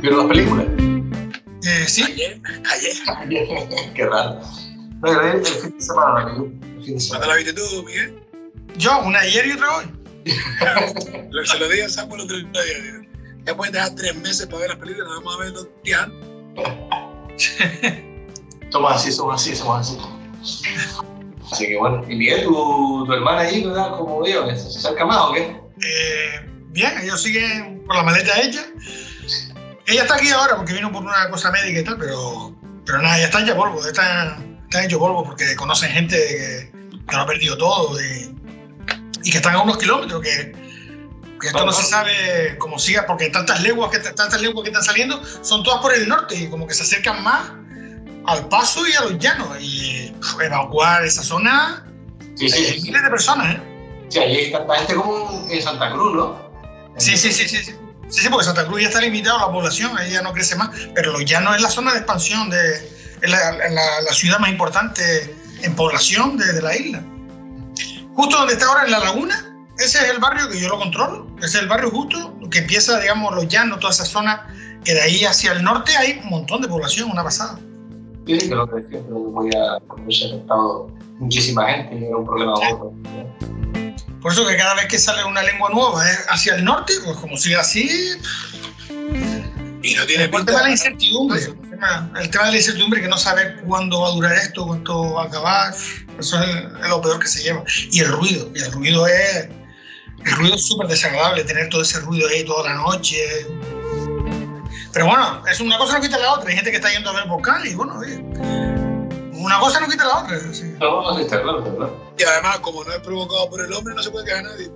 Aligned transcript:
¿Vieron 0.00 0.18
las 0.18 0.26
películas? 0.28 0.66
Eh, 1.66 1.84
sí. 1.86 2.02
Ayer, 2.04 2.40
ayer. 2.70 3.92
Qué 3.94 4.06
raro. 4.06 4.40
No, 5.00 5.12
yo 5.12 5.20
el 5.20 5.44
fin 5.46 5.74
de 5.76 5.80
semana, 5.80 6.24
la 6.24 6.34
vi, 6.34 7.08
¿Cuándo 7.08 7.26
la 7.26 7.34
viste 7.36 7.52
tú, 7.52 7.62
Miguel? 7.84 8.18
Yo, 8.76 8.98
una 9.04 9.20
ayer 9.20 9.46
y 9.46 9.52
otra 9.52 9.76
hoy. 9.76 9.84
Lo- 11.30 11.44
Se 11.44 11.58
lo 11.58 11.68
dije 11.68 11.84
a 11.84 11.88
Samuel 11.88 12.20
el 12.22 12.26
otro 12.26 12.36
día. 12.64 13.02
Ya 13.46 13.56
puedes 13.56 13.72
dejar 13.72 13.94
tres 13.94 14.14
meses 14.16 14.46
para 14.46 14.58
ver 14.60 14.68
las 14.70 14.78
películas, 14.78 15.08
vamos 15.16 15.34
a 15.34 15.38
verlo 15.38 15.68
ya. 15.84 16.08
Somos 18.70 18.92
así, 18.92 19.12
somos 19.12 19.40
así, 19.40 19.54
somos 19.56 19.80
así. 19.80 19.98
Así 21.50 21.66
que 21.66 21.76
bueno. 21.78 22.04
Y 22.08 22.16
Miguel, 22.16 22.44
tu, 22.44 23.04
tu 23.06 23.12
hermana 23.12 23.40
ahí, 23.42 23.64
¿verdad? 23.64 23.92
¿Cómo 23.96 24.20
veo? 24.20 24.46
¿Se 24.54 24.78
acerca 24.78 25.06
más 25.06 25.16
o 25.18 25.32
qué? 25.32 25.40
Eh, 25.42 26.50
bien, 26.70 26.92
ellos 27.02 27.22
siguen 27.22 27.82
con 27.86 27.96
la 27.96 28.02
maleta 28.02 28.38
hecha. 28.42 28.66
Ella 29.88 30.02
está 30.02 30.16
aquí 30.16 30.28
ahora 30.30 30.56
porque 30.56 30.74
vino 30.74 30.92
por 30.92 31.02
una 31.02 31.30
cosa 31.30 31.50
médica 31.50 31.80
y 31.80 31.84
tal, 31.84 31.96
pero, 31.98 32.54
pero 32.84 33.00
nada, 33.00 33.18
ya 33.18 33.24
está 33.24 33.40
hecha 33.40 33.56
polvo, 33.56 33.84
está, 33.86 34.36
está 34.64 34.84
hecho 34.84 34.98
polvo 34.98 35.24
porque 35.24 35.56
conocen 35.56 35.90
gente 35.90 36.16
que, 36.16 36.72
que 37.08 37.16
lo 37.16 37.22
ha 37.22 37.26
perdido 37.26 37.56
todo 37.56 37.98
y, 38.00 38.36
y 39.24 39.30
que 39.30 39.38
están 39.38 39.54
a 39.54 39.62
unos 39.62 39.78
kilómetros, 39.78 40.20
que, 40.20 40.52
que 41.40 41.46
esto 41.46 41.64
no 41.64 41.72
se 41.72 41.84
sabe 41.84 42.56
cómo 42.58 42.78
siga, 42.78 43.06
porque 43.06 43.30
tantas 43.30 43.62
leguas 43.62 43.90
que, 43.90 43.98
tantas 43.98 44.40
leguas 44.42 44.62
que 44.62 44.68
están 44.68 44.84
saliendo 44.84 45.22
son 45.42 45.62
todas 45.62 45.80
por 45.80 45.94
el 45.94 46.06
norte 46.06 46.34
y 46.34 46.48
como 46.50 46.66
que 46.66 46.74
se 46.74 46.82
acercan 46.82 47.22
más 47.22 47.50
al 48.26 48.46
paso 48.48 48.86
y 48.86 48.92
a 48.92 49.00
los 49.04 49.18
llanos. 49.18 49.48
Y 49.58 50.12
pf, 50.20 50.44
evacuar 50.44 51.04
esa 51.04 51.22
zona, 51.22 51.84
Sí, 52.36 52.44
hay 52.52 52.64
sí. 52.74 52.82
miles 52.82 53.02
de 53.02 53.10
personas, 53.10 53.56
¿eh? 53.56 53.60
Sí, 54.10 54.18
allí 54.20 54.36
hay 54.36 54.52
tanta 54.52 54.76
gente 54.76 54.94
como 54.94 55.46
en 55.50 55.62
Santa 55.62 55.90
Cruz, 55.92 56.14
¿no? 56.14 56.38
Sí, 56.98 57.16
sí, 57.16 57.32
sí, 57.32 57.48
sí, 57.48 57.64
sí. 57.64 57.74
Sí, 58.08 58.22
sí, 58.22 58.28
porque 58.30 58.44
Santa 58.46 58.66
Cruz 58.66 58.80
ya 58.82 58.88
está 58.88 59.00
limitado 59.00 59.38
a 59.38 59.46
la 59.46 59.52
población, 59.52 59.96
ahí 59.98 60.10
ya 60.12 60.22
no 60.22 60.32
crece 60.32 60.56
más, 60.56 60.70
pero 60.94 61.12
los 61.12 61.24
llanos 61.24 61.56
es 61.56 61.62
la 61.62 61.68
zona 61.70 61.92
de 61.92 61.98
expansión, 61.98 62.48
de, 62.50 62.74
es 63.20 63.30
la, 63.30 63.52
la- 63.52 64.00
la 64.00 64.12
ciudad 64.12 64.38
más 64.38 64.50
importante 64.50 65.34
en 65.62 65.74
población 65.76 66.36
de, 66.38 66.52
de 66.52 66.62
la 66.62 66.76
isla. 66.76 67.02
Justo 68.14 68.38
donde 68.38 68.54
está 68.54 68.66
ahora 68.66 68.84
en 68.84 68.90
la 68.92 68.98
laguna, 69.00 69.44
ese 69.78 69.98
es 69.98 70.10
el 70.10 70.18
barrio 70.18 70.48
que 70.48 70.58
yo 70.60 70.68
lo 70.68 70.78
controlo, 70.78 71.26
ese 71.38 71.58
es 71.58 71.62
el 71.62 71.68
barrio 71.68 71.90
justo 71.90 72.34
que 72.50 72.58
empieza, 72.60 72.98
digamos, 72.98 73.34
los 73.34 73.46
llanos, 73.46 73.78
toda 73.78 73.92
esa 73.92 74.04
zona, 74.06 74.46
que 74.84 74.94
de 74.94 75.02
ahí 75.02 75.24
hacia 75.24 75.52
el 75.52 75.62
norte 75.62 75.96
hay 75.96 76.20
un 76.24 76.30
montón 76.30 76.62
de 76.62 76.68
población, 76.68 77.10
una 77.10 77.22
pasada. 77.22 77.58
Sí, 78.26 78.40
sí, 78.40 78.48
creo 78.48 78.66
que 78.68 78.84
creo 78.86 79.02
que 79.04 79.32
podía 79.34 79.60
haberse 79.88 80.26
afectado 80.26 80.90
muchísima 81.18 81.66
gente 81.68 81.96
y 81.98 82.04
era 82.04 82.16
un 82.16 82.24
problema 82.24 82.52
gordo. 82.54 82.92
Por 84.20 84.32
eso 84.32 84.46
que 84.46 84.56
cada 84.56 84.74
vez 84.74 84.86
que 84.86 84.98
sale 84.98 85.24
una 85.24 85.42
lengua 85.42 85.70
nueva 85.70 86.08
es 86.10 86.26
hacia 86.28 86.56
el 86.56 86.64
norte, 86.64 86.92
pues 87.04 87.16
como 87.18 87.36
sigue 87.36 87.56
así, 87.56 87.88
Y 89.82 89.94
no 89.94 90.06
tiene 90.06 90.24
El 90.24 90.30
pinta 90.30 90.46
tema 90.46 90.58
de 90.58 90.64
la 90.64 90.70
incertidumbre, 90.70 91.40
el 91.40 91.70
tema, 91.70 92.10
el 92.20 92.30
tema 92.30 92.44
de 92.46 92.50
la 92.50 92.56
incertidumbre, 92.56 93.00
que 93.00 93.08
no 93.08 93.16
saber 93.16 93.62
cuándo 93.64 94.00
va 94.00 94.08
a 94.08 94.10
durar 94.10 94.32
esto, 94.32 94.66
cuánto 94.66 95.14
va 95.14 95.22
a 95.22 95.26
acabar, 95.26 95.74
eso 96.18 96.42
es, 96.42 96.48
es 96.82 96.88
lo 96.88 97.00
peor 97.00 97.20
que 97.20 97.28
se 97.28 97.42
lleva. 97.42 97.62
Y 97.90 98.00
el 98.00 98.08
ruido, 98.08 98.50
y 98.54 98.60
el 98.60 98.72
ruido 98.72 99.06
es 99.06 99.48
el 100.24 100.32
ruido 100.32 100.56
es 100.56 100.66
súper 100.66 100.88
desagradable, 100.88 101.44
tener 101.44 101.68
todo 101.68 101.82
ese 101.82 102.00
ruido 102.00 102.28
ahí 102.28 102.44
toda 102.44 102.70
la 102.70 102.74
noche. 102.74 103.16
Pero 104.92 105.06
bueno, 105.06 105.42
es 105.46 105.60
una 105.60 105.78
cosa 105.78 105.94
no 105.94 106.00
quita 106.00 106.18
la 106.18 106.34
otra. 106.34 106.50
Hay 106.50 106.56
gente 106.56 106.70
que 106.70 106.76
está 106.76 106.90
yendo 106.90 107.10
a 107.10 107.14
ver 107.14 107.28
vocal 107.28 107.66
y 107.66 107.74
bueno, 107.74 107.98
oye, 107.98 108.22
una 109.48 109.58
cosa 109.60 109.80
no 109.80 109.86
quita 109.88 110.04
la 110.06 110.18
otra. 110.18 110.38
sí. 110.52 110.74
No, 110.78 111.18
está 111.18 111.40
claro, 111.42 111.58
está 111.60 111.74
claro. 111.74 111.96
Y 112.18 112.22
además, 112.22 112.58
como 112.60 112.84
no 112.84 112.92
es 112.92 112.98
provocado 113.00 113.48
por 113.48 113.60
el 113.60 113.72
hombre, 113.72 113.94
no 113.94 114.02
se 114.02 114.10
puede 114.10 114.26
quejar 114.26 114.44
nadie. 114.44 114.70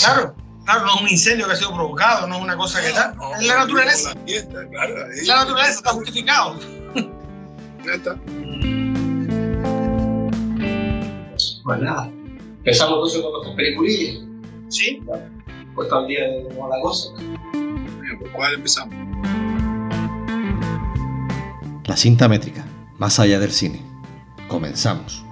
Claro, 0.00 0.34
claro, 0.64 0.86
no 0.86 0.94
es 0.94 1.00
un 1.02 1.08
incendio 1.10 1.46
que 1.46 1.52
ha 1.52 1.56
sido 1.56 1.74
provocado, 1.74 2.26
no 2.26 2.36
es 2.36 2.42
una 2.42 2.56
cosa 2.56 2.80
que 2.80 2.90
tal. 2.90 3.14
No, 3.16 3.34
Es 3.36 3.46
la 3.46 3.56
naturaleza. 3.58 4.14
La 4.14 4.20
fiesta, 4.22 4.68
claro. 4.70 5.10
Es 5.12 5.26
la 5.26 5.36
naturaleza, 5.36 5.72
está 5.72 5.90
justificado. 5.90 6.58
Ya 7.84 7.92
está. 7.92 8.16
Pues 11.64 11.80
nada. 11.80 12.06
Empezamos 12.58 12.94
entonces 12.94 13.20
con 13.22 13.32
nuestras 13.32 13.56
peliculillas. 13.56 14.24
Sí, 14.68 15.02
Puesto 15.74 15.96
al 15.96 16.06
día 16.06 16.20
de 16.28 16.48
cómo 16.48 16.68
la 16.68 16.80
cosa. 16.80 17.10
¿Por 18.20 18.30
cuál 18.32 18.54
empezamos? 18.54 18.94
La 21.84 21.96
cinta 21.96 22.26
métrica, 22.28 22.64
más 22.96 23.18
allá 23.18 23.38
del 23.38 23.52
cine. 23.52 23.93
Comenzamos. 24.54 25.24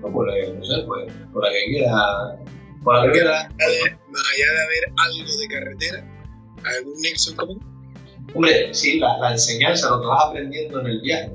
No, 0.00 0.10
por 0.12 0.26
la, 0.28 0.34
no 0.52 0.64
sé, 0.64 0.82
pues, 0.84 1.12
por 1.32 1.44
la 1.44 1.50
que 1.52 1.64
quiera. 1.66 1.92
Por 2.82 2.96
la 2.96 3.04
que 3.06 3.12
quiera. 3.12 3.48
Más 4.10 4.22
allá 4.34 4.52
de 4.52 4.62
haber 4.64 4.84
algo 4.98 5.38
de 5.38 5.48
carretera, 5.48 5.98
algún 6.76 7.00
nexo 7.02 7.30
en 7.30 7.36
común. 7.36 7.60
Hombre, 8.34 8.74
sí, 8.74 8.98
la, 8.98 9.16
la 9.18 9.30
enseñanza, 9.30 9.90
lo 9.90 10.00
que 10.00 10.06
vas 10.08 10.24
aprendiendo 10.26 10.80
en 10.80 10.86
el 10.88 11.00
viaje. 11.02 11.30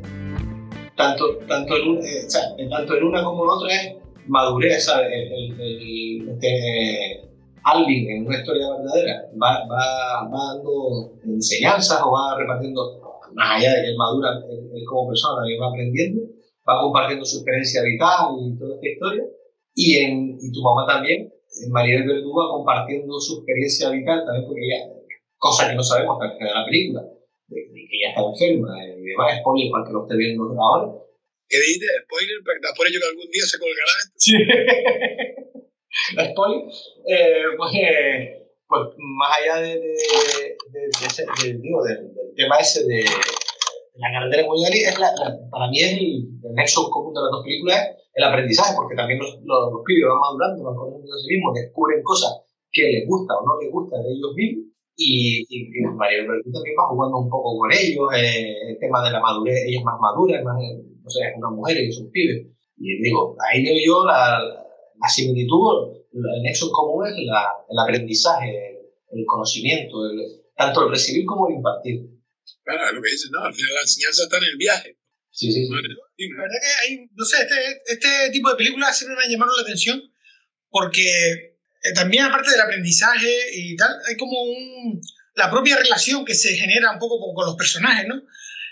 Tanto, 0.98 1.38
tanto, 1.48 1.78
en, 1.78 1.88
un- 1.92 2.06
eh, 2.06 2.26
o 2.28 2.30
sea, 2.30 2.42
en 2.58 2.70
tanto 2.70 2.98
en 2.98 3.06
una 3.06 3.24
como 3.24 3.46
en 3.46 3.50
otra 3.52 3.74
es 3.74 3.96
madurez, 4.28 4.84
¿sabes? 4.84 5.08
El, 5.14 5.32
el, 5.32 5.62
el- 5.62 6.30
este, 6.32 7.22
Alvin, 7.64 8.10
en 8.12 8.28
una 8.28 8.38
historia 8.40 8.68
verdadera, 8.78 9.22
va, 9.42 9.66
va, 9.66 10.28
va 10.30 10.54
dando 10.56 11.14
enseñanzas 11.24 12.02
o 12.04 12.12
va 12.12 12.38
repartiendo, 12.38 13.00
más 13.34 13.58
allá 13.58 13.76
de 13.76 13.82
que 13.82 13.90
él 13.90 13.98
madura 13.98 14.30
él, 14.50 14.70
él 14.74 14.84
como 14.88 15.10
persona 15.10 15.46
y 15.48 15.58
va 15.58 15.70
aprendiendo, 15.70 16.22
va 16.68 16.82
compartiendo 16.82 17.26
su 17.26 17.38
experiencia 17.38 17.82
vital 17.84 18.36
y 18.38 18.58
toda 18.58 18.76
esta 18.76 18.88
historia. 18.88 19.24
Y, 19.76 19.96
en, 19.98 20.38
y 20.40 20.52
tu 20.52 20.62
mamá 20.62 20.86
también, 20.86 21.32
en 21.32 21.72
Maribel 21.72 22.08
Verdú, 22.08 22.34
va 22.34 22.52
compartiendo 22.52 23.20
su 23.20 23.40
experiencia 23.40 23.90
vital 23.90 24.26
también, 24.26 24.46
porque 24.46 24.62
ella, 24.66 24.92
cosa 25.38 25.70
que 25.70 25.76
no 25.76 25.84
sabemos 25.84 26.18
hasta 26.20 26.36
final 26.36 26.54
de 26.54 26.60
la 26.60 26.66
película, 26.66 27.02
de, 27.48 27.60
de 27.60 27.82
que 27.88 27.96
ella 27.96 28.10
está 28.12 28.22
enferma 28.22 28.76
y 28.86 29.02
demás, 29.02 29.40
spoiler 29.40 29.72
para 29.72 29.84
el 29.84 29.88
que 29.88 29.94
lo 29.94 30.02
esté 30.04 30.16
viendo 30.18 30.44
ahora. 30.60 31.00
¿Qué 31.50 31.58
dijiste? 31.58 31.88
Spoiler, 32.06 32.38
para 32.46 32.58
que 32.62 32.78
por 32.78 32.86
ello 32.86 33.00
que 33.02 33.10
algún 33.10 33.30
día 33.32 33.46
se 33.46 33.58
colgará 33.58 33.94
esto. 34.04 34.18
Sí. 35.90 36.14
spoiler. 36.14 36.62
Eh, 37.08 37.50
pues, 37.58 37.72
eh, 37.74 38.49
pues 38.70 38.82
más 39.02 39.32
allá 39.42 39.62
de, 39.62 39.80
de, 39.82 39.90
de, 40.72 41.06
ese- 41.06 41.26
digo, 41.58 41.82
del, 41.84 42.14
tema 42.38 42.56
ese 42.58 42.86
de 42.86 43.02
la 43.98 44.12
carretera 44.14 44.48
con 44.48 44.62
Gali, 44.62 44.80
es 44.80 44.98
la, 45.00 45.10
para 45.52 45.68
mí 45.68 45.82
es 45.82 45.92
el, 45.98 46.30
el 46.46 46.54
nexo 46.56 46.90
común 46.90 47.14
de 47.14 47.22
las 47.22 47.32
dos 47.32 47.44
películas, 47.44 47.82
es 47.98 48.14
el 48.14 48.24
aprendizaje, 48.24 48.74
porque 48.78 48.96
también 48.96 49.20
los, 49.20 49.42
los, 49.44 49.82
pibes 49.84 50.08
van 50.08 50.22
madurando, 50.22 50.64
van 50.64 50.76
conociendo 50.78 51.12
de 51.12 51.20
sí 51.20 51.28
mismos, 51.36 51.54
descubren 51.58 52.04
cosas 52.04 52.32
que 52.72 52.84
les 52.94 53.04
gusta 53.10 53.34
o 53.36 53.44
no 53.44 53.60
les 53.60 53.72
gusta 53.74 53.98
de 53.98 54.08
ellos 54.14 54.32
mismos. 54.38 54.66
Y, 55.02 55.48
y, 55.48 55.56
y 55.74 55.82
María 55.96 56.28
también 56.28 56.76
va 56.78 56.90
jugando 56.92 57.18
un 57.20 57.30
poco 57.30 57.58
con 57.58 57.72
ellos, 57.72 58.06
eh, 58.16 58.54
el 58.70 58.78
tema 58.80 59.02
de 59.04 59.12
la 59.12 59.20
madurez, 59.22 59.64
ella 59.66 59.80
es 59.80 59.86
más 59.86 60.00
madura, 60.00 60.38
es 60.38 60.44
más, 60.46 60.62
eh, 60.62 60.76
no 61.02 61.10
sé, 61.10 61.20
es 61.26 61.38
una 61.38 61.50
mujer 61.52 61.80
y 61.80 61.92
son 61.92 62.12
pibes. 62.12 62.46
Y 62.78 63.02
digo, 63.02 63.36
ahí 63.50 63.64
veo 63.64 63.76
yo 63.84 64.06
la, 64.06 64.40
la 65.02 65.08
similitud, 65.10 65.99
el 66.14 66.42
nexo 66.44 66.72
común 66.72 67.08
es 67.08 67.14
la, 67.26 67.48
el 67.70 67.80
aprendizaje, 67.80 68.50
el, 68.50 69.20
el 69.20 69.26
conocimiento, 69.26 70.06
el- 70.10 70.42
tanto 70.56 70.86
el 70.86 70.92
recibir 70.92 71.26
como 71.26 71.48
el 71.48 71.56
impartir. 71.56 72.02
Claro, 72.64 72.88
es 72.90 72.94
lo 72.94 73.02
que 73.02 73.12
dices, 73.12 73.30
no, 73.32 73.40
al 73.44 73.54
final 73.54 73.74
la 73.76 73.82
enseñanza 73.82 74.24
está 74.24 74.38
en 74.38 74.44
el 74.44 74.58
viaje. 74.58 74.98
Sí, 75.32 75.52
sí, 75.52 75.66
sí. 75.66 75.70
La 75.72 76.42
verdad 76.44 76.58
que 76.62 76.88
hay, 76.94 77.08
no 77.16 77.24
sé, 77.26 77.38
este, 77.42 77.82
este 77.86 78.30
tipo 78.32 78.50
de 78.50 78.56
películas 78.58 78.98
siempre 78.98 79.16
me 79.18 79.32
llamaron 79.32 79.56
la 79.56 79.62
atención 79.62 80.02
porque 80.70 81.04
eh, 81.84 81.94
también 81.96 82.26
aparte 82.26 82.52
del 82.52 82.60
aprendizaje 82.62 83.32
y 83.54 83.76
tal, 83.76 83.92
hay 84.08 84.18
como 84.18 84.42
un, 84.44 85.00
la 85.36 85.50
propia 85.50 85.78
relación 85.78 86.26
que 86.26 86.34
se 86.36 86.56
genera 86.56 86.92
un 86.92 87.00
poco 87.00 87.20
con, 87.20 87.34
con 87.34 87.46
los 87.46 87.56
personajes, 87.56 88.06
¿no? 88.08 88.22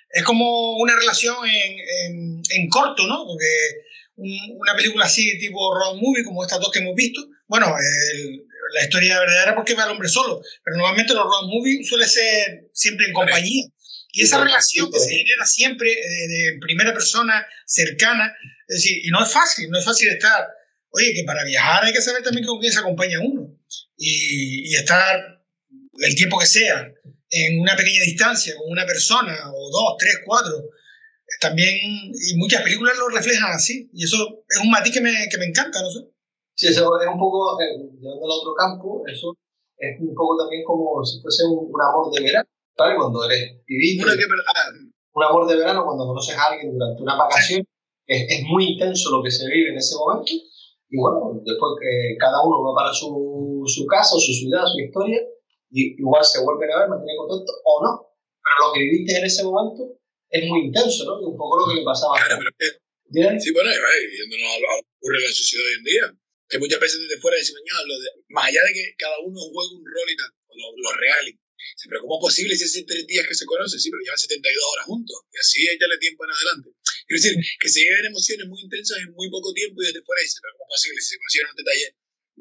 Es 0.09 0.23
como 0.23 0.75
una 0.77 0.95
relación 0.95 1.35
en, 1.47 1.73
en, 1.79 2.41
en 2.49 2.69
corto, 2.69 3.07
¿no? 3.07 3.25
Porque 3.25 3.47
una 4.17 4.75
película 4.75 5.05
así 5.05 5.37
tipo 5.39 5.73
road 5.75 5.95
movie 5.95 6.23
como 6.23 6.43
estas 6.43 6.59
dos 6.59 6.71
que 6.71 6.79
hemos 6.79 6.95
visto, 6.95 7.21
bueno, 7.47 7.67
el- 7.77 8.43
la 8.73 8.83
historia 8.83 9.19
verdadera 9.19 9.55
porque 9.55 9.75
va 9.75 9.85
el 9.85 9.91
hombre 9.91 10.09
solo, 10.09 10.41
pero 10.63 10.77
normalmente 10.77 11.13
los 11.13 11.23
road 11.23 11.47
movie 11.47 11.83
suele 11.85 12.05
ser 12.05 12.69
siempre 12.73 13.05
en 13.07 13.13
compañía. 13.13 13.65
Y 14.11 14.23
esa 14.23 14.43
relación 14.43 14.91
que 14.91 14.99
se 14.99 15.09
genera 15.15 15.45
siempre 15.45 15.91
eh, 15.91 16.27
de, 16.27 16.57
primera 16.59 16.93
persona, 16.93 17.45
cercana, 17.65 18.33
es 18.67 18.75
decir, 18.77 19.05
y 19.05 19.09
no 19.09 19.23
es 19.23 19.31
fácil, 19.31 19.69
no 19.69 19.77
es 19.77 19.85
fácil 19.85 20.09
estar, 20.09 20.47
oye, 20.89 21.13
que 21.13 21.23
para 21.23 21.43
viajar 21.45 21.85
hay 21.85 21.93
que 21.93 22.01
saber 22.01 22.23
también 22.23 22.45
con 22.45 22.59
quién 22.59 22.73
se 22.73 22.79
acompaña 22.79 23.19
uno 23.19 23.55
y, 23.95 24.71
y 24.71 24.75
estar 24.75 25.17
el 25.99 26.15
tiempo 26.15 26.39
que 26.39 26.45
sea 26.47 26.91
en 27.29 27.59
una 27.59 27.75
pequeña 27.75 28.01
distancia 28.01 28.55
con 28.55 28.71
una 28.71 28.85
persona 28.85 29.35
o 29.53 29.69
dos, 29.69 29.95
tres, 29.99 30.15
cuatro. 30.25 30.63
También, 31.39 31.75
y 32.13 32.37
muchas 32.37 32.61
películas 32.63 32.97
lo 32.97 33.09
reflejan 33.09 33.51
así, 33.51 33.89
y 33.93 34.03
eso 34.03 34.17
es 34.47 34.59
un 34.63 34.71
matiz 34.71 34.93
que 34.93 35.01
me, 35.01 35.11
que 35.29 35.37
me 35.37 35.45
encanta, 35.45 35.81
no 35.81 35.89
sé. 35.89 35.99
Sí, 36.55 36.67
eso 36.67 36.89
es 36.99 37.07
un 37.07 37.19
poco, 37.19 37.59
eh, 37.61 37.77
llevándolo 37.99 38.33
a 38.33 38.37
otro 38.37 38.53
campo, 38.55 39.03
eso 39.05 39.33
es 39.77 39.99
un 40.01 40.15
poco 40.15 40.37
también 40.37 40.63
como 40.63 41.03
si 41.05 41.21
fuese 41.21 41.45
un, 41.45 41.69
un 41.69 41.81
amor 41.81 42.11
de 42.11 42.23
verano, 42.23 42.49
¿vale? 42.77 42.95
Cuando 42.95 43.23
eres 43.25 43.61
pibito, 43.65 44.07
ah, 44.07 44.71
un 45.13 45.23
amor 45.23 45.47
de 45.47 45.57
verano 45.57 45.85
cuando 45.85 46.07
conoces 46.07 46.35
a 46.35 46.45
alguien 46.45 46.73
durante 46.73 47.03
una 47.03 47.15
vacación, 47.15 47.63
es, 48.07 48.39
es 48.39 48.43
muy 48.45 48.73
intenso 48.73 49.11
lo 49.11 49.21
que 49.21 49.29
se 49.29 49.45
vive 49.47 49.69
en 49.69 49.77
ese 49.77 49.95
momento, 49.95 50.31
y 50.89 50.97
bueno, 50.97 51.39
después 51.43 51.71
que 51.81 52.17
cada 52.17 52.41
uno 52.43 52.63
va 52.63 52.73
para 52.73 52.93
su 52.93 53.47
su 53.67 53.85
casa, 53.85 54.15
su 54.15 54.33
ciudad, 54.33 54.63
su 54.65 54.79
historia, 54.79 55.19
y 55.69 55.99
igual 55.99 56.23
se 56.23 56.43
vuelven 56.43 56.71
a 56.71 56.79
ver, 56.79 56.89
mantienen 56.89 57.17
contacto 57.17 57.51
o 57.63 57.83
no. 57.83 58.07
Pero 58.41 58.67
lo 58.67 58.73
que 58.73 58.79
viviste 58.79 59.17
en 59.17 59.25
ese 59.25 59.43
momento 59.43 59.83
es 60.29 60.43
muy 60.47 60.67
intenso, 60.67 61.05
¿no? 61.05 61.19
un 61.19 61.37
poco 61.37 61.59
lo 61.59 61.65
que 61.67 61.79
le 61.79 61.85
pasaba. 61.85 62.17
Claro, 62.17 62.39
pero 62.39 62.51
es 62.51 62.57
que, 62.59 63.39
sí, 63.39 63.51
bueno, 63.51 63.69
viéndonos 63.69 64.51
a 64.51 64.59
lo 64.59 64.83
que 64.83 64.91
ocurre 64.99 65.17
en 65.17 65.23
la 65.23 65.31
sociedad 65.31 65.65
hoy 65.65 65.73
en 65.77 65.83
día, 65.83 66.05
que 66.49 66.59
muchas 66.59 66.79
veces 66.79 66.99
desde 66.99 67.21
fuera 67.21 67.37
decimos, 67.37 67.61
lo 67.63 67.99
de, 67.99 68.09
más 68.29 68.47
allá 68.47 68.61
de 68.67 68.73
que 68.73 68.95
cada 68.97 69.19
uno 69.19 69.39
juegue 69.39 69.75
un 69.75 69.85
rol 69.85 70.09
y 70.11 70.17
tal, 70.17 70.31
los 70.57 70.73
lo 70.75 70.91
reales, 70.99 71.35
pero 71.89 72.01
¿cómo 72.01 72.17
es 72.17 72.33
posible 72.33 72.55
si 72.55 72.63
hace 72.65 72.83
tres 72.83 73.05
días 73.07 73.25
que 73.27 73.35
se 73.35 73.45
conocen? 73.45 73.79
Sí, 73.79 73.89
pero 73.89 74.01
llevan 74.01 74.17
72 74.17 74.63
horas 74.73 74.85
juntos. 74.85 75.17
Y 75.33 75.37
así 75.37 75.57
le 75.63 75.97
tiempo 75.97 76.25
en 76.25 76.31
adelante. 76.31 76.69
Quiero 77.07 77.17
decir, 77.21 77.33
que 77.59 77.69
se 77.69 77.81
lleven 77.81 78.05
emociones 78.05 78.47
muy 78.47 78.61
intensas 78.61 78.97
en 78.99 79.11
muy 79.13 79.29
poco 79.29 79.53
tiempo 79.53 79.81
y 79.81 79.85
desde 79.87 80.01
fuera 80.03 80.21
dice, 80.21 80.39
pero 80.41 80.53
¿cómo 80.57 80.69
es 80.73 80.81
posible 80.81 81.01
si 81.01 81.07
se 81.07 81.17
conocieron 81.17 81.49
en 81.51 81.57
detalle 81.57 81.87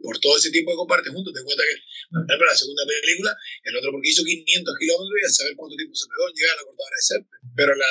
por 0.02 0.18
todo 0.20 0.36
ese 0.36 0.50
tiempo 0.50 0.72
que 0.72 0.76
comparten 0.76 1.12
juntos? 1.12 1.32
Te 1.32 1.42
cuenta 1.42 1.62
que, 1.64 1.76
por 2.10 2.24
ejemplo, 2.24 2.46
la 2.46 2.56
segunda 2.56 2.84
película, 2.86 3.30
el 3.64 3.76
otro 3.76 3.92
porque 3.92 4.08
hizo 4.10 4.24
500 4.24 4.44
kilómetros 4.78 5.16
y 5.16 5.24
a 5.24 5.32
saber 5.32 5.52
cuánto 5.56 5.76
tiempo 5.76 5.94
se 5.94 6.06
pegó 6.08 6.28
en 6.28 6.34
llegar 6.34 6.52
a 6.52 6.60
la 6.60 6.64
cortadora 6.64 6.96
de 6.96 7.04
césped. 7.04 7.38
Pero 7.56 7.72
la, 7.74 7.90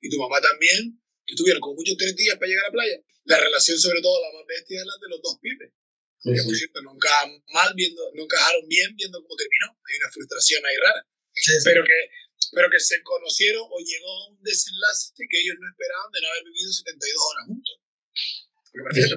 y 0.00 0.06
tu 0.08 0.16
mamá 0.18 0.40
también, 0.40 1.00
que 1.26 1.34
estuvieron 1.34 1.60
con 1.60 1.74
muchos 1.74 1.96
tres 1.96 2.16
días 2.16 2.36
para 2.36 2.48
llegar 2.48 2.64
a 2.64 2.68
la 2.68 2.72
playa. 2.72 2.98
La 3.24 3.38
relación, 3.38 3.78
sobre 3.78 4.00
todo, 4.00 4.16
la 4.20 4.32
más 4.38 4.46
bestia 4.48 4.80
es 4.80 4.86
la 4.86 4.96
de 5.00 5.08
los 5.08 5.20
dos 5.22 5.36
pibes. 5.40 5.70
que 6.24 6.42
por 6.42 6.56
cierto, 6.56 6.82
nunca 6.82 7.10
mal 7.52 7.72
viendo, 7.76 8.02
nunca 8.14 8.36
encajaron 8.36 8.66
bien 8.68 8.96
viendo 8.96 9.20
cómo 9.22 9.36
terminó. 9.36 9.76
Hay 9.76 9.96
una 10.00 10.10
frustración 10.10 10.64
ahí 10.64 10.76
rara. 10.76 11.06
Pero, 11.64 11.84
que, 11.84 11.98
pero 12.52 12.68
que 12.68 12.80
se 12.80 13.02
conocieron 13.02 13.62
o 13.64 13.76
llegó 13.78 14.10
a 14.10 14.28
un 14.30 14.42
desenlace 14.42 15.14
que 15.16 15.40
ellos 15.40 15.56
no 15.60 15.68
esperaban 15.68 16.10
de 16.12 16.20
no 16.20 16.28
haber 16.28 16.44
vivido 16.44 16.72
72 16.72 17.22
horas 17.30 17.46
juntos. 17.46 17.76
¿Me 18.72 18.82
parece? 18.82 19.16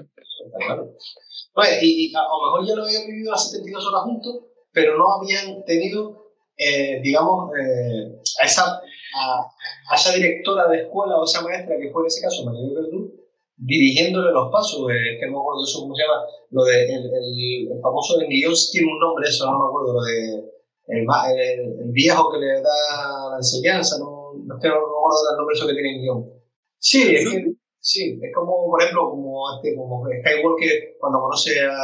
Pues, 1.53 1.83
y, 1.83 2.13
a, 2.15 2.21
lo 2.21 2.45
mejor 2.45 2.67
ya 2.67 2.75
lo 2.75 2.83
habían 2.83 3.07
vivido 3.07 3.31
las 3.31 3.51
72 3.51 3.87
horas 3.87 4.03
juntos, 4.03 4.45
pero 4.71 4.97
no 4.97 5.05
habían 5.13 5.63
tenido, 5.65 6.33
eh, 6.57 6.99
digamos, 7.01 7.51
eh, 7.57 8.19
a, 8.41 8.45
esa, 8.45 8.81
a, 8.81 9.95
esa 9.95 10.13
directora 10.13 10.67
de 10.67 10.83
escuela 10.83 11.17
o 11.17 11.25
esa 11.25 11.41
maestra 11.41 11.77
que 11.79 11.91
fue 11.91 12.01
en 12.01 12.07
ese 12.07 12.21
caso 12.21 12.45
María 12.45 12.73
Verdú, 12.73 13.13
dirigiéndole 13.55 14.31
los 14.31 14.51
pasos, 14.51 14.89
eh, 14.89 15.19
que 15.19 15.27
no 15.27 15.33
me 15.33 15.39
acuerdo 15.39 15.63
eso 15.63 15.81
cómo 15.81 15.95
se 15.95 16.03
llama, 16.03 16.25
lo 16.49 16.63
de 16.65 16.85
el, 16.85 17.05
el, 17.05 17.71
el 17.71 17.81
famoso 17.81 18.17
de 18.17 18.25
tiene 18.25 18.91
un 18.91 18.99
nombre 18.99 19.29
eso, 19.29 19.45
no 19.45 19.59
me 19.59 19.67
acuerdo, 19.67 19.93
lo 19.93 20.01
de 20.01 20.53
el, 20.87 21.05
el, 21.05 21.91
viejo 21.91 22.31
que 22.31 22.39
le 22.39 22.61
da 22.61 23.29
la 23.31 23.37
enseñanza, 23.37 23.97
no, 23.99 24.33
no 24.33 24.55
no 24.55 24.57
me 24.57 24.57
acuerdo 24.57 25.29
del 25.29 25.37
nombre 25.37 25.55
eso 25.55 25.67
que 25.67 25.73
tiene 25.73 25.95
en 25.95 26.01
guion. 26.01 26.33
Sí, 26.79 27.15
es 27.15 27.29
que, 27.29 27.53
sí, 27.83 28.19
es 28.21 28.31
como, 28.33 28.71
por 28.71 28.81
ejemplo, 28.81 29.09
como, 29.11 29.43
este, 29.55 29.75
como 29.75 30.07
Skywalker 30.07 30.95
cuando 30.99 31.19
conoce 31.19 31.59
a, 31.61 31.75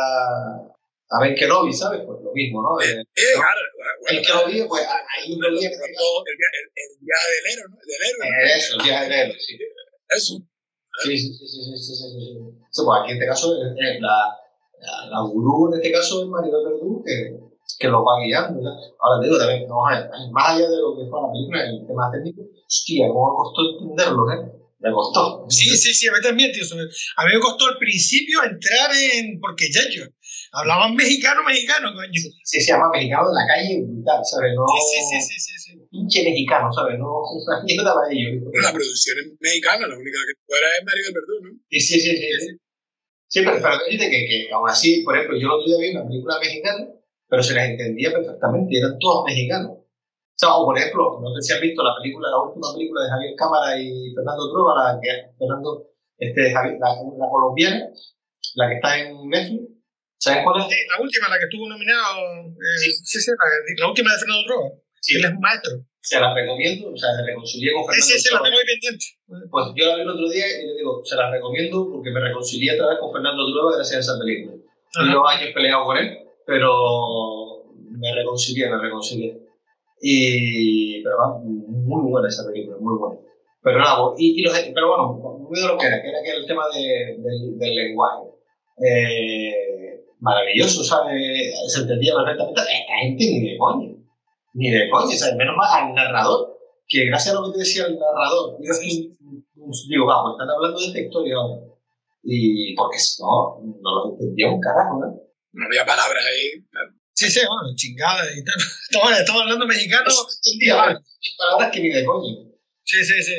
a 1.12 1.22
Ben 1.22 1.36
Kenobi, 1.36 1.74
¿sabes? 1.74 2.01
Pues 2.06 2.24
lo 2.24 2.31
mismo, 2.31 2.62
¿no? 2.62 2.80
Eh, 2.80 3.04
eh, 3.04 3.36
claro, 3.36 3.60
el 4.07 4.25
Kenobi, 4.25 4.63
pues 4.68 4.88
ahí 4.88 5.34
un 5.34 5.40
día 5.60 5.69
que 5.69 5.75
el, 5.75 5.81
el, 5.81 6.92
viaje 7.04 7.28
del 7.36 7.46
héroe, 7.51 7.68
¿no? 7.69 7.78
Del 7.84 8.01
héroe. 8.07 8.30
¿no? 8.30 8.56
Eso, 8.56 8.78
el 8.78 8.84
viaje 8.84 9.04
del 9.04 9.13
héroe, 9.13 9.40
sí. 9.40 9.60
Eso. 10.10 10.34
Sí, 11.04 11.18
sí, 11.18 11.34
sí, 11.34 11.48
sí, 11.48 11.60
sí, 11.63 11.78
sí, 11.78 11.96
sí, 11.96 12.10
sí. 12.72 12.84
pues 12.84 13.00
aquí 13.02 13.12
en 13.12 13.18
este 13.18 13.28
caso, 13.28 13.54
es 13.56 14.02
la, 14.02 14.36
la, 14.80 15.06
la 15.12 15.22
gurú 15.22 15.72
en 15.72 15.80
este 15.80 15.92
caso 15.92 16.24
es 16.24 16.28
Maribel 16.28 16.66
Verdú, 16.66 17.04
que 17.06 17.50
que 17.78 17.88
lo 17.88 18.04
va 18.04 18.19
guiando. 18.22 18.60
Ahora 19.00 19.22
te 19.22 19.28
digo 19.28 19.38
también, 19.38 19.68
no, 19.68 19.81
más 20.31 20.50
allá 20.50 20.69
de 20.69 20.78
lo 20.78 20.98
que 20.98 21.10
fue 21.10 21.22
la 21.22 21.31
película, 21.31 21.63
el 21.63 21.88
tema 21.88 22.12
técnico, 22.12 22.42
hostia, 22.66 23.07
cómo 23.07 23.36
costó 23.36 23.62
entenderlo, 23.72 24.31
¿eh? 24.31 24.58
Me 24.80 24.92
costó. 24.92 25.46
Sí, 25.50 25.76
sí, 25.76 25.94
sí, 25.94 26.08
a 26.08 26.12
mí 26.12 26.20
también, 26.24 26.52
tío. 26.52 26.64
A 26.64 27.26
mí 27.26 27.34
me 27.34 27.40
costó 27.40 27.68
al 27.68 27.78
principio 27.78 28.44
entrar 28.44 28.92
en. 28.96 29.40
Porque 29.40 29.68
ya 29.72 29.81
yo. 29.92 30.06
Hablaban 30.52 30.96
mexicano, 30.96 31.44
mexicano, 31.44 31.94
coño. 31.94 32.22
Sí, 32.44 32.62
se 32.62 32.72
llama 32.72 32.90
mexicano 32.92 33.30
de 33.30 33.36
la 33.36 33.46
calle 33.46 33.84
brutal, 33.84 34.22
¿sabes? 34.24 34.56
No, 34.56 34.66
sí, 34.66 35.00
sí, 35.04 35.18
sí, 35.22 35.36
sí, 35.40 35.54
sí, 35.58 35.72
Pinche 35.92 36.24
mexicano, 36.24 36.72
¿sabes? 36.72 36.98
No, 36.98 37.22
una 37.22 37.64
mierda 37.64 37.94
para 37.94 38.08
ellos. 38.10 38.42
La 38.64 38.72
producción 38.72 39.18
es 39.20 39.28
mexicana, 39.40 39.88
la 39.88 39.98
única 39.98 40.18
que 40.26 40.34
fuera 40.48 40.68
es 40.78 40.86
Mario 40.86 41.04
del 41.06 41.14
Verdú, 41.14 41.36
¿no? 41.44 41.50
Sí, 41.70 41.80
sí, 41.80 42.00
sí. 42.00 42.18
sí, 42.18 42.28
sí. 42.40 42.52
sí 43.28 43.40
pero, 43.44 43.62
pero 43.62 43.78
que, 43.90 43.98
que 43.98 44.50
aún 44.54 44.70
así, 44.70 45.04
por 45.04 45.16
ejemplo, 45.16 45.38
yo 45.38 45.48
el 45.48 45.54
otro 45.54 45.68
día 45.68 45.78
vi 45.81 45.96
una 45.96 46.08
película 46.08 46.40
mexicana 46.40 47.00
pero 47.30 47.44
se 47.44 47.54
les 47.54 47.70
entendía 47.70 48.12
perfectamente, 48.12 48.78
eran 48.78 48.98
todos 49.00 49.24
mexicanos. 49.26 49.78
O, 50.39 50.45
sea, 50.47 50.56
o 50.56 50.63
por 50.63 50.77
ejemplo, 50.77 51.19
no 51.19 51.36
sé 51.36 51.41
si 51.41 51.51
has 51.51 51.59
visto 51.59 51.83
la 51.83 51.91
película, 52.00 52.31
la 52.31 52.39
última 52.39 52.71
película 52.71 53.03
de 53.03 53.12
Javier 53.12 53.36
Cámara 53.36 53.75
y 53.75 54.15
Fernando 54.15 54.47
Trueba, 54.47 54.71
la 54.71 54.95
que 54.95 55.36
Fernando, 55.36 55.83
este, 56.15 56.53
Javier, 56.56 56.80
la, 56.80 56.95
la, 56.95 57.27
colombiana, 57.27 57.91
la 58.56 58.69
que 58.69 58.75
está 58.75 59.00
en 59.03 59.27
Netflix. 59.27 59.68
¿Sabes 60.15 60.39
cuál 60.47 60.63
es? 60.63 60.71
Sí, 60.71 60.80
la 60.95 61.03
última, 61.03 61.27
la 61.27 61.38
que 61.39 61.44
estuvo 61.44 61.68
nominado, 61.68 62.24
eh, 62.56 62.80
sí. 62.80 62.91
sí, 63.03 63.19
sí, 63.19 63.31
la, 63.36 63.83
la, 63.83 63.88
última 63.91 64.15
de 64.15 64.19
Fernando 64.19 64.44
Trueba. 64.47 64.68
Sí. 65.03 65.15
Él 65.19 65.25
es 65.27 65.31
un 65.36 65.44
maestro. 65.44 65.71
Se 66.00 66.19
la 66.24 66.33
recomiendo, 66.33 66.88
o 66.88 66.95
sea, 66.95 67.09
se 67.19 67.24
reconcilié 67.27 67.74
con 67.75 67.83
Fernando. 67.83 68.06
Sí, 68.07 68.13
sí, 68.15 68.19
sí, 68.24 68.30
la 68.31 68.39
tengo 68.39 68.57
ahí 68.63 68.68
pendiente. 68.71 69.06
Pues 69.51 69.65
yo 69.75 69.83
la 69.92 69.95
vi 70.00 70.01
el 70.07 70.15
otro 70.15 70.30
día 70.31 70.47
y 70.47 70.68
le 70.71 70.74
digo, 70.80 71.03
se 71.03 71.19
la 71.19 71.31
recomiendo 71.35 71.92
porque 71.92 72.15
me 72.15 72.24
reconcilié 72.24 72.80
otra 72.80 72.95
vez 72.95 73.00
con 73.03 73.12
Fernando 73.12 73.44
Trueba 73.44 73.75
gracias 73.75 74.07
a 74.07 74.15
esa 74.15 74.19
película. 74.24 74.56
Yo 75.03 75.19
años 75.27 75.51
peleado 75.51 75.83
con 75.83 75.97
él, 76.00 76.15
pero 76.47 77.68
me 77.75 78.15
reconcilié, 78.15 78.71
me 78.71 78.80
reconcilié. 78.80 79.49
Y, 80.01 81.04
pero 81.04 81.18
va, 81.18 81.40
muy 81.40 82.12
buena 82.12 82.28
esa 82.28 82.46
película, 82.46 82.78
muy 82.80 82.98
buena. 82.98 83.19
Pero 83.62 83.80
nada, 83.80 84.13
y, 84.18 84.40
y 84.40 84.44
los, 84.44 84.57
pero 84.74 84.88
bueno, 84.88 85.40
muy 85.40 85.60
de 85.60 85.68
lo 85.68 85.78
que 85.78 85.88
era, 85.88 86.01
que 86.01 86.10
era, 86.10 86.38
el 86.38 86.48
tema 86.48 86.63
de, 86.74 87.18
del, 87.19 87.57
del, 87.57 87.75
lenguaje. 87.75 88.28
Eh, 88.86 90.06
maravilloso, 90.19 90.84
¿sabes? 90.84 91.54
Se 91.68 91.81
entendía 91.81 92.13
perfectamente. 92.16 92.62
Esta 92.62 92.98
gente 93.01 93.25
ni 93.25 93.51
de 93.51 93.57
coño, 93.57 93.98
ni 94.54 94.69
de 94.69 94.90
coño, 94.90 95.12
¿sabes? 95.12 95.36
Menos 95.36 95.56
mal 95.57 95.88
al 95.90 95.94
narrador, 95.94 96.57
que 96.88 97.06
gracias 97.06 97.36
a 97.36 97.40
lo 97.40 97.48
que 97.48 97.54
te 97.54 97.60
decía 97.60 97.86
el 97.86 98.00
narrador, 98.00 98.57
digo, 98.60 98.74
digo 99.90 100.06
vamos, 100.06 100.34
están 100.34 100.50
hablando 100.50 100.80
de 100.80 100.86
esta 100.88 101.00
historia 101.00 101.36
ahora. 101.36 101.62
Y 102.24 102.75
porque 102.75 102.98
si 102.98 103.22
no, 103.22 103.60
no 103.81 103.92
lo 103.92 104.12
entendía 104.12 104.52
un 104.52 104.60
carajo, 104.60 105.00
¿no? 105.00 105.30
No 105.52 105.66
había 105.66 105.86
palabras 105.86 106.24
ahí. 106.25 106.63
Sí, 107.19 107.30
sí, 107.30 107.42
bueno, 107.45 107.75
chingada. 107.75 108.24
Estamos, 108.30 109.12
estamos 109.19 109.42
hablando 109.42 109.68
mexicano. 109.68 110.10
palabras 111.38 111.71
que 111.74 111.81
ni 111.81 111.89
de 111.89 112.06
coño. 112.06 112.50
Sí, 112.86 113.04
sí, 113.04 113.21
sí. 113.21 113.33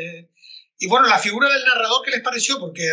Y 0.80 0.86
bueno, 0.86 1.08
la 1.08 1.18
figura 1.18 1.48
del 1.48 1.64
narrador, 1.64 2.04
¿qué 2.04 2.10
les 2.10 2.20
pareció? 2.20 2.58
Porque 2.58 2.86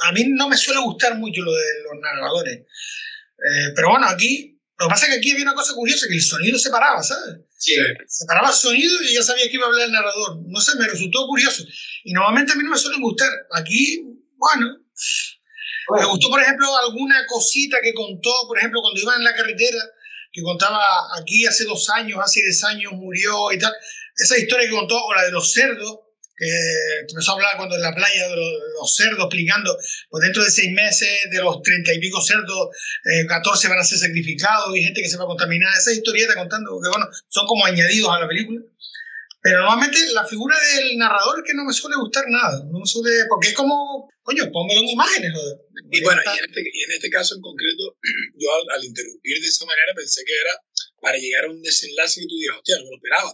a 0.00 0.12
mí 0.12 0.24
no 0.28 0.50
me 0.50 0.56
suele 0.58 0.82
gustar 0.82 1.16
mucho 1.16 1.40
lo 1.40 1.52
de 1.52 1.64
los 1.84 1.98
narradores. 2.02 2.58
Eh, 2.58 3.72
pero 3.74 3.88
bueno, 3.88 4.06
aquí, 4.06 4.60
lo 4.78 4.86
que 4.86 4.90
pasa 4.90 5.06
es 5.06 5.12
que 5.12 5.18
aquí 5.18 5.30
había 5.30 5.44
una 5.44 5.54
cosa 5.54 5.72
curiosa, 5.72 6.06
que 6.06 6.14
el 6.14 6.20
sonido 6.20 6.58
se 6.58 6.68
paraba, 6.68 7.02
¿sabes? 7.02 7.46
Sí. 7.56 7.76
Se 8.06 8.26
paraba 8.26 8.48
el 8.48 8.54
sonido 8.54 9.02
y 9.04 9.14
ya 9.14 9.22
sabía 9.22 9.48
que 9.48 9.54
iba 9.54 9.64
a 9.64 9.68
hablar 9.68 9.86
el 9.86 9.92
narrador. 9.92 10.42
No 10.44 10.60
sé, 10.60 10.76
me 10.76 10.88
resultó 10.88 11.26
curioso. 11.26 11.64
Y 12.04 12.12
normalmente 12.12 12.52
a 12.52 12.56
mí 12.56 12.64
no 12.64 12.72
me 12.72 12.78
suelen 12.78 13.00
gustar. 13.00 13.30
Aquí, 13.52 14.04
bueno, 14.36 14.76
me 15.96 16.04
gustó, 16.04 16.28
por 16.28 16.42
ejemplo, 16.42 16.66
alguna 16.76 17.24
cosita 17.26 17.78
que 17.82 17.94
contó, 17.94 18.30
por 18.46 18.58
ejemplo, 18.58 18.82
cuando 18.82 19.00
iba 19.00 19.16
en 19.16 19.24
la 19.24 19.34
carretera, 19.34 19.82
que 20.32 20.42
contaba 20.42 20.82
aquí 21.18 21.46
hace 21.46 21.64
dos 21.64 21.88
años, 21.90 22.18
hace 22.22 22.40
diez 22.40 22.64
años 22.64 22.92
murió 22.94 23.52
y 23.52 23.58
tal. 23.58 23.72
Esa 24.16 24.38
historia 24.38 24.66
que 24.66 24.74
contó, 24.74 24.96
o 25.04 25.14
la 25.14 25.24
de 25.24 25.30
los 25.30 25.52
cerdos, 25.52 25.98
que 26.36 26.48
empezó 27.08 27.32
a 27.32 27.34
hablar 27.34 27.56
cuando 27.56 27.76
en 27.76 27.82
la 27.82 27.94
playa 27.94 28.28
de 28.28 28.36
los, 28.36 28.96
cerdos, 28.96 29.26
explicando, 29.26 29.76
pues 30.10 30.22
dentro 30.22 30.42
de 30.42 30.50
seis 30.50 30.72
meses, 30.72 31.08
de 31.30 31.38
los 31.38 31.62
treinta 31.62 31.92
y 31.92 32.00
pico 32.00 32.20
cerdos, 32.20 32.70
eh, 33.04 33.26
14 33.26 33.68
van 33.68 33.78
a 33.78 33.84
ser 33.84 33.98
sacrificados 33.98 34.74
y 34.76 34.82
gente 34.82 35.02
que 35.02 35.08
se 35.08 35.16
va 35.18 35.24
a 35.24 35.26
contaminar. 35.26 35.70
Esa 35.76 35.92
historieta 35.92 36.34
contando, 36.34 36.80
que 36.82 36.88
bueno, 36.88 37.06
son 37.28 37.46
como 37.46 37.64
añadidos 37.66 38.10
a 38.10 38.20
la 38.20 38.28
película. 38.28 38.60
Pero 39.42 39.58
normalmente 39.58 39.98
la 40.14 40.24
figura 40.24 40.54
del 40.54 40.96
narrador 40.96 41.42
es 41.42 41.44
que 41.44 41.54
no 41.54 41.64
me 41.64 41.72
suele 41.72 41.96
gustar 41.96 42.24
nada, 42.28 42.62
no 42.70 42.78
me 42.78 42.86
suele, 42.86 43.26
porque 43.28 43.48
es 43.48 43.54
como, 43.54 44.08
coño, 44.22 44.46
póngalo 44.52 44.80
en 44.80 44.88
imágenes. 44.94 45.32
Y 45.90 46.00
bueno, 46.00 46.22
y 46.24 46.38
en, 46.38 46.44
este, 46.46 46.60
y 46.62 46.82
en, 46.86 46.90
este, 46.92 47.10
caso 47.10 47.34
en 47.34 47.42
concreto, 47.42 47.98
yo 48.38 48.48
al, 48.70 48.84
interrumpir 48.84 49.42
de 49.42 49.48
esa 49.48 49.66
manera 49.66 49.92
pensé 49.96 50.22
que 50.24 50.32
era 50.32 50.54
para 51.02 51.18
llegar 51.18 51.46
a 51.46 51.50
un 51.50 51.60
desenlace 51.60 52.20
que 52.20 52.26
tú 52.28 52.36
digas, 52.38 52.56
hostia, 52.58 52.78
no 52.78 52.84
me 52.84 52.90
lo 52.90 52.96
esperaba. 53.02 53.30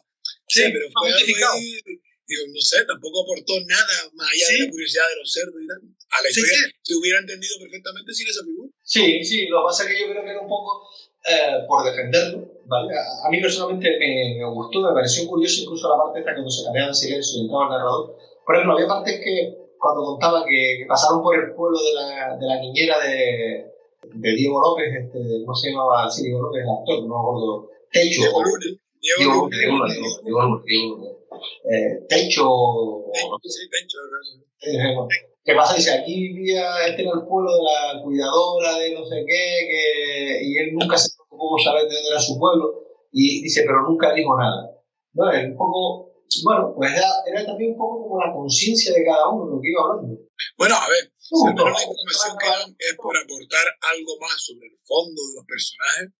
Sí, 0.48 0.64
sí 0.64 0.72
pero 0.72 0.88
fue 0.88 1.12
algo 1.12 1.52
ahí, 1.52 1.76
digo, 2.24 2.44
no 2.56 2.60
sé, 2.60 2.84
tampoco 2.88 3.28
aportó 3.28 3.60
nada 3.68 4.08
más 4.14 4.32
allá 4.32 4.46
de 4.48 4.64
la 4.64 4.70
curiosidad 4.70 5.08
de 5.12 5.16
los 5.20 5.28
cerdos 5.30 5.60
y 5.60 5.66
tal. 5.68 5.80
A 6.08 6.22
la 6.22 6.28
historia 6.30 6.56
sí, 6.56 6.72
se 6.88 6.94
hubiera 6.96 7.20
entendido 7.20 7.52
perfectamente 7.60 8.14
sin 8.14 8.28
esa 8.28 8.44
figura. 8.44 8.72
Sí, 8.80 9.24
sí, 9.24 9.46
lo 9.48 9.60
que 9.60 9.64
pasa 9.68 9.84
es 9.84 9.88
que 9.92 10.00
yo 10.00 10.08
creo 10.08 10.24
que 10.24 10.30
era 10.30 10.40
un 10.40 10.48
poco 10.48 10.88
eh, 11.28 11.68
por 11.68 11.84
defenderlo, 11.84 12.57
¿vale? 12.68 12.94
A, 12.94 13.28
mí 13.30 13.40
personalmente 13.40 13.88
me, 13.98 14.36
me, 14.38 14.44
gustó, 14.50 14.80
me 14.82 14.92
pareció 14.92 15.26
curioso 15.26 15.62
incluso 15.62 15.88
la 15.88 16.04
parte 16.04 16.20
esta 16.20 16.34
cuando 16.34 16.50
se 16.50 16.64
cambiaba 16.64 16.88
en 16.88 16.94
silencio 16.94 17.38
y 17.38 17.42
entraba 17.42 17.64
el 17.64 17.70
narrador. 17.70 18.16
Por 18.44 18.54
ejemplo, 18.54 18.74
había 18.74 18.86
partes 18.86 19.20
que 19.24 19.58
cuando 19.78 20.04
contaba 20.04 20.44
que, 20.44 20.76
que 20.78 20.86
pasaron 20.86 21.22
por 21.22 21.34
el 21.34 21.54
pueblo 21.54 21.78
de 21.78 21.94
la, 21.94 22.36
de 22.36 22.46
la 22.46 22.60
niñera 22.60 22.98
de, 23.00 23.72
de 24.02 24.30
Diego 24.36 24.60
López, 24.60 24.86
este, 24.94 25.44
¿cómo 25.44 25.54
se 25.54 25.70
llamaba? 25.70 26.10
Sí, 26.10 26.24
Diego 26.24 26.42
López, 26.42 26.62
el 26.62 26.70
actor, 26.70 27.02
no 27.06 27.14
me 27.14 27.20
acuerdo. 27.20 27.70
Techo. 27.90 28.20
Diego 28.22 28.42
López. 28.44 28.78
Diego 29.00 29.34
López. 29.34 29.58
Diego 29.58 29.76
López. 29.78 30.64
Diego 30.66 30.96
López. 30.96 31.18
Eh, 31.64 32.06
techo. 32.08 33.04
Sí, 33.44 33.68
Techo. 33.70 35.08
¿Qué 35.44 35.54
pasa? 35.54 35.76
Dice, 35.76 35.92
aquí 35.92 36.14
vivía 36.28 36.86
este 36.86 37.02
en 37.02 37.08
el 37.08 37.26
pueblo 37.26 37.50
de 37.54 37.62
la 37.62 38.02
cuidadora 38.02 38.76
de 38.76 38.92
no 38.92 39.06
sé 39.06 39.24
qué, 39.26 39.66
que, 39.66 40.44
y 40.44 40.58
él 40.58 40.74
nunca 40.74 40.98
se 40.98 41.16
preocupó 41.38 41.58
saber 41.62 41.86
de 41.86 41.94
dónde 41.94 42.10
era 42.10 42.20
su 42.20 42.38
pueblo, 42.38 42.82
y 43.12 43.42
dice, 43.42 43.62
pero 43.64 43.82
nunca 43.82 44.12
dijo 44.12 44.36
nada. 44.36 44.74
¿No? 45.14 45.30
Es 45.30 45.46
un 45.46 45.56
poco, 45.56 46.12
bueno, 46.44 46.74
pues 46.76 46.92
era, 46.92 47.08
era 47.26 47.46
también 47.46 47.72
un 47.72 47.78
poco 47.78 48.02
como 48.02 48.20
la 48.20 48.32
conciencia 48.32 48.92
de 48.92 49.04
cada 49.04 49.28
uno, 49.30 49.56
lo 49.56 49.60
que 49.62 49.70
iba 49.70 49.82
hablando. 49.82 50.18
Bueno, 50.58 50.74
a 50.74 50.88
ver, 50.88 51.10
si 51.16 51.34
no, 51.34 51.64
la 51.64 51.82
información 51.82 52.36
que 52.38 52.46
dan 52.46 52.70
es 52.78 52.94
por 52.96 53.16
aportar 53.16 53.66
algo 53.94 54.12
más 54.20 54.36
sobre 54.36 54.66
el 54.66 54.78
fondo 54.84 55.18
de 55.22 55.34
los 55.38 55.46
personajes, 55.46 56.12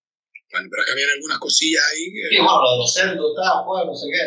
bueno, 0.50 0.66
pero 0.70 0.80
es 0.80 0.86
que 0.86 0.92
habían 0.92 1.10
algunas 1.10 1.38
cosillas 1.38 1.84
ahí 1.92 2.04
que... 2.08 2.22
Sí, 2.30 2.36
bueno, 2.40 2.62
lo 2.62 2.72
de 2.72 2.78
los 2.78 2.92
cerdos, 2.94 3.36
tal, 3.36 3.64
pues, 3.66 3.84
no 3.84 3.94
sé 3.94 4.06
qué. 4.08 4.24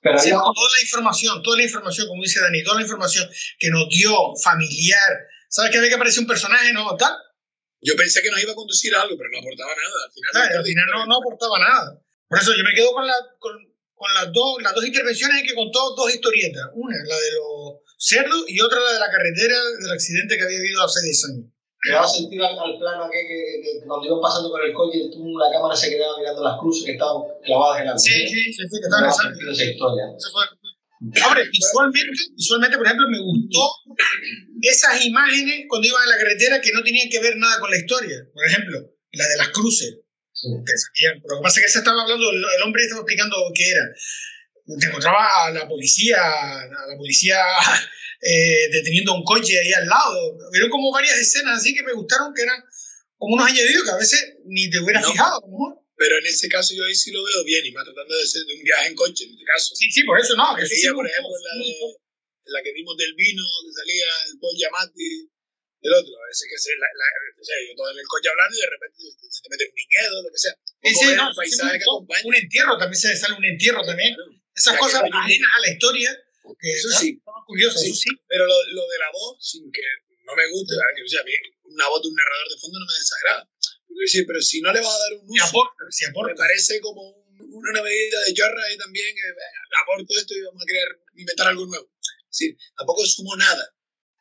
Pero 0.00 0.18
sí, 0.18 0.30
toda 0.30 0.70
la 0.70 0.80
información, 0.80 1.42
toda 1.42 1.56
la 1.56 1.64
información, 1.64 2.06
como 2.06 2.22
dice 2.22 2.40
Dani, 2.40 2.62
toda 2.62 2.76
la 2.76 2.82
información 2.82 3.26
que 3.58 3.70
nos 3.70 3.88
dio 3.88 4.14
familiar. 4.42 5.10
¿Sabes 5.48 5.70
que 5.70 5.78
había 5.78 5.88
que 5.88 5.96
aparecer 5.96 6.20
un 6.20 6.28
personaje, 6.28 6.72
no? 6.72 6.94
Tal. 6.96 7.14
Yo 7.84 7.94
pensé 7.96 8.22
que 8.22 8.30
nos 8.30 8.42
iba 8.42 8.52
a 8.52 8.56
conducir 8.56 8.94
a 8.94 9.02
algo, 9.02 9.14
pero 9.16 9.28
no 9.30 9.38
aportaba 9.38 9.72
nada. 9.76 9.98
Al 10.08 10.12
final, 10.12 10.30
claro, 10.32 10.58
al 10.58 10.64
final 10.64 10.86
no, 10.88 11.06
no, 11.06 11.14
aportaba 11.20 11.58
nada. 11.60 12.00
Por 12.28 12.38
eso 12.40 12.56
yo 12.56 12.64
me 12.64 12.74
quedo 12.74 12.92
con, 12.92 13.06
la, 13.06 13.14
con, 13.38 13.52
con, 13.94 14.08
las, 14.14 14.32
dos, 14.32 14.62
las 14.62 14.74
dos 14.74 14.84
intervenciones 14.84 15.40
en 15.40 15.46
que 15.46 15.54
contó 15.54 15.94
dos 15.94 16.08
historietas. 16.08 16.64
Una, 16.72 16.96
la 16.96 17.18
de 17.20 17.32
los 17.36 17.84
cerdos, 17.98 18.44
y 18.48 18.58
otra, 18.60 18.80
la 18.80 18.92
de 18.92 19.00
la 19.00 19.10
carretera 19.12 19.56
del 19.84 19.92
accidente 19.92 20.36
que 20.36 20.44
había 20.44 20.58
habido 20.58 20.82
hace 20.82 21.04
10 21.04 21.24
años 21.28 21.54
me 21.84 21.92
daba 21.92 22.08
sentir 22.08 22.40
al, 22.40 22.58
al 22.58 22.78
plano 22.78 23.08
que, 23.10 23.20
que, 23.28 23.60
que, 23.60 23.86
cuando 23.86 24.06
iban 24.06 24.20
pasando 24.20 24.50
con 24.50 24.60
el 24.62 24.72
coche, 24.72 25.04
la 25.04 25.52
cámara 25.52 25.76
se 25.76 25.90
quedaba 25.90 26.18
mirando 26.18 26.42
las 26.42 26.58
cruces 26.58 26.84
que 26.84 26.92
estaban 26.92 27.22
clavadas 27.44 27.80
en 27.80 27.86
la 27.86 27.98
Sí, 27.98 28.26
sí, 28.26 28.52
sí, 28.52 28.62
sí, 28.68 28.80
que 28.80 28.88
estaban 28.88 29.04
en 29.04 29.48
esa 29.52 29.64
historia. 29.64 30.04
Hombre, 31.04 31.44
visualmente, 31.50 32.10
visualmente, 32.34 32.76
por 32.78 32.86
ejemplo, 32.86 33.06
me 33.10 33.18
gustó 33.18 33.60
esas 34.62 35.04
imágenes 35.04 35.66
cuando 35.68 35.88
iban 35.88 36.02
en 36.02 36.10
la 36.10 36.16
carretera 36.16 36.60
que 36.60 36.72
no 36.72 36.82
tenían 36.82 37.10
que 37.10 37.20
ver 37.20 37.36
nada 37.36 37.60
con 37.60 37.70
la 37.70 37.76
historia. 37.76 38.16
Por 38.32 38.46
ejemplo, 38.46 38.78
la 39.12 39.28
de 39.28 39.36
las 39.36 39.48
cruces. 39.48 39.98
Sí. 40.32 40.48
Que 40.64 40.72
Pero 41.02 41.36
lo 41.36 41.36
que 41.38 41.42
pasa 41.42 41.60
es 41.60 41.66
que 41.66 41.72
se 41.72 41.78
estaba 41.78 42.02
hablando, 42.02 42.30
el 42.30 42.62
hombre 42.64 42.82
estaba 42.82 43.02
explicando 43.02 43.36
qué 43.54 43.70
era. 43.70 43.84
Te 44.80 44.86
encontraba 44.86 45.46
a 45.46 45.50
la 45.50 45.68
policía, 45.68 46.16
a 46.16 46.66
la 46.66 46.96
policía 46.96 47.36
eh, 48.22 48.68
deteniendo 48.72 49.14
un 49.14 49.24
coche 49.24 49.58
ahí 49.58 49.72
al 49.72 49.86
lado. 49.86 50.38
Vieron 50.52 50.70
como 50.70 50.90
varias 50.90 51.18
escenas 51.18 51.58
así 51.58 51.74
que 51.74 51.82
me 51.82 51.92
gustaron, 51.92 52.32
que 52.34 52.42
eran 52.42 52.62
como 53.18 53.34
unos 53.34 53.46
añadidos 53.46 53.84
que 53.84 53.90
a 53.90 53.98
veces 53.98 54.36
ni 54.46 54.70
te 54.70 54.80
hubieras 54.80 55.02
no, 55.02 55.12
fijado, 55.12 55.36
a 55.36 55.40
lo 55.40 55.52
mejor. 55.52 55.83
Pero 56.04 56.20
en 56.20 56.26
ese 56.28 56.52
caso 56.52 56.76
yo 56.76 56.84
ahí 56.84 56.92
sí 56.92 57.08
lo 57.16 57.24
veo 57.24 57.40
bien, 57.48 57.64
y 57.64 57.72
más 57.72 57.80
tratando 57.80 58.12
de, 58.12 58.28
ser 58.28 58.44
de 58.44 58.52
un 58.52 58.62
viaje 58.62 58.92
en 58.92 58.94
coche, 58.94 59.24
en 59.24 59.32
este 59.32 59.44
caso. 59.48 59.72
Sí, 59.72 59.88
sí, 59.88 60.04
por 60.04 60.20
eso 60.20 60.36
no. 60.36 60.52
Que 60.52 60.68
sí, 60.68 60.84
por 60.92 61.08
ejemplo, 61.08 61.32
la, 61.32 61.52
de, 61.56 61.72
la 62.52 62.60
que 62.60 62.76
vimos 62.76 62.92
del 63.00 63.14
vino, 63.16 63.40
que 63.40 63.72
salía 63.72 64.04
el 64.28 64.36
Paul 64.36 64.52
Giamatti, 64.52 65.32
el 65.80 65.92
otro, 65.96 66.12
a 66.12 66.28
veces 66.28 66.44
que 66.44 66.60
se, 66.60 66.76
la, 66.76 66.84
la, 66.92 67.08
o 67.40 67.44
sea, 67.44 67.56
yo 67.56 67.72
todo 67.72 67.88
en 67.88 68.04
el 68.04 68.04
coche 68.04 68.28
hablando 68.28 68.52
y 68.52 68.60
de 68.60 68.68
repente 68.68 68.96
se 69.16 69.40
te 69.40 69.48
mete 69.48 69.64
un 69.64 69.76
viñedo, 69.80 70.16
lo 70.20 70.28
que 70.28 70.40
sea. 70.44 70.52
Ese, 70.84 71.16
no, 71.16 71.28
un 71.32 71.36
paisaje 71.40 71.78
que 71.80 71.88
acompaña. 71.88 72.28
Un 72.28 72.36
entierro, 72.36 72.76
también 72.76 73.00
se 73.00 73.16
sale 73.16 73.40
un 73.40 73.48
entierro 73.48 73.80
también. 73.80 74.12
Claro. 74.12 74.28
Esas 74.52 74.76
cosas 74.76 75.08
ajenas 75.08 75.50
a 75.56 75.60
la 75.64 75.72
historia 75.72 76.12
que 76.60 76.68
eso 76.68 76.88
sí. 77.00 77.16
Curioso, 77.48 77.78
sí, 77.78 77.88
eso 77.88 77.96
sí. 77.96 78.10
Pero 78.28 78.44
lo, 78.44 78.56
lo, 78.76 78.84
de 78.92 78.98
la 79.00 79.08
voz, 79.08 79.40
sin 79.40 79.72
que 79.72 79.80
no 80.28 80.36
me 80.36 80.44
guste, 80.52 80.76
¿verdad? 80.76 80.92
que 80.96 81.02
o 81.02 81.08
sea, 81.08 81.20
a 81.20 81.24
mí 81.24 81.32
una 81.74 81.88
voz 81.88 82.02
de 82.02 82.08
un 82.08 82.14
narrador 82.14 82.48
de 82.48 82.58
fondo 82.58 82.78
no 82.78 82.86
me 82.86 82.98
desagrada. 82.98 83.42
Sí, 84.06 84.24
pero 84.24 84.40
si 84.40 84.60
no 84.60 84.72
le 84.72 84.80
va 84.80 84.90
a 84.90 84.98
dar 84.98 85.12
un 85.18 85.26
uso, 85.30 85.44
aporta, 85.44 85.84
si 85.90 86.04
aporta. 86.04 86.32
me 86.32 86.38
parece 86.38 86.80
como 86.80 87.02
un, 87.02 87.38
una 87.38 87.82
medida 87.82 88.18
de 88.26 88.34
chorra 88.34 88.62
ahí 88.66 88.76
también, 88.78 89.14
que 89.14 89.22
venga, 89.22 89.60
aporto 89.82 90.10
esto 90.18 90.34
y 90.34 90.42
vamos 90.42 90.62
a 90.62 90.66
querer 90.66 90.88
inventar 91.14 91.46
algo 91.48 91.66
nuevo. 91.66 91.90
Sí, 92.28 92.56
tampoco 92.76 93.06
sumo 93.06 93.36
nada. 93.36 93.64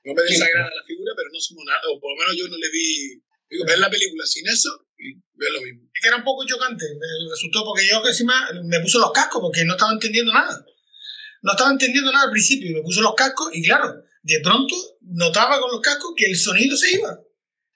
No 0.03 0.13
me 0.13 0.21
desagrada 0.23 0.69
la 0.69 0.83
figura, 0.85 1.13
pero 1.15 1.29
no 1.31 1.39
sumo 1.39 1.63
nada, 1.65 1.81
o 1.89 1.99
por 1.99 2.11
lo 2.11 2.17
menos 2.19 2.35
yo 2.37 2.47
no 2.47 2.57
le 2.57 2.69
vi. 2.69 3.21
Digo, 3.49 3.65
ver 3.65 3.79
la 3.79 3.89
película 3.89 4.25
sin 4.25 4.47
eso 4.47 4.87
y 4.97 5.13
ver 5.35 5.51
lo 5.51 5.61
mismo. 5.61 5.89
Es 5.93 6.01
que 6.01 6.07
era 6.07 6.17
un 6.17 6.23
poco 6.23 6.45
chocante, 6.45 6.85
me 6.95 7.07
resultó 7.29 7.63
porque 7.65 7.87
yo 7.87 8.01
que 8.01 8.09
encima 8.09 8.49
me 8.63 8.79
puso 8.79 8.99
los 8.99 9.11
cascos 9.11 9.41
porque 9.41 9.63
no 9.63 9.73
estaba 9.73 9.93
entendiendo 9.93 10.33
nada 10.33 10.65
no 11.43 11.51
estaba 11.51 11.71
entendiendo 11.71 12.11
nada 12.11 12.25
al 12.25 12.31
principio 12.31 12.71
y 12.71 12.73
me 12.73 12.81
puso 12.81 13.01
los 13.01 13.13
cascos 13.15 13.49
y 13.53 13.61
claro, 13.63 14.01
de 14.23 14.39
pronto 14.41 14.75
notaba 15.01 15.59
con 15.59 15.71
los 15.71 15.81
cascos 15.81 16.13
que 16.15 16.25
el 16.25 16.37
sonido 16.37 16.75
se 16.75 16.95
iba. 16.95 17.19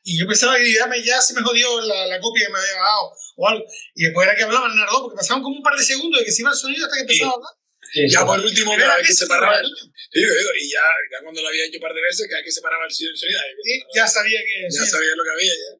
Y 0.07 0.17
yo 0.17 0.25
pensaba 0.25 0.55
que 0.55 0.71
ya, 0.71 0.87
me, 0.87 1.03
ya 1.03 1.19
se 1.19 1.35
me 1.35 1.43
jodió 1.43 1.81
la, 1.81 2.07
la, 2.07 2.19
copia 2.21 2.47
que 2.47 2.53
me 2.53 2.59
había 2.59 2.79
dado 2.79 3.11
o 3.35 3.47
algo. 3.47 3.65
Y 3.93 4.05
después 4.05 4.25
era 4.25 4.37
que 4.37 4.43
hablaban 4.43 4.71
en 4.71 4.79
narrador 4.79 5.03
porque 5.03 5.19
pasaban 5.19 5.43
como 5.43 5.57
un 5.57 5.61
par 5.61 5.75
de 5.75 5.83
segundos 5.83 6.19
de 6.19 6.25
que 6.25 6.31
se 6.31 6.43
iba 6.43 6.51
el 6.51 6.55
sonido 6.55 6.85
hasta 6.85 6.95
que 6.95 7.01
empezaba 7.01 7.31
a 7.31 7.35
hablar. 7.35 7.53
Sí, 7.91 8.07
ya 8.07 8.25
por 8.25 8.39
último, 8.39 8.71
cada 8.77 8.95
vez 8.97 9.07
que 9.07 9.13
se 9.13 9.27
paraba. 9.27 9.59
Sí, 9.59 10.19
digo, 10.19 10.31
digo, 10.31 10.51
y 10.55 10.71
ya, 10.71 10.79
ya 11.11 11.23
cuando 11.23 11.41
lo 11.41 11.47
había 11.49 11.65
hecho 11.67 11.75
un 11.75 11.83
par 11.83 11.93
de 11.93 12.01
veces, 12.01 12.27
cada 12.27 12.39
vez 12.39 12.45
que 12.45 12.55
se 12.55 12.61
paraba 12.61 12.85
el 12.87 12.91
sonido, 12.91 13.15
sí, 13.15 13.27
ya 13.95 14.07
sabía 14.07 14.39
que. 14.39 14.63
Ya 14.71 14.83
sí, 14.83 14.87
sabía 14.87 15.11
lo 15.11 15.23
que 15.23 15.31
había. 15.35 15.51
Ya. 15.51 15.75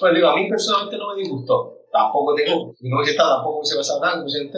Pues 0.00 0.14
digo, 0.14 0.28
a 0.28 0.36
mí 0.36 0.48
personalmente 0.48 0.98
no 0.98 1.16
me 1.16 1.22
disgustó 1.22 1.78
tampoco 1.92 2.34
tengo, 2.34 2.74
no 2.80 2.96
hubiese 2.96 3.12
estado, 3.12 3.36
tampoco 3.36 3.58
hubiese 3.58 3.76
pasado 3.76 4.00
nada, 4.00 4.12
como 4.14 4.26
ustedes, 4.26 4.52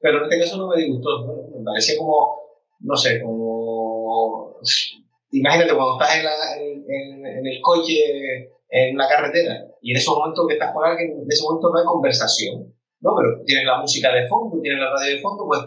pero 0.00 0.18
en 0.18 0.24
este 0.24 0.40
caso 0.40 0.56
no 0.56 0.68
me 0.68 0.80
disgustó, 0.80 1.26
me 1.52 1.64
parecía 1.64 1.98
como, 1.98 2.40
no 2.80 2.96
sé, 2.96 3.20
como, 3.20 4.56
imagínate 5.32 5.74
cuando 5.74 6.00
estás 6.00 6.16
en, 6.16 6.24
la, 6.24 6.56
en, 6.56 6.84
en, 6.88 7.26
en, 7.26 7.46
el 7.46 7.60
coche, 7.60 7.98
en 8.68 8.94
una 8.94 9.08
carretera, 9.08 9.66
y 9.80 9.90
en 9.90 9.96
esos 9.96 10.14
momentos 10.14 10.46
que 10.46 10.54
estás 10.54 10.72
con 10.72 10.84
alguien, 10.84 11.12
en 11.12 11.26
ese 11.28 11.42
momento 11.42 11.70
no 11.70 11.78
hay 11.78 11.84
conversación, 11.84 12.72
¿no? 13.00 13.10
Pero 13.16 13.42
tienes 13.44 13.64
la 13.64 13.80
música 13.80 14.12
de 14.14 14.28
fondo, 14.28 14.60
tienes 14.60 14.80
la 14.80 14.90
radio 14.90 15.16
de 15.16 15.22
fondo, 15.22 15.44
pues 15.46 15.60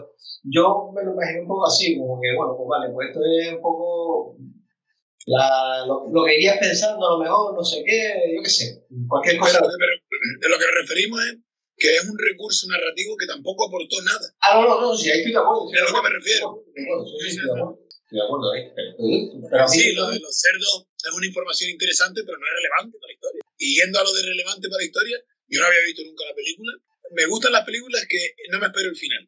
yo 0.44 0.90
me 0.94 1.04
lo 1.04 1.12
imaginé 1.12 1.40
un 1.42 1.48
poco 1.48 1.66
así, 1.66 1.98
como 1.98 2.20
que, 2.20 2.34
bueno, 2.36 2.54
pues 2.56 2.68
vale, 2.68 2.92
pues 2.92 3.08
esto 3.08 3.20
es 3.24 3.52
un 3.52 3.62
poco 3.62 4.36
la, 5.26 5.84
lo, 5.86 6.06
lo, 6.10 6.24
que 6.24 6.34
irías 6.34 6.58
pensando 6.58 7.06
a 7.06 7.12
lo 7.12 7.18
mejor, 7.18 7.54
no 7.54 7.64
sé 7.64 7.82
qué, 7.84 8.34
yo 8.34 8.42
qué 8.42 8.50
sé, 8.50 8.86
cualquier 9.08 9.38
cosa. 9.38 9.58
Pero, 9.58 9.74
pero, 9.76 10.22
de 10.40 10.48
lo 10.48 10.56
que 10.56 10.80
referimos 10.80 11.20
es 11.26 11.36
que 11.76 11.94
es 11.94 12.08
un 12.08 12.16
recurso 12.16 12.68
narrativo 12.68 13.16
que 13.18 13.26
tampoco 13.26 13.66
aportó 13.66 13.96
nada. 14.04 14.26
Ah, 14.40 14.54
no, 14.54 14.68
no, 14.68 14.80
no, 14.80 14.96
sí, 14.96 15.10
ahí 15.10 15.18
estoy 15.18 15.32
de 15.32 15.38
acuerdo. 15.38 15.68
Es 15.72 15.82
a 15.82 15.84
lo 15.84 15.98
que 15.98 16.08
me 16.08 16.14
refiero. 16.14 16.64
Sí, 16.74 16.82
sí, 17.20 17.36
estoy 17.36 17.46
de 17.46 17.52
acuerdo. 17.52 17.85
Estoy 18.06 18.22
de 18.22 18.24
acuerdo 18.24 18.46
ahí. 18.54 18.70
Pero 18.70 19.66
sí, 19.66 19.92
lo 19.98 20.06
de 20.14 20.20
los 20.22 20.30
cerdos 20.30 20.86
es 20.94 21.10
una 21.10 21.26
información 21.26 21.70
interesante, 21.70 22.22
pero 22.22 22.38
no 22.38 22.46
es 22.46 22.54
relevante 22.54 22.98
para 23.02 23.10
la 23.10 23.14
historia. 23.18 23.42
Y 23.58 23.66
yendo 23.82 23.98
a 23.98 24.04
lo 24.04 24.12
de 24.14 24.22
relevante 24.22 24.68
para 24.70 24.78
la 24.78 24.86
historia, 24.86 25.18
yo 25.50 25.58
no 25.58 25.66
había 25.66 25.82
visto 25.90 26.02
nunca 26.06 26.22
la 26.24 26.34
película. 26.34 26.72
Me 27.10 27.26
gustan 27.26 27.50
las 27.50 27.66
películas 27.66 28.06
que 28.06 28.18
no 28.50 28.62
me 28.62 28.66
espero 28.70 28.90
el 28.90 28.96
final. 28.96 29.26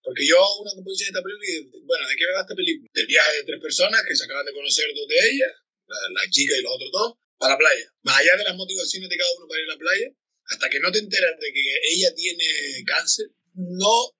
Porque 0.00 0.24
yo 0.24 0.40
hago 0.40 0.64
una 0.64 0.72
composición 0.72 1.12
de 1.12 1.18
esta 1.18 1.24
película 1.28 1.44
y, 1.44 1.84
bueno, 1.84 2.08
¿de 2.08 2.16
qué 2.16 2.24
va 2.32 2.40
esta 2.40 2.56
película? 2.56 2.88
Del 2.94 3.06
viaje 3.06 3.36
de 3.36 3.44
tres 3.44 3.60
personas 3.60 4.00
que 4.08 4.16
se 4.16 4.24
acaban 4.24 4.46
de 4.46 4.54
conocer 4.56 4.86
dos 4.96 5.08
de 5.08 5.18
ellas, 5.28 5.52
la, 5.84 5.98
la 6.16 6.24
chica 6.30 6.56
y 6.56 6.62
los 6.62 6.72
otros 6.72 6.90
dos, 6.92 7.08
para 7.36 7.52
la 7.52 7.58
playa. 7.58 7.84
Más 8.00 8.16
allá 8.16 8.36
de 8.36 8.44
las 8.44 8.56
motivaciones 8.56 9.10
de 9.10 9.16
cada 9.16 9.28
uno 9.36 9.44
para 9.44 9.60
ir 9.60 9.68
a 9.68 9.74
la 9.74 9.78
playa, 9.78 10.08
hasta 10.46 10.70
que 10.70 10.80
no 10.80 10.92
te 10.92 11.00
enteras 11.00 11.36
de 11.40 11.52
que 11.52 11.64
ella 11.92 12.14
tiene 12.14 12.46
cáncer, 12.86 13.26
no, 13.54 14.14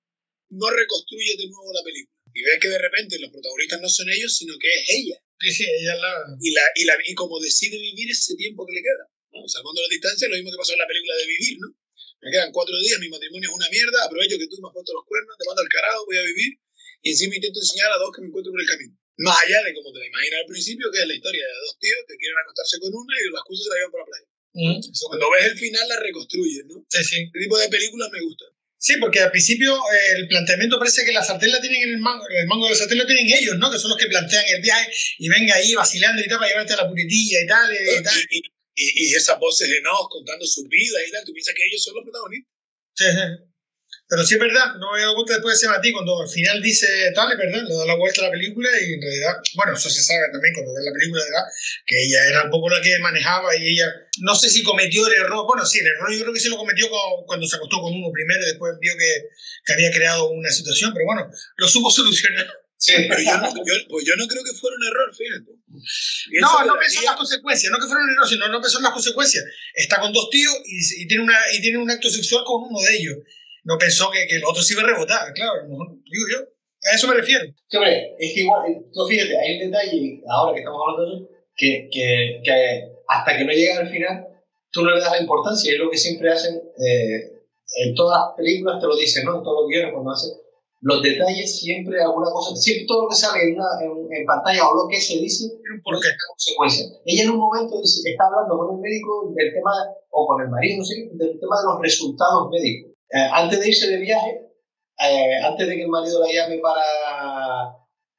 no 0.49 0.69
reconstruyes 0.69 1.37
de 1.37 1.47
nuevo 1.49 1.73
la 1.73 1.83
película. 1.83 2.16
Y 2.37 2.45
ves 2.45 2.61
que 2.61 2.69
de 2.69 2.77
repente 2.77 3.17
los 3.17 3.33
protagonistas 3.33 3.81
no 3.81 3.89
son 3.89 4.05
ellos, 4.13 4.29
sino 4.37 4.53
que 4.61 4.69
es 4.69 4.85
ella. 4.93 5.17
Sí, 5.41 5.49
sí, 5.49 5.65
ella 5.65 5.97
la... 5.97 6.13
Y, 6.37 6.53
la, 6.53 6.61
y, 6.77 6.85
la, 6.85 6.93
y 7.01 7.13
como 7.17 7.41
decide 7.41 7.81
vivir 7.81 8.13
ese 8.13 8.37
tiempo 8.37 8.61
que 8.61 8.77
le 8.77 8.85
queda. 8.85 9.09
¿no? 9.33 9.41
Salvando 9.49 9.81
la 9.81 9.89
distancia, 9.89 10.29
lo 10.29 10.37
mismo 10.37 10.53
que 10.53 10.61
pasó 10.61 10.77
en 10.77 10.85
la 10.85 10.85
película 10.85 11.17
de 11.17 11.25
Vivir, 11.25 11.57
¿no? 11.57 11.73
Me 12.21 12.29
quedan 12.29 12.53
cuatro 12.53 12.77
días, 12.77 13.01
mi 13.01 13.09
matrimonio 13.09 13.49
es 13.49 13.55
una 13.57 13.69
mierda, 13.73 14.05
aprovecho 14.05 14.37
que 14.37 14.45
tú 14.49 14.61
me 14.61 14.69
has 14.69 14.73
puesto 14.73 14.93
los 14.93 15.05
cuernos, 15.05 15.33
te 15.37 15.45
mando 15.49 15.61
al 15.65 15.69
carajo, 15.69 16.05
voy 16.05 16.17
a 16.17 16.29
vivir, 16.29 16.61
y 17.01 17.09
encima 17.09 17.37
intento 17.37 17.57
enseñar 17.57 17.89
a 17.93 17.97
dos 17.97 18.09
que 18.13 18.21
me 18.21 18.27
encuentro 18.29 18.53
por 18.53 18.61
el 18.61 18.69
camino. 18.69 18.93
Más 19.17 19.37
allá 19.41 19.61
de 19.65 19.73
como 19.73 19.89
te 19.93 19.99
la 20.01 20.07
imaginas 20.13 20.41
al 20.41 20.49
principio, 20.49 20.85
que 20.93 21.01
es 21.01 21.07
la 21.09 21.17
historia 21.17 21.41
de 21.41 21.57
dos 21.57 21.73
tíos 21.77 22.01
que 22.05 22.17
quieren 22.21 22.37
acostarse 22.37 22.77
con 22.81 22.93
una 22.93 23.13
y 23.17 23.33
las 23.33 23.45
cosas 23.45 23.61
se 23.65 23.69
la 23.69 23.77
llevan 23.81 23.93
por 23.93 24.01
la 24.01 24.09
playa. 24.13 24.27
Mm. 24.57 24.77
Cuando 25.09 25.25
ves 25.33 25.45
el 25.45 25.57
final, 25.57 25.85
la 25.89 25.97
reconstruyes, 26.01 26.65
¿no? 26.69 26.85
Sí, 26.89 27.01
sí. 27.01 27.17
Este 27.25 27.39
tipo 27.41 27.57
de 27.57 27.69
películas 27.69 28.09
me 28.13 28.21
gustan. 28.21 28.49
Sí, 28.79 28.97
porque 28.99 29.19
al 29.19 29.31
principio 29.31 29.75
eh, 29.75 30.19
el 30.19 30.27
planteamiento 30.27 30.77
parece 30.77 31.03
que 31.03 31.11
la 31.11 31.23
sartén 31.23 31.51
la 31.51 31.59
tienen 31.59 31.81
en 31.81 31.89
el 31.89 31.97
mango, 31.97 32.23
el 32.29 32.47
mango 32.47 32.65
de 32.65 32.71
la 32.71 32.77
sartén 32.77 32.99
lo 32.99 33.07
tienen 33.07 33.27
ellos, 33.27 33.57
¿no? 33.57 33.71
Que 33.71 33.79
son 33.79 33.89
los 33.89 33.97
que 33.97 34.05
plantean 34.05 34.45
el 34.49 34.61
viaje 34.61 34.91
y 35.17 35.27
venga 35.29 35.55
ahí 35.55 35.73
vacilando 35.73 36.21
y 36.21 36.27
tal 36.27 36.37
para 36.37 36.51
llevarte 36.51 36.73
a 36.73 36.77
la 36.77 36.87
puritilla 36.87 37.41
y 37.41 37.47
tal. 37.47 37.73
Y, 37.73 38.03
tal. 38.03 38.13
y, 38.29 38.37
y, 38.75 39.09
y 39.09 39.15
esas 39.15 39.39
voces 39.39 39.67
de 39.69 39.81
Nos 39.81 40.07
contando 40.09 40.45
su 40.45 40.63
vida 40.67 40.99
y 41.07 41.11
tal, 41.11 41.23
tú 41.25 41.33
piensas 41.33 41.55
que 41.55 41.65
ellos 41.65 41.83
son 41.83 41.95
los 41.95 42.03
protagonistas. 42.03 42.53
Sí, 42.93 43.05
sí. 43.05 43.46
Pero 44.09 44.23
sí 44.23 44.35
es 44.35 44.39
verdad, 44.39 44.75
no 44.79 44.93
me 44.93 44.99
he 44.99 45.01
dado 45.01 45.15
cuenta 45.15 45.33
después 45.33 45.59
de 45.59 45.67
ese 45.67 45.67
matí, 45.67 45.91
cuando 45.91 46.21
al 46.21 46.29
final 46.29 46.61
dice 46.61 46.87
tal, 47.13 47.29
es 47.29 47.37
verdad, 47.37 47.63
le 47.67 47.75
da 47.75 47.85
la 47.85 47.95
vuelta 47.95 48.21
a 48.21 48.25
la 48.25 48.31
película 48.31 48.69
y 48.79 48.93
en 48.93 49.01
realidad, 49.01 49.35
bueno, 49.55 49.73
eso 49.73 49.89
se 49.89 50.01
sabe 50.01 50.31
también 50.31 50.53
cuando 50.53 50.73
ves 50.73 50.85
la 50.85 50.93
película, 50.93 51.23
¿verdad? 51.25 51.45
Que 51.85 52.03
ella 52.03 52.27
era 52.29 52.43
un 52.43 52.49
poco 52.49 52.69
la 52.69 52.81
que 52.81 52.97
manejaba 52.99 53.53
y 53.57 53.73
ella, 53.73 53.91
no 54.19 54.33
sé 54.33 54.49
si 54.49 54.63
cometió 54.63 55.05
el 55.07 55.13
error, 55.13 55.45
bueno, 55.45 55.65
sí, 55.65 55.79
el 55.79 55.87
error 55.87 56.07
yo 56.13 56.21
creo 56.21 56.33
que 56.33 56.39
sí 56.39 56.47
lo 56.47 56.55
cometió 56.55 56.87
cuando 57.25 57.45
se 57.45 57.57
acostó 57.57 57.81
con 57.81 57.93
uno 57.93 58.07
primero 58.13 58.41
y 58.43 58.51
después 58.51 58.73
vio 58.79 58.93
que, 58.97 59.27
que 59.65 59.73
había 59.73 59.91
creado 59.91 60.29
una 60.29 60.51
situación, 60.51 60.93
pero 60.93 61.05
bueno, 61.05 61.29
lo 61.57 61.67
supo 61.67 61.91
solucionar. 61.91 62.47
Sí, 62.79 62.93
pero 63.09 63.19
yo 63.19 63.37
no, 63.39 63.49
yo, 63.49 63.73
pues 63.89 64.05
yo 64.05 64.15
no 64.15 64.27
creo 64.27 64.43
que 64.43 64.53
fuera 64.53 64.77
un 64.77 64.85
error, 64.85 65.09
fíjate. 65.15 65.51
No, 66.39 66.65
no 66.65 66.79
pensó 66.79 66.99
en 66.99 67.05
las 67.05 67.15
consecuencias, 67.15 67.71
no 67.71 67.79
que 67.79 67.87
fuera 67.87 68.03
un 68.03 68.11
error, 68.11 68.29
sino 68.29 68.47
no 68.47 68.61
pensó 68.61 68.77
en 68.77 68.83
las 68.83 68.93
consecuencias. 68.93 69.43
Está 69.73 69.99
con 69.99 70.13
dos 70.13 70.29
tíos 70.29 70.53
y, 70.63 71.03
y, 71.03 71.07
tiene 71.07 71.23
una, 71.23 71.37
y 71.53 71.61
tiene 71.61 71.79
un 71.79 71.89
acto 71.89 72.09
sexual 72.09 72.43
con 72.45 72.69
uno 72.69 72.79
de 72.79 72.95
ellos. 72.95 73.17
No 73.67 73.77
pensó 73.77 74.09
que, 74.09 74.25
que 74.27 74.37
el 74.37 74.45
otro 74.45 74.63
se 74.63 74.73
iba 74.73 74.83
a 74.83 74.87
rebotar, 74.87 75.33
claro, 75.33 75.67
digo 75.67 76.25
yo. 76.31 76.39
A 76.89 76.95
eso 76.95 77.07
me 77.07 77.15
refiero. 77.15 77.43
Sí, 77.67 77.75
hombre, 77.75 78.15
es 78.17 78.33
que 78.33 78.41
igual, 78.41 78.63
tú 78.93 79.05
fíjate, 79.05 79.37
hay 79.37 79.59
un 79.59 79.71
detalle, 79.71 80.23
ahora 80.29 80.53
que 80.53 80.59
estamos 80.59 80.79
hablando 80.79 81.03
de 81.03 81.17
eso, 81.17 81.29
que, 81.53 81.89
que, 81.91 82.39
que 82.45 82.97
hasta 83.09 83.37
que 83.37 83.43
no 83.43 83.51
llega 83.51 83.79
al 83.79 83.89
final, 83.89 84.25
tú 84.71 84.85
no 84.85 84.95
le 84.95 85.01
das 85.01 85.11
la 85.11 85.19
importancia, 85.19 85.73
es 85.73 85.79
lo 85.79 85.89
que 85.89 85.97
siempre 85.97 86.31
hacen, 86.31 86.55
eh, 86.55 87.43
en 87.83 87.93
todas 87.93 88.17
las 88.17 88.37
películas 88.37 88.79
te 88.79 88.87
lo 88.87 88.95
dicen, 88.95 89.25
¿no? 89.25 89.35
En 89.35 89.43
todos 89.43 89.63
los 89.63 89.69
guiones 89.69 89.91
cuando 89.91 90.11
hacen 90.11 90.31
los 90.79 91.01
detalles, 91.01 91.59
siempre 91.59 92.01
alguna 92.01 92.31
cosa, 92.31 92.55
siempre 92.55 92.85
todo 92.87 93.03
lo 93.03 93.09
que 93.09 93.15
sale 93.15 93.43
en, 93.43 93.55
una, 93.55 93.67
en, 93.83 94.25
pantalla 94.25 94.69
o 94.69 94.75
lo 94.75 94.87
que 94.87 95.01
se 95.01 95.17
dice, 95.17 95.43
¿por 95.83 95.99
qué? 95.99 96.07
consecuencia. 96.29 96.85
Ella 97.03 97.23
en 97.23 97.31
un 97.31 97.39
momento 97.39 97.81
dice 97.81 98.09
está 98.09 98.27
hablando 98.27 98.55
con 98.55 98.75
el 98.75 98.81
médico 98.81 99.33
del 99.35 99.51
tema, 99.51 99.71
o 100.11 100.25
con 100.25 100.41
el 100.41 100.47
marido, 100.47 100.85
sé, 100.85 101.09
del 101.11 101.37
tema 101.37 101.59
de 101.59 101.65
los 101.67 101.81
resultados 101.81 102.49
médicos. 102.49 102.96
Eh, 103.09 103.29
antes 103.31 103.59
de 103.59 103.67
irse 103.67 103.87
de 103.89 103.97
viaje, 103.97 104.41
eh, 104.99 105.37
antes 105.43 105.67
de 105.67 105.75
que 105.75 105.83
el 105.83 105.89
marido 105.89 106.19
la 106.19 106.31
llame 106.31 106.59
para, 106.59 106.83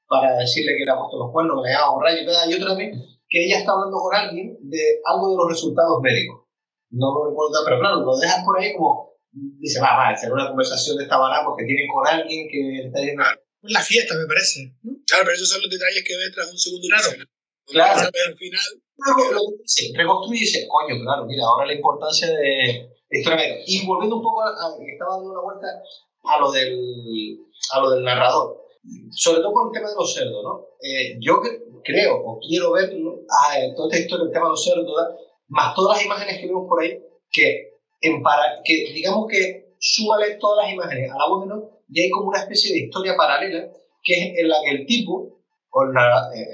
para 0.06 0.36
decirle 0.38 0.76
que 0.78 0.84
le 0.84 0.90
ha 0.90 0.98
puesto 0.98 1.18
los 1.18 1.32
cuernos, 1.32 1.62
que 1.62 1.70
le 1.70 1.74
ha 1.74 1.90
borracho 1.90 2.22
y 2.22 2.26
tal, 2.26 2.50
y 2.50 2.54
otra 2.54 2.74
vez 2.74 2.96
que 3.28 3.44
ella 3.44 3.58
está 3.58 3.72
hablando 3.72 3.98
con 3.98 4.14
alguien 4.14 4.56
de 4.62 5.00
algo 5.04 5.30
de 5.30 5.36
los 5.36 5.48
resultados 5.50 6.00
médicos. 6.00 6.48
No 6.90 7.12
lo 7.12 7.28
recuerdo, 7.28 7.60
pero 7.64 7.80
claro, 7.80 8.00
lo 8.00 8.16
dejas 8.16 8.42
por 8.44 8.58
ahí 8.58 8.72
como, 8.72 9.12
dice, 9.60 9.80
va, 9.80 9.96
va, 9.96 10.08
hacer 10.08 10.32
una 10.32 10.48
conversación 10.48 10.96
de 10.96 11.04
esta 11.04 11.18
manera 11.18 11.44
porque 11.44 11.66
tiene 11.66 11.86
con 11.92 12.06
alguien 12.06 12.48
que 12.48 12.86
está 12.86 13.00
en 13.00 13.18
La 13.62 13.82
fiesta, 13.82 14.14
me 14.14 14.26
parece. 14.26 14.72
Claro, 15.06 15.24
pero 15.24 15.34
esos 15.34 15.50
son 15.50 15.60
los 15.60 15.70
detalles 15.70 16.02
que 16.06 16.16
ves 16.16 16.32
tras 16.32 16.50
un 16.50 16.58
segundo 16.58 16.86
Claro. 16.88 17.28
Claro. 17.66 18.00
Al 18.00 18.36
final. 18.38 18.60
Sí, 19.66 19.92
reconstruye 19.94 20.38
y 20.38 20.44
dice, 20.44 20.66
coño, 20.66 20.98
claro, 21.02 21.26
mira, 21.26 21.44
ahora 21.44 21.66
la 21.66 21.74
importancia 21.74 22.28
de, 22.28 22.88
de 23.10 23.64
Y 23.66 23.86
volviendo 23.86 24.16
un 24.16 24.22
poco 24.22 24.42
a, 24.42 24.48
a, 24.48 24.76
estaba 24.86 25.16
dando 25.16 25.30
una 25.30 25.40
vuelta 25.40 25.66
a 26.24 26.40
lo 26.40 26.50
del, 26.52 27.38
a 27.72 27.80
lo 27.80 27.90
del 27.90 28.04
narrador. 28.04 28.56
Sobre 29.10 29.40
todo 29.40 29.52
con 29.52 29.68
el 29.68 29.72
tema 29.72 29.88
de 29.88 29.96
los 29.96 30.14
cerdos, 30.14 30.42
¿no? 30.42 30.66
Eh, 30.80 31.16
yo 31.20 31.40
creo 31.82 32.22
o 32.24 32.38
quiero 32.38 32.72
ver 32.72 32.90
ah, 33.30 33.56
toda 33.76 33.88
esta 33.88 33.98
historia, 33.98 34.26
el 34.26 34.32
tema 34.32 34.46
de 34.46 34.50
los 34.50 34.64
cerdos, 34.64 34.86
más 35.48 35.74
todas 35.74 35.96
las 35.96 36.06
imágenes 36.06 36.38
que 36.38 36.46
vemos 36.46 36.66
por 36.68 36.82
ahí, 36.82 36.98
que, 37.30 37.80
en 38.00 38.22
para, 38.22 38.60
que 38.64 38.92
digamos 38.92 39.26
que 39.28 39.74
súmale 39.78 40.36
todas 40.36 40.64
las 40.64 40.72
imágenes 40.72 41.10
a 41.10 41.18
la 41.18 41.28
voz 41.28 41.44
de 41.44 41.48
no, 41.48 41.70
y 41.88 42.00
hay 42.00 42.10
como 42.10 42.28
una 42.28 42.40
especie 42.40 42.72
de 42.72 42.86
historia 42.86 43.16
paralela, 43.16 43.68
que 44.02 44.14
es 44.14 44.38
en 44.38 44.48
la 44.48 44.56
que 44.62 44.70
el 44.70 44.86
tipo, 44.86 45.37
o 45.78 45.84
la, 45.92 46.30
eh, 46.34 46.46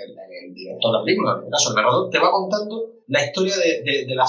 el, 0.45 0.55
director 0.55 0.93
de 0.93 0.99
la 0.99 1.05
película, 1.05 1.33
en 1.33 1.39
este 1.39 1.51
caso 1.51 1.71
el 1.71 1.77
narrador, 1.77 2.11
te 2.11 2.19
va 2.19 2.31
contando 2.31 2.91
la 3.09 3.25
historia 3.25 3.57
de, 3.57 3.83
de, 3.83 4.07
de, 4.07 4.15
la, 4.15 4.25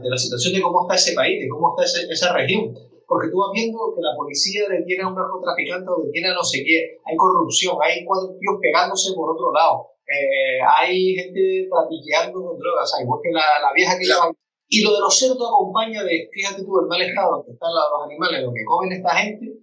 de, 0.00 0.08
la, 0.08 0.16
situación 0.16 0.54
de 0.54 0.62
cómo 0.62 0.82
está 0.82 0.94
ese 0.96 1.14
país, 1.14 1.40
de 1.40 1.48
cómo 1.48 1.74
está 1.76 1.84
esa 1.84 2.32
región 2.32 2.74
porque 3.08 3.32
tú 3.32 3.40
vas 3.40 3.48
viendo 3.56 3.78
que 3.96 4.04
la 4.04 4.12
policía 4.14 4.68
detiene 4.68 5.02
a 5.02 5.08
un 5.08 5.16
narcotraficante 5.16 5.88
o 5.88 6.04
detiene 6.04 6.28
a 6.28 6.34
no 6.36 6.44
sé 6.44 6.60
qué, 6.60 7.00
hay 7.02 7.16
corrupción, 7.16 7.74
hay 7.80 8.04
cuatro 8.04 8.36
tíos 8.36 8.60
pegándose 8.60 9.16
por 9.16 9.32
otro 9.32 9.50
lado, 9.50 9.96
eh, 10.04 10.60
hay 10.60 11.16
gente 11.16 11.66
trapiqueando 11.72 12.36
con 12.36 12.58
drogas, 12.58 12.92
hay 13.00 13.08
que 13.08 13.32
la, 13.32 13.64
la 13.64 13.72
vieja 13.72 13.98
que 13.98 14.04
lleva. 14.04 14.30
Y 14.68 14.84
lo 14.84 14.92
de 14.92 15.00
los 15.00 15.18
cerdos 15.18 15.48
acompaña 15.48 16.04
de, 16.04 16.28
fíjate 16.30 16.62
tú, 16.62 16.80
el 16.80 16.86
mal 16.86 17.00
estado 17.00 17.42
que 17.46 17.52
están 17.52 17.72
los 17.72 18.04
animales, 18.04 18.44
lo 18.44 18.52
que 18.52 18.64
comen 18.68 18.92
esta 18.92 19.16
gente, 19.16 19.56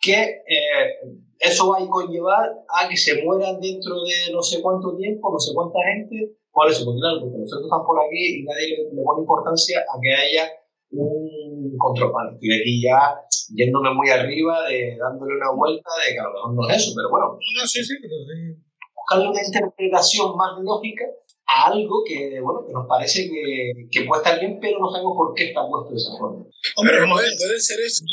que 0.00 0.22
eh, 0.46 1.02
eso 1.42 1.68
va 1.68 1.78
a 1.78 1.88
conllevar 1.88 2.48
a 2.68 2.88
que 2.88 2.96
se 2.96 3.22
mueran 3.22 3.60
dentro 3.60 3.96
de 4.02 4.32
no 4.32 4.40
sé 4.40 4.62
cuánto 4.62 4.96
tiempo, 4.96 5.32
no 5.32 5.38
sé 5.38 5.52
cuánta 5.52 5.78
gente, 5.82 6.38
por 6.52 6.70
eso, 6.70 6.84
porque 6.84 7.00
claro, 7.00 7.20
porque 7.20 7.38
los 7.38 7.50
cerdos 7.50 7.66
están 7.66 7.84
por 7.84 7.98
aquí 7.98 8.38
y 8.38 8.44
nadie 8.44 8.68
le, 8.68 8.94
le 8.94 9.02
pone 9.02 9.20
importancia 9.22 9.80
a 9.80 9.98
que 10.00 10.12
haya 10.14 10.44
un 10.92 11.76
control. 11.78 12.12
estoy 12.34 12.60
aquí 12.60 12.82
ya 12.82 13.16
yéndome 13.54 13.94
muy 13.94 14.08
arriba, 14.10 14.68
de, 14.68 14.96
dándole 14.98 15.36
una 15.36 15.50
vuelta, 15.52 15.90
de 16.06 16.14
que 16.14 16.20
a 16.20 16.24
lo 16.24 16.32
mejor 16.32 16.54
no 16.54 16.68
es 16.68 16.76
eso, 16.76 16.92
pero 16.94 17.10
bueno. 17.10 17.38
No, 17.40 17.66
sí, 17.66 17.82
sí, 17.82 17.94
pero 18.00 18.14
sí. 18.28 18.62
Buscarle 18.94 19.28
una 19.30 19.42
interpretación 19.42 20.36
más 20.36 20.52
lógica 20.62 21.04
a 21.46 21.72
algo 21.72 22.04
que, 22.06 22.40
bueno, 22.40 22.64
que 22.66 22.72
nos 22.72 22.86
parece 22.86 23.28
que, 23.28 23.88
que 23.90 24.04
puede 24.04 24.22
estar 24.22 24.38
bien, 24.38 24.58
pero 24.60 24.78
no 24.78 24.90
sabemos 24.90 25.14
por 25.16 25.34
qué 25.34 25.48
está 25.48 25.66
puesto 25.66 25.90
de 25.90 25.96
esa 25.96 26.16
forma. 26.18 26.44
Hombre, 26.76 26.96
puede, 27.10 27.28
puede 27.36 27.60
ser 27.60 27.80
eso. 27.80 28.04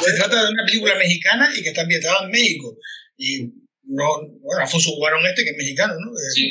Se 0.00 0.14
trata 0.14 0.44
de 0.44 0.50
una 0.50 0.64
película 0.64 0.94
mexicana 0.96 1.50
y 1.56 1.62
que 1.62 1.68
está 1.70 1.82
ambientada 1.82 2.24
en 2.24 2.30
México. 2.30 2.76
Y 3.16 3.52
no, 3.84 4.04
bueno, 4.40 4.62
Afonso 4.62 4.90
Guarón 4.96 5.26
este, 5.26 5.44
que 5.44 5.50
es 5.50 5.56
mexicano, 5.56 5.94
¿no? 5.98 6.12
Sí. 6.34 6.50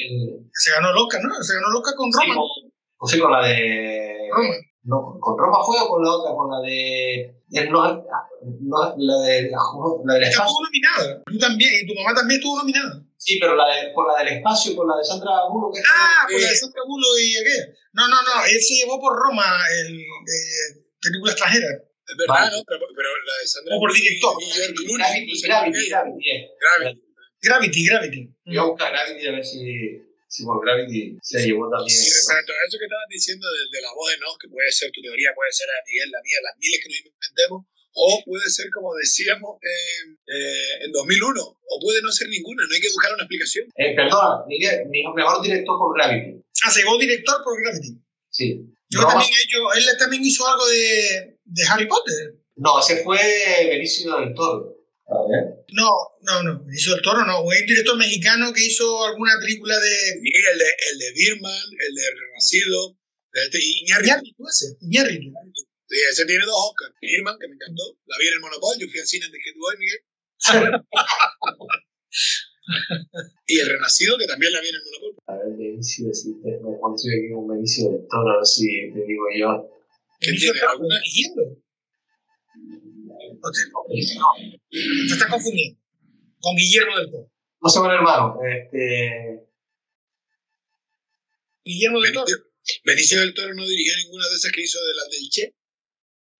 Se 0.53 0.71
ganó 0.71 0.91
el 0.91 0.97
Oscar, 0.97 1.21
¿no? 1.23 1.41
Se 1.41 1.53
ganó 1.53 1.67
el 1.69 1.75
Oscar 1.77 1.95
con 1.95 2.11
Roma. 2.11 2.33
Sí, 2.33 2.71
con, 2.97 3.09
sí, 3.09 3.19
con 3.19 3.31
la 3.31 3.47
de... 3.47 4.29
Roma. 4.31 4.55
No, 4.83 5.19
¿Con 5.19 5.37
Roma 5.37 5.59
fue 5.63 5.77
o 5.79 5.87
con 5.87 6.01
la 6.03 6.11
otra? 6.11 6.33
Con 6.33 6.49
la 6.49 6.59
de. 6.65 7.35
no, 7.69 7.81
no, 7.83 8.95
la 8.97 9.15
de. 9.21 9.51
La, 9.51 10.13
del 10.15 10.23
espacio. 10.23 10.49
Estuvo 10.49 10.63
nominada. 10.63 11.23
Tú 11.25 11.37
también, 11.37 11.71
y 11.83 11.85
tu 11.85 11.93
mamá 11.93 12.15
también 12.15 12.39
estuvo 12.39 12.57
nominada. 12.57 13.03
Sí, 13.17 13.37
pero 13.39 13.55
la 13.55 13.67
de, 13.67 13.91
por 13.93 14.07
la 14.07 14.23
del 14.23 14.37
espacio, 14.37 14.75
con 14.75 14.87
la 14.87 14.95
de 14.97 15.03
Sandra 15.03 15.45
Bullock. 15.51 15.77
Ah, 15.83 16.25
por 16.31 16.41
la 16.41 16.49
de 16.49 16.55
Sandra 16.55 16.81
Bullock 16.87 17.19
y 17.21 17.37
aquella. 17.37 17.65
No, 17.93 18.07
no, 18.07 18.15
no. 18.15 18.45
Él 18.49 18.61
se 18.61 18.75
llevó 18.75 18.99
por 18.99 19.13
Roma 19.13 19.43
el 19.83 19.99
eh, 19.99 20.81
película 21.01 21.33
extranjera. 21.33 21.67
Es 22.09 22.17
verdad, 22.17 22.49
¿no? 22.51 22.63
Pero, 22.65 22.79
pero, 22.95 23.09
la 23.25 23.35
de 23.37 23.47
Sandra 23.47 23.75
O 23.75 23.79
por 23.79 23.93
director. 23.93 24.33
Gravity, 24.33 25.41
Gravity, 25.45 25.89
Gravity. 25.89 26.29
Gravity, 26.59 27.01
Gravity. 27.41 27.85
Gravity. 27.85 28.21
Voy 28.45 28.57
a 28.57 28.63
buscar 28.63 28.91
Gravity 28.91 29.27
a 29.27 29.31
ver 29.31 29.45
si. 29.45 30.01
Sí, 30.29 30.45
por 30.45 30.61
Gravity 30.61 31.17
se 31.21 31.41
llevó 31.41 31.69
también. 31.69 31.89
Sí, 31.89 32.05
exacto. 32.05 32.53
Eso 32.53 32.77
que 32.77 32.85
estabas 32.85 33.09
diciendo 33.09 33.45
de, 33.49 33.61
de 33.77 33.81
la 33.81 33.89
voz 33.93 34.13
de 34.13 34.17
Nos, 34.21 34.37
que 34.37 34.47
puede 34.47 34.69
ser 34.71 34.91
tu 34.91 35.01
teoría, 35.01 35.33
puede 35.33 35.51
ser 35.51 35.65
la 35.65 35.81
Miguel, 35.85 36.09
la 36.11 36.21
mía, 36.21 36.37
las 36.45 36.53
miles 36.61 36.77
que 36.81 36.89
nos 36.89 36.99
inventemos, 37.01 37.59
o 37.93 38.21
puede 38.25 38.47
ser, 38.49 38.69
como 38.69 38.93
decíamos, 38.93 39.57
eh, 39.61 40.85
en 40.85 40.91
2001, 40.91 41.33
o 41.41 41.79
puede 41.81 42.01
no 42.01 42.11
ser 42.11 42.29
ninguna, 42.29 42.61
no 42.61 42.73
hay 42.73 42.81
que 42.81 42.93
buscar 42.93 43.13
una 43.13 43.23
explicación. 43.23 43.65
Eh, 43.75 43.95
perdón, 43.95 44.45
Miguel, 44.47 44.85
mi 44.89 45.01
mejor 45.15 45.41
director 45.41 45.77
por 45.77 45.97
Gravity. 45.97 46.45
Ah, 46.63 46.69
se 46.69 46.81
llevó 46.81 46.97
director 46.97 47.41
por 47.43 47.61
Gravity. 47.61 47.97
Sí. 48.29 48.61
Yo 48.89 49.01
también 49.01 49.29
he 49.29 49.43
hecho, 49.43 49.73
él 49.73 49.97
también 49.97 50.23
hizo 50.25 50.47
algo 50.47 50.65
de, 50.67 51.37
de 51.49 51.63
Harry 51.67 51.87
Potter. 51.87 52.35
No, 52.55 52.79
ese 52.79 53.03
fue 53.03 53.19
Benicio 53.69 54.17
del 54.19 54.33
Toro. 54.33 54.75
No, 55.73 55.89
no, 56.21 56.43
no, 56.43 56.63
Benicio 56.65 56.93
del 56.93 57.01
Toro 57.01 57.25
no. 57.25 57.41
Un 57.41 57.53
director 57.65 57.97
mexicano 57.97 58.53
que 58.53 58.63
hizo 58.65 59.03
alguna 59.05 59.33
película 59.39 59.79
de. 59.79 59.89
Sí, 59.89 60.31
el 60.51 60.59
de, 60.59 60.65
el 60.91 60.99
de 60.99 61.11
Birman, 61.13 61.51
el 61.51 61.95
de 61.95 62.11
Renacido, 62.19 62.95
de 63.33 63.43
este, 63.43 63.59
Iñárritu. 63.81 64.45
ese, 64.47 64.77
Iñárritu. 64.81 65.33
Sí, 65.87 65.97
ese 66.11 66.25
tiene 66.25 66.45
dos 66.45 66.53
Oscars. 66.55 66.93
Birman, 67.01 67.39
que 67.39 67.47
me 67.47 67.55
encantó. 67.55 67.97
La 68.05 68.17
vi 68.19 68.27
en 68.27 68.33
el 68.33 68.39
Monopol, 68.41 68.77
yo 68.77 68.87
fui 68.87 68.99
al 68.99 69.07
cine 69.07 69.25
antes 69.25 69.41
que 69.43 69.53
tú 69.53 69.59
hoy, 69.65 69.77
Miguel. 69.79 70.01
y 73.47 73.59
el 73.59 73.67
Renacido, 73.67 74.17
que 74.17 74.25
también 74.27 74.53
la 74.53 74.61
vi 74.61 74.69
en 74.69 74.75
el 74.75 74.81
Monopol. 74.83 75.15
A 75.25 75.33
ver, 75.37 75.57
Benicio, 75.57 76.13
si 76.13 76.39
te, 76.41 76.59
me 76.61 76.69
encontré 76.69 77.15
aquí 77.17 77.31
un 77.33 77.47
Benicio 77.47 77.89
del 77.89 78.07
Toro, 78.07 78.29
a 78.29 78.35
ver 78.37 78.45
si 78.45 78.67
te 78.93 79.01
digo 79.07 79.25
yo. 79.35 79.67
¿Qué 80.19 80.33
tiene? 80.33 80.59
¿Alguna? 80.59 80.99
No 83.41 83.51
te, 83.51 83.59
no, 83.71 85.13
está 85.13 85.29
confundiendo. 85.29 85.79
Con 86.41 86.55
Guillermo 86.55 86.97
del 86.97 87.11
Toro. 87.11 87.31
No 87.61 87.69
se 87.69 87.79
van 87.79 87.91
hermano. 87.91 88.39
Este... 88.43 89.47
Guillermo 91.63 92.01
del 92.01 92.13
Toro. 92.13 92.25
Benicio 92.83 93.19
del 93.19 93.33
Toro 93.33 93.53
no 93.53 93.65
dirigió 93.65 93.93
ninguna 94.03 94.27
de 94.27 94.35
esas 94.35 94.51
que 94.51 94.61
hizo 94.61 94.79
de 94.79 94.93
las 94.95 95.09
del 95.09 95.29
Che. 95.29 95.55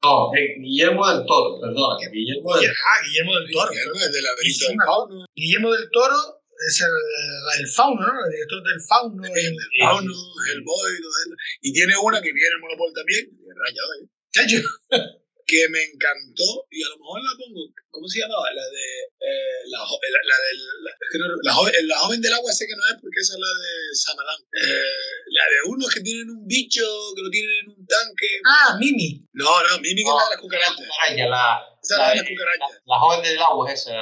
No, 0.01 0.33
eh, 0.35 0.55
Guillermo 0.59 1.07
del 1.07 1.25
Toro, 1.25 1.59
perdón. 1.59 1.97
Guillermo 2.11 2.55
del, 2.55 2.71
ah, 2.71 3.05
Guillermo 3.05 3.35
del 3.35 3.51
Toro. 3.51 3.71
Guillermo 3.71 3.99
del, 3.99 4.77
fauno. 4.85 5.25
Guillermo 5.35 5.73
del 5.73 5.89
Toro 5.91 6.38
es 6.67 6.81
el, 6.81 7.61
el 7.61 7.67
fauno, 7.67 8.01
¿no? 8.01 8.25
El 8.25 8.31
director 8.31 8.63
del 8.63 8.81
fauno. 8.81 9.23
El, 9.25 9.31
el, 9.31 9.47
el 9.47 9.87
fauno, 9.87 10.13
el 10.53 10.61
boy, 10.63 10.91
y 11.61 11.73
tiene 11.73 11.93
una 11.97 12.21
que 12.21 12.33
viene 12.33 12.55
el 12.55 12.61
Monopol 12.61 12.93
también, 12.93 13.29
rayado 13.55 13.89
ahí. 13.93 14.09
Que 15.49 15.65
me 15.69 15.81
encantó, 15.81 16.67
y 16.69 16.83
a 16.85 16.89
lo 16.89 16.97
mejor 17.01 17.25
la 17.25 17.33
pongo, 17.33 17.73
¿cómo 17.89 18.07
se 18.07 18.19
llamaba? 18.21 18.53
La 18.53 18.61
de 18.61 18.85
eh, 19.17 19.65
la, 19.65 19.79
la, 19.81 20.19
la, 20.29 20.37
del, 20.45 20.59
la, 20.85 21.27
la, 21.41 21.53
joven, 21.53 21.73
la 21.87 21.97
joven 21.97 22.21
del 22.21 22.33
agua 22.33 22.53
sé 22.53 22.67
que 22.67 22.75
no 22.77 22.85
es 22.85 23.01
porque 23.01 23.17
esa 23.17 23.33
es 23.33 23.39
la 23.41 23.49
de 23.49 23.71
Samalán. 23.97 24.41
Eh, 24.45 25.09
la 25.33 25.43
de 25.49 25.57
unos 25.73 25.89
que 25.89 26.01
tienen 26.01 26.29
un 26.29 26.45
bicho, 26.45 26.85
que 27.15 27.21
lo 27.23 27.29
tienen 27.31 27.65
en 27.65 27.69
un 27.73 27.81
tanque. 27.87 28.29
Ah, 28.45 28.77
Mimi. 28.77 29.25
No, 29.33 29.49
no, 29.65 29.81
Mimi 29.81 30.05
que 30.05 30.09
es 30.09 30.21
la 30.21 30.29
de 30.29 30.35
las 30.37 30.41
cucarachas. 30.41 30.85
La, 30.85 31.65
esa 31.81 31.97
la, 31.97 32.09
de 32.09 32.15
las 32.21 32.27
cucarachas. 32.29 32.81
La, 32.85 32.99
joven 32.99 33.21
del 33.23 33.41
agua 33.41 33.73
es 33.73 33.81
esa. 33.81 33.97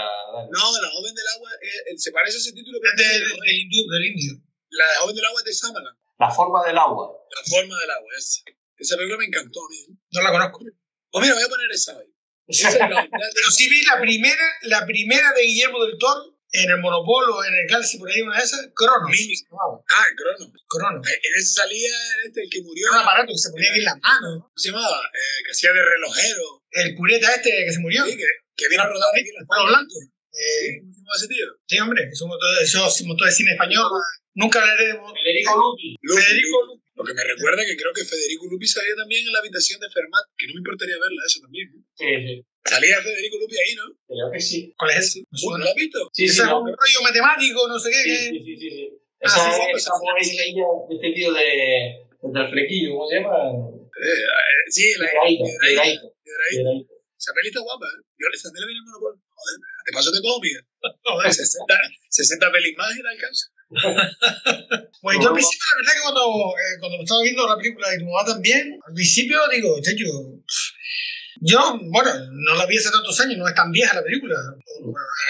No, 0.52 0.64
la 0.84 0.90
joven 0.92 1.16
del 1.16 1.28
agua 1.32 1.50
eh, 1.64 1.96
se 1.96 2.12
parece 2.12 2.36
a 2.36 2.40
ese 2.44 2.52
título. 2.52 2.76
Es 2.84 2.92
de, 2.92 3.08
del, 3.08 3.56
hindú, 3.56 3.88
del 3.88 4.06
indio. 4.06 4.36
La 4.72 4.84
de 4.84 4.96
joven 5.00 5.16
del 5.16 5.26
agua 5.26 5.40
es 5.40 5.46
de 5.46 5.54
Samalán. 5.54 5.96
La 6.20 6.30
forma 6.30 6.60
del 6.68 6.78
agua. 6.78 7.08
La 7.08 7.44
forma 7.48 7.80
del 7.80 7.92
agua, 7.92 8.12
esa. 8.20 8.44
Esa 8.78 8.96
película 8.98 9.18
me 9.18 9.26
encantó 9.26 9.64
a 9.64 9.70
mí. 9.70 9.98
No 10.12 10.22
la 10.22 10.32
conozco. 10.32 10.60
Pues 11.12 11.24
mira, 11.24 11.36
voy 11.36 11.44
a 11.44 11.50
poner 11.50 11.72
esa 11.72 11.98
hoy. 11.98 12.14
Pero 12.48 13.52
sí 13.52 13.70
vi 13.70 13.82
la 13.84 14.00
primera, 14.00 14.46
la 14.64 14.86
primera 14.86 15.34
de 15.34 15.44
Guillermo 15.44 15.84
del 15.86 15.98
Toro 15.98 16.38
en 16.52 16.70
el 16.72 16.80
Monopolo, 16.80 17.44
en 17.44 17.54
el 17.54 17.68
Galaxy, 17.68 17.98
por 17.98 18.10
ahí, 18.10 18.22
una 18.22 18.38
de 18.38 18.44
esas, 18.44 18.70
Cronos. 18.74 19.12
Ah, 19.52 20.06
Cronos. 20.16 20.52
Cronos. 20.68 21.08
Eh, 21.08 21.20
en 21.22 21.36
ese 21.40 21.52
salía 21.52 21.92
este, 22.26 22.44
el 22.44 22.50
que 22.50 22.62
murió. 22.62 22.88
Un 22.92 22.98
aparato 22.98 23.34
que 23.34 23.38
se 23.38 23.52
ponía 23.52 23.70
aquí 23.70 23.80
en 23.80 23.86
la 23.86 23.96
mano. 23.96 24.40
¿Cómo 24.42 24.54
se 24.56 24.70
llamaba? 24.70 24.98
Eh, 25.14 25.44
que 25.46 25.52
hacía 25.52 25.74
de 25.74 25.84
relojero. 25.84 26.64
El 26.72 26.96
pureta 26.96 27.36
este 27.36 27.50
que 27.50 27.72
se 27.72 27.80
murió. 27.80 28.06
Sí, 28.06 28.16
que, 28.16 28.26
que 28.56 28.70
vino 28.70 28.84
a 28.84 28.88
rodar 28.88 29.10
aquí 29.14 29.28
en 29.28 29.46
la 29.48 29.64
blanco. 29.66 29.96
Eh, 30.32 30.80
¿Cómo 30.82 30.94
se 30.94 31.00
llama 31.00 31.16
ese 31.18 31.28
tío? 31.28 31.46
sí, 31.66 31.80
hombre, 31.80 32.10
es 32.12 32.22
un 32.22 32.30
motor, 32.30 32.48
eso 32.62 32.88
es 32.88 33.02
un 33.02 33.08
motor 33.08 33.28
de 33.28 33.34
cine 33.34 33.52
español. 33.52 33.86
Nunca 34.36 34.62
hablaré 34.62 34.86
de... 34.86 34.94
Federico. 34.94 35.58
Lupi, 35.58 35.96
Federico 36.00 36.66
Lupi. 36.68 36.87
Lo 36.98 37.04
que 37.06 37.14
me 37.14 37.24
recuerda 37.24 37.62
que 37.64 37.78
creo 37.78 37.94
que 37.94 38.04
Federico 38.04 38.50
Lupi 38.50 38.66
salía 38.66 38.96
también 38.98 39.22
en 39.22 39.34
la 39.34 39.40
habitación 39.40 39.80
de 39.80 39.90
Fermat, 39.90 40.26
que 40.36 40.48
no 40.48 40.54
me 40.58 40.62
importaría 40.66 40.98
verla 40.98 41.22
esa 41.26 41.40
también. 41.42 41.70
¿no? 41.70 41.86
Sí, 41.94 42.10
sí. 42.26 42.36
Salía 42.66 42.98
Federico 43.02 43.38
Lupi 43.38 43.56
ahí, 43.56 43.74
¿no? 43.78 43.86
Creo 44.08 44.32
que 44.34 44.42
sí. 44.42 44.74
¿Cuál 44.78 44.92
es 44.98 45.06
ese? 45.06 45.22
¿No 45.30 45.58
la 45.62 45.70
has 45.70 45.76
visto? 45.76 46.00
Sí, 46.12 46.26
sí, 46.26 46.34
Ese 46.34 46.42
es 46.42 46.48
no, 46.50 46.62
un 46.62 46.74
rollo 46.74 47.00
matemático, 47.04 47.68
no 47.68 47.78
sé 47.78 47.90
qué. 47.92 48.02
sí, 48.02 48.18
sí, 48.18 48.40
sí, 48.44 48.58
sí, 48.58 48.70
sí. 48.70 48.90
Ah, 49.22 49.26
Esa 49.26 49.38
sí, 49.38 49.42
sí, 49.46 49.62
es 49.62 49.68
pues, 49.72 49.82
esa 49.82 49.94
de 50.10 50.96
este 50.98 51.10
tío 51.14 51.34
de, 51.34 51.48
del 52.34 52.50
flequillo, 52.50 52.90
¿cómo 52.94 53.08
se 53.08 53.16
llama? 53.16 53.34
Eh, 53.98 54.10
eh, 54.10 54.66
sí, 54.70 54.86
la. 54.98 55.08
Piedrahíta. 55.22 56.02
Esa 57.18 57.34
peli 57.34 57.50
está 57.50 57.62
guapa, 57.62 57.86
¿eh? 57.86 58.02
Yo 58.18 58.26
esa 58.34 58.50
peli 58.54 58.66
viene 58.66 58.78
en 58.78 58.86
Monopoly. 58.86 59.18
Joder, 59.18 59.58
te 59.86 59.92
paso 59.94 60.12
de 60.12 60.22
cómica. 60.22 60.60
Joder. 61.02 61.34
60, 61.34 61.66
60 62.10 62.52
pelis 62.52 62.78
más 62.78 62.96
y 62.96 63.02
la 63.02 63.10
alcanza. 63.10 63.46
Pues 65.00 65.20
yo 65.22 65.28
al 65.30 65.34
principio, 65.34 65.68
la 65.70 65.78
verdad 65.78 65.94
que 65.94 66.02
cuando, 66.02 66.22
eh, 66.58 66.80
cuando 66.80 66.98
estaba 67.00 67.22
viendo 67.22 67.48
la 67.48 67.56
película 67.56 67.88
y 67.94 68.00
tu 68.00 68.06
mamá 68.06 68.26
también, 68.26 68.80
al 68.86 68.94
principio 68.94 69.40
digo, 69.54 69.78
yo, 69.80 70.06
yo, 71.42 71.80
bueno, 71.92 72.10
no 72.32 72.56
la 72.56 72.66
vi 72.66 72.78
hace 72.78 72.90
tantos 72.90 73.20
años, 73.22 73.38
no 73.38 73.48
es 73.48 73.54
tan 73.54 73.72
vieja 73.72 73.94
la 73.94 74.04
película, 74.04 74.36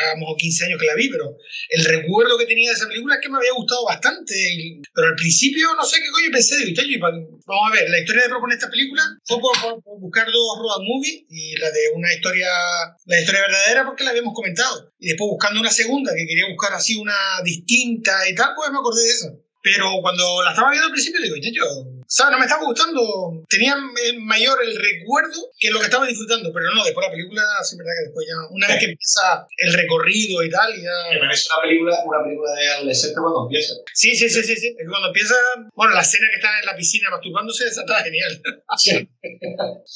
hagamos 0.04 0.36
15 0.38 0.66
años 0.66 0.80
que 0.80 0.88
la 0.88 0.96
vi, 0.96 1.10
pero 1.10 1.36
el 1.70 1.86
recuerdo 1.86 2.38
que 2.38 2.46
tenía 2.46 2.70
de 2.70 2.76
esa 2.76 2.88
película 2.88 3.16
es 3.16 3.22
que 3.22 3.30
me 3.30 3.38
había 3.38 3.54
gustado 3.54 3.86
bastante, 3.86 4.34
pero 4.94 5.08
al 5.08 5.16
principio 5.16 5.74
no 5.76 5.84
sé 5.86 5.98
qué 6.02 6.10
coño 6.12 6.30
pensé, 6.32 6.58
digo, 6.58 6.76
"Chacho, 6.76 6.90
y 6.90 6.98
vamos 6.98 7.32
a 7.46 7.74
ver, 7.74 7.90
la 7.90 8.00
historia 8.00 8.24
de 8.24 8.30
proponer 8.30 8.58
esta 8.58 8.70
película 8.70 9.04
fue 9.26 9.40
por, 9.40 9.54
por- 9.62 9.84
por 9.84 10.00
buscar 10.00 10.26
dos 10.28 10.58
road 10.60 10.82
movies 10.84 11.24
y 11.30 11.56
la 11.58 11.72
de 11.72 11.82
una 11.96 12.14
historia, 12.14 12.50
la 13.06 13.20
historia 13.20 13.42
verdadera 13.42 13.86
porque 13.86 14.04
la 14.04 14.12
habíamos 14.12 14.34
comentado, 14.34 14.92
y 15.00 15.08
después 15.10 15.28
buscando 15.30 15.60
una 15.62 15.72
segunda 15.72 16.12
que 16.16 16.26
quería 16.28 16.46
buscar 16.50 16.74
así 16.74 16.98
una 16.98 17.16
distinta 17.44 18.28
y 18.30 18.36
tal, 18.36 18.52
pues 18.56 18.70
me 18.72 18.78
acordé 18.78 19.04
de 19.04 19.10
esa. 19.10 19.32
Pero 19.64 19.90
cuando 20.02 20.42
la 20.44 20.52
estaba 20.52 20.70
viendo 20.72 20.86
al 20.88 20.94
principio, 20.94 21.20
digo, 21.22 21.36
yo, 21.42 21.66
¿sabes? 22.08 22.32
No 22.32 22.40
me 22.40 22.46
estaba 22.46 22.66
gustando. 22.66 23.44
Tenía 23.50 23.76
mayor 24.20 24.60
el 24.64 24.76
recuerdo 24.76 25.52
que 25.60 25.70
lo 25.70 25.80
que 25.80 25.86
estaba 25.86 26.08
disfrutando. 26.08 26.52
Pero 26.54 26.74
no, 26.74 26.84
después 26.84 27.06
la 27.06 27.12
película, 27.12 27.44
sí, 27.64 27.78
verdad 27.78 27.92
que 27.98 28.06
después 28.06 28.28
ya, 28.28 28.36
una 28.50 28.68
vez 28.68 28.80
que 28.80 28.86
empieza 28.92 29.48
el 29.58 29.74
recorrido 29.74 30.44
y 30.44 30.50
tal, 30.50 30.74
ya. 30.76 30.92
Pero 31.12 31.32
es 31.32 31.50
una 31.52 31.62
película, 31.62 32.04
una 32.06 32.24
película 32.24 32.52
de 32.54 32.68
adolescente 32.70 33.20
cuando 33.20 33.44
empieza. 33.44 33.74
Sí, 33.94 34.16
sí, 34.16 34.30
sí, 34.30 34.44
sí, 34.44 34.56
sí. 34.56 34.68
Es 34.68 34.78
que 34.78 34.90
cuando 34.90 35.08
empieza, 35.08 35.36
bueno, 35.76 35.94
la 35.94 36.02
escena 36.02 36.28
que 36.30 36.36
está 36.36 36.60
en 36.60 36.66
la 36.66 36.76
piscina 36.76 37.10
masturbándose, 37.10 37.68
esa 37.68 37.82
está 37.82 38.04
genial. 38.04 38.42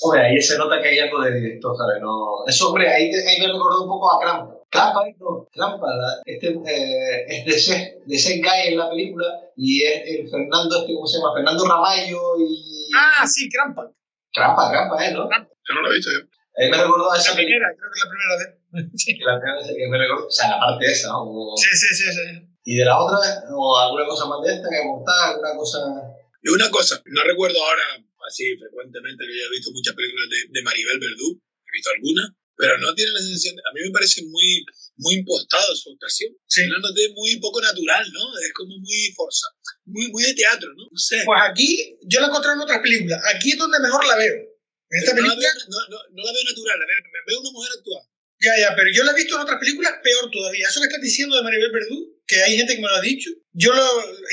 Hombre, 0.02 0.22
ahí 0.22 0.42
se 0.42 0.58
nota 0.58 0.82
que 0.82 0.90
hay 0.90 1.00
algo 1.00 1.22
de 1.22 1.34
director, 1.40 1.76
¿sabes? 1.78 2.02
No... 2.02 2.46
Eso, 2.48 2.70
hombre, 2.70 2.90
ahí, 2.90 3.12
ahí 3.14 3.40
me 3.40 3.48
recordó 3.48 3.84
un 3.84 3.90
poco 3.90 4.14
a 4.14 4.20
Crampa. 4.20 4.51
Crampa, 4.72 5.02
no, 5.20 5.48
Crampa, 5.52 5.88
la- 5.88 6.22
este, 6.26 6.48
eh, 6.48 7.26
es 7.28 7.46
de 7.46 7.60
Seth, 7.60 8.04
de 8.06 8.18
Seth 8.18 8.42
Guy 8.42 8.72
en 8.72 8.78
la 8.78 8.90
película 8.90 9.26
y 9.58 9.84
es 9.84 10.02
el 10.08 10.30
Fernando, 10.30 10.80
este, 10.80 10.94
¿cómo 10.96 11.06
se 11.06 11.18
llama? 11.20 11.34
Fernando 11.36 11.68
Ramallo 11.68 12.40
y... 12.40 12.90
Ah, 12.96 13.28
sí, 13.28 13.50
Crampa. 13.50 13.92
Crampa, 14.34 14.72
Crampa, 14.72 15.06
¿eh? 15.06 15.12
¿no? 15.14 15.28
Yo 15.30 15.76
no 15.76 15.82
lo 15.82 15.92
he 15.92 15.96
visto 15.96 16.10
yo. 16.12 16.20
Ahí 16.58 16.70
me 16.72 16.78
recordó 16.78 17.12
a 17.12 17.18
esa 17.18 17.32
La 17.32 17.36
película. 17.38 17.68
primera, 17.68 17.76
creo 17.78 17.90
que 17.92 18.00
es 18.00 18.04
la 18.06 18.12
primera 18.12 18.36
vez. 18.40 18.48
Sí, 18.96 19.18
que 19.18 19.24
la 19.26 19.36
primera 19.40 19.60
vez 19.60 19.68
que 19.76 19.88
me 19.92 19.98
recordó, 19.98 20.28
o 20.28 20.32
sea, 20.32 20.48
la 20.50 20.60
parte 20.60 20.86
esa, 20.88 21.10
¿no? 21.12 21.20
Como- 21.28 21.58
sí, 21.58 21.68
sí, 21.76 21.92
sí. 21.96 22.08
sí. 22.12 22.48
Y 22.64 22.76
de 22.78 22.86
la 22.86 22.96
otra, 23.00 23.18
o 23.52 23.78
alguna 23.78 24.06
cosa 24.06 24.26
más 24.28 24.40
de 24.48 24.54
esta 24.56 24.70
que 24.70 24.78
aportar, 24.80 25.34
alguna 25.36 25.56
cosa... 25.58 25.80
Y 26.44 26.50
una 26.50 26.70
cosa, 26.72 27.02
no 27.06 27.24
recuerdo 27.24 27.60
ahora 27.60 27.84
así 28.28 28.56
frecuentemente 28.58 29.26
que 29.28 29.34
yo 29.36 29.46
he 29.48 29.52
visto 29.52 29.72
muchas 29.74 29.94
películas 29.96 30.28
de, 30.30 30.38
de 30.54 30.64
Maribel 30.64 31.00
Verdú, 31.00 31.36
he 31.38 31.72
visto 31.76 31.90
algunas, 31.96 32.32
pero 32.62 32.78
no 32.78 32.94
tiene 32.94 33.12
la 33.12 33.20
sensación, 33.20 33.56
de- 33.58 33.64
a 33.66 33.74
mí 33.74 33.82
me 33.82 33.92
parece 33.92 34.22
muy, 34.30 34.64
muy 34.98 35.16
impostado 35.16 35.76
su 35.76 35.90
actuación. 35.92 36.32
Sí. 36.48 36.62
La 36.70 36.78
noté 36.78 37.10
muy 37.18 37.36
poco 37.42 37.60
natural, 37.60 38.06
¿no? 38.14 38.24
Es 38.46 38.54
como 38.54 38.78
muy 38.78 39.12
forzado, 39.18 39.56
muy, 39.86 40.08
muy 40.14 40.24
de 40.24 40.34
teatro, 40.36 40.70
¿no? 40.78 40.84
No 40.86 40.98
sé. 40.98 41.24
Pues 41.26 41.42
aquí, 41.50 41.98
yo 42.06 42.22
la 42.22 42.28
encontré 42.28 42.52
en 42.54 42.60
otras 42.62 42.80
películas. 42.80 43.20
Aquí 43.34 43.52
es 43.52 43.58
donde 43.58 43.80
mejor 43.80 44.06
la 44.06 44.16
veo. 44.16 44.36
En 44.94 45.00
esta 45.00 45.14
no, 45.16 45.22
la 45.22 45.34
película, 45.34 45.50
veo, 45.58 45.66
no, 45.74 45.80
no, 45.90 45.98
no 46.14 46.22
la 46.24 46.32
veo 46.32 46.44
natural, 46.46 46.80
la 46.80 46.86
veo, 46.86 46.98
me 47.02 47.20
veo 47.28 47.40
una 47.42 47.52
mujer 47.52 47.72
actuar. 47.80 48.04
ya, 48.42 48.54
ya, 48.60 48.76
pero 48.76 48.90
yo 48.94 49.04
la 49.04 49.12
he 49.12 49.16
visto 49.16 49.36
en 49.36 49.42
otras 49.42 49.60
películas 49.60 49.94
peor 50.04 50.30
todavía. 50.32 50.68
Eso 50.70 50.80
que 50.82 50.88
estás 50.88 51.02
diciendo 51.02 51.36
de 51.36 51.44
Maribel 51.44 51.72
Verdú, 51.72 52.22
que 52.28 52.44
hay 52.44 52.58
gente 52.58 52.76
que 52.76 52.82
me 52.82 52.88
lo 52.88 52.96
ha 52.96 53.02
dicho, 53.02 53.30
yo 53.54 53.74
lo, 53.74 53.84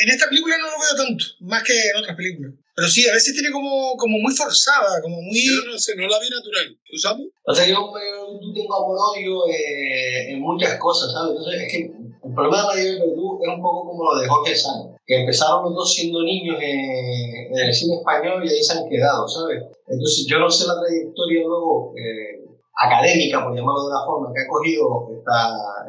en 0.02 0.08
esta 0.10 0.28
película 0.28 0.56
no 0.58 0.66
lo 0.70 0.78
veo 0.78 0.94
tanto, 1.06 1.24
más 1.40 1.62
que 1.62 1.74
en 1.78 1.96
otras 1.96 2.16
películas. 2.16 2.52
Pero 2.78 2.88
sí, 2.90 3.08
a 3.08 3.12
veces 3.12 3.34
tiene 3.34 3.50
como, 3.50 3.96
como 3.96 4.18
muy 4.18 4.32
forzada, 4.32 5.02
como 5.02 5.20
muy... 5.20 5.34
Yo 5.34 5.66
no 5.66 5.76
sé, 5.76 5.96
no 5.96 6.06
la 6.06 6.20
vi 6.20 6.30
natural. 6.30 6.78
¿Tú, 6.88 6.96
Samu? 6.96 7.28
O 7.44 7.52
sea, 7.52 7.66
yo 7.66 7.90
me, 7.90 8.00
tú 8.40 8.54
tengo 8.54 8.72
amor-odio 8.72 9.48
eh, 9.48 10.30
en 10.30 10.40
muchas 10.40 10.78
cosas, 10.78 11.10
¿sabes? 11.10 11.30
Entonces, 11.30 11.62
es 11.62 11.72
que 11.72 11.78
el 12.22 12.34
problema 12.36 12.58
de 12.58 12.66
Maribel 12.68 13.00
Verdú 13.00 13.40
es 13.42 13.48
un 13.48 13.60
poco 13.60 13.84
como 13.84 14.04
lo 14.04 14.20
de 14.20 14.28
Jorge 14.28 14.54
Sanz, 14.54 14.94
que 15.04 15.22
empezaron 15.22 15.64
los 15.64 15.74
dos 15.74 15.92
siendo 15.92 16.22
niños 16.22 16.56
en, 16.62 17.50
en 17.50 17.66
el 17.66 17.74
cine 17.74 17.96
español 17.96 18.46
y 18.46 18.48
ahí 18.48 18.62
se 18.62 18.78
han 18.78 18.88
quedado, 18.88 19.26
¿sabes? 19.26 19.60
Entonces, 19.88 20.26
yo 20.30 20.38
no 20.38 20.48
sé 20.48 20.68
la 20.68 20.78
trayectoria 20.78 21.42
luego 21.48 21.94
eh, 21.98 22.46
académica, 22.78 23.42
por 23.42 23.50
llamarlo 23.54 23.82
de 23.82 23.90
una 23.90 24.04
forma, 24.06 24.26
que 24.32 24.40
ha 24.42 24.46
cogido 24.46 24.86
esta, 25.18 25.36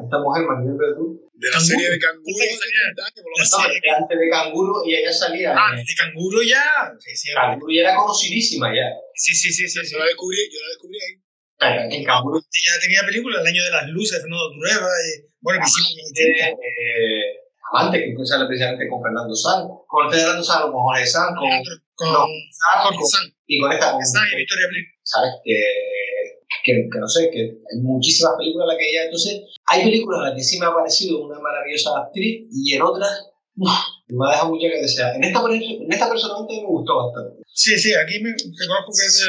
esta 0.02 0.16
mujer, 0.18 0.42
Maribel 0.46 0.76
Verdú. 0.76 1.06
De 1.40 1.48
la 1.48 1.56
Canguro. 1.56 1.72
serie 1.72 1.88
de 1.88 1.98
Canguro 1.98 2.36
Sí, 2.36 2.44
de 2.44 2.52
sí. 2.52 2.58
30 2.60 3.00
años, 3.00 3.20
por 3.24 3.30
lo 3.30 3.36
La 3.36 3.40
menos. 3.40 3.50
No, 3.50 3.58
serie. 3.64 3.80
que 3.80 3.90
antes 3.90 4.16
de 4.20 4.28
Canguro 4.28 4.72
y 4.84 4.90
ella 4.94 5.12
salía. 5.12 5.48
Ah, 5.56 5.70
eh, 5.72 5.80
de 5.88 5.94
canguro 5.96 6.38
ya... 6.44 6.64
Sí, 7.00 7.10
sí, 7.16 7.26
Canguro 7.32 7.70
ya 7.72 7.80
era 7.80 7.94
conocidísima 7.96 8.66
ya. 8.76 8.86
sí, 9.14 9.32
sí, 9.34 9.48
sí, 9.48 9.64
sí, 9.68 9.80
sí. 9.80 9.92
Yo 9.94 9.98
la 9.98 10.04
descubrí, 10.10 10.36
yo 10.52 10.58
la 10.60 10.68
descubrí 10.74 10.98
ahí. 11.00 11.14
En 11.96 12.04
Canguro 12.04 12.40
Ya 12.40 12.74
tenía 12.82 13.02
película, 13.08 13.40
El 13.40 13.46
año 13.46 13.64
de 13.64 13.70
las 13.70 13.86
luces, 13.88 14.20
Fernando 14.20 14.50
Trueba, 14.58 14.88
y, 14.88 15.28
bueno, 15.40 15.64
tiene 16.12 16.44
80. 16.44 16.60
eh, 16.60 17.40
amantes 17.72 18.00
que 18.04 18.26
sale 18.26 18.44
precisamente 18.46 18.88
con 18.88 19.00
Fernando 19.02 19.34
Sanz, 19.34 19.64
con 19.86 20.10
Fernando 20.10 20.42
Sanz, 20.44 20.62
con 20.72 20.72
Jorge 20.72 21.06
Sanz, 21.06 21.32
con, 21.38 21.48
Con 21.94 22.12
no, 22.12 22.26
Jorge 22.84 22.96
con- 22.98 23.06
Sanz, 23.06 23.32
y 23.46 23.60
con 23.60 23.72
esta, 23.72 23.92
con- 23.92 24.00
y 24.02 24.36
Victoria. 24.36 24.66
¿sabes? 25.04 25.30
Que, 25.44 25.56
que, 26.74 26.88
que 26.92 26.98
no 26.98 27.08
sé, 27.08 27.30
que 27.30 27.40
hay 27.40 27.78
muchísimas 27.80 28.34
películas 28.38 28.64
en 28.64 28.68
las 28.68 28.78
que 28.78 28.90
ella, 28.90 29.04
entonces, 29.04 29.42
hay 29.66 29.84
películas 29.84 30.18
en 30.20 30.24
las 30.26 30.34
que 30.36 30.42
sí 30.44 30.58
me 30.58 30.66
ha 30.66 30.74
parecido 30.74 31.24
una 31.24 31.38
maravillosa 31.40 31.90
actriz 31.98 32.46
y 32.50 32.74
en 32.74 32.82
otras, 32.82 33.30
me 33.54 34.26
ha 34.26 34.30
dejado 34.30 34.50
mucho 34.50 34.66
que 34.68 34.80
desear. 34.82 35.16
En 35.16 35.24
esta, 35.24 35.40
por 35.40 35.52
ejemplo, 35.52 35.84
en 35.86 35.92
esta 35.92 36.08
personalmente 36.08 36.60
me 36.62 36.66
gustó 36.68 36.96
bastante. 36.96 37.42
Sí, 37.52 37.78
sí, 37.78 37.92
aquí 37.94 38.20
me 38.22 38.30
reconozco 38.30 38.90
que 38.96 39.06
es 39.06 39.28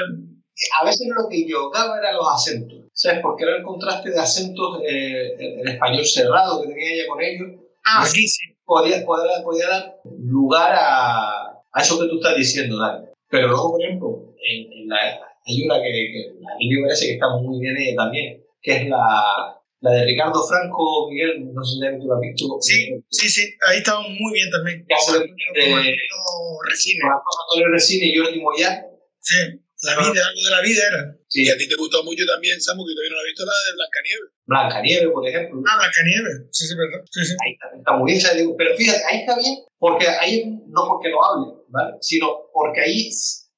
A 0.82 0.86
veces 0.86 1.08
lo 1.10 1.28
que 1.30 1.48
yocaba 1.48 1.98
eran 2.00 2.16
los 2.16 2.26
acentos, 2.34 2.80
¿sabes? 2.94 3.20
Porque 3.22 3.44
era 3.44 3.58
el 3.58 3.64
contraste 3.64 4.10
de 4.12 4.20
acentos, 4.20 4.80
eh, 4.88 5.34
el, 5.38 5.60
el 5.62 5.68
español 5.68 6.06
cerrado 6.06 6.62
que 6.62 6.70
tenía 6.70 6.94
ella 6.94 7.08
con 7.08 7.22
ellos, 7.22 7.48
Ah, 7.84 8.04
aquí 8.08 8.28
sí. 8.28 8.46
podía, 8.64 9.04
podía, 9.06 9.42
podía 9.44 9.68
dar 9.68 9.96
lugar 10.20 10.72
a, 10.80 11.64
a 11.72 11.82
eso 11.82 12.00
que 12.00 12.08
tú 12.08 12.18
estás 12.18 12.36
diciendo, 12.38 12.78
Dani. 12.78 13.08
Pero 13.28 13.48
luego, 13.48 13.72
por 13.72 13.84
ejemplo, 13.84 14.36
en, 14.44 14.72
en 14.72 14.88
la, 14.88 14.98
hay 15.46 15.64
una 15.64 15.76
que, 15.82 15.90
que 15.90 16.22
a 16.30 16.56
mí 16.58 16.70
me 16.70 16.82
parece 16.84 17.06
que 17.08 17.14
está 17.14 17.28
muy 17.42 17.60
bien 17.60 17.76
ella 17.78 17.96
también, 17.96 18.44
que 18.62 18.72
es 18.72 18.88
la, 18.88 19.58
la 19.82 19.92
de 19.92 20.06
Ricardo 20.06 20.42
Franco, 20.48 21.10
Miguel, 21.10 21.54
no 21.54 21.64
sé 21.64 21.74
si 21.74 22.00
tú 22.00 22.08
la 22.08 22.16
has 22.16 22.22
visto. 22.22 22.46
Sí, 22.62 23.04
sí, 23.10 23.30
sí, 23.30 23.54
ahí 23.68 23.78
estaba 23.80 24.02
muy 24.02 24.34
bien 24.34 24.50
también. 24.52 24.86
Que 24.88 24.94
hace 24.94 25.20
de, 25.20 25.26
de, 25.26 25.74
Antonio 25.74 27.68
Resine 27.72 28.06
y 28.06 28.16
Jordi 28.16 28.40
Moyá. 28.40 28.86
Sí, 29.20 29.38
la 29.82 29.98
vida, 29.98 30.22
algo 30.22 30.42
de 30.46 30.52
la 30.52 30.62
vida 30.62 30.84
era. 30.88 31.18
Sí, 31.28 31.44
Y 31.44 31.50
a 31.50 31.58
ti 31.58 31.68
te 31.68 31.76
gustó 31.76 32.04
mucho 32.04 32.24
también, 32.26 32.62
Samu, 32.62 32.86
que 32.86 32.94
todavía 32.94 33.10
no 33.10 33.16
la 33.16 33.22
has 33.22 33.30
visto, 33.34 33.46
la 33.46 33.54
de 33.66 33.74
Blancanieves. 33.74 34.30
Blancanieves, 34.46 35.10
por 35.10 35.28
ejemplo. 35.28 35.64
Ah, 35.66 35.78
Blancanieves. 35.82 36.38
Sí, 36.52 36.68
sí, 36.68 36.76
verdad. 36.78 37.02
Sí, 37.10 37.26
sí. 37.26 37.34
Ahí 37.42 37.54
está, 37.54 37.66
está 37.76 37.92
muy 37.98 38.14
bien, 38.14 38.56
pero 38.58 38.78
fíjate, 38.78 39.02
ahí 39.10 39.18
está 39.26 39.36
bien, 39.40 39.58
porque 39.80 40.06
ahí 40.08 40.46
no 40.68 40.86
porque 40.86 41.10
lo 41.10 41.26
hable, 41.26 41.66
¿vale? 41.70 41.98
Sino 42.02 42.46
porque 42.54 42.82
ahí 42.82 43.10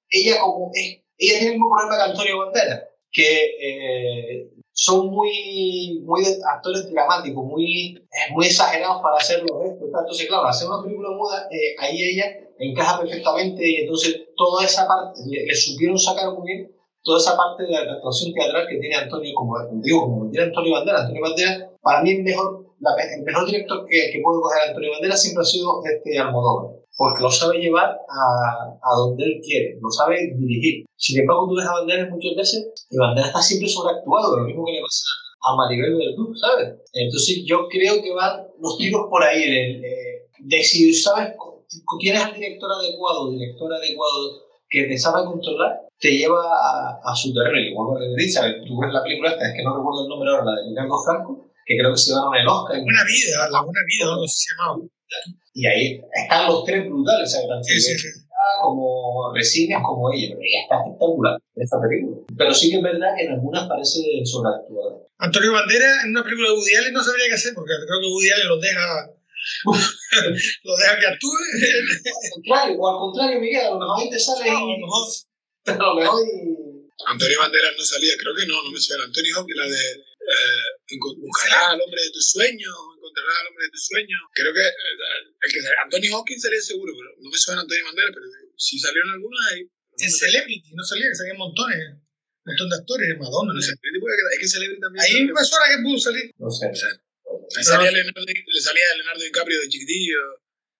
ella 0.09 0.39
como 0.39 0.71
es, 0.73 1.02
ella 1.17 1.33
tiene 1.39 1.47
el 1.47 1.59
mismo 1.59 1.69
problema 1.69 1.95
que 1.97 2.11
Antonio 2.11 2.39
Banderas, 2.39 2.83
que 3.11 3.45
eh, 3.61 4.49
son 4.71 5.07
muy, 5.07 6.01
muy 6.03 6.23
actores 6.51 6.91
dramáticos, 6.91 7.45
muy, 7.45 7.95
eh, 7.97 8.31
muy 8.33 8.45
exagerados 8.47 9.01
para 9.01 9.17
hacer 9.17 9.41
los 9.43 9.61
gestos. 9.63 9.89
tal. 9.91 10.01
Entonces, 10.01 10.27
claro, 10.27 10.47
hacer 10.47 10.67
una 10.67 10.81
película 10.83 11.09
muda, 11.11 11.47
eh, 11.51 11.75
ahí 11.79 12.01
ella 12.01 12.25
encaja 12.57 12.99
perfectamente 13.01 13.61
y 13.67 13.75
entonces 13.81 14.21
toda 14.35 14.63
esa 14.65 14.87
parte, 14.87 15.19
le, 15.27 15.45
le 15.45 15.55
supieron 15.55 15.97
sacar 15.97 16.31
muy 16.33 16.45
bien 16.45 16.71
toda 17.03 17.19
esa 17.19 17.35
parte 17.35 17.63
de 17.63 17.69
la 17.71 17.93
actuación 17.93 18.33
teatral 18.33 18.65
que 18.67 18.77
tiene 18.79 18.95
Antonio, 18.95 19.31
como 19.35 19.55
digo, 19.81 20.01
como 20.03 20.29
tiene 20.31 20.47
Antonio 20.47 20.71
Banderas. 20.73 21.01
Antonio 21.01 21.21
Banderas, 21.21 21.69
para 21.81 22.01
mí, 22.01 22.11
el 22.11 22.23
mejor, 22.23 22.65
la- 22.79 22.95
el 23.15 23.23
mejor 23.23 23.45
director 23.45 23.85
que, 23.87 24.09
que 24.11 24.21
puede 24.23 24.41
coger 24.41 24.61
a 24.61 24.67
Antonio 24.69 24.91
Banderas 24.91 25.21
siempre 25.21 25.41
ha 25.41 25.45
sido 25.45 25.81
este 25.85 26.17
Almodóvar, 26.17 26.75
porque 26.97 27.23
lo 27.23 27.29
sabe 27.31 27.59
llevar 27.59 27.89
a, 27.89 28.77
a 28.81 28.95
donde 28.97 29.23
él 29.25 29.41
quiere, 29.43 29.77
lo 29.81 29.89
sabe 29.89 30.33
dirigir. 30.37 30.85
Sin 30.95 31.19
embargo, 31.21 31.47
tú 31.49 31.55
ves 31.55 31.65
a 31.67 31.73
Banderas 31.73 32.09
muchas 32.09 32.35
veces 32.35 32.71
y 32.89 32.97
Banderas 32.97 33.29
está 33.29 33.41
siempre 33.41 33.67
sobreactuado, 33.69 34.37
lo 34.39 34.45
mismo 34.45 34.65
que 34.65 34.73
le 34.73 34.81
pasa 34.81 35.03
a 35.45 35.55
Maribel 35.57 35.95
Verdú, 35.95 36.33
¿sabes? 36.35 36.79
Entonces, 36.93 37.43
yo 37.45 37.67
creo 37.69 38.01
que 38.01 38.13
van 38.13 38.47
los 38.61 38.77
tiros 38.77 39.07
por 39.09 39.21
ahí, 39.23 39.41
de, 39.41 39.79
de- 39.81 40.13
de 40.45 40.63
si 40.63 40.93
sabes, 40.93 41.33
tienes 41.99 42.21
al 42.23 42.33
director 42.33 42.69
adecuado, 42.71 43.31
director 43.31 43.73
adecuado 43.73 44.43
que 44.69 44.83
te 44.85 44.97
sabe 44.97 45.25
controlar, 45.25 45.79
te 45.99 46.11
lleva 46.17 46.41
a, 46.43 46.99
a 47.03 47.15
su 47.15 47.33
terreno. 47.33 47.57
Y 47.59 47.71
igual 47.71 47.99
que 47.99 48.23
te 48.23 48.29
¿sabes? 48.29 48.55
Tú 48.67 48.79
ves 48.79 48.91
la 48.91 49.03
película 49.03 49.31
esta, 49.31 49.47
es 49.49 49.53
que 49.55 49.63
no 49.63 49.77
recuerdo 49.77 50.03
el 50.03 50.09
nombre 50.09 50.29
ahora, 50.31 50.45
la 50.45 50.61
de 50.61 50.69
Ricardo 50.69 50.97
Franco, 51.05 51.45
que 51.65 51.77
creo 51.77 51.91
que 51.91 51.97
se 51.97 52.11
llevaron 52.11 52.35
el 52.35 52.47
Oscar. 52.47 52.77
La 52.77 52.83
buena 52.83 53.03
vida, 53.03 53.37
la 53.51 53.61
buena 53.61 53.81
vida, 53.87 54.05
no 54.05 54.27
sé 54.27 54.33
si 54.33 54.39
se 54.43 54.53
llamaba. 54.53 54.77
Y 55.53 55.67
ahí 55.67 56.01
están 56.11 56.47
los 56.47 56.65
tres 56.65 56.85
brutales, 56.89 57.31
¿sabes? 57.31 57.47
Tanto 57.47 57.63
Sí, 57.63 57.79
sí, 57.79 57.97
sí. 57.97 58.07
como 58.61 59.31
Resines 59.33 59.77
como 59.83 60.11
ella, 60.11 60.29
pero 60.33 60.41
ella 60.41 60.61
está 60.63 60.75
espectacular 60.81 61.37
en 61.55 61.61
esta 61.63 61.77
película. 61.79 62.17
Pero 62.37 62.53
sí 62.53 62.69
que 62.71 62.77
es 62.77 62.83
verdad 62.83 63.13
que 63.15 63.25
en 63.25 63.31
algunas 63.33 63.69
parece 63.69 64.01
sobreactuada. 64.25 64.97
Antonio 65.19 65.53
Bandera 65.53 66.01
en 66.03 66.09
una 66.11 66.23
película 66.23 66.49
de 66.49 66.55
Woody 66.55 66.75
Allen 66.75 66.93
no 66.93 67.03
sabría 67.03 67.27
qué 67.27 67.35
hacer, 67.35 67.53
porque 67.53 67.71
creo 67.85 67.99
que 68.01 68.07
Woody 68.11 68.29
Allen 68.31 68.47
los 68.49 68.61
deja, 68.61 68.85
los 70.63 70.77
deja 70.79 70.99
que 70.99 71.07
actúe. 71.07 71.37
Al 71.37 72.29
contrario, 72.33 72.75
o 72.79 72.87
al 72.89 72.97
contrario, 72.97 73.39
Miguel, 73.39 73.61
a 73.61 73.69
lo 73.71 73.79
mejor 73.79 73.95
ahí 74.01 74.09
te 74.09 74.19
sale 74.19 74.49
A 74.49 74.53
lo 74.53 74.67
mejor. 74.67 75.03
a 75.67 75.77
lo 75.77 75.95
mejor 75.95 76.21
y... 76.27 76.73
Antonio 77.05 77.39
Banderas 77.39 77.73
no 77.77 77.83
salía, 77.83 78.13
creo 78.19 78.33
que 78.35 78.47
no, 78.47 78.63
no 78.63 78.71
me 78.71 78.79
suena. 78.79 79.03
Antonio 79.05 79.39
Hopkins, 79.39 79.57
la 79.57 79.65
de 79.65 79.85
eh, 79.93 80.67
buscarás 80.91 81.73
al 81.73 81.81
hombre 81.81 82.01
de 82.01 82.11
tus 82.11 82.31
sueños, 82.31 82.73
encontrarás 82.97 83.35
al 83.41 83.47
hombre 83.47 83.65
de 83.65 83.71
tus 83.71 83.85
sueños. 83.87 84.19
Creo 84.33 84.53
que 84.53 84.61
eh, 84.61 84.73
el 85.41 85.51
que 85.53 85.61
sale- 85.61 85.75
Antonio 85.83 86.17
Hopkins 86.17 86.41
salía 86.41 86.61
seguro, 86.61 86.93
pero 86.97 87.09
no 87.19 87.29
me 87.29 87.37
suena 87.37 87.61
Antonio 87.61 87.85
Banderas, 87.85 88.11
pero 88.13 88.25
si 88.57 88.79
salieron 88.79 89.09
algunos 89.13 89.39
ahí. 89.51 89.61
En 89.99 90.09
Celebrity, 90.11 90.73
no 90.73 90.83
salía, 90.83 91.05
que 91.05 91.15
salían 91.15 91.37
montones, 91.37 91.77
un 91.77 92.01
montón 92.49 92.69
de 92.69 92.75
actores, 92.77 93.07
Madonna. 93.19 93.53
No 93.53 93.61
Celebrity 93.61 93.99
puede 94.01 94.15
quedar- 94.17 94.33
es 94.33 94.39
que 94.39 94.47
Celebrity 94.47 94.81
también. 94.81 95.01
Ahí 95.05 95.13
me 95.25 95.43
suena 95.45 95.65
que 95.69 95.79
pudo 95.83 95.97
salir. 95.99 96.25
No 96.37 96.49
sé. 96.49 96.65
Le 96.73 97.63
salía, 97.63 97.91
Leonardo, 97.91 98.21
le 98.25 98.61
salía 98.61 98.95
Leonardo 98.97 99.21
DiCaprio 99.23 99.59
de 99.61 99.69
chiquitillo, 99.69 100.17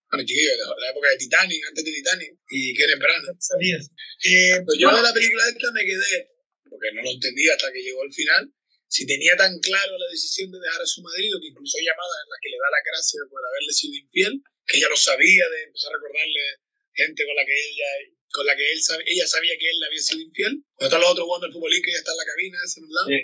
bueno, 0.10 0.26
chiquillo, 0.26 0.52
de 0.52 0.58
la, 0.58 0.66
la 0.80 0.90
época 0.92 1.10
de 1.10 1.18
Titanic, 1.18 1.62
antes 1.68 1.84
de 1.86 1.92
Titanic, 1.92 2.32
y 2.50 2.74
Kenneth 2.74 3.00
Branagh. 3.00 3.36
Salía. 3.40 3.78
Eh, 3.78 4.62
Pero 4.66 4.74
yo 4.80 4.88
bueno, 4.90 4.98
de 4.98 5.04
la 5.10 5.14
película 5.14 5.44
esta 5.50 5.72
me 5.72 5.86
quedé, 5.86 6.30
porque 6.70 6.90
no 6.94 7.02
lo 7.04 7.12
entendí 7.12 7.50
hasta 7.50 7.72
que 7.72 7.82
llegó 7.84 8.02
al 8.04 8.14
final, 8.14 8.54
si 8.94 9.10
tenía 9.10 9.34
tan 9.36 9.58
claro 9.58 9.98
la 9.98 10.06
decisión 10.06 10.52
de 10.54 10.62
dejar 10.62 10.80
a 10.80 10.86
su 10.86 11.02
marido, 11.02 11.42
que 11.42 11.50
incluso 11.50 11.82
hay 11.82 11.86
llamadas 11.90 12.14
en 12.14 12.30
las 12.30 12.40
que 12.46 12.50
le 12.54 12.62
da 12.62 12.70
la 12.70 12.86
gracia 12.86 13.22
por 13.26 13.42
haberle 13.42 13.74
sido 13.74 13.98
infiel, 13.98 14.34
que 14.70 14.78
ella 14.78 14.90
lo 14.94 14.96
sabía, 14.96 15.50
de 15.50 15.64
empezar 15.66 15.90
a 15.90 15.98
recordarle 15.98 16.62
gente 16.94 17.26
con 17.26 17.34
la 17.34 17.42
que 17.42 17.58
ella, 17.58 17.90
con 18.30 18.46
la 18.46 18.54
que 18.54 18.70
él 18.70 18.80
ella 19.10 19.26
sabía 19.26 19.58
que 19.58 19.66
él 19.66 19.78
le 19.82 19.86
había 19.90 19.98
sido 19.98 20.22
infiel. 20.22 20.54
Cuando 20.78 20.94
están 20.94 21.02
los 21.02 21.10
otros 21.10 21.26
jugando 21.26 21.48
al 21.50 21.54
futbolín, 21.54 21.82
que 21.82 21.90
ella 21.90 22.06
está 22.06 22.14
en 22.14 22.22
la 22.22 22.30
cabina, 22.30 22.58
ese 22.62 22.82
lado. 22.86 23.10
Sí. 23.10 23.20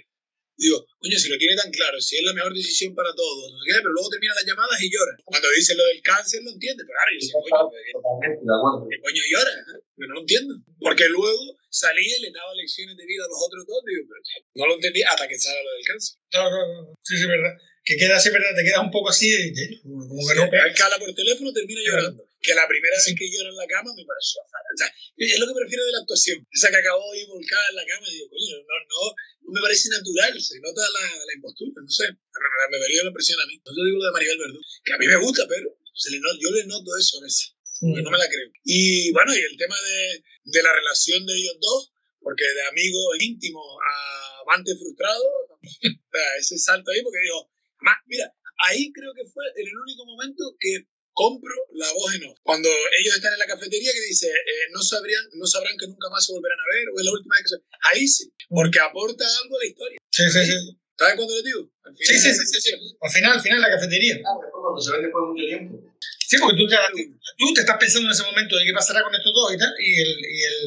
Digo, 0.59 0.83
coño, 0.99 1.15
si 1.17 1.29
lo 1.31 1.37
tiene 1.39 1.55
tan 1.55 1.71
claro, 1.71 1.95
si 2.03 2.17
es 2.19 2.23
la 2.27 2.33
mejor 2.35 2.53
decisión 2.53 2.91
para 2.93 3.15
todos, 3.15 3.47
no 3.51 3.57
sé 3.57 3.65
qué, 3.71 3.79
pero 3.79 3.95
luego 3.95 4.09
termina 4.11 4.35
las 4.35 4.43
llamadas 4.45 4.75
y 4.83 4.91
llora. 4.91 5.15
Cuando 5.23 5.47
dice 5.55 5.71
lo 5.73 5.85
del 5.87 6.01
cáncer, 6.03 6.43
lo 6.43 6.51
entiende, 6.51 6.83
pero 6.83 6.99
ahora 6.99 7.11
yo 7.15 7.19
digo, 7.23 7.39
coño, 7.39 7.71
¿qué- 7.71 7.93
Totalmente 7.95 8.43
de 8.43 8.53
acuerdo. 8.59 8.77
¿qué 8.91 8.97
coño 8.99 9.23
llora? 9.31 9.53
eh? 9.55 9.79
Yo 9.95 10.03
no 10.07 10.13
lo 10.15 10.21
entiendo. 10.27 10.53
Porque 10.83 11.07
luego 11.07 11.41
salía 11.71 12.11
y 12.19 12.21
le 12.27 12.31
daba 12.35 12.51
lecciones 12.59 12.97
de 12.99 13.05
vida 13.07 13.23
a 13.23 13.31
los 13.31 13.39
otros 13.39 13.63
dos, 13.65 13.79
digo, 13.87 14.03
pero 14.11 14.19
no 14.59 14.63
lo 14.67 14.73
entendí 14.75 15.01
hasta 15.01 15.27
que 15.31 15.39
sale 15.39 15.63
lo 15.63 15.71
del 15.79 15.85
cáncer. 15.87 16.19
no, 16.35 16.43
no, 16.51 16.59
no, 16.59 16.79
sí, 17.07 17.15
sí, 17.15 17.23
es 17.23 17.27
verdad. 17.31 17.55
Que 17.87 17.95
queda 17.97 18.17
así, 18.17 18.29
¿verdad? 18.29 18.51
Te 18.55 18.63
quedas 18.67 18.83
un 18.83 18.91
poco 18.91 19.09
así, 19.09 19.31
de- 19.31 19.79
como 19.81 20.21
que 20.27 20.35
no. 20.35 20.43
Cala 20.75 20.99
por 20.99 21.09
teléfono 21.15 21.53
termina 21.55 21.81
llorando. 21.87 22.28
Que 22.39 22.55
la 22.55 22.67
primera 22.67 22.95
vez 22.95 23.11
que 23.11 23.27
llora 23.27 23.49
en 23.49 23.59
la 23.59 23.67
cama 23.67 23.91
me 23.91 24.05
pareció 24.07 24.39
fatal. 24.47 24.73
O 24.73 24.79
sea, 24.79 24.89
es 25.17 25.39
lo 25.39 25.47
que 25.47 25.59
prefiero 25.59 25.83
de 25.85 25.91
la 25.91 25.99
actuación. 25.99 26.39
Esa 26.51 26.71
que 26.71 26.79
acabó 26.79 27.03
ahí 27.11 27.25
volcada 27.27 27.67
en 27.69 27.75
la 27.75 27.85
cama 27.85 28.07
y 28.07 28.13
digo, 28.15 28.29
coño, 28.31 28.55
no, 28.63 28.75
no, 28.79 29.01
no 29.43 29.49
me 29.51 29.61
parece 29.61 29.89
natural. 29.89 30.33
Se 30.39 30.55
nota 30.63 30.81
la, 30.81 31.05
la 31.25 31.33
impostura, 31.35 31.83
no 31.83 31.91
sé. 31.91 32.07
Me, 32.07 32.77
dio 32.87 33.03
la 33.03 33.11
impresión 33.11 33.39
a 33.39 33.45
mí. 33.45 33.59
No 33.59 33.71
te 33.75 33.81
digo 33.83 33.97
lo 33.99 34.05
de 34.05 34.11
Maribel 34.11 34.39
Verdú, 34.39 34.59
que 34.83 34.93
a 34.93 34.97
mí 34.97 35.07
me 35.07 35.19
gusta, 35.19 35.43
pero 35.47 35.67
se 35.93 36.11
le 36.11 36.19
yo 36.19 36.49
le 36.51 36.63
noto 36.65 36.95
eso 36.95 37.19
a 37.19 37.23
veces. 37.23 37.59
Porque 37.79 38.03
no 38.03 38.11
me 38.11 38.17
la 38.17 38.27
creo. 38.27 38.47
Y 38.63 39.11
bueno, 39.11 39.35
y 39.35 39.39
el 39.39 39.55
tema 39.57 39.75
de, 39.75 40.23
de 40.51 40.63
la 40.63 40.73
relación 40.73 41.25
de 41.25 41.33
ellos 41.35 41.57
dos, 41.59 41.91
porque 42.19 42.43
de 42.43 42.63
amigos 42.67 43.03
íntimos 43.19 43.65
a 43.83 44.41
amantes 44.41 44.77
frustrados, 44.79 45.23
o 45.63 46.11
sea, 46.11 46.35
ese 46.39 46.57
salto 46.57 46.91
ahí, 46.91 47.01
porque 47.03 47.19
dijo, 47.23 47.51
"Ma, 47.79 47.95
mira, 48.07 48.31
ahí 48.67 48.91
creo 48.91 49.13
que 49.13 49.25
fue 49.31 49.43
en 49.55 49.67
el 49.67 49.77
único 49.77 50.05
momento 50.05 50.43
que 50.59 50.87
compro 51.19 51.51
la 51.73 51.91
voz 51.91 52.15
en 52.15 52.23
off. 52.31 52.39
Cuando 52.43 52.69
ellos 52.97 53.15
están 53.15 53.33
en 53.33 53.39
la 53.39 53.45
cafetería 53.45 53.91
que 53.91 54.07
dice, 54.07 54.27
eh, 54.27 54.71
no, 54.71 54.81
sabrían, 54.81 55.23
no 55.33 55.45
sabrán 55.45 55.75
que 55.77 55.87
nunca 55.87 56.07
más 56.09 56.25
se 56.25 56.31
volverán 56.31 56.59
a 56.59 56.69
ver, 56.71 56.85
o 56.95 56.99
es 56.99 57.05
la 57.05 57.11
última 57.11 57.35
vez 57.35 57.43
que 57.43 57.49
se... 57.49 57.57
Ahí 57.91 58.07
sí, 58.07 58.31
porque 58.47 58.79
aporta 58.79 59.25
algo 59.43 59.57
a 59.57 59.59
la 59.59 59.67
historia. 59.67 59.99
Sí, 60.09 60.23
sí, 60.31 60.45
sí. 60.47 60.57
¿Sabes 60.95 61.15
cuándo 61.15 61.35
lo 61.35 61.43
digo? 61.43 61.61
Al 61.83 61.95
Sí, 61.95 62.15
sí, 62.15 62.19
sí, 62.19 62.27
la 62.27 62.35
sí, 62.35 62.53
sesión. 62.55 62.79
Al 63.01 63.11
final, 63.11 63.31
al 63.35 63.41
final, 63.41 63.61
la 63.61 63.75
cafetería. 63.75 64.15
Claro, 64.19 64.39
después 64.43 64.63
cuando 64.63 64.81
se 64.81 64.91
ve 64.91 64.97
después 65.03 65.19
de 65.19 65.27
mucho 65.27 65.45
tiempo. 65.47 65.73
Sí, 66.29 66.35
porque 66.39 66.57
tú 66.59 66.65
te, 66.67 66.75
tú 67.39 67.45
te 67.55 67.61
estás 67.61 67.77
pensando 67.79 68.07
en 68.07 68.15
ese 68.15 68.23
momento 68.23 68.55
de 68.55 68.63
qué 68.63 68.73
pasará 68.73 69.01
con 69.03 69.15
estos 69.15 69.33
dos 69.33 69.49
y 69.51 69.57
tal, 69.57 69.73
y, 69.79 69.91
el, 69.99 70.11
y, 70.19 70.39
el, 70.43 70.59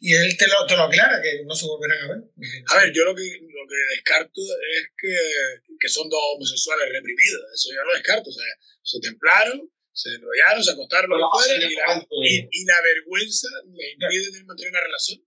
y 0.00 0.08
él 0.14 0.36
te 0.36 0.46
lo, 0.46 0.64
te 0.64 0.76
lo 0.76 0.84
aclara, 0.84 1.20
que 1.20 1.42
no 1.44 1.54
se 1.56 1.66
volverán 1.66 2.00
a 2.04 2.08
ver. 2.14 2.20
A 2.68 2.72
ver, 2.80 2.92
yo 2.92 3.04
lo 3.04 3.16
que, 3.16 3.24
lo 3.24 3.64
que 3.68 3.78
descarto 3.96 4.40
es 4.40 4.84
que, 4.96 5.16
que 5.80 5.88
son 5.88 6.08
dos 6.08 6.20
homosexuales 6.36 6.88
reprimidos. 6.92 7.42
Eso 7.52 7.68
yo 7.74 7.84
lo 7.84 7.94
descarto. 7.94 8.30
O 8.30 8.32
sea, 8.32 8.46
se 8.82 9.00
templaron, 9.00 9.68
se 9.98 10.14
enrollaron, 10.14 10.62
se 10.62 10.70
acostaron, 10.70 11.10
lo 11.10 11.18
que 11.18 11.26
fuera, 11.34 11.54
y 11.58 11.74
la, 11.74 12.06
y, 12.22 12.30
y 12.52 12.64
la 12.64 12.78
vergüenza 12.86 13.48
le 13.66 13.90
impide 13.98 14.30
tener- 14.30 14.46
mantener 14.46 14.70
una 14.70 14.82
relación. 14.86 15.18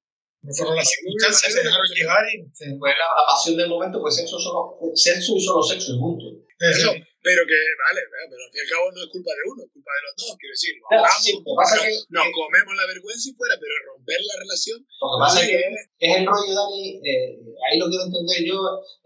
No 0.43 0.51
fueron 0.55 0.75
las 0.75 0.89
circunstancias, 0.89 1.53
se 1.53 1.59
dejaron 1.61 1.87
llevar 1.93 2.23
y... 2.33 2.37
se- 2.55 2.73
Pues 2.79 2.93
la, 2.97 3.07
la 3.19 3.23
pasión 3.29 3.57
del 3.57 3.67
momento, 3.69 3.99
pues 4.01 4.15
sexo, 4.15 4.39
solo, 4.39 4.79
sexo 4.95 5.35
y 5.37 5.41
solo 5.43 5.61
sexo 5.61 5.93
y 5.93 5.99
juntos. 5.99 6.33
Eso, 6.61 6.93
pero 7.25 7.41
que, 7.49 7.57
vale, 7.57 8.01
pero 8.05 8.41
al 8.45 8.51
fin 8.53 8.57
y 8.57 8.61
al 8.61 8.69
cabo 8.69 8.85
no 8.93 9.01
es 9.01 9.09
culpa 9.09 9.31
de 9.33 9.43
uno, 9.49 9.59
es 9.65 9.71
culpa 9.73 9.91
de 9.97 10.01
los 10.05 10.13
dos. 10.17 10.29
Quiero 10.37 10.53
decir, 10.53 10.73
nos 10.77 10.89
Claro, 10.93 11.17
sí, 11.21 11.31
lo 11.33 11.41
que 11.45 11.53
pasa 11.57 11.73
nos, 11.77 11.85
es 11.85 11.93
que- 11.93 12.05
nos 12.13 12.27
comemos 12.37 12.73
la 12.77 12.85
vergüenza 12.89 13.25
y 13.29 13.33
fuera, 13.33 13.55
pero 13.61 13.73
romper 13.93 14.21
la 14.21 14.35
relación. 14.45 14.77
Lo 14.81 15.05
que 15.09 15.19
pasa 15.25 15.37
es 15.41 15.45
que 15.49 15.57
es 16.05 16.11
el 16.17 16.23
rollo, 16.25 16.53
Dani, 16.57 16.81
eh, 17.05 17.37
ahí 17.65 17.75
lo 17.81 17.85
quiero 17.89 18.05
entender 18.09 18.39
yo, 18.45 18.57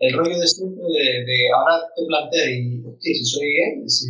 el 0.03 0.11
rollo 0.19 0.35
de 0.39 0.47
siempre 0.47 0.83
de, 0.87 1.03
de 1.27 1.37
ahora 1.51 1.75
te 1.95 2.01
planteas 2.07 2.47
y, 2.59 2.79
hostia, 2.83 3.11
si 3.15 3.23
soy 3.27 3.47
gay, 3.55 3.73
si... 3.87 4.07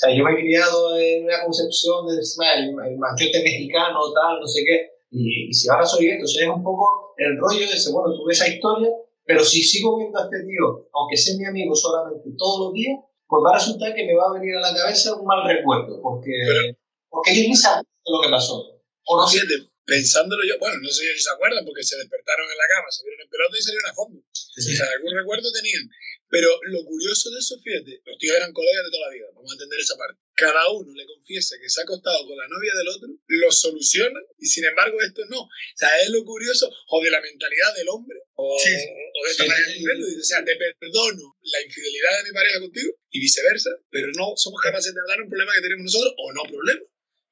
Sea, 0.00 0.16
yo 0.16 0.24
me 0.24 0.32
he 0.32 0.40
criado 0.40 0.96
en 0.96 1.24
una 1.24 1.44
concepción 1.44 2.08
de 2.08 2.14
el, 2.16 2.72
el 2.72 2.96
machete 2.96 3.42
mexicano, 3.42 4.00
tal, 4.16 4.40
no 4.40 4.46
sé 4.46 4.64
qué, 4.64 4.96
y, 5.10 5.50
y 5.50 5.52
si 5.52 5.68
ahora 5.68 5.84
soy 5.84 6.08
entonces 6.08 6.40
es 6.40 6.48
un 6.48 6.64
poco 6.64 7.12
el 7.18 7.36
rollo 7.36 7.68
de 7.68 7.76
ese, 7.76 7.92
bueno, 7.92 8.16
tuve 8.16 8.32
esa 8.32 8.48
historia, 8.48 8.88
pero 9.26 9.44
si 9.44 9.62
sigo 9.62 9.98
viendo 9.98 10.18
a 10.18 10.24
este 10.24 10.40
tío, 10.40 10.88
aunque 10.94 11.18
sea 11.18 11.36
mi 11.36 11.44
amigo 11.44 11.76
solamente 11.76 12.30
todos 12.38 12.64
los 12.64 12.72
días, 12.72 12.96
pues 13.28 13.44
va 13.44 13.50
a 13.52 13.58
resultar 13.60 13.94
que 13.94 14.06
me 14.06 14.16
va 14.16 14.24
a 14.32 14.40
venir 14.40 14.56
a 14.56 14.60
la 14.60 14.74
cabeza 14.74 15.14
un 15.14 15.26
mal 15.26 15.44
recuerdo, 15.44 16.00
porque, 16.00 16.32
Pero- 16.48 16.76
porque 17.10 17.32
ellos 17.36 17.48
ni 17.52 17.56
saben 17.56 17.84
lo 17.84 18.22
que 18.24 18.30
pasó. 18.32 18.56
O 19.04 19.16
no 19.20 19.26
sé, 19.28 19.36
Fíjate, 19.36 19.68
pensándolo 19.84 20.40
yo, 20.48 20.56
bueno, 20.58 20.80
no 20.80 20.88
sé 20.88 21.12
si 21.12 21.20
se 21.20 21.30
acuerdan 21.30 21.60
porque 21.66 21.82
se 21.84 21.98
despertaron 22.00 22.48
en 22.48 22.56
la 22.56 22.68
cama, 22.72 22.88
se 22.88 23.04
vieron 23.04 23.20
en 23.20 23.28
pelota 23.28 23.52
y 23.52 23.62
salieron 23.62 23.90
a 23.90 23.94
fondo. 23.94 24.16
O 24.16 24.60
sea, 24.64 24.86
algún 24.96 25.12
recuerdo 25.12 25.52
tenían. 25.52 25.84
Pero 26.30 26.48
lo 26.70 26.84
curioso 26.84 27.28
de 27.30 27.38
eso, 27.38 27.58
fíjate, 27.60 28.00
los 28.06 28.16
tíos 28.18 28.36
eran 28.36 28.52
colegas 28.52 28.84
de 28.86 28.90
toda 28.90 29.06
la 29.08 29.14
vida, 29.14 29.26
vamos 29.34 29.50
a 29.50 29.54
entender 29.54 29.80
esa 29.80 29.96
parte. 29.98 30.20
Cada 30.34 30.70
uno 30.70 30.94
le 30.94 31.04
confiesa 31.04 31.56
que 31.60 31.68
se 31.68 31.80
ha 31.80 31.84
acostado 31.84 32.24
con 32.26 32.38
la 32.38 32.46
novia 32.46 32.72
del 32.78 32.88
otro, 32.88 33.08
lo 33.26 33.50
soluciona 33.52 34.20
y 34.38 34.46
sin 34.46 34.64
embargo 34.64 34.96
esto 35.02 35.26
no. 35.26 35.42
O 35.42 35.48
sea, 35.76 35.90
es 36.00 36.08
lo 36.10 36.24
curioso 36.24 36.70
o 36.88 37.02
de 37.02 37.10
la 37.10 37.20
mentalidad 37.20 37.74
del 37.74 37.88
hombre 37.90 38.18
o, 38.36 38.56
Sí. 38.62 38.70
o 38.70 39.24
de 39.26 39.30
esta 39.30 39.42
Sí, 39.42 39.48
manera 39.50 39.66
sí, 39.72 39.78
sí. 39.82 40.20
O 40.20 40.24
sea, 40.24 40.44
te 40.44 40.56
perdono 40.56 41.36
la 41.42 41.62
infidelidad 41.62 42.18
de 42.18 42.24
mi 42.24 42.32
pareja 42.32 42.60
contigo 42.60 42.92
y 43.10 43.20
viceversa, 43.20 43.70
pero 43.90 44.08
no 44.16 44.32
somos 44.36 44.60
capaces 44.62 44.94
de 44.94 45.00
hablar 45.00 45.22
un 45.22 45.28
problema 45.28 45.52
que 45.54 45.62
tenemos 45.62 45.84
nosotros 45.92 46.14
o 46.16 46.32
no 46.32 46.42
problema. 46.44 46.80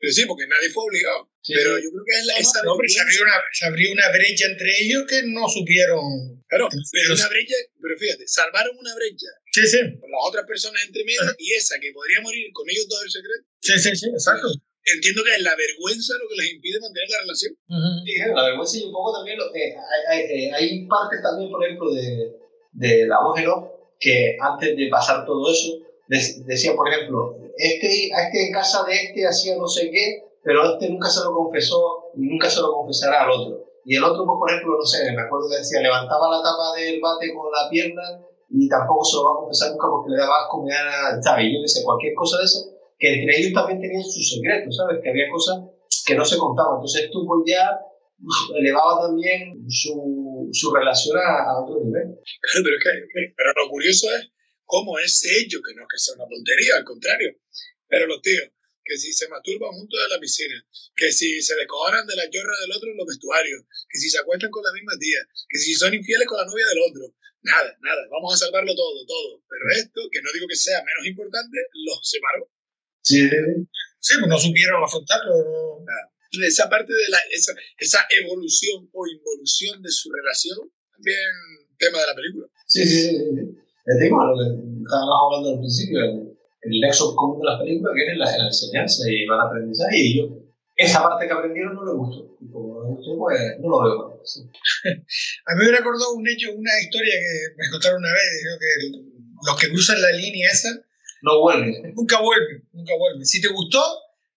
Pero 0.00 0.12
sí, 0.12 0.22
porque 0.26 0.46
nadie 0.46 0.70
fue 0.70 0.84
obligado. 0.84 1.26
Sí, 1.42 1.54
pero 1.58 1.76
sí. 1.76 1.82
yo 1.84 1.90
creo 1.90 2.04
que 2.06 2.14
es 2.18 2.26
la, 2.26 2.34
No, 2.34 2.40
esa 2.40 2.62
no, 2.62 2.72
se, 2.86 3.00
abrió 3.00 3.22
una, 3.22 3.36
se 3.52 3.64
abrió 3.66 3.92
una 3.92 4.08
brecha 4.14 4.46
entre 4.46 4.70
ellos 4.82 5.02
que 5.08 5.22
no 5.26 5.48
supieron. 5.48 6.38
Claro, 6.46 6.68
pero 6.92 7.14
una 7.14 7.28
brecha, 7.28 7.54
pero 7.82 7.94
fíjate, 7.98 8.24
salvaron 8.26 8.76
una 8.78 8.94
brecha 8.94 9.26
Sí, 9.52 9.66
sí, 9.66 9.78
con 9.98 10.08
las 10.10 10.22
otras 10.22 10.46
personas 10.46 10.80
entre 10.86 11.04
medio 11.04 11.20
Ajá. 11.22 11.34
y 11.38 11.52
esa 11.52 11.78
que 11.80 11.90
podría 11.92 12.20
morir 12.22 12.46
con 12.52 12.68
ellos 12.70 12.86
dos 12.88 13.02
el 13.04 13.10
secreto. 13.10 13.44
sí, 13.60 13.74
sí, 13.78 13.90
sí, 13.96 14.06
exacto. 14.08 14.46
Entiendo 14.94 15.22
que 15.24 15.34
es 15.34 15.42
la 15.42 15.54
vergüenza 15.56 16.14
lo 16.22 16.28
que 16.30 16.36
les 16.36 16.52
impide 16.54 16.80
mantener 16.80 17.08
la 17.10 17.20
relación. 17.20 17.52
Sí, 18.06 18.12
la 18.34 18.42
vergüenza 18.44 18.78
y 18.78 18.82
un 18.84 18.92
poco 18.92 19.18
también, 19.18 19.36
lo- 19.36 19.52
eh, 19.54 19.74
hay, 19.76 20.00
hay, 20.08 20.20
eh, 20.46 20.50
hay 20.54 20.86
partes 20.86 21.20
también, 21.22 21.50
por 21.50 21.60
ejemplo, 21.64 21.92
de, 21.92 22.32
de 22.72 23.06
la 23.06 23.18
voz 23.20 23.38
en 23.40 23.48
off, 23.48 23.68
que 24.00 24.36
antes 24.40 24.76
de 24.76 24.88
pasar 24.88 25.26
todo 25.26 25.52
eso, 25.52 25.76
de- 26.08 26.44
decía, 26.46 26.74
por 26.74 26.88
ejemplo, 26.88 27.36
este, 27.56 28.08
este 28.08 28.46
en 28.46 28.52
casa 28.52 28.84
de 28.84 28.94
este 28.94 29.26
hacía 29.26 29.56
no 29.56 29.66
sé 29.68 29.90
qué, 29.90 30.24
pero 30.42 30.72
este 30.74 30.88
nunca 30.90 31.08
se 31.08 31.24
lo 31.24 31.32
confesó 31.32 32.10
y 32.16 32.26
nunca 32.26 32.48
se 32.50 32.60
lo 32.60 32.72
confesará 32.72 33.24
al 33.24 33.30
otro. 33.30 33.64
Y 33.84 33.96
el 33.96 34.04
otro, 34.04 34.24
pues, 34.26 34.36
por 34.38 34.50
ejemplo, 34.50 34.76
no 34.76 34.84
sé, 34.84 35.04
me 35.12 35.22
acuerdo 35.22 35.48
que 35.48 35.58
decía, 35.58 35.80
levantaba 35.80 36.28
la 36.28 36.42
tapa 36.42 36.74
del 36.76 37.00
bate 37.00 37.32
con 37.32 37.46
la 37.52 37.70
pierna 37.70 38.02
y 38.50 38.68
tampoco 38.68 39.04
se 39.04 39.16
lo 39.16 39.24
va 39.24 39.30
a 39.32 39.38
confesar 39.44 39.70
nunca 39.72 39.88
porque 39.88 40.10
le 40.12 40.18
daba 40.18 40.44
asco, 40.44 40.62
me 40.64 40.72
¿sabes? 41.22 41.46
Yo 41.52 41.58
qué 41.62 41.68
sé, 41.68 41.84
cualquier 41.84 42.14
cosa 42.14 42.38
de 42.38 42.44
esa, 42.44 42.60
que 42.98 43.08
entre 43.20 43.32
ellos 43.38 43.52
también 43.54 43.80
tenían 43.80 44.02
sus 44.02 44.24
secretos, 44.28 44.76
¿sabes? 44.76 45.00
Que 45.02 45.08
había 45.10 45.28
cosas 45.30 45.64
que 46.06 46.14
no 46.16 46.24
se 46.24 46.36
contaban. 46.38 46.76
Entonces 46.76 47.08
tú, 47.12 47.24
pues 47.26 47.40
ya 47.46 47.64
elevaba 48.56 49.00
también 49.06 49.64
su, 49.68 50.48
su 50.52 50.74
relación 50.74 51.16
a, 51.16 51.50
a 51.50 51.62
otro 51.62 51.80
nivel. 51.84 52.18
Pero, 52.52 52.76
es 52.76 52.82
que, 52.84 53.32
pero 53.36 53.50
lo 53.64 53.70
curioso 53.70 54.06
es 54.16 54.28
cómo 54.68 54.98
ese 54.98 55.26
hecho, 55.40 55.64
que 55.64 55.72
no 55.74 55.82
es 55.82 55.88
que 55.88 55.98
sea 55.98 56.14
una 56.14 56.28
tontería, 56.28 56.76
al 56.76 56.84
contrario, 56.84 57.32
pero 57.88 58.06
los 58.06 58.20
tíos, 58.20 58.52
que 58.84 58.96
si 58.96 59.12
se 59.12 59.26
masturban 59.28 59.72
juntos 59.72 59.98
en 60.04 60.10
la 60.12 60.20
piscina, 60.20 60.60
que 60.94 61.10
si 61.10 61.40
se 61.40 61.56
descojonan 61.56 62.06
de 62.06 62.16
la 62.16 62.28
chorra 62.28 62.52
del 62.60 62.72
otro 62.76 62.90
en 62.92 62.98
los 62.98 63.08
vestuarios, 63.08 63.64
que 63.88 63.98
si 63.98 64.08
se 64.10 64.18
acuestan 64.18 64.50
con 64.50 64.62
la 64.62 64.72
misma 64.72 64.92
tía, 65.00 65.24
que 65.48 65.58
si 65.58 65.72
son 65.72 65.94
infieles 65.94 66.28
con 66.28 66.36
la 66.36 66.44
novia 66.44 66.68
del 66.68 66.84
otro, 66.84 67.16
nada, 67.42 67.76
nada, 67.80 68.02
vamos 68.12 68.34
a 68.34 68.44
salvarlo 68.44 68.74
todo, 68.76 69.06
todo. 69.06 69.42
Pero 69.48 69.64
esto, 69.72 70.00
que 70.12 70.20
no 70.20 70.32
digo 70.32 70.46
que 70.46 70.56
sea 70.56 70.84
menos 70.84 71.06
importante, 71.06 71.56
los 71.72 72.00
separó. 72.04 72.52
Sí, 73.00 73.24
sí 74.00 74.14
pues 74.20 74.28
no 74.28 74.38
supieron 74.38 74.84
afrontarlo. 74.84 75.32
Esa 76.44 76.68
parte 76.68 76.92
de 76.92 77.08
la, 77.08 77.18
esa, 77.32 77.52
esa 77.78 78.06
evolución 78.20 78.88
o 78.92 79.06
involución 79.06 79.80
de 79.82 79.90
su 79.90 80.12
relación, 80.12 80.60
también 80.92 81.32
tema 81.78 82.00
de 82.00 82.06
la 82.06 82.14
película. 82.14 82.48
Sí, 82.66 82.84
sí, 82.84 83.00
sí. 83.08 83.67
El 83.88 83.98
tema, 83.98 84.28
lo 84.28 84.36
que 84.36 84.46
estábamos 84.84 85.16
hablando 85.24 85.48
al 85.50 85.58
principio, 85.60 85.98
el, 86.04 86.36
el 86.62 86.80
nexo 86.80 87.16
común 87.16 87.40
de 87.40 87.46
las 87.46 87.60
películas, 87.60 87.94
que 87.96 88.12
es 88.12 88.18
la, 88.18 88.38
la 88.38 88.46
enseñanza 88.46 89.10
y 89.10 89.24
el 89.24 89.32
aprendizaje, 89.32 89.96
y 89.96 90.18
yo, 90.18 90.28
esa 90.76 91.02
parte 91.02 91.26
que 91.26 91.32
aprendieron 91.32 91.74
no 91.74 91.84
le 91.84 91.92
gustó. 91.92 92.36
Y 92.40 92.50
como 92.52 92.74
no 92.74 92.82
le 92.84 92.94
gustó, 92.94 93.18
pues 93.18 93.40
no 93.58 93.68
lo 93.68 93.82
veo 93.82 93.98
mal. 93.98 94.18
Sí. 94.28 94.42
A 95.46 95.54
mí 95.56 95.64
me 95.64 95.72
recordó 95.72 96.12
un 96.14 96.28
hecho, 96.28 96.52
una 96.52 96.70
historia 96.80 97.14
que 97.14 97.54
me 97.56 97.70
contaron 97.70 97.98
una 97.98 98.12
vez, 98.12 98.28
creo 98.42 98.58
que 98.60 98.72
los 99.46 99.58
que 99.58 99.68
cruzan 99.70 100.02
la 100.02 100.12
línea 100.12 100.50
esa 100.50 100.68
no 101.22 101.40
vuelven. 101.40 101.94
Nunca 101.94 102.20
vuelven, 102.20 102.68
nunca 102.72 102.94
vuelven. 102.96 103.24
Si 103.24 103.40
te 103.40 103.48
gustó, 103.48 103.82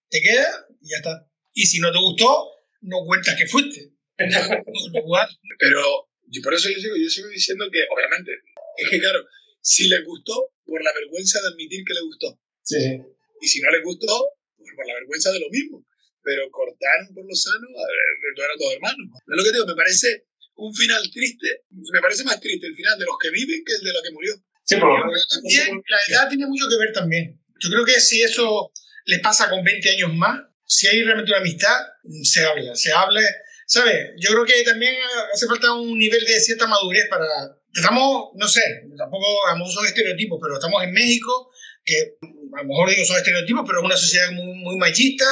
te 0.09 0.21
queda 0.21 0.65
y 0.81 0.89
ya 0.89 0.97
está. 0.97 1.27
Y 1.53 1.65
si 1.65 1.79
no 1.79 1.91
te 1.91 1.99
gustó, 1.99 2.49
no 2.81 3.05
cuentas 3.05 3.35
que 3.37 3.45
fuiste. 3.47 3.91
Pero 4.17 5.81
yo 6.27 6.41
por 6.41 6.53
eso 6.53 6.69
yo 6.69 6.79
sigo, 6.79 6.95
yo 6.95 7.09
sigo 7.09 7.27
diciendo 7.27 7.65
que, 7.71 7.83
obviamente, 7.93 8.31
es 8.77 8.89
que 8.89 8.99
claro, 8.99 9.19
si 9.61 9.87
les 9.87 10.03
gustó, 10.03 10.51
por 10.65 10.83
la 10.83 10.91
vergüenza 10.93 11.41
de 11.41 11.47
admitir 11.47 11.83
que 11.85 11.93
les 11.93 12.03
gustó. 12.03 12.39
Sí. 12.63 13.01
Y 13.41 13.47
si 13.47 13.61
no 13.61 13.71
les 13.71 13.83
gustó, 13.83 14.33
pues 14.57 14.69
por 14.75 14.87
la 14.87 14.93
vergüenza 14.95 15.31
de 15.31 15.39
lo 15.39 15.49
mismo. 15.49 15.85
Pero 16.23 16.49
cortaron 16.51 17.13
por 17.13 17.25
lo 17.25 17.35
sano, 17.35 17.67
a 17.67 17.85
ver, 17.87 18.45
eran 18.45 18.57
dos 18.57 18.73
hermanos. 18.73 19.07
Es 19.17 19.35
lo 19.35 19.43
que 19.43 19.51
digo, 19.51 19.65
me 19.65 19.75
parece 19.75 20.27
un 20.55 20.73
final 20.73 21.01
triste, 21.11 21.63
me 21.69 22.01
parece 22.01 22.23
más 22.23 22.39
triste 22.39 22.67
el 22.67 22.75
final 22.75 22.97
de 22.99 23.05
los 23.05 23.17
que 23.19 23.31
viven 23.31 23.63
que 23.65 23.73
el 23.73 23.81
de 23.81 23.93
los 23.93 24.01
que 24.03 24.11
murió. 24.11 24.33
Sí, 24.63 24.75
pero 24.75 24.95
también, 25.29 25.81
la 25.87 25.99
edad 26.07 26.29
tiene 26.29 26.45
mucho 26.45 26.69
que 26.69 26.77
ver 26.77 26.93
también. 26.93 27.41
Yo 27.59 27.69
creo 27.69 27.85
que 27.85 27.99
si 27.99 28.21
eso 28.21 28.71
les 29.05 29.19
pasa 29.19 29.49
con 29.49 29.63
20 29.63 29.89
años 29.89 30.13
más, 30.13 30.39
si 30.65 30.87
hay 30.87 31.03
realmente 31.03 31.31
una 31.31 31.41
amistad, 31.41 31.75
se 32.23 32.45
habla, 32.45 32.75
se 32.75 32.93
habla, 32.93 33.21
¿sabes? 33.65 34.11
Yo 34.17 34.29
creo 34.31 34.45
que 34.45 34.63
también 34.63 34.95
hace 35.33 35.47
falta 35.47 35.73
un 35.73 35.97
nivel 35.97 36.23
de 36.25 36.39
cierta 36.39 36.67
madurez 36.67 37.07
para... 37.09 37.25
Estamos, 37.73 38.31
no 38.35 38.47
sé, 38.47 38.61
tampoco 38.97 39.47
a 39.47 39.51
lo 39.51 39.59
mejor 39.59 39.73
son 39.73 39.85
estereotipos, 39.85 40.39
pero 40.41 40.55
estamos 40.55 40.83
en 40.83 40.91
México, 40.91 41.51
que 41.85 42.17
a 42.21 42.61
lo 42.61 42.67
mejor 42.67 42.89
digo 42.89 43.05
son 43.05 43.17
estereotipos, 43.17 43.63
pero 43.65 43.79
es 43.79 43.85
una 43.85 43.97
sociedad 43.97 44.31
muy, 44.31 44.53
muy 44.55 44.77
machista, 44.77 45.25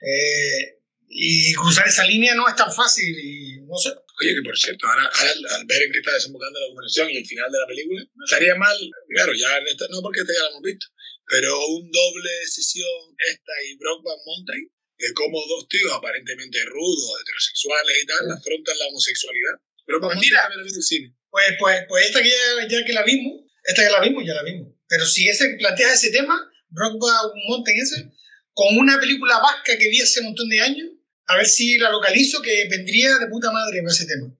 eh, 0.00 0.78
y 1.08 1.54
cruzar 1.54 1.88
esa 1.88 2.04
línea 2.04 2.34
no 2.34 2.46
es 2.46 2.56
tan 2.56 2.72
fácil, 2.72 3.08
y 3.18 3.60
no 3.62 3.76
sé. 3.76 3.90
Oye, 4.20 4.34
que 4.34 4.42
por 4.44 4.58
cierto, 4.58 4.86
ahora, 4.86 5.08
al, 5.08 5.64
ver 5.66 5.82
en 5.82 5.92
qué 5.92 5.98
está 5.98 6.12
desembocando 6.12 6.60
la 6.60 6.66
conversación 6.68 7.10
y 7.10 7.16
el 7.16 7.26
final 7.26 7.50
de 7.50 7.58
la 7.58 7.66
película, 7.66 8.02
estaría 8.24 8.54
mal, 8.56 8.76
claro, 9.14 9.32
ya 9.32 9.58
en 9.58 9.68
esta, 9.68 9.86
no 9.90 10.02
porque 10.02 10.20
esta 10.20 10.32
ya 10.34 10.42
la 10.42 10.50
hemos 10.50 10.62
visto, 10.62 10.86
pero 11.28 11.66
un 11.68 11.90
doble 11.90 12.30
sesión 12.46 13.14
esta 13.30 13.52
y 13.64 13.76
Brockback 13.76 14.20
Mountain, 14.26 14.70
de 14.98 15.14
cómo 15.14 15.38
dos 15.46 15.68
tíos 15.68 15.92
aparentemente 15.94 16.58
rudos, 16.66 17.20
heterosexuales 17.22 18.02
y 18.02 18.06
tal, 18.06 18.30
afrontan 18.32 18.78
la 18.78 18.86
homosexualidad. 18.88 19.54
Pero 19.86 20.00
pues 20.00 20.18
mira, 20.18 20.48
la 20.48 20.62
visto 20.62 20.78
en 20.78 20.82
cine. 20.82 21.17
Pues, 21.38 21.54
pues, 21.56 21.84
pues 21.88 22.06
esta 22.06 22.20
que 22.20 22.30
ya, 22.30 22.68
ya, 22.68 22.84
que 22.84 22.92
la 22.92 23.04
vimos, 23.04 23.44
esta 23.62 23.84
que 23.84 23.90
la 23.90 24.00
vimos, 24.00 24.24
ya 24.26 24.34
la 24.34 24.42
vimos. 24.42 24.74
Pero 24.88 25.06
si 25.06 25.28
ese 25.28 25.54
plantea 25.56 25.94
ese 25.94 26.10
tema, 26.10 26.34
Mountain 26.70 27.80
ese, 27.80 28.10
con 28.52 28.76
una 28.76 28.98
película 28.98 29.38
vasca 29.38 29.78
que 29.78 29.88
vi 29.88 30.00
hace 30.00 30.18
un 30.18 30.26
montón 30.26 30.48
de 30.48 30.60
años, 30.60 30.88
a 31.26 31.36
ver 31.36 31.46
si 31.46 31.78
la 31.78 31.90
localizo, 31.90 32.42
que 32.42 32.66
vendría 32.68 33.18
de 33.18 33.28
puta 33.28 33.52
madre 33.52 33.78
con 33.78 33.88
ese 33.88 34.06
tema. 34.06 34.34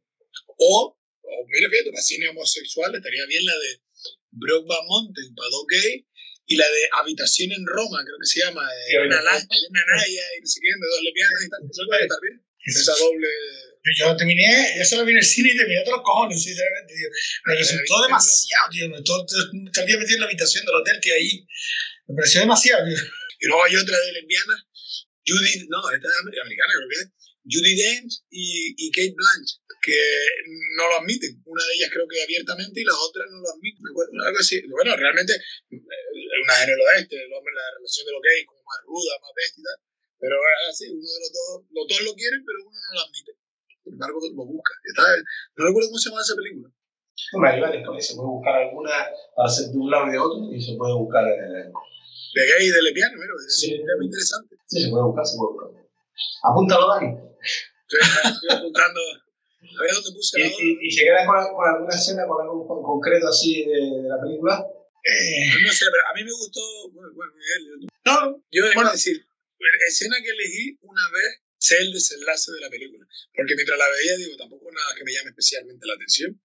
O, 0.57 0.99
o 1.23 1.47
mira, 1.47 1.71
fíjate, 1.71 1.91
para 1.93 2.03
cine 2.03 2.29
homosexual 2.31 2.93
estaría 2.93 3.27
bien 3.27 3.45
la 3.45 3.53
de 3.53 3.81
Brockback 4.33 4.85
Mountain, 4.89 5.35
para 5.37 5.51
dos 5.51 5.67
gay, 5.71 6.05
y 6.47 6.57
la 6.57 6.67
de 6.67 6.89
Habitación 6.99 7.53
en 7.53 7.65
Roma, 7.65 8.03
creo 8.05 8.19
que 8.19 8.27
se 8.27 8.41
llama, 8.41 8.67
de 8.67 8.97
Elena 8.97 9.23
Naya 9.23 10.25
y 10.37 10.41
no 10.41 10.47
sé 10.49 10.61
qué, 10.61 10.69
de 10.69 10.89
dos 10.91 11.03
lesbianas 11.05 11.45
y 11.47 11.49
tal. 11.49 11.61
Eso 11.71 11.83
puede 11.87 12.03
estar 12.03 12.19
bien. 12.23 12.43
Esa 12.67 12.93
doble. 12.99 13.29
Yo, 13.97 14.17
terminé, 14.17 14.75
yo 14.77 14.85
solo 14.85 15.05
vi 15.05 15.13
en 15.13 15.19
el 15.19 15.25
cine 15.25 15.51
y 15.53 15.57
terminé 15.57 15.83
todos 15.85 15.99
los 15.99 16.05
cojones, 16.05 16.43
sinceramente, 16.43 16.95
tío. 16.95 17.09
Me 17.47 17.55
resultó 17.55 18.03
demasiado, 18.03 18.71
tío. 18.71 18.89
Me 18.91 19.03
todo, 19.03 19.25
todo, 19.25 19.51
el 19.53 19.87
día 19.87 19.97
metido 19.97 20.17
en 20.17 20.21
la 20.21 20.27
habitación 20.27 20.65
del 20.67 20.75
hotel 20.75 20.99
que 21.01 21.13
ahí. 21.13 21.47
Me 22.09 22.17
pareció 22.17 22.41
demasiado, 22.41 22.85
tío. 22.87 22.99
Y 23.41 23.47
luego 23.47 23.65
hay 23.65 23.77
otra 23.77 23.97
de 23.97 24.13
lesbianas 24.13 24.69
Judy, 25.29 25.69
no, 25.69 25.79
esta 25.93 26.09
es 26.09 26.17
americana 26.25 26.73
creo 26.73 26.89
que 26.89 27.01
es, 27.05 27.09
Judy 27.45 27.77
Dench 27.77 28.13
y, 28.33 28.73
y, 28.77 28.91
Kate 28.93 29.13
Blanch, 29.13 29.61
que 29.85 30.01
no 30.77 30.89
lo 30.89 31.01
admiten. 31.01 31.37
Una 31.45 31.65
de 31.65 31.75
ellas 31.77 31.91
creo 31.93 32.09
que 32.09 32.23
abiertamente 32.23 32.81
y 32.81 32.85
las 32.85 32.97
otras 32.97 33.29
no 33.29 33.41
lo 33.41 33.49
admiten. 33.53 33.85
Algo 33.89 34.39
así. 34.41 34.61
Bueno, 34.69 34.97
realmente 34.97 35.33
es 35.33 36.41
una 36.45 36.55
género 36.61 36.85
de 36.85 37.01
este, 37.01 37.17
el 37.17 37.33
hombre, 37.33 37.53
la 37.57 37.73
relación 37.77 38.05
de 38.05 38.13
lo 38.13 38.21
que 38.21 38.31
hay, 38.37 38.45
como 38.45 38.61
más 38.65 38.81
ruda, 38.85 39.13
más 39.21 39.33
bestia 39.37 39.61
y 39.61 39.65
tal. 39.65 39.79
Pero 40.21 40.37
es 40.37 40.69
así, 40.69 40.85
uno 40.93 41.09
de 41.09 41.21
los 41.25 41.33
dos, 41.33 41.57
los 41.73 41.85
dos 41.89 42.01
lo 42.05 42.13
quieren, 42.17 42.41
pero 42.45 42.59
uno 42.69 42.77
no 42.77 42.93
lo 42.93 43.05
admite. 43.09 43.33
Sin 43.89 43.95
embargo, 43.95 44.21
lo 44.21 44.45
busca. 44.45 44.73
Está, 44.85 45.03
no 45.57 45.65
recuerdo 45.65 45.89
cómo 45.89 45.99
se 45.99 46.11
llama 46.11 46.21
esa 46.21 46.37
película. 46.37 46.69
Hombre, 47.33 47.51
hay 47.51 47.61
varias 47.61 48.07
se 48.07 48.15
puede 48.15 48.29
buscar 48.29 48.55
alguna 48.55 48.91
para 49.35 49.49
ser 49.49 49.73
de 49.73 49.79
un 49.79 49.91
lado 49.91 50.07
y 50.09 50.13
de 50.13 50.19
otro 50.19 50.39
y 50.53 50.61
se 50.61 50.77
puede 50.77 50.95
buscar... 50.95 51.25
Eh, 51.27 51.73
de 52.35 52.43
gay 52.45 52.67
y 52.69 52.71
de 52.71 52.83
lesbiano, 52.83 53.17
pero 53.19 53.33
es 53.41 53.57
sí. 53.59 53.81
un 53.81 53.87
tema 53.87 54.05
interesante. 54.05 54.57
Sí, 54.67 54.85
se 54.85 54.91
puede 54.91 55.05
buscar, 55.05 55.25
se 55.25 55.37
puede 55.37 55.53
buscar. 55.57 55.69
Apúntalo, 56.45 56.87
Dani. 56.89 57.09
Estoy, 57.09 58.01
estoy 58.05 58.49
apuntando. 58.53 59.01
A 59.01 59.83
ver 59.83 59.93
dónde 59.93 60.13
puse 60.13 60.39
¿Y, 60.39 60.43
la 60.43 60.49
y, 60.49 60.87
y 60.87 60.91
se 60.91 61.05
queda 61.05 61.27
con, 61.27 61.55
con, 61.57 61.67
alguna 61.67 61.95
escena, 61.95 62.27
con 62.29 62.43
algo 62.43 62.67
concreto 62.67 63.29
así 63.29 63.65
de, 63.65 64.03
de 64.03 64.09
la 64.09 64.21
película? 64.21 64.61
Eh, 64.61 65.49
no 65.65 65.73
sé, 65.73 65.87
pero 65.91 66.05
a 66.05 66.15
mí 66.15 66.23
me 66.23 66.33
gustó. 66.33 66.61
Bueno, 66.93 67.11
bueno 67.15 67.33
Miguel, 67.33 67.89
no, 68.05 68.45
yo 68.53 68.65
bueno. 68.75 68.93
decir, 68.93 69.25
escena 69.89 70.17
que 70.23 70.31
elegí 70.31 70.79
una 70.83 71.03
vez 71.11 71.43
sé 71.59 71.79
el 71.79 71.93
desenlace 71.93 72.53
de 72.53 72.61
la 72.61 72.71
película. 72.71 73.07
Porque 73.35 73.55
mientras 73.55 73.79
la 73.79 73.89
veía, 73.91 74.17
digo, 74.17 74.37
tampoco 74.37 74.71
nada 74.73 74.95
que 74.97 75.05
me 75.05 75.13
llame 75.13 75.31
especialmente 75.31 75.87
la 75.87 75.95
atención. 75.95 76.41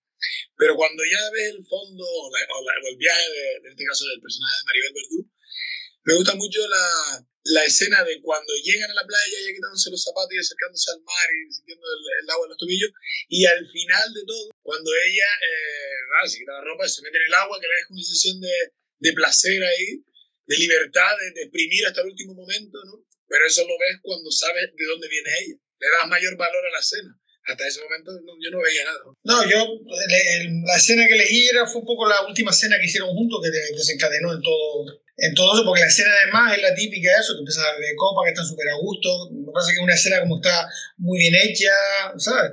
Pero 0.57 0.75
cuando 0.75 1.03
ya 1.03 1.19
ves 1.31 1.55
el 1.55 1.65
fondo 1.65 2.03
o, 2.03 2.31
la, 2.31 2.39
o, 2.55 2.63
la, 2.63 2.73
o 2.83 2.87
el 2.89 2.97
viaje, 2.97 3.29
de, 3.29 3.45
de, 3.63 3.69
este 3.69 3.85
caso 3.85 4.05
del 4.07 4.21
personaje 4.21 4.57
de 4.57 4.65
Maribel 4.65 4.93
Verdú, 4.93 5.19
me 6.05 6.13
gusta 6.15 6.35
mucho 6.35 6.59
la, 6.67 6.85
la, 7.43 7.63
escena 7.63 8.03
de 8.03 8.21
cuando 8.21 8.53
llegan 8.63 8.91
a 8.91 8.93
la 8.93 9.07
playa, 9.07 9.37
ya 9.39 9.55
quitándose 9.55 9.91
los 9.91 10.03
zapatos 10.03 10.33
y 10.33 10.39
acercándose 10.39 10.91
al 10.91 11.01
mar 11.03 11.27
y 11.31 11.51
sintiendo 11.51 11.85
el, 11.87 12.23
el, 12.23 12.29
agua 12.29 12.45
en 12.45 12.49
los 12.49 12.57
tobillos. 12.57 12.91
Y 13.27 13.45
al 13.45 13.63
final 13.71 14.13
de 14.13 14.23
todo, 14.25 14.51
cuando 14.63 14.91
ella 15.07 15.29
eh, 15.43 16.27
se 16.27 16.39
quita 16.39 16.53
la 16.53 16.63
ropa 16.63 16.85
y 16.85 16.89
se 16.89 17.01
mete 17.03 17.17
en 17.17 17.27
el 17.27 17.33
agua, 17.35 17.59
que 17.59 17.67
le 17.67 17.75
deja 17.75 17.93
una 17.93 18.03
sensación 18.03 18.39
de, 18.41 18.55
de 18.99 19.13
placer 19.13 19.63
ahí, 19.63 20.03
de 20.45 20.57
libertad, 20.57 21.11
de, 21.19 21.31
de 21.31 21.41
exprimir 21.43 21.85
hasta 21.87 22.01
el 22.01 22.07
último 22.07 22.33
momento, 22.33 22.79
¿no? 22.85 23.03
Pero 23.33 23.49
eso 23.49 23.65
lo 23.65 23.73
ves 23.81 23.97
cuando 24.05 24.29
sabes 24.29 24.69
de 24.77 24.85
dónde 24.85 25.09
viene 25.09 25.29
ella. 25.41 25.57
Le 25.57 25.87
das 25.89 26.05
mayor 26.05 26.37
valor 26.37 26.61
a 26.69 26.69
la 26.69 26.79
escena 26.79 27.17
hasta 27.45 27.67
ese 27.67 27.81
momento 27.83 28.11
no, 28.23 28.33
yo 28.39 28.51
no 28.51 28.63
veía 28.63 28.85
nada. 28.85 28.99
No, 29.23 29.49
yo, 29.49 29.67
la 30.65 30.75
escena 30.77 31.07
que 31.07 31.13
elegí 31.13 31.47
era, 31.47 31.67
fue 31.67 31.81
un 31.81 31.87
poco 31.87 32.07
la 32.07 32.25
última 32.25 32.51
escena 32.51 32.77
que 32.79 32.85
hicieron 32.85 33.09
juntos 33.09 33.41
que 33.43 33.75
desencadenó 33.75 34.33
en 34.33 34.41
todo, 34.41 34.85
en 35.17 35.33
todo 35.33 35.53
eso, 35.53 35.65
porque 35.65 35.81
la 35.81 35.87
escena 35.87 36.11
además 36.21 36.55
es 36.55 36.61
la 36.61 36.73
típica 36.73 37.11
de 37.11 37.19
eso, 37.19 37.33
que 37.33 37.39
empieza 37.39 37.61
a 37.67 37.75
de 37.75 37.95
copa, 37.97 38.23
que 38.23 38.31
están 38.31 38.47
súper 38.47 38.69
a 38.69 38.79
gusto, 38.79 39.29
me 39.31 39.51
parece 39.51 39.71
que 39.71 39.77
es 39.77 39.83
una 39.83 39.93
escena 39.93 40.21
como 40.21 40.37
está 40.37 40.69
muy 40.97 41.19
bien 41.19 41.35
hecha, 41.35 41.73
¿sabes? 42.17 42.51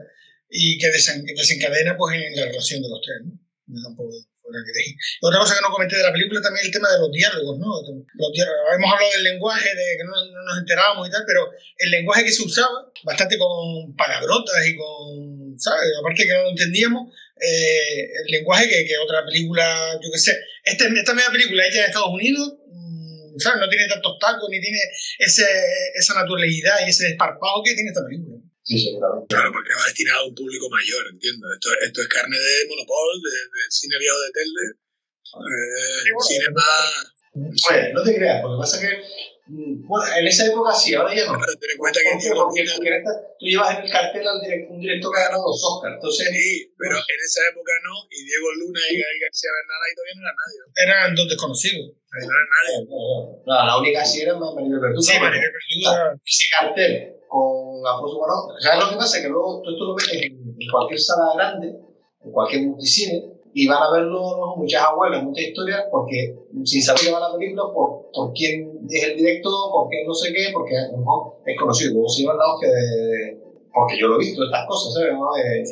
Y 0.49 0.79
que, 0.79 0.91
desen, 0.91 1.25
que 1.25 1.35
desencadena 1.35 1.97
pues 1.97 2.17
en 2.17 2.35
la 2.35 2.47
relación 2.47 2.83
de 2.83 2.89
los 2.89 3.01
tres, 3.01 3.19
¿no? 3.25 3.39
no 3.67 3.83
tampoco 3.83 4.11
Otra 5.21 5.39
cosa 5.41 5.55
que 5.55 5.63
no 5.63 5.73
comenté 5.73 5.97
de 5.97 6.03
la 6.03 6.13
película 6.13 6.41
también 6.41 6.61
es 6.61 6.67
el 6.67 6.73
tema 6.73 6.91
de 6.91 6.99
los 6.99 7.11
diálogos, 7.13 7.59
¿no? 7.59 7.67
Los 8.15 8.33
diálogos, 8.33 8.61
hemos 8.75 8.93
hablado 8.93 9.13
del 9.15 9.25
lenguaje, 9.25 9.69
de 9.69 9.97
que 9.97 10.05
no, 10.05 10.13
no, 10.13 10.43
nos 10.43 10.59
enterábamos 10.59 11.09
y 11.09 11.11
tal, 11.11 11.25
pero 11.27 11.51
el 11.79 11.91
lenguaje 11.91 12.25
que 12.25 12.33
se 12.33 12.43
usaba, 12.43 12.91
bastante 13.05 13.39
con 13.39 13.95
palabrotas 13.97 14.67
y 14.67 14.77
con, 14.77 15.59
¿sabes? 15.59 15.91
Aparte 16.01 16.25
que 16.25 16.35
no 16.35 16.43
lo 16.45 16.51
entendíamos, 16.51 17.15
eh, 17.41 18.05
el 18.27 18.33
lenguaje 18.33 18.69
que, 18.69 18.85
que, 18.87 18.99
otra 18.99 19.25
película, 19.25 19.99
yo 20.03 20.11
qué 20.13 20.19
sé, 20.19 20.39
este, 20.65 20.89
esta 20.89 21.15
media 21.15 21.31
película 21.31 21.67
hecha 21.67 21.81
en 21.81 21.87
Estados 21.87 22.13
Unidos, 22.13 22.55
mmm, 22.67 23.39
¿sabes? 23.39 23.61
No 23.61 23.69
tiene 23.69 23.89
tantos 23.89 24.19
tacos 24.19 24.49
ni 24.51 24.61
tiene 24.61 24.79
ese, 25.19 25.47
esa 25.95 26.15
naturalidad 26.15 26.77
y 26.87 26.91
ese 26.91 27.05
desparpajo 27.05 27.63
que 27.65 27.75
tiene 27.75 27.91
esta 27.91 28.05
película. 28.05 28.40
Sí, 28.71 28.79
sí, 28.79 28.95
claro. 28.97 29.27
Claro, 29.29 29.51
porque 29.51 29.75
va 29.75 29.85
destinado 29.85 30.21
a 30.23 30.29
un 30.29 30.35
público 30.37 30.71
mayor, 30.71 31.03
entiendo. 31.11 31.43
Esto, 31.53 31.71
esto 31.83 32.03
es 32.03 32.09
carne 32.09 32.39
de 32.39 32.69
Monopol, 32.69 33.19
de, 33.19 33.31
de 33.31 33.63
cine 33.69 33.99
viejo 33.99 34.21
de 34.21 34.31
Telde, 34.31 34.67
eh, 34.71 36.03
sí, 36.05 36.11
bueno, 36.13 36.27
cine 36.29 36.51
más... 36.55 37.71
Oye, 37.71 37.93
no 37.93 38.03
te 38.05 38.15
creas, 38.15 38.43
porque 38.43 38.61
pasa 38.61 38.81
que 38.81 39.03
bueno, 39.51 40.07
en 40.15 40.27
esa 40.27 40.47
época 40.47 40.71
sí, 40.73 40.95
ahora 40.95 41.11
ya 41.15 41.27
no. 41.27 41.35
Pero 41.35 41.53
ten 41.59 41.71
en 41.75 41.79
cuenta 41.79 41.99
que 41.99 42.19
Diego 42.23 42.47
porque, 42.47 42.63
porque 42.71 42.97
esta, 42.97 43.13
tú 43.35 43.45
llevas 43.47 43.71
en 43.75 43.85
el 43.85 43.91
cartel 43.91 44.23
al 44.23 44.41
direct, 44.41 44.71
un 44.71 44.81
director 44.81 45.11
que 45.11 45.21
ha 45.21 45.25
ganado 45.27 45.43
dos 45.43 45.59
Oscars. 45.59 45.95
Entonces, 45.99 46.31
sí, 46.31 46.71
pero 46.79 46.95
en 46.95 47.21
esa 47.25 47.43
época 47.51 47.73
no, 47.83 47.95
y 48.11 48.23
Diego 48.23 48.49
Luna 48.63 48.81
y 48.91 48.95
Gael 48.95 49.19
García 49.27 49.51
Bernal 49.51 49.81
ahí 49.83 49.95
todavía 49.99 50.15
no 50.15 50.23
eran 50.23 50.39
nadie. 50.39 50.59
Eran 50.79 51.09
dos 51.19 51.27
desconocidos. 51.29 51.85
Ahí 51.91 52.23
no 52.23 52.33
eran 52.33 52.51
nadie. 52.55 52.77
No, 52.87 53.01
no, 53.43 53.55
la 53.67 53.75
única 53.79 54.05
sí 54.07 54.23
era 54.23 54.39
Maribel 54.39 54.81
Verdú. 54.81 55.03
Sí, 55.03 55.19
Maribel 55.19 55.51
Verdú. 55.51 56.21
Ese 56.23 56.47
cartel 56.55 57.21
con 57.27 57.83
Alfonso 57.87 58.19
Cuarón. 58.19 58.55
¿Sabes 58.59 58.79
lo 58.85 58.91
que 58.91 58.97
pasa? 59.03 59.23
Que 59.23 59.29
luego 59.29 59.63
tú 59.63 59.71
esto 59.71 59.85
lo 59.85 59.95
ves 59.95 60.11
en, 60.15 60.35
en 60.55 60.69
cualquier 60.71 60.99
sala 60.99 61.35
grande, 61.35 61.69
en 61.71 62.31
cualquier 62.31 62.63
multicine, 62.67 63.30
y 63.53 63.67
van 63.67 63.83
a 63.83 63.91
verlo 63.91 64.55
muchas 64.57 64.83
abuelas, 64.83 65.23
muchas 65.23 65.47
historias, 65.47 65.85
porque 65.91 66.37
sin 66.65 66.83
saber 66.83 67.03
que 67.03 67.13
va 67.13 67.21
la 67.21 67.37
película, 67.37 67.65
por, 67.75 68.11
por 68.13 68.33
quién 68.33 68.81
es 68.89 69.05
el 69.05 69.17
director, 69.17 69.53
por 69.73 69.89
qué 69.89 70.05
no 70.07 70.15
sé 70.15 70.33
qué, 70.33 70.51
porque 70.53 70.77
a 70.77 70.93
lo 70.93 70.99
mejor 70.99 71.35
es 71.45 71.59
conocido. 71.59 71.95
Luego 71.95 72.09
se 72.09 72.23
llevan 72.23 72.39
la 72.39 72.53
hostia 72.53 72.69
de. 72.69 73.41
Porque 73.73 73.99
yo 73.99 74.09
lo 74.09 74.17
he 74.17 74.19
visto, 74.19 74.45
estas 74.45 74.67
cosas, 74.67 74.95
¿sabes? 74.95 75.13
¿no? 75.13 75.37
Eh, 75.37 75.63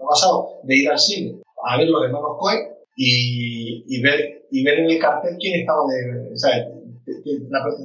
ha 0.00 0.08
pasado 0.08 0.60
de 0.62 0.76
ir 0.76 0.88
al 0.88 0.98
cine 0.98 1.42
a 1.64 1.76
ver 1.76 1.88
los 1.88 2.04
hermanos 2.04 2.36
Cohen 2.38 2.60
y, 2.96 3.84
y, 3.86 4.02
ver, 4.02 4.46
y 4.50 4.64
ver 4.64 4.80
en 4.80 4.90
el 4.90 4.98
cartel 4.98 5.36
quién 5.38 5.60
estaba 5.60 5.84
de. 5.86 6.36
¿sabes? 6.36 6.66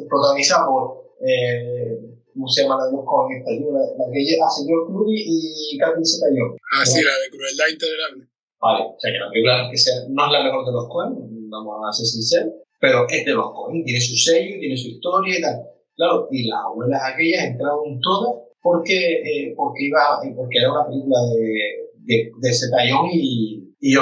protagonizada 0.10 0.68
por. 0.68 1.08
Eh, 1.26 1.98
¿Cómo 2.34 2.48
se 2.48 2.62
llama 2.62 2.78
la 2.78 2.86
de 2.86 2.92
los 2.92 3.06
Cohen? 3.06 3.40
Esta, 3.40 3.50
la, 3.52 3.80
la 3.80 4.06
que 4.14 4.22
hace 4.22 4.62
George 4.68 4.94
Clooney 4.94 5.18
y 5.26 5.78
Catherine 5.80 6.06
Zeta-Jones. 6.06 6.62
Ah, 6.72 6.86
sí, 6.86 7.02
la 7.02 7.18
de 7.18 7.30
Crueldad 7.32 7.66
Intolerable. 7.74 8.37
Vale, 8.60 8.86
o 8.86 9.00
sea 9.00 9.12
que 9.12 9.20
la 9.20 9.30
película 9.30 9.70
que 9.70 9.78
sea, 9.78 9.94
no 10.10 10.26
es 10.26 10.32
la 10.32 10.44
mejor 10.44 10.66
de 10.66 10.72
los 10.72 10.88
Cohen, 10.90 11.14
vamos 11.50 11.76
a 11.88 11.94
ser 11.94 12.06
sinceros, 12.06 12.54
pero 12.80 13.06
es 13.08 13.26
de 13.26 13.34
los 13.34 13.52
Cohen, 13.52 13.84
tiene 13.84 14.02
su 14.02 14.16
sello, 14.16 14.60
tiene 14.60 14.78
su 14.78 14.90
historia 14.90 15.38
y 15.38 15.42
tal. 15.42 15.58
Claro, 15.96 16.28
y 16.32 16.48
las 16.48 16.60
abuelas 16.66 17.02
aquellas 17.14 17.44
entraron 17.46 18.00
todas 18.02 18.48
porque, 18.62 19.22
eh, 19.22 19.54
porque, 19.56 19.86
iba, 19.86 20.20
porque 20.36 20.58
era 20.60 20.72
una 20.72 20.86
película 20.88 21.18
de, 21.34 21.90
de, 22.06 22.32
de 22.38 22.54
Zetallón 22.54 23.10
y, 23.12 23.74
y 23.80 23.96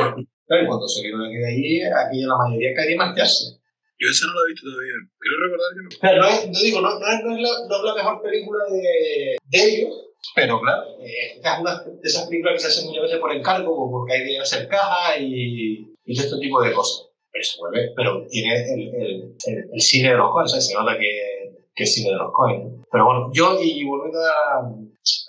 Claro, 0.47 0.63
y 0.63 0.67
cuando 0.67 0.85
aquí 0.85 1.37
de 1.37 1.47
ahí, 1.47 1.81
aquella 1.81 2.27
la 2.27 2.37
mayoría 2.37 2.75
quería 2.75 2.97
marcharse. 2.97 3.57
Yo 3.97 4.09
esa 4.09 4.27
no 4.27 4.33
la 4.33 4.41
he 4.45 4.51
visto 4.51 4.69
todavía. 4.69 4.93
Quiero 5.17 5.37
recordar 5.41 5.69
que 5.73 5.81
no. 5.81 5.89
Pero 6.01 6.21
no, 6.21 6.27
es, 6.27 6.39
no 6.51 6.59
digo, 6.59 6.81
no, 6.81 6.99
no, 6.99 7.07
es, 7.07 7.23
no, 7.23 7.31
es 7.33 7.41
la, 7.41 7.53
no 7.67 7.75
es 7.77 7.83
la 7.83 7.95
mejor 7.95 8.21
película 8.21 8.59
de, 8.69 9.37
de 9.41 9.59
ellos, 9.63 9.93
pero 10.33 10.59
claro, 10.61 10.83
eh, 10.99 11.39
es 11.41 11.59
una 11.59 11.83
de 11.83 11.99
esas 12.01 12.27
películas 12.27 12.55
que 12.55 12.59
se 12.59 12.67
hacen 12.67 12.87
muchas 12.87 13.03
veces 13.03 13.19
por 13.19 13.33
encargo, 13.33 13.91
porque 13.91 14.13
hay 14.13 14.25
que 14.25 14.39
hacer 14.39 14.67
caja 14.67 15.17
y, 15.19 15.93
y 16.05 16.15
todo 16.15 16.25
este 16.25 16.39
tipo 16.39 16.61
de 16.61 16.73
cosas. 16.73 17.09
Pero 17.31 17.43
se 17.43 17.59
vuelve, 17.59 17.91
pero 17.95 18.25
tiene 18.27 18.55
el, 18.73 18.95
el, 18.95 19.35
el, 19.73 19.81
cine 19.81 20.11
de 20.11 20.17
los 20.17 20.31
coins, 20.31 20.51
se 20.51 20.73
nota 20.73 20.97
que, 20.97 21.65
que 21.75 21.83
es 21.83 21.93
cine 21.93 22.11
de 22.11 22.17
los 22.17 22.31
coins. 22.31 22.85
Pero 22.89 23.05
bueno, 23.05 23.29
yo, 23.33 23.59
y 23.61 23.83
volviendo 23.83 24.19
a, 24.19 24.59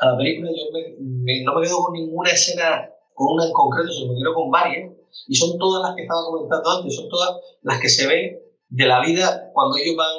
a 0.00 0.10
la 0.10 0.16
película, 0.16 0.50
yo 0.50 0.64
me, 0.72 1.42
no 1.42 1.54
me 1.54 1.66
quedo 1.66 1.82
con 1.82 1.92
ninguna 1.94 2.30
escena, 2.30 2.88
con 3.12 3.34
una 3.34 3.46
en 3.46 3.52
concreto, 3.52 3.90
sino 3.90 4.12
me 4.12 4.18
quedo 4.20 4.34
con 4.34 4.50
varias, 4.50 4.92
y 5.26 5.34
son 5.34 5.58
todas 5.58 5.82
las 5.82 5.96
que 5.96 6.02
estaba 6.02 6.22
comentando 6.24 6.70
antes, 6.70 6.94
son 6.94 7.08
todas 7.08 7.36
las 7.62 7.80
que 7.80 7.88
se 7.88 8.06
ven 8.06 8.45
de 8.68 8.86
la 8.86 9.00
vida 9.00 9.50
cuando 9.52 9.76
ellos 9.76 9.96
van, 9.96 10.16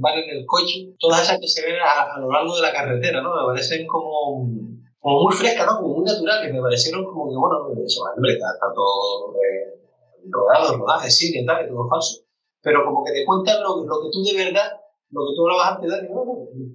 van 0.00 0.18
en 0.18 0.38
el 0.38 0.46
coche, 0.46 0.94
todas 0.98 1.22
esas 1.22 1.38
que 1.38 1.48
se 1.48 1.64
ven 1.64 1.76
a, 1.80 2.18
lo 2.18 2.30
largo 2.30 2.54
de 2.56 2.62
la 2.62 2.72
carretera, 2.72 3.22
¿no? 3.22 3.34
Me 3.34 3.52
parecen 3.52 3.86
como, 3.86 4.48
como 4.98 5.22
muy 5.22 5.34
frescas, 5.34 5.66
¿no? 5.66 5.80
Como 5.80 5.96
muy 5.96 6.04
naturales, 6.04 6.52
me 6.52 6.60
parecieron 6.60 7.04
como 7.04 7.28
que, 7.28 7.36
bueno, 7.36 7.68
eso, 7.84 8.02
hombre, 8.02 8.32
está, 8.32 8.52
está 8.52 8.66
todo 8.74 9.34
eh, 9.36 9.76
rodado, 10.30 10.78
rodaje, 10.78 11.10
cine 11.10 11.44
tal, 11.46 11.68
todo 11.68 11.88
falso, 11.88 12.22
pero 12.62 12.84
como 12.84 13.04
que 13.04 13.12
te 13.12 13.24
cuentan 13.26 13.62
lo, 13.62 13.84
lo 13.84 14.00
que 14.00 14.08
tú 14.10 14.22
de 14.24 14.44
verdad, 14.44 14.72
lo 15.10 15.20
que 15.28 15.36
tú 15.36 15.42
hablabas 15.42 15.76
antes, 15.76 15.90
Dani, 15.90 16.08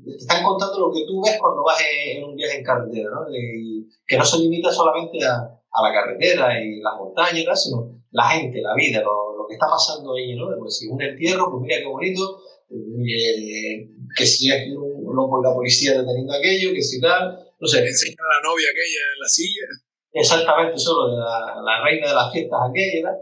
te 0.06 0.16
están 0.16 0.44
contando 0.44 0.80
lo 0.80 0.94
que 0.94 1.06
tú 1.08 1.20
ves 1.24 1.38
cuando 1.42 1.64
vas 1.64 1.82
en, 1.82 2.24
un 2.24 2.36
viaje 2.36 2.60
en 2.60 2.64
carretera, 2.64 3.10
¿no? 3.10 3.26
Y 3.34 3.90
que 4.06 4.18
no 4.18 4.24
se 4.24 4.38
limita 4.38 4.72
solamente 4.72 5.26
a, 5.26 5.34
a 5.34 5.82
la 5.82 5.92
carretera 5.92 6.62
y 6.62 6.80
las 6.80 6.94
montañas, 7.00 7.46
¿no? 7.48 7.56
sino 7.56 7.97
la 8.12 8.24
gente, 8.30 8.62
la 8.62 8.74
vida, 8.76 9.02
lo, 9.02 9.38
lo 9.38 9.48
que 9.48 9.54
está 9.56 9.68
pasando 9.68 10.14
ahí, 10.14 10.36
¿no? 10.36 10.48
Pues 10.60 10.78
si 10.78 10.88
un 10.88 11.02
entierro, 11.02 11.52
pues 11.52 11.64
mira 11.64 11.78
qué 11.80 11.88
bonito, 11.88 12.40
eh, 12.70 13.90
que 14.16 14.26
si 14.26 14.52
es 14.52 14.70
lo, 14.70 15.30
por 15.30 15.44
la 15.44 15.54
policía 15.54 15.98
deteniendo 15.98 16.34
aquello, 16.34 16.74
que 16.74 16.82
si 16.82 17.00
tal, 17.00 17.40
no 17.60 17.68
sé. 17.68 17.80
Enseñar 17.80 18.20
a 18.20 18.36
la 18.36 18.50
novia 18.50 18.68
aquella 18.70 19.02
en 19.14 19.20
la 19.20 19.28
silla. 19.28 19.66
Exactamente, 20.12 20.78
solo 20.78 21.12
de 21.12 21.18
la, 21.18 21.62
la 21.62 21.84
reina 21.84 22.08
de 22.08 22.14
las 22.14 22.32
fiestas 22.32 22.60
aquella, 22.70 23.12
¿no? 23.12 23.18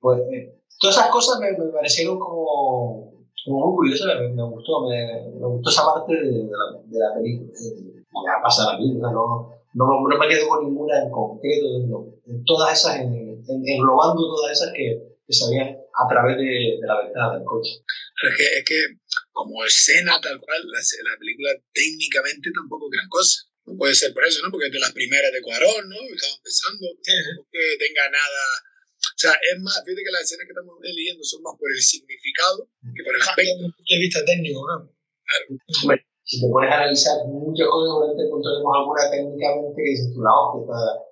Pues 0.00 0.20
eh, 0.32 0.62
todas 0.80 0.96
esas 0.96 1.10
cosas 1.10 1.40
me, 1.40 1.52
me 1.52 1.72
parecieron 1.72 2.18
como, 2.18 3.12
como, 3.44 3.66
muy 3.66 3.76
curiosas, 3.76 4.08
me, 4.20 4.28
me 4.28 4.42
gustó, 4.42 4.88
me, 4.88 5.30
me, 5.38 5.46
gustó 5.46 5.70
esa 5.70 5.84
parte 5.84 6.14
de, 6.14 6.26
de, 6.26 6.50
la, 6.50 6.80
de 6.84 6.98
la, 6.98 7.14
película. 7.14 7.52
Ya 7.54 8.42
pasa 8.42 8.72
la 8.72 8.78
película, 8.78 9.10
no, 9.12 9.50
no, 9.74 9.86
no, 9.86 10.18
me 10.18 10.28
quedo 10.28 10.48
con 10.48 10.64
ninguna 10.64 11.02
en 11.02 11.10
concreto, 11.10 11.66
no, 11.86 12.06
todas 12.44 12.72
esas, 12.72 13.00
en, 13.00 13.14
en, 13.14 13.31
englobando 13.48 14.22
todas 14.22 14.52
esas 14.52 14.72
que, 14.74 14.98
que 15.26 15.32
se 15.32 15.50
veían 15.50 15.74
a 15.74 16.04
través 16.08 16.36
de, 16.36 16.78
de, 16.80 16.86
la 16.86 17.02
ventana 17.02 17.34
del 17.34 17.44
coche. 17.44 17.82
Pero 18.20 18.32
es 18.32 18.36
que, 18.38 18.46
es 18.58 18.64
que 18.64 18.80
como 19.32 19.64
escena 19.64 20.20
tal 20.20 20.40
cual, 20.40 20.60
la, 20.66 20.78
la, 20.78 21.18
película 21.18 21.50
técnicamente 21.72 22.50
tampoco 22.54 22.86
es 22.86 22.98
gran 22.98 23.08
cosa. 23.08 23.48
No 23.64 23.76
puede 23.78 23.94
ser 23.94 24.12
por 24.12 24.24
eso, 24.24 24.42
¿no? 24.42 24.50
Porque 24.50 24.66
es 24.66 24.72
de 24.72 24.80
las 24.80 24.92
primeras 24.92 25.32
de 25.32 25.40
Cuarón, 25.40 25.88
¿no? 25.88 25.96
Estamos 25.96 26.38
empezando, 26.42 26.86
no 26.90 27.46
que 27.50 27.64
tenga 27.78 28.10
nada... 28.10 28.42
O 29.02 29.18
sea, 29.18 29.34
es 29.34 29.58
más, 29.58 29.82
fíjate 29.84 30.02
que 30.02 30.14
las 30.14 30.22
escenas 30.22 30.46
que 30.46 30.54
estamos 30.54 30.78
leyendo 30.82 31.22
son 31.22 31.42
más 31.42 31.54
por 31.58 31.70
el 31.70 31.82
significado 31.82 32.70
que 32.94 33.02
por 33.02 33.14
el 33.14 33.22
aspecto. 33.22 33.66
De 33.66 33.98
vista 33.98 34.24
técnico, 34.24 34.62
¿no? 34.62 34.86
Claro. 34.86 35.44
Bueno, 35.86 36.02
si 36.24 36.40
te 36.40 36.46
pones 36.46 36.70
a 36.70 36.74
analizar 36.86 37.18
muchas 37.26 37.66
cosas, 37.66 37.86
seguramente 37.90 38.22
encontraremos 38.22 38.72
alguna 38.72 39.10
técnicamente 39.10 39.74
que 39.74 39.90
dices 39.90 40.06
tú, 40.14 40.22
la 40.22 40.30
hostia, 40.30 41.02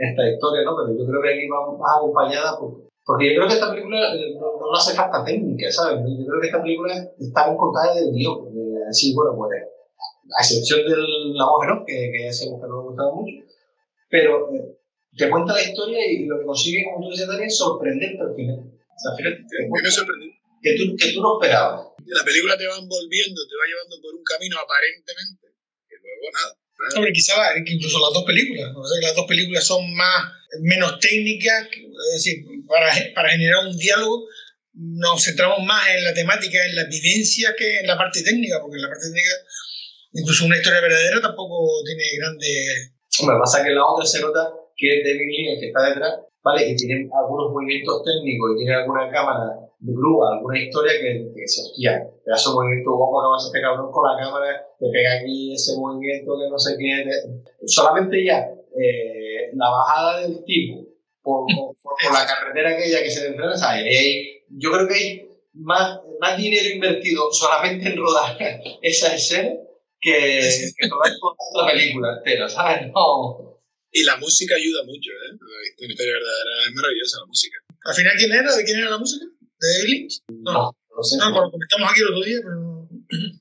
esta, 0.00 0.22
historia, 0.24 0.64
¿no? 0.64 0.72
Pero 0.76 0.96
yo 0.96 1.04
creo 1.04 1.20
que 1.20 1.28
aquí 1.28 1.44
va 1.48 1.76
más 1.76 1.96
acompañada 1.96 2.58
por, 2.58 2.88
porque 3.04 3.28
yo 3.28 3.36
creo 3.36 3.48
que 3.48 3.54
esta 3.54 3.70
película 3.70 4.00
no, 4.38 4.60
no 4.60 4.72
hace 4.72 4.96
falta 4.96 5.24
técnica, 5.24 5.70
¿sabes? 5.70 6.00
Yo 6.06 6.26
creo 6.26 6.40
que 6.40 6.46
esta 6.46 6.62
película 6.62 6.94
está 7.18 7.46
bien 7.46 7.56
contada 7.56 7.94
del 7.94 8.12
guion. 8.12 8.48
Así, 8.88 9.14
bueno, 9.14 9.36
pues, 9.36 9.50
a 9.60 10.40
excepción 10.42 10.86
de 10.86 10.96
la 11.36 11.44
voz, 11.44 11.66
¿no? 11.66 11.84
Que, 11.84 12.10
que 12.12 12.24
ya 12.24 12.32
sabemos 12.32 12.60
que 12.60 12.68
no 12.68 12.74
me 12.74 12.80
ha 12.80 12.88
gustado 12.88 13.14
mucho. 13.14 13.34
Pero 14.08 14.50
eh, 14.54 14.78
te 15.16 15.30
cuenta 15.30 15.54
la 15.54 15.62
historia 15.62 16.00
y 16.06 16.26
lo 16.26 16.38
que 16.38 16.46
consigue, 16.46 16.84
como 16.84 17.04
tú 17.04 17.10
decías 17.10 17.28
también, 17.28 17.50
sorprenderte 17.50 18.20
al 18.20 18.34
final. 18.34 18.58
O 18.58 18.98
sea, 18.98 19.10
al 19.12 19.16
final 19.16 19.32
te. 19.42 19.56
Que 20.60 20.76
tú, 20.76 20.94
que 20.94 21.12
tú 21.14 21.22
no 21.22 21.40
esperabas. 21.40 21.88
La 22.04 22.22
película 22.24 22.52
te 22.56 22.68
va 22.68 22.76
envolviendo, 22.76 23.40
te 23.48 23.56
va 23.56 23.64
llevando 23.64 23.96
por 24.02 24.12
un 24.12 24.22
camino 24.22 24.56
aparentemente, 24.60 25.56
que 25.88 25.96
luego 25.96 26.28
nada. 26.36 26.52
Hombre, 26.96 27.12
quizá 27.12 27.34
incluso 27.66 27.98
las 27.98 28.14
dos 28.14 28.24
películas. 28.24 28.72
O 28.74 28.84
sea, 28.84 29.08
las 29.08 29.16
dos 29.16 29.26
películas 29.26 29.64
son 29.64 29.94
más, 29.94 30.32
menos 30.60 30.98
técnicas, 30.98 31.68
es 31.72 32.14
decir, 32.14 32.44
para, 32.66 32.90
para 33.14 33.30
generar 33.30 33.66
un 33.66 33.76
diálogo 33.76 34.26
nos 34.72 35.22
centramos 35.22 35.62
más 35.64 35.88
en 35.94 36.04
la 36.04 36.14
temática, 36.14 36.64
en 36.64 36.76
la 36.76 36.84
vivencia 36.84 37.54
que 37.56 37.80
en 37.80 37.86
la 37.86 37.98
parte 37.98 38.22
técnica, 38.22 38.58
porque 38.60 38.76
en 38.76 38.82
la 38.82 38.88
parte 38.88 39.06
técnica, 39.08 39.34
incluso 40.12 40.46
una 40.46 40.56
historia 40.56 40.80
verdadera 40.80 41.20
tampoco 41.20 41.68
tiene 41.84 42.04
grandes... 42.18 42.92
Hombre, 43.20 43.36
pasa 43.38 43.62
que 43.62 43.70
la 43.70 43.84
otra 43.84 44.06
se 44.06 44.20
nota 44.20 44.48
que 44.76 44.98
es 44.98 45.04
David 45.04 45.52
el 45.52 45.60
que 45.60 45.66
está 45.66 45.82
detrás, 45.82 46.14
¿vale? 46.42 46.70
Y 46.70 46.76
tiene 46.76 47.08
algunos 47.12 47.52
movimientos 47.52 48.02
técnicos 48.04 48.52
y 48.54 48.64
tiene 48.64 48.74
alguna 48.74 49.10
cámara 49.10 49.69
de 49.80 49.92
grúa, 49.94 50.36
alguna 50.36 50.58
historia 50.60 50.92
que, 51.00 51.32
que 51.34 51.48
se 51.48 51.62
hostia, 51.62 52.04
te 52.24 52.32
hace 52.32 52.48
un 52.50 52.56
movimiento 52.56 52.92
guapo 52.92 53.22
que 53.22 53.28
vas 53.32 53.44
a 53.44 53.46
este 53.48 53.60
cabrón 53.62 53.90
con 53.90 54.04
la 54.04 54.22
cámara, 54.22 54.66
te 54.78 54.86
pega 54.92 55.20
aquí 55.20 55.54
ese 55.54 55.76
movimiento 55.76 56.36
que 56.38 56.50
no 56.50 56.58
sé 56.58 56.76
qué. 56.78 57.04
Te... 57.08 57.66
Solamente 57.66 58.24
ya 58.24 58.46
eh, 58.76 59.50
la 59.54 59.70
bajada 59.70 60.20
del 60.20 60.44
tipo 60.44 60.86
por, 61.22 61.46
por, 61.54 61.76
por, 61.82 62.12
la 62.12 62.26
carretera 62.26 62.70
aquella 62.70 63.02
que 63.02 63.10
se 63.10 63.22
le 63.22 63.28
enfrenta, 63.28 63.56
¿sabes? 63.56 63.84
Eh, 63.88 64.44
yo 64.50 64.70
creo 64.70 64.86
que 64.86 64.94
hay 64.94 65.28
más, 65.54 65.98
más 66.20 66.36
dinero 66.36 66.68
invertido 66.74 67.32
solamente 67.32 67.88
en 67.88 67.96
rodar 67.96 68.36
esa 68.82 69.14
escena 69.14 69.50
que, 69.98 70.40
que 70.76 70.88
rodar 70.88 71.12
otra 71.20 71.72
película 71.72 72.18
entera, 72.18 72.48
¿sabes? 72.48 72.92
No. 72.92 73.60
Y 73.92 74.04
la 74.04 74.16
música 74.18 74.54
ayuda 74.54 74.84
mucho, 74.84 75.10
¿eh? 75.10 75.36
La 75.78 75.88
historia 75.88 76.12
verdadera 76.12 76.68
es 76.68 76.74
maravillosa 76.74 77.18
la 77.20 77.26
música. 77.26 77.58
¿Al 77.86 77.94
final 77.94 78.12
quién 78.16 78.32
era? 78.32 78.56
¿De 78.56 78.64
quién 78.64 78.78
era 78.78 78.90
la 78.90 78.98
música? 78.98 79.26
¿De? 79.60 80.08
No, 80.40 80.52
no, 80.52 80.76
no 80.96 81.02
sé. 81.02 81.16
No, 81.18 81.30
lo 81.30 81.50
comentamos 81.50 81.90
aquí 81.90 82.00
el 82.00 82.06
otro 82.06 82.24
día, 82.24 82.38
pero 82.42 82.56
no. 82.56 82.88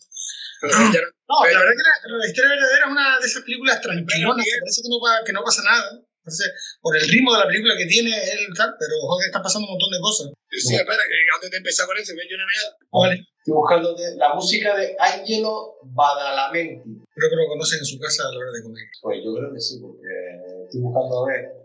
Pero 0.62 0.76
no, 0.76 1.36
la 1.46 1.60
verdad 1.60 1.72
que 1.72 2.10
la, 2.12 2.18
la, 2.18 2.28
historia 2.28 2.50
verdadera 2.50 2.86
es 2.86 2.92
una 2.92 3.20
de 3.20 3.26
esas 3.26 3.44
películas 3.44 3.80
tranquilonas 3.80 4.44
que 4.44 4.60
parece 4.60 4.82
que 4.82 4.90
no, 4.90 4.98
que 5.26 5.32
no 5.32 5.44
pasa 5.44 5.64
nada. 5.64 6.04
Parece, 6.20 6.44
por 6.82 6.98
el 6.98 7.08
ritmo 7.08 7.32
de 7.32 7.40
la 7.40 7.48
película 7.48 7.78
que 7.78 7.86
tiene, 7.86 8.12
él, 8.12 8.44
tal, 8.58 8.76
pero 8.78 8.92
joder, 9.08 9.28
está 9.28 9.42
pasando 9.42 9.68
un 9.68 9.80
montón 9.80 9.92
de 9.92 10.00
cosas. 10.02 10.28
Sí, 10.52 10.76
espera, 10.76 11.00
que 11.00 11.36
antes 11.36 11.52
de 11.52 11.58
empezar 11.58 11.88
con 11.88 11.98
eso, 11.98 12.12
ve 12.12 12.28
yo 12.28 12.36
una 12.36 12.44
mierda. 12.44 12.76
Vale. 12.92 13.16
Estoy 13.40 13.54
buscando 13.54 13.96
la 14.18 14.34
música 14.34 14.76
de 14.76 14.98
Angelo 15.00 15.80
Badalamenti. 15.96 17.08
Creo 17.16 17.30
que 17.30 17.36
lo 17.38 17.48
conocen 17.48 17.80
en 17.80 17.86
su 17.86 17.98
casa 17.98 18.28
a 18.28 18.32
la 18.34 18.40
hora 18.40 18.52
de 18.52 18.64
comer. 18.64 18.84
Pues 19.02 19.20
yo 19.24 19.34
creo 19.34 19.54
que 19.54 19.60
sí, 19.62 19.80
porque 19.80 20.12
estoy 20.66 20.82
buscando 20.82 21.24
a 21.24 21.28
ver 21.28 21.59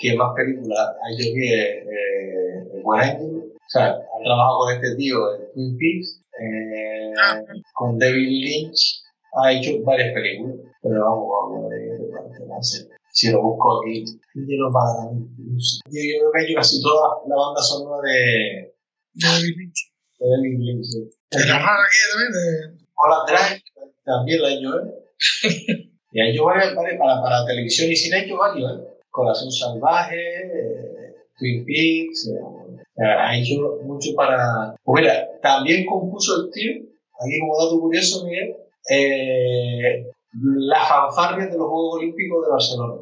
qué 0.00 0.16
más 0.16 0.34
películas 0.34 0.96
hay 1.04 1.16
yo 1.16 1.34
que 1.34 1.78
eh, 1.78 2.74
el 2.74 2.82
buen 2.82 3.00
Angelo. 3.00 3.38
O 3.38 3.68
sea, 3.68 3.90
ha 3.90 4.24
trabajado 4.24 4.58
con 4.58 4.74
este 4.74 4.96
tío 4.96 5.34
en 5.36 5.52
Twin 5.52 5.78
Peaks, 5.78 6.22
eh, 6.40 7.12
ah. 7.22 7.40
con 7.74 7.98
David 7.98 8.26
Lynch, 8.26 9.02
ha 9.36 9.52
hecho 9.52 9.82
varias 9.84 10.12
películas, 10.12 10.56
pero 10.82 11.04
vamos, 11.04 11.28
vamos 11.28 11.66
a 11.66 11.68
ver 11.68 11.98
qué 11.98 12.12
parte 12.12 12.44
va 12.50 12.56
a 12.56 13.00
si 13.12 13.30
lo 13.32 13.42
busco 13.42 13.80
aquí, 13.80 14.04
Angelo 14.36 14.70
Badalamenti. 14.70 15.42
Yo, 15.90 16.00
yo 16.00 16.18
creo 16.18 16.32
que 16.32 16.40
hay 16.46 16.54
casi 16.54 16.80
toda 16.80 17.18
la 17.26 17.36
banda 17.36 17.60
sonora 17.60 18.08
de 18.08 18.74
David 19.14 19.56
Lynch. 19.58 19.92
De 20.18 20.28
David 20.30 20.58
Lynch, 20.58 20.84
sí. 20.84 21.10
De 21.30 21.46
la 21.46 21.58
mano 21.58 21.80
aquí 21.82 21.98
también, 22.12 22.32
de... 22.32 22.86
Hola 22.94 23.24
Drive, 23.26 23.62
también 24.04 24.42
la 24.42 24.48
he 24.50 24.54
hecho, 24.54 24.78
¿eh? 24.78 25.90
y 26.12 26.20
ha 26.20 26.28
hecho 26.28 26.44
varios, 26.44 26.74
para, 26.74 27.20
para 27.20 27.46
televisión 27.46 27.90
y 27.90 27.96
cine 27.96 28.16
ha 28.16 28.24
hecho 28.24 28.36
varios, 28.36 28.78
¿eh? 28.78 28.89
Corazón 29.10 29.50
Salvaje, 29.50 30.16
eh, 30.16 31.14
Twin 31.38 31.64
Peaks, 31.64 32.28
eh, 32.28 33.04
ha 33.04 33.36
hecho 33.36 33.78
mucho 33.82 34.10
para... 34.14 34.74
Pues 34.82 35.02
mira, 35.02 35.28
también 35.42 35.86
compuso 35.86 36.42
el 36.42 36.50
tío, 36.50 36.72
aquí 37.20 37.40
como 37.40 37.58
dato 37.58 37.80
curioso, 37.80 38.24
Miguel, 38.24 38.56
eh, 38.90 40.06
las 40.32 40.88
fanfarrias 40.88 41.50
de 41.50 41.58
los 41.58 41.68
Juegos 41.68 41.96
Olímpicos 41.96 42.46
de 42.46 42.52
Barcelona. 42.52 42.94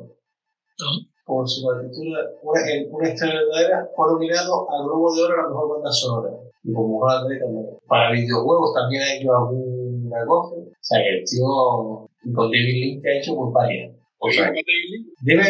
Por 1.27 1.47
su 1.47 1.67
partitura, 1.67 2.21
una, 2.43 2.61
una 2.91 3.09
historia 3.09 3.35
verdadera, 3.35 3.89
fue 3.95 4.13
nominado 4.13 4.71
al 4.71 4.85
Globo 4.85 5.15
de 5.15 5.23
Oro 5.25 5.35
a 5.35 5.43
la 5.43 5.49
mejor 5.49 5.75
banda 5.75 5.93
sonora. 5.93 6.31
Y 6.63 6.73
como 6.73 7.07
también. 7.07 7.41
Para 7.87 8.13
videojuegos 8.13 8.75
también 8.75 9.03
ha 9.03 9.15
hecho 9.15 9.35
alguna 9.35 10.27
cosa. 10.27 10.57
O 10.57 10.73
sea 10.81 11.03
que 11.03 11.19
el 11.19 11.25
tío 11.25 12.09
con 12.35 12.51
David 12.51 12.75
Lynch 12.75 13.07
ha 13.07 13.19
hecho 13.19 13.35
muy 13.37 13.53
varias. 13.53 13.98
O 14.19 14.31
sea, 14.31 14.47
con 14.47 14.55
David 14.55 14.89
Lynch? 14.91 15.07
Dime, 15.23 15.45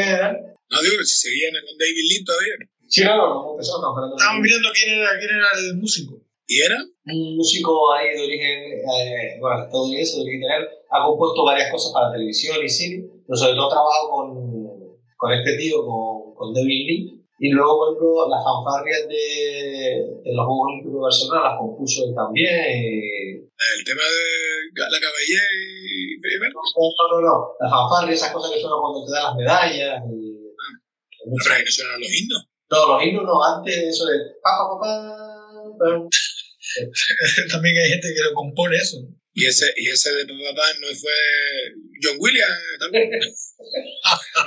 No 0.71 0.83
digo 0.83 0.97
que 0.99 1.05
si 1.05 1.29
seguían 1.29 1.53
con 1.53 1.77
David 1.79 2.07
Lynch 2.09 2.25
todavía. 2.25 2.55
Sí, 2.89 3.05
no, 3.05 3.17
no, 3.17 3.53
empezó, 3.53 3.77
Estábamos 3.77 4.41
mirando 4.41 4.69
quién 4.73 4.99
era, 5.01 5.11
quién 5.19 5.31
era 5.37 5.49
el 5.61 5.77
músico. 5.77 6.21
¿Y 6.47 6.61
era? 6.61 6.77
Un 7.05 7.37
músico 7.37 7.93
ahí 7.93 8.17
de 8.17 8.25
origen, 8.25 8.81
eh, 8.81 9.37
bueno, 9.41 9.65
estadounidense, 9.65 10.17
de 10.17 10.23
origen 10.23 10.41
italiano, 10.41 10.67
ha 10.89 11.05
compuesto 11.05 11.45
varias 11.45 11.71
cosas 11.71 11.93
para 11.93 12.13
televisión 12.13 12.57
y 12.65 12.69
cine, 12.69 13.05
pero 13.27 13.37
sobre 13.37 13.53
todo 13.53 13.69
ha 13.69 13.77
trabajado 13.77 14.09
con, 14.09 14.97
con 15.17 15.33
este 15.33 15.59
tío, 15.59 15.85
con, 15.85 16.35
con 16.35 16.55
David 16.55 16.89
Lee, 16.89 17.19
y 17.41 17.51
luego, 17.51 17.79
por 17.79 17.89
ejemplo, 17.89 18.29
las 18.29 18.43
fanfarrias 18.43 19.07
de, 19.07 20.25
de 20.25 20.35
los 20.35 20.43
Juegos 20.43 20.67
Olímpicos 20.67 20.95
de 20.95 21.07
Barcelona 21.07 21.49
las 21.49 21.59
compuso 21.59 22.09
él 22.09 22.15
también. 22.15 22.51
El 22.51 23.85
tema 23.85 24.03
de 24.03 24.91
la 24.91 24.99
cabellera 24.99 25.47
y... 25.99 26.17
No, 26.21 26.63
no, 27.11 27.21
no, 27.21 27.57
las 27.61 27.71
fanfarrias, 27.71 28.21
esas 28.21 28.33
cosas 28.33 28.51
que 28.53 28.61
suenan 28.61 28.81
cuando 28.81 29.05
te 29.05 29.13
dan 29.13 29.25
las 29.25 29.37
medallas. 29.37 30.03
Y, 30.11 30.49
ah. 30.53 30.75
pero 31.19 31.31
no 31.31 31.71
suenan 31.71 32.01
los 32.01 32.13
himnos. 32.13 32.49
No, 32.71 32.87
los 32.87 33.03
himnos 33.03 33.25
no, 33.25 33.43
antes 33.43 33.77
eso 33.77 34.07
de 34.07 34.19
pa, 34.43 34.51
pa, 34.59 34.81
pa, 34.81 36.09
También 37.51 37.77
hay 37.79 37.91
gente 37.91 38.09
que 38.15 38.23
lo 38.23 38.35
compone 38.35 38.77
eso. 38.77 38.99
Y 39.39 39.47
ese, 39.47 39.73
y 39.77 39.89
ese 39.89 40.13
de 40.15 40.25
papá 40.27 40.67
no 40.81 40.89
fue 40.89 41.13
John 42.03 42.17
Williams 42.19 42.59
también. 42.81 43.11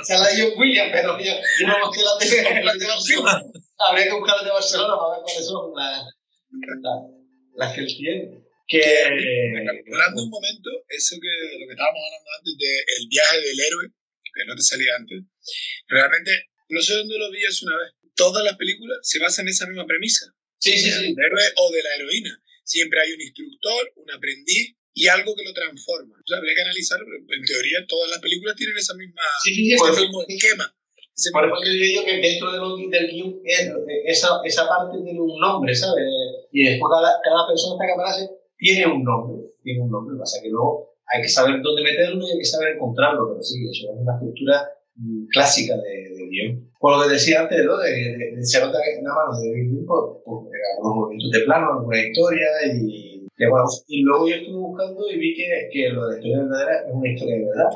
Esa 0.02 0.14
es 0.14 0.20
la 0.20 0.28
de 0.28 0.42
John 0.42 0.58
Williams, 0.58 0.90
pero 0.92 1.18
yo, 1.18 1.32
yo 1.60 1.66
no 1.66 1.86
busqué 1.86 2.02
la 2.02 2.18
de, 2.18 2.62
la 2.62 2.74
de 2.74 2.86
Barcelona. 2.86 3.42
Habría 3.78 4.04
que 4.04 4.12
buscar 4.12 4.36
la 4.36 4.44
de 4.44 4.50
Barcelona 4.50 4.94
para 4.98 5.10
ver 5.12 5.22
cuáles 5.22 5.46
son 5.46 5.72
las, 5.74 6.04
las, 6.82 7.02
las 7.56 7.74
que 7.74 7.80
él 7.80 7.86
tiene. 7.86 8.41
Que, 8.68 8.80
Recapitulando 8.80 10.22
un 10.22 10.30
momento, 10.30 10.70
eso 10.88 11.16
que 11.20 11.58
lo 11.58 11.66
que 11.66 11.72
estábamos 11.72 12.00
hablando 12.06 12.30
antes 12.38 12.54
del 12.56 13.08
viaje 13.08 13.40
del 13.40 13.60
héroe, 13.60 13.86
que 14.34 14.44
no 14.46 14.56
te 14.56 14.62
salía 14.62 14.96
antes, 14.96 15.20
realmente, 15.88 16.30
no 16.68 16.80
sé 16.80 16.94
dónde 16.94 17.18
lo 17.18 17.30
vi 17.30 17.44
hace 17.44 17.66
una 17.66 17.76
vez, 17.76 17.92
todas 18.14 18.44
las 18.44 18.56
películas 18.56 18.98
se 19.02 19.18
basan 19.18 19.46
en 19.46 19.50
esa 19.50 19.66
misma 19.66 19.86
premisa. 19.86 20.26
Sí, 20.58 20.72
sí, 20.78 20.90
sí. 20.90 21.14
Del 21.14 21.26
héroe 21.26 21.42
o 21.56 21.72
de 21.72 21.82
la 21.82 21.94
heroína. 21.96 22.38
Siempre 22.64 23.00
hay 23.00 23.12
un 23.12 23.20
instructor, 23.20 23.92
un 23.96 24.10
aprendiz 24.10 24.76
y 24.94 25.08
algo 25.08 25.34
que 25.34 25.44
lo 25.44 25.52
transforma. 25.52 26.14
O 26.16 26.26
sea, 26.26 26.38
habría 26.38 26.54
que 26.54 26.62
analizarlo, 26.62 27.06
en 27.28 27.44
teoría 27.44 27.84
todas 27.86 28.10
las 28.10 28.20
películas 28.20 28.56
tienen 28.56 28.76
esa 28.76 28.94
misma, 28.94 29.22
sí, 29.42 29.54
sí, 29.54 29.72
ese 29.72 30.00
mismo 30.00 30.24
esquema. 30.26 30.74
Por 31.32 31.44
eso 31.44 31.64
yo 31.64 31.72
digo 31.72 32.04
que 32.04 32.16
dentro 32.16 32.76
del, 32.76 32.90
del 32.90 33.10
guion 33.10 33.40
esa, 34.06 34.40
esa 34.44 34.66
parte 34.66 34.96
tiene 35.04 35.20
un 35.20 35.38
nombre, 35.38 35.74
¿sabes? 35.74 36.04
Y 36.50 36.64
después 36.64 36.90
cada, 36.90 37.20
cada 37.22 37.46
persona 37.46 37.76
que 37.84 37.92
aparece 37.92 38.41
tiene 38.62 38.86
un 38.86 39.02
nombre, 39.02 39.42
tiene 39.62 39.82
un 39.82 39.90
nombre, 39.90 40.16
pasa 40.16 40.38
que 40.40 40.48
luego 40.48 40.94
hay 41.12 41.22
que 41.22 41.28
saber 41.28 41.60
dónde 41.60 41.82
meterlo 41.82 42.22
y 42.22 42.30
hay 42.30 42.38
que 42.38 42.44
saber 42.44 42.76
encontrarlo, 42.76 43.34
pero 43.34 43.42
sí, 43.42 43.58
eso 43.66 43.90
es 43.90 43.98
una 43.98 44.14
estructura 44.14 44.62
mm, 44.94 45.26
clásica 45.34 45.74
de, 45.76 46.14
de 46.14 46.28
guion. 46.30 46.70
Por 46.78 46.96
lo 46.96 47.02
que 47.02 47.14
decía 47.14 47.42
antes, 47.42 47.64
¿no? 47.64 47.76
De, 47.78 47.90
de, 47.90 48.36
de 48.36 48.44
se 48.44 48.60
nota 48.60 48.78
que 48.78 48.98
en 48.98 49.04
la 49.04 49.14
mano 49.14 49.34
de 49.34 49.50
David 49.50 49.82
pues, 49.84 50.02
pues, 50.24 50.62
algunos 50.78 50.94
movimientos 50.94 51.30
de 51.32 51.44
plano, 51.44 51.72
alguna 51.74 52.06
historia 52.06 52.46
y 52.72 53.12
y 53.88 54.02
luego 54.02 54.28
yo 54.28 54.36
estuve 54.36 54.56
buscando 54.56 55.10
y 55.10 55.18
vi 55.18 55.34
que, 55.34 55.68
que 55.72 55.88
lo 55.88 56.06
de 56.06 56.12
la 56.12 56.18
historia 56.18 56.38
verdadera 56.44 56.86
es 56.86 56.94
una 56.94 57.12
historia 57.12 57.34
de 57.36 57.44
verdad. 57.44 57.70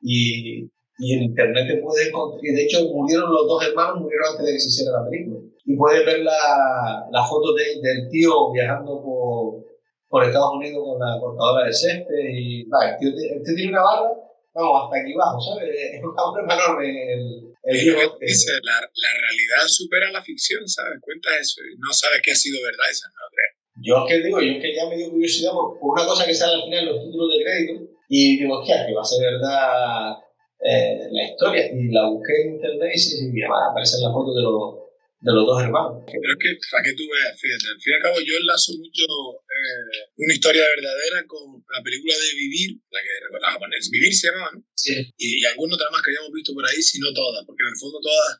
Y, 0.00 0.70
y 0.98 1.14
en 1.14 1.22
internet 1.22 1.68
te 1.68 1.80
puedes 1.80 2.08
encontrar, 2.08 2.40
y 2.44 2.54
de 2.54 2.62
hecho 2.62 2.84
murieron 2.92 3.32
los 3.32 3.46
dos 3.46 3.64
hermanos, 3.64 4.00
murieron 4.00 4.30
antes 4.32 4.46
de 4.46 4.52
que 4.52 4.58
se 4.58 4.68
hiciera 4.68 4.98
la 4.98 5.08
película. 5.08 5.40
Y 5.64 5.76
puedes 5.76 6.04
ver 6.04 6.20
la, 6.20 7.06
la 7.10 7.24
foto 7.24 7.54
de, 7.54 7.80
del 7.80 8.08
tío 8.10 8.50
viajando 8.52 9.02
por, 9.02 9.64
por 10.12 10.22
Estados 10.24 10.52
Unidos 10.60 10.84
con 10.84 11.00
la 11.00 11.16
cortadora 11.18 11.64
de 11.64 11.72
césped. 11.72 12.20
Y 12.36 12.68
el, 12.68 12.96
tío, 13.00 13.08
el 13.08 13.40
tío 13.40 13.54
tiene 13.56 13.72
una 13.72 13.80
barra, 13.80 14.12
vamos, 14.52 14.84
hasta 14.84 15.00
aquí 15.00 15.16
abajo, 15.16 15.40
¿sabes? 15.40 15.72
Es 15.96 16.04
un 16.04 16.12
hombre 16.12 16.44
enorme 16.44 16.84
el, 16.84 17.48
el 17.64 17.76
dice, 18.20 18.52
la, 18.60 18.76
la, 18.76 19.12
realidad 19.24 19.64
supera 19.64 20.12
la 20.12 20.20
ficción, 20.20 20.68
¿sabes? 20.68 21.00
Cuenta 21.00 21.30
eso 21.40 21.64
y 21.64 21.80
no 21.80 21.88
sabes 21.96 22.20
qué 22.22 22.32
ha 22.32 22.34
sido 22.34 22.60
verdad 22.60 22.92
esa 22.92 23.08
no 23.08 23.24
creo. 23.32 23.52
Yo 23.80 23.94
es 24.04 24.12
que 24.12 24.26
digo, 24.26 24.36
yo 24.38 24.52
es 24.52 24.60
que 24.60 24.76
ya 24.76 24.86
me 24.86 24.98
dio 24.98 25.08
curiosidad 25.08 25.52
por, 25.52 25.78
una 25.80 26.04
cosa 26.04 26.26
que 26.26 26.34
sale 26.34 26.60
al 26.60 26.64
final 26.68 26.92
los 26.92 27.04
títulos 27.04 27.32
de 27.32 27.44
crédito 27.44 27.72
y 28.10 28.36
digo, 28.36 28.58
hostia, 28.58 28.84
que 28.84 28.92
va 28.92 29.00
a 29.00 29.04
ser 29.08 29.24
verdad 29.32 30.12
eh, 30.60 31.08
la 31.10 31.24
historia. 31.24 31.72
Y 31.72 31.88
la 31.88 32.04
busqué 32.10 32.42
en 32.42 32.54
internet 32.56 32.90
y, 32.92 32.98
sí, 32.98 33.16
sí, 33.16 33.42
aparece 33.48 33.96
la 34.02 34.12
foto 34.12 34.34
de 34.34 34.42
los, 34.42 34.81
de 35.22 35.30
los 35.30 35.46
dos 35.46 35.62
hermanos. 35.62 36.02
Pero 36.02 36.34
es 36.34 36.40
que, 36.42 36.50
para 36.70 36.82
que 36.82 36.94
tú 36.98 37.06
veas, 37.06 37.38
fíjate, 37.38 37.66
al 37.70 37.78
fin 37.78 37.90
y 37.92 37.96
al 37.96 38.02
cabo 38.02 38.16
yo 38.18 38.34
enlazo 38.34 38.74
mucho 38.74 39.06
eh, 39.38 40.10
una 40.18 40.34
historia 40.34 40.66
verdadera 40.66 41.22
con 41.30 41.62
la 41.62 41.82
película 41.82 42.14
de 42.18 42.30
Vivir, 42.34 42.70
la 42.90 43.00
que 43.00 43.12
recordaba, 43.22 43.70
Vivir 43.90 44.14
se 44.14 44.26
llamaba, 44.28 44.50
¿no? 44.58 44.60
Sí. 44.74 44.98
Y, 45.16 45.40
y 45.40 45.44
algunas 45.46 45.78
otras 45.78 45.94
más 45.94 46.02
que 46.02 46.10
habíamos 46.10 46.34
visto 46.34 46.52
por 46.52 46.66
ahí, 46.66 46.82
si 46.82 46.98
no 46.98 47.14
todas, 47.14 47.46
porque 47.46 47.62
en 47.62 47.70
el 47.70 47.78
fondo 47.78 47.98
todas, 48.02 48.30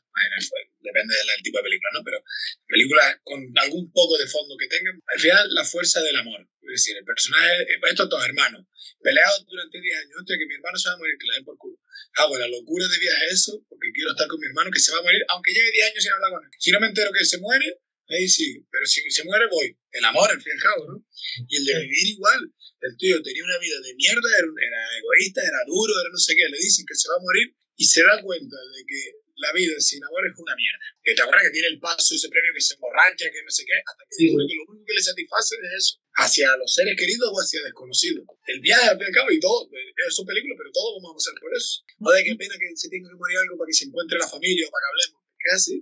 depende 0.81 1.15
del 1.15 1.43
tipo 1.43 1.57
de 1.57 1.63
película, 1.63 1.89
¿no? 1.93 2.03
Pero 2.03 2.23
películas 2.67 3.17
con 3.23 3.39
algún 3.57 3.91
poco 3.91 4.17
de 4.17 4.27
fondo 4.27 4.55
que 4.57 4.67
tengan, 4.67 5.01
al 5.07 5.19
final 5.19 5.53
la 5.53 5.63
fuerza 5.63 6.01
del 6.01 6.15
amor. 6.15 6.47
Es 6.61 6.83
decir, 6.83 6.97
el 6.97 7.03
personaje, 7.03 7.67
estos 7.89 8.09
dos 8.09 8.23
hermanos, 8.25 8.65
peleados 9.01 9.45
durante 9.45 9.81
10 9.81 9.97
años, 9.97 10.15
hostia, 10.19 10.37
que 10.37 10.45
mi 10.45 10.55
hermano 10.55 10.77
se 10.77 10.89
va 10.89 10.95
a 10.95 10.97
morir, 10.97 11.15
que 11.19 11.27
la 11.27 11.35
den 11.35 11.45
por 11.45 11.57
culo. 11.57 11.77
Hago 12.15 12.37
la 12.37 12.47
locura 12.47 12.87
de 12.87 12.99
viaje 12.99 13.25
eso, 13.31 13.65
porque 13.67 13.91
quiero 13.93 14.11
estar 14.11 14.27
con 14.27 14.39
mi 14.39 14.47
hermano 14.47 14.71
que 14.71 14.79
se 14.79 14.91
va 14.91 14.99
a 14.99 15.03
morir, 15.03 15.21
aunque 15.29 15.51
lleve 15.51 15.71
10 15.71 15.91
años 15.91 16.03
sin 16.03 16.13
hablar 16.13 16.31
con 16.31 16.43
él. 16.45 16.51
Si 16.57 16.71
no 16.71 16.79
me 16.79 16.87
entero 16.87 17.11
que 17.11 17.25
se 17.25 17.37
muere, 17.39 17.67
ahí 18.09 18.27
sí, 18.27 18.65
pero 18.71 18.85
si 18.85 19.01
se 19.09 19.23
muere 19.25 19.45
voy. 19.51 19.75
El 19.91 20.05
amor, 20.05 20.31
al 20.31 20.41
fin 20.41 20.53
y 20.53 20.57
al 20.57 20.63
cabo, 20.63 20.81
¿no? 20.87 21.05
Y 21.47 21.57
el 21.57 21.65
de 21.65 21.79
vivir 21.81 22.07
igual. 22.15 22.53
El 22.81 22.97
tío 22.97 23.21
tenía 23.21 23.43
una 23.43 23.59
vida 23.59 23.79
de 23.81 23.95
mierda, 23.95 24.29
era, 24.37 24.47
era 24.47 24.81
egoísta, 24.97 25.41
era 25.41 25.59
duro, 25.67 25.93
era 25.99 26.09
no 26.11 26.17
sé 26.17 26.35
qué. 26.35 26.47
Le 26.49 26.57
dicen 26.57 26.85
que 26.85 26.95
se 26.95 27.09
va 27.09 27.15
a 27.15 27.23
morir 27.23 27.55
y 27.75 27.85
se 27.85 28.03
da 28.03 28.21
cuenta 28.21 28.55
de 28.55 28.81
que 28.87 29.22
la 29.35 29.51
vida 29.53 29.73
sin 29.79 30.03
amor 30.03 30.21
es 30.27 30.37
una 30.37 30.55
mierda. 30.55 30.85
Que 31.03 31.13
te 31.13 31.21
acuerdas 31.21 31.43
que 31.49 31.55
tiene 31.55 31.67
el 31.73 31.79
paso, 31.79 32.15
ese 32.15 32.29
premio 32.29 32.51
que 32.53 32.61
se 32.61 32.75
emborracha, 32.75 33.25
que 33.31 33.41
no 33.43 33.49
sé 33.49 33.65
qué, 33.65 33.77
hasta 33.81 34.03
que 34.05 34.15
dice 34.17 34.29
que 34.29 34.55
lo 34.57 34.63
único 34.69 34.85
que 34.85 34.93
le 34.93 35.03
satisface 35.03 35.55
es 35.55 35.71
eso, 35.77 35.91
hacia 36.15 36.57
los 36.57 36.69
seres 36.73 36.95
queridos 36.95 37.29
o 37.33 37.37
hacia 37.39 37.63
desconocidos. 37.63 38.23
El 38.45 38.59
viaje 38.61 38.87
al 38.89 38.97
fin 38.97 39.07
y 39.07 39.09
al 39.09 39.17
cabo 39.17 39.31
y 39.31 39.39
todo, 39.39 39.69
es 39.73 40.15
son 40.15 40.25
películas, 40.25 40.57
pero 40.57 40.71
todos 40.71 41.01
vamos 41.01 41.11
a 41.11 41.17
pasar 41.17 41.35
por 41.41 41.51
eso. 41.55 41.73
No 41.99 42.09
de 42.11 42.23
qué 42.23 42.33
pena 42.35 42.55
que 42.55 42.67
se 42.77 42.89
tenga 42.89 43.09
que 43.09 43.17
morir 43.17 43.37
algo 43.41 43.57
para 43.57 43.67
que 43.67 43.77
se 43.77 43.85
encuentre 43.89 44.17
la 44.19 44.29
familia 44.29 44.67
o 44.67 44.71
para 44.71 44.83
que 44.83 44.89
hablemos, 44.91 45.19
que 45.39 45.49
así. 45.51 45.75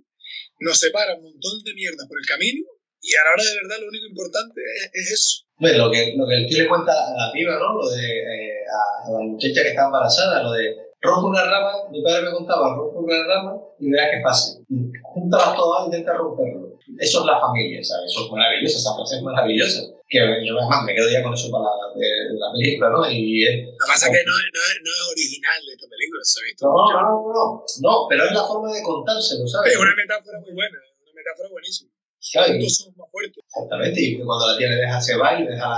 Nos 0.63 0.79
separa 0.79 1.15
un 1.19 1.23
montón 1.27 1.63
de 1.63 1.73
mierda 1.73 2.07
por 2.07 2.17
el 2.17 2.25
camino 2.25 2.63
y 3.01 3.15
a 3.15 3.25
la 3.25 3.33
hora 3.33 3.43
de 3.43 3.55
verdad 3.65 3.81
lo 3.81 3.89
único 3.89 4.05
importante 4.05 4.61
es, 4.61 4.89
es 4.93 5.11
eso. 5.11 5.31
Bueno, 5.57 5.85
lo 5.85 5.91
que, 5.91 6.13
lo 6.15 6.25
que 6.27 6.35
el 6.37 6.47
tío 6.47 6.63
le 6.63 6.69
cuenta 6.69 6.93
a 6.93 7.17
la 7.17 7.31
piba, 7.33 7.57
¿no? 7.57 7.81
Lo 7.81 7.89
de 7.89 8.01
eh, 8.01 8.63
a, 8.65 9.09
a 9.09 9.11
la 9.11 9.19
muchacha 9.19 9.61
que 9.61 9.69
está 9.69 9.85
embarazada, 9.85 10.43
lo 10.43 10.53
de 10.53 10.91
rompe 11.01 11.27
una 11.29 11.43
rama, 11.43 11.89
mi 11.89 12.01
padre 12.03 12.29
me 12.29 12.31
contaba, 12.31 12.77
una 13.03 13.23
rama 13.27 13.53
y 13.79 13.91
verás 13.91 14.09
qué 14.11 14.21
pasa. 14.23 14.59
Juntas 15.03 15.55
todo 15.55 15.81
e 15.81 15.85
intenta 15.85 16.13
romperlo. 16.13 16.71
Eso 16.99 17.19
es 17.21 17.25
la 17.25 17.39
familia, 17.39 17.83
¿sabes? 17.83 18.11
Eso 18.11 18.25
es 18.25 18.31
maravilloso, 18.31 18.77
esa 18.77 18.95
frase 18.95 19.15
es 19.17 19.23
maravillosa. 19.23 19.81
Que 20.07 20.19
yo 20.19 20.57
además 20.59 20.83
me 20.83 20.93
quedo 20.93 21.09
ya 21.09 21.23
con 21.23 21.33
eso 21.33 21.49
para 21.51 21.65
la, 21.65 21.87
de, 21.95 22.03
de 22.03 22.37
la 22.37 22.51
película, 22.51 22.89
¿no? 22.89 22.99
Y 23.09 23.47
es, 23.47 23.63
Lo 23.63 23.77
que 23.79 23.87
pasa 23.87 24.05
es 24.07 24.11
que 24.11 24.23
no, 24.25 24.35
no, 24.35 24.63
no, 24.83 24.91
es 24.91 25.05
original 25.11 25.59
de 25.65 25.71
esta 25.71 25.87
película, 25.87 26.21
¿sabes? 26.23 26.51
No, 26.61 26.69
no, 26.69 26.99
no, 27.01 27.15
no, 27.31 27.45
no, 27.63 27.93
pero 28.09 28.25
es 28.25 28.33
la 28.33 28.43
forma 28.43 28.73
de 28.73 28.83
contárselo, 28.83 29.47
¿sabes? 29.47 29.73
Es 29.73 29.79
una 29.79 29.95
metáfora 29.95 30.39
muy 30.41 30.53
buena, 30.53 30.77
una 30.77 31.13
metáfora 31.15 31.49
buenísima. 31.49 31.91
Claro, 32.21 32.53
somos 32.69 32.97
más 32.97 33.07
fuertes. 33.09 33.43
Exactamente, 33.43 33.97
y 34.01 34.21
cuando 34.21 34.47
la 34.51 34.57
tía 34.57 34.69
le 34.69 34.75
deja 34.75 35.01
se 35.01 35.17
va 35.17 35.39
y 35.39 35.47
deja 35.47 35.69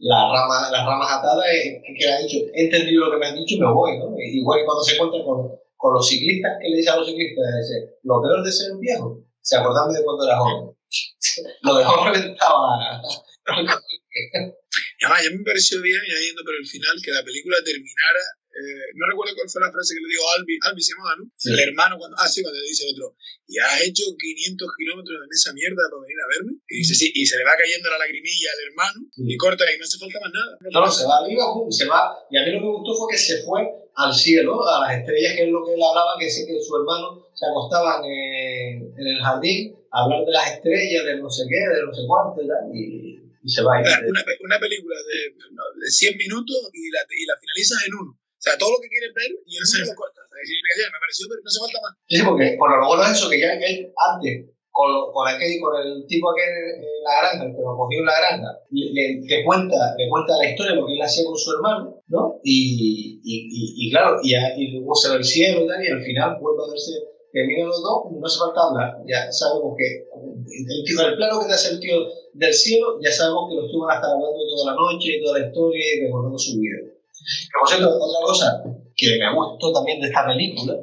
la 0.00 0.32
rama, 0.32 0.70
las 0.70 0.86
ramas 0.86 1.12
atadas, 1.18 1.44
que 1.44 2.08
ha 2.08 2.18
dicho, 2.20 2.38
he 2.54 2.64
entendido 2.64 3.06
lo 3.06 3.12
que 3.12 3.18
me 3.18 3.26
han 3.26 3.36
dicho 3.36 3.56
y 3.56 3.60
me 3.60 3.72
voy, 3.72 3.98
¿no? 3.98 4.14
Igual 4.16 4.60
que 4.60 4.64
cuando 4.64 4.82
se 4.82 4.94
encuentra 4.94 5.24
con, 5.24 5.52
con 5.80 5.94
los 5.94 6.06
ciclistas, 6.06 6.52
que 6.60 6.68
le 6.68 6.76
dice 6.76 6.90
a 6.90 6.96
los 6.96 7.08
ciclistas, 7.08 7.40
dice, 7.56 7.96
lo 8.04 8.20
peor 8.20 8.44
de 8.44 8.52
ser 8.52 8.76
viejo, 8.76 9.24
se 9.40 9.56
acordarme 9.56 9.96
de 9.96 10.04
cuando 10.04 10.28
era 10.28 10.36
joven. 10.36 10.76
lo 11.62 11.74
dejó 11.76 12.04
reventaba. 12.04 13.00
además, 13.46 13.80
ya 15.00 15.30
me 15.32 15.42
pareció 15.42 15.80
bien, 15.80 16.00
ya 16.04 16.20
yendo 16.20 16.44
por 16.44 16.54
el 16.54 16.66
final, 16.66 16.92
que 17.02 17.12
la 17.12 17.24
película 17.24 17.56
terminara 17.64 18.20
eh, 18.50 18.90
no 18.98 19.06
recuerdo 19.06 19.38
cuál 19.38 19.46
fue 19.46 19.62
la 19.62 19.70
frase 19.70 19.94
que 19.94 20.02
le 20.02 20.10
dijo 20.10 20.26
Albi, 20.34 20.54
Albi 20.66 20.82
se 20.82 20.90
llamaba, 20.92 21.14
¿no? 21.22 21.24
El 21.30 21.60
hermano, 21.70 21.94
cuando, 21.98 22.18
ah, 22.18 22.26
sí, 22.26 22.42
cuando 22.42 22.58
le 22.58 22.66
dice 22.66 22.82
el 22.84 22.98
otro, 22.98 23.14
y 23.46 23.58
has 23.58 23.78
hecho 23.86 24.04
500 24.10 24.58
kilómetros 24.74 25.16
en 25.22 25.30
esa 25.30 25.50
mierda 25.54 25.82
para 25.86 26.02
venir 26.02 26.18
a 26.18 26.30
verme. 26.34 26.52
Y 26.66 26.82
dice, 26.82 26.94
sí, 26.94 27.06
y 27.14 27.22
se 27.26 27.38
le 27.38 27.46
va 27.46 27.54
cayendo 27.54 27.86
la 27.90 27.98
lagrimilla 27.98 28.50
al 28.50 28.62
hermano 28.66 28.98
y 29.22 29.36
corta 29.38 29.64
y 29.70 29.78
no 29.78 29.84
hace 29.86 29.98
falta 29.98 30.18
más 30.18 30.32
nada. 30.34 30.52
No, 30.70 30.78
no, 30.82 30.90
se 30.90 31.06
va 31.06 31.22
arriba, 31.22 31.44
se 31.70 31.86
va. 31.86 32.10
Y 32.30 32.38
a 32.38 32.42
mí 32.42 32.50
lo 32.54 32.58
que 32.58 32.66
me 32.66 32.74
gustó 32.74 32.90
fue 32.94 33.06
que 33.14 33.18
se 33.18 33.42
fue 33.46 33.62
al 33.94 34.12
cielo, 34.14 34.58
a 34.66 34.86
las 34.86 34.98
estrellas, 34.98 35.34
que 35.38 35.44
es 35.46 35.50
lo 35.50 35.62
que 35.62 35.74
él 35.74 35.82
hablaba, 35.82 36.18
que 36.18 36.30
sí 36.30 36.42
que 36.46 36.58
su 36.58 36.74
hermano 36.74 37.30
se 37.34 37.46
acostaban 37.46 38.02
en, 38.02 38.90
en 38.98 39.06
el 39.06 39.18
jardín 39.22 39.78
a 39.94 40.04
hablar 40.04 40.26
de 40.26 40.32
las 40.32 40.58
estrellas, 40.58 41.04
de 41.06 41.18
no 41.18 41.30
sé 41.30 41.46
qué, 41.46 41.58
de 41.58 41.82
no 41.86 41.94
sé 41.94 42.02
cuánto 42.06 42.42
y 43.42 43.48
se 43.48 43.62
va. 43.62 43.80
Una, 43.80 44.22
una 44.44 44.58
película 44.60 44.96
de, 45.08 45.32
de 45.80 45.90
100 45.90 46.16
minutos 46.16 46.70
y 46.72 46.90
la, 46.90 47.00
y 47.08 47.26
la 47.26 47.34
finalizas 47.40 47.86
en 47.86 47.94
uno. 47.94 48.19
O 48.40 48.42
sea, 48.42 48.56
todo 48.56 48.72
lo 48.72 48.80
que 48.80 48.88
quieres 48.88 49.12
ver 49.12 49.28
y 49.44 49.52
en 49.52 49.60
uno 49.60 49.92
lo 49.92 49.96
cortas. 50.00 50.24
me 50.32 51.00
pareció, 51.04 51.28
pero 51.28 51.44
no 51.44 51.48
hace 51.52 51.60
falta 51.60 51.78
más. 51.84 51.92
Sí, 52.08 52.18
porque 52.24 52.56
por 52.56 52.72
lo 52.72 52.88
bueno 52.88 53.04
es 53.04 53.12
eso, 53.12 53.28
que 53.28 53.36
ya 53.36 53.52
él 53.52 53.92
antes, 53.92 54.48
con, 54.72 54.88
con, 55.12 55.28
aquel, 55.28 55.60
con 55.60 55.76
el 55.76 56.08
tipo 56.08 56.32
aquel 56.32 56.48
en 56.48 57.04
la 57.04 57.20
granja, 57.20 57.44
el 57.44 57.52
que 57.52 57.60
lo 57.60 57.76
cogió 57.76 58.00
en 58.00 58.08
la 58.08 58.16
granja, 58.16 58.50
le, 58.72 59.44
cuenta, 59.44 59.76
le 59.92 60.08
cuenta 60.08 60.40
la 60.40 60.48
historia 60.48 60.72
lo 60.72 60.88
que 60.88 60.96
él 60.96 61.04
hacía 61.04 61.28
con 61.28 61.36
su 61.36 61.52
hermano, 61.52 62.00
¿no? 62.08 62.40
Y, 62.40 63.20
y, 63.20 63.34
y, 63.52 63.60
y 63.76 63.90
claro, 63.92 64.16
y, 64.24 64.32
y 64.32 64.72
luego 64.72 64.94
se 64.96 65.12
ve 65.12 65.20
el 65.20 65.24
cielo 65.24 65.60
y 65.60 65.68
tal, 65.68 65.84
y 65.84 65.88
al 65.92 66.00
final 66.00 66.40
vuelve 66.40 66.64
a 66.64 66.70
verse 66.72 66.96
que 67.32 67.44
miren 67.44 67.68
los 67.68 67.82
dos, 67.82 68.08
no 68.10 68.24
hace 68.24 68.38
falta 68.40 68.60
hablar, 68.72 69.04
ya 69.06 69.30
sabemos 69.30 69.76
que 69.76 70.08
el, 70.08 70.84
tío, 70.84 70.96
el 70.96 71.16
plano 71.16 71.40
que 71.40 71.46
te 71.46 71.54
hace 71.54 71.74
el 71.74 71.80
tío 71.80 72.08
del 72.32 72.54
cielo, 72.54 72.98
ya 73.04 73.12
sabemos 73.12 73.52
que 73.52 73.56
los 73.56 73.70
tíos 73.70 73.84
van 73.84 73.92
a 73.92 74.00
estar 74.00 74.10
hablando 74.10 74.40
toda 74.48 74.72
la 74.72 74.76
noche, 74.80 75.20
toda 75.22 75.38
la 75.38 75.46
historia 75.46 75.84
y 75.84 76.00
recordando 76.06 76.38
su 76.38 76.58
vida. 76.58 76.89
Por 77.58 77.68
cierto, 77.68 77.88
otra 77.88 78.20
cosa 78.22 78.62
que 78.96 79.18
me 79.18 79.34
gustó 79.34 79.72
también 79.72 80.00
de 80.00 80.08
esta 80.08 80.26
película, 80.26 80.74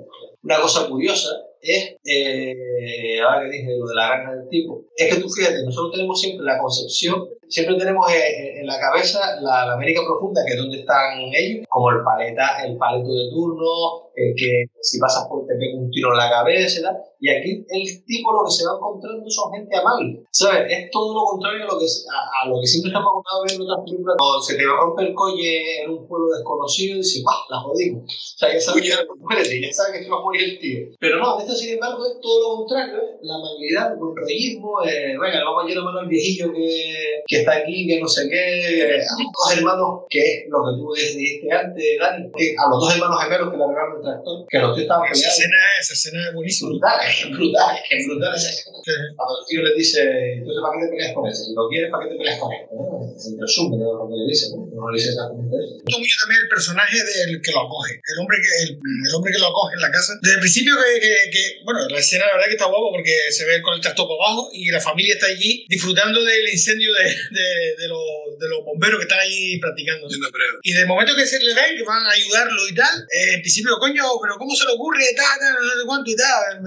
una 0.44 0.60
cosa 0.60 0.88
curiosa, 0.88 1.30
es, 1.62 1.96
eh, 2.06 3.20
ahora 3.22 3.46
que 3.46 3.58
dije 3.58 3.78
lo 3.78 3.88
de 3.88 3.96
la 3.96 4.08
granja 4.08 4.36
del 4.36 4.50
tipo, 4.50 4.86
es 4.96 5.14
que 5.14 5.22
tú 5.22 5.30
fíjate, 5.30 5.64
nosotros 5.64 5.92
tenemos 5.94 6.20
siempre 6.20 6.46
la 6.46 6.60
concepción, 6.60 7.28
siempre 7.50 7.78
tenemos 7.78 8.06
en, 8.12 8.66
la 8.66 8.80
cabeza 8.80 9.40
la, 9.42 9.74
América 9.74 10.02
profunda, 10.06 10.42
que 10.46 10.54
es 10.54 10.60
donde 10.60 10.80
están 10.80 11.20
ellos, 11.34 11.66
como 11.70 11.90
el 11.92 12.04
paleta, 12.04 12.66
el 12.66 12.78
paleto 12.78 13.08
de 13.08 13.30
turno, 13.30 14.08
eh, 14.16 14.34
que 14.36 14.66
si 14.82 15.00
pasas 15.00 15.28
por 15.30 15.46
te 15.46 15.54
pega 15.56 15.78
un 15.78 15.92
tiro 15.92 16.12
en 16.12 16.18
la 16.18 16.30
cabeza 16.30 16.80
y 16.80 16.84
tal. 16.84 16.98
Y 17.20 17.30
aquí 17.30 17.66
el 17.70 18.06
tipo 18.06 18.34
lo 18.34 18.46
que 18.46 18.52
se 18.52 18.66
va 18.66 18.78
encontrando 18.78 19.30
son 19.30 19.54
gente 19.54 19.76
amable, 19.76 20.26
¿sabes? 20.32 20.66
Es 20.70 20.90
todo 20.92 21.14
lo 21.14 21.24
contrario 21.26 21.64
a 21.66 21.74
lo 21.74 21.80
que, 21.80 21.86
a, 21.86 22.48
lo 22.50 22.62
que 22.62 22.68
siempre 22.68 22.90
estamos 22.90 23.10
acostumbrados 23.10 23.38
a 23.38 23.46
ver 23.46 23.52
en 23.54 23.62
otras 23.62 23.80
películas. 23.86 24.16
Cuando 24.18 24.42
se 24.42 24.56
te 24.58 24.66
rompe 24.66 25.02
el 25.04 25.14
coche 25.14 25.84
en 25.84 25.90
un 25.92 26.08
pueblo 26.08 26.28
desconocido 26.34 26.96
y 26.96 26.98
dices, 26.98 27.24
¡bah! 27.24 27.46
La 27.50 27.60
jodimos. 27.62 28.06
O 28.06 28.38
sea, 28.38 28.54
ya 28.54 28.62
sabes 28.62 28.82
que, 28.82 28.90
ya 29.62 29.74
sabes 29.74 29.92
que 29.98 30.04
se 30.04 30.10
va 30.10 30.18
a 30.18 30.22
morir 30.22 30.42
el 30.44 30.60
tío. 30.60 30.80
Pero 31.00 31.18
no, 31.18 31.40
esto 31.40 31.54
sin 31.54 31.74
embargo 31.74 32.06
es 32.06 32.22
todo 32.22 32.38
lo 32.42 32.56
contrario, 32.58 32.98
¿eh? 32.98 33.18
La 33.22 33.36
amabilidad, 33.36 33.94
el 33.94 34.26
reyismo, 34.26 34.82
eh, 34.82 35.18
venga, 35.18 35.46
vamos 35.46 35.64
a 35.64 35.68
llevar 35.68 35.86
mano 35.86 36.00
al 36.00 36.08
viejillo 36.08 36.54
que, 36.54 37.22
que, 37.26 37.37
está 37.40 37.54
aquí, 37.64 37.88
que 37.88 38.00
no 38.00 38.08
sé 38.08 38.30
qué, 38.30 39.02
a 39.02 39.14
los 39.18 39.32
dos 39.32 39.58
hermanos, 39.58 40.06
que 40.10 40.20
es 40.20 40.50
lo 40.50 40.60
que 40.66 40.72
tú 40.78 40.94
dijiste 40.94 41.52
antes, 41.52 41.84
Dani, 42.00 42.32
que 42.36 42.56
a 42.58 42.70
los 42.70 42.80
dos 42.80 42.94
hermanos 42.94 43.24
gemelos 43.24 43.52
que 43.52 43.58
le 43.58 43.66
regalaron 43.68 43.98
el 43.98 44.04
tractor, 44.04 44.46
que 44.50 44.60
los 44.60 44.72
tíos 44.76 44.86
estaban 44.86 45.04
peleando. 45.08 45.28
Esa 45.28 45.30
escena, 45.30 45.58
esa 45.82 45.94
escena 45.94 46.20
es 46.28 46.34
buenísima 46.34 46.68
es 46.68 47.30
brutal, 47.30 47.76
es 47.76 47.82
que 47.88 47.98
es 47.98 48.08
brutal 48.08 48.36
esa 48.36 48.50
escena. 48.50 48.78
Cuando 49.16 49.34
el 49.40 49.46
tío 49.48 49.62
le 49.64 49.74
dice, 49.76 50.02
entonces, 50.40 50.62
¿para 50.62 50.74
qué 50.74 50.86
te 50.86 50.92
peleas 50.92 51.14
con 51.14 51.24
ese? 51.28 51.44
Si 51.44 51.54
lo 51.54 51.68
quieres, 51.70 51.90
¿para 51.92 52.02
qué 52.04 52.10
te 52.12 52.18
peleas 52.18 52.40
con 52.40 52.50
él? 52.52 52.62
Es 53.16 53.26
el 53.28 53.36
resumen 53.40 53.80
de 53.80 53.86
lo 53.86 54.06
que 54.08 54.16
le 54.18 54.26
dice, 54.28 54.46
¿no? 54.52 54.68
No 54.68 54.92
le 54.92 54.98
dice 54.98 55.10
exactamente 55.14 55.54
eso. 55.58 55.74
Gustó 55.84 56.00
mucho 56.00 56.18
también 56.22 56.40
el 56.44 56.50
personaje 56.50 56.98
del 56.98 57.42
que 57.42 57.52
lo 57.52 57.62
acoge, 57.66 57.94
el 57.98 58.18
hombre 58.20 58.38
que, 58.42 58.52
el, 58.64 58.70
el 58.78 59.14
hombre 59.16 59.32
que 59.32 59.40
lo 59.40 59.48
acoge 59.48 59.74
en 59.76 59.82
la 59.82 59.92
casa. 59.92 60.14
Desde 60.22 60.36
el 60.36 60.42
principio 60.42 60.74
que, 60.78 61.00
que, 61.00 61.14
que, 61.32 61.42
bueno, 61.66 61.88
la 61.90 62.00
escena 62.00 62.26
la 62.28 62.34
verdad 62.38 62.48
que 62.48 62.58
está 62.58 62.68
guapo 62.68 62.92
porque 62.92 63.14
se 63.30 63.46
ve 63.46 63.62
con 63.62 63.74
el 63.76 63.82
tractor 63.82 64.08
por 64.08 64.18
abajo 64.22 64.50
y 64.54 64.70
la 64.70 64.80
familia 64.80 65.16
está 65.16 65.28
allí 65.28 65.66
disfrutando 65.70 66.24
del 66.24 66.50
incendio 66.50 66.94
de, 66.94 67.16
de, 67.32 67.76
de, 67.78 67.88
los, 67.88 68.00
de 68.40 68.50
los 68.50 68.64
bomberos 68.64 69.00
que 69.00 69.04
están 69.04 69.20
allí 69.20 69.60
practicando. 69.60 70.08
Y 70.64 70.74
de 70.74 70.86
momento 70.86 71.16
que 71.16 71.26
se 71.26 71.40
le 71.40 71.54
ven, 71.54 71.78
que 71.78 71.84
van 71.84 72.06
a 72.06 72.12
ayudarlo 72.12 72.68
y 72.68 72.76
tal, 72.76 73.00
eh, 73.12 73.34
en 73.36 73.42
principio, 73.42 73.78
coño, 73.80 74.04
pero 74.22 74.38
¿cómo 74.38 74.56
se 74.56 74.66
le 74.66 74.72
ocurre? 74.72 75.04
Tal, 75.16 75.40
tal, 75.40 75.54
no 75.54 75.70
sé 75.70 75.86
cuánto 75.86 76.12
y 76.12 76.16
tal. 76.16 76.62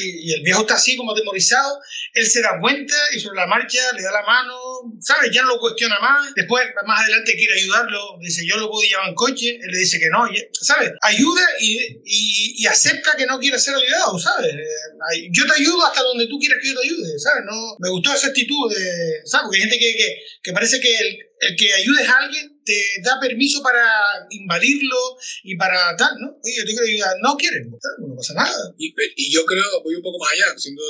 Y, 0.00 0.30
y 0.30 0.34
el 0.34 0.42
viejo 0.42 0.62
está 0.62 0.74
así 0.74 0.96
como 0.96 1.12
atemorizado, 1.12 1.80
él 2.14 2.26
se 2.26 2.42
da 2.42 2.58
cuenta 2.60 2.94
y 3.14 3.20
sobre 3.20 3.36
la 3.36 3.46
marcha 3.46 3.80
le 3.94 4.02
da 4.02 4.12
la 4.12 4.22
mano, 4.22 4.54
¿sabes? 5.00 5.30
Ya 5.32 5.42
no 5.42 5.48
lo 5.48 5.60
cuestiona 5.60 5.98
más. 6.00 6.34
Después, 6.34 6.64
más 6.86 7.00
adelante 7.00 7.36
quiere 7.36 7.54
ayudarlo, 7.54 8.18
dice, 8.20 8.46
yo 8.46 8.56
lo 8.56 8.70
puedo 8.70 8.86
llevar 8.86 9.08
en 9.08 9.14
coche, 9.14 9.56
él 9.60 9.70
le 9.70 9.78
dice 9.78 9.98
que 9.98 10.08
no, 10.08 10.26
¿sabes? 10.52 10.92
Ayuda 11.02 11.42
y, 11.60 11.78
y, 12.04 12.62
y 12.62 12.66
acepta 12.66 13.16
que 13.16 13.26
no 13.26 13.38
quiere 13.38 13.58
ser 13.58 13.74
ayudado, 13.74 14.18
¿sabes? 14.18 14.52
Eh, 14.54 15.28
yo 15.30 15.46
te 15.46 15.60
ayudo 15.60 15.84
hasta 15.84 16.02
donde 16.02 16.26
tú 16.26 16.38
quieras 16.38 16.58
que 16.62 16.68
yo 16.68 16.80
te 16.80 16.86
ayude, 16.86 17.18
¿sabes? 17.18 17.44
No, 17.44 17.76
me 17.78 17.90
gustó 17.90 18.14
esa 18.14 18.28
actitud 18.28 18.72
de, 18.72 19.20
¿sabes? 19.24 19.44
Porque 19.44 19.56
hay 19.56 19.68
gente 19.68 19.78
que, 19.78 19.96
que, 19.96 20.16
que 20.42 20.52
parece 20.52 20.80
que 20.80 21.07
el, 21.08 21.27
el 21.40 21.56
que 21.56 21.72
ayudes 21.72 22.08
a 22.08 22.16
alguien 22.18 22.58
te 22.68 23.00
da 23.00 23.16
permiso 23.16 23.62
para 23.62 23.80
invadirlo 24.28 25.16
y 25.42 25.56
para 25.56 25.96
tal, 25.96 26.12
¿no? 26.20 26.36
Oye, 26.44 26.52
yo 26.52 26.64
te 26.68 26.76
quiero 26.76 26.84
ayudar, 26.84 27.16
no 27.24 27.32
quieren, 27.40 27.64
no 27.72 28.14
pasa 28.14 28.34
nada. 28.34 28.74
Y, 28.76 28.92
y, 29.16 29.32
yo 29.32 29.40
creo, 29.46 29.64
voy 29.82 29.96
un 29.96 30.04
poco 30.04 30.18
más 30.20 30.36
allá, 30.36 30.52
siendo, 30.58 30.82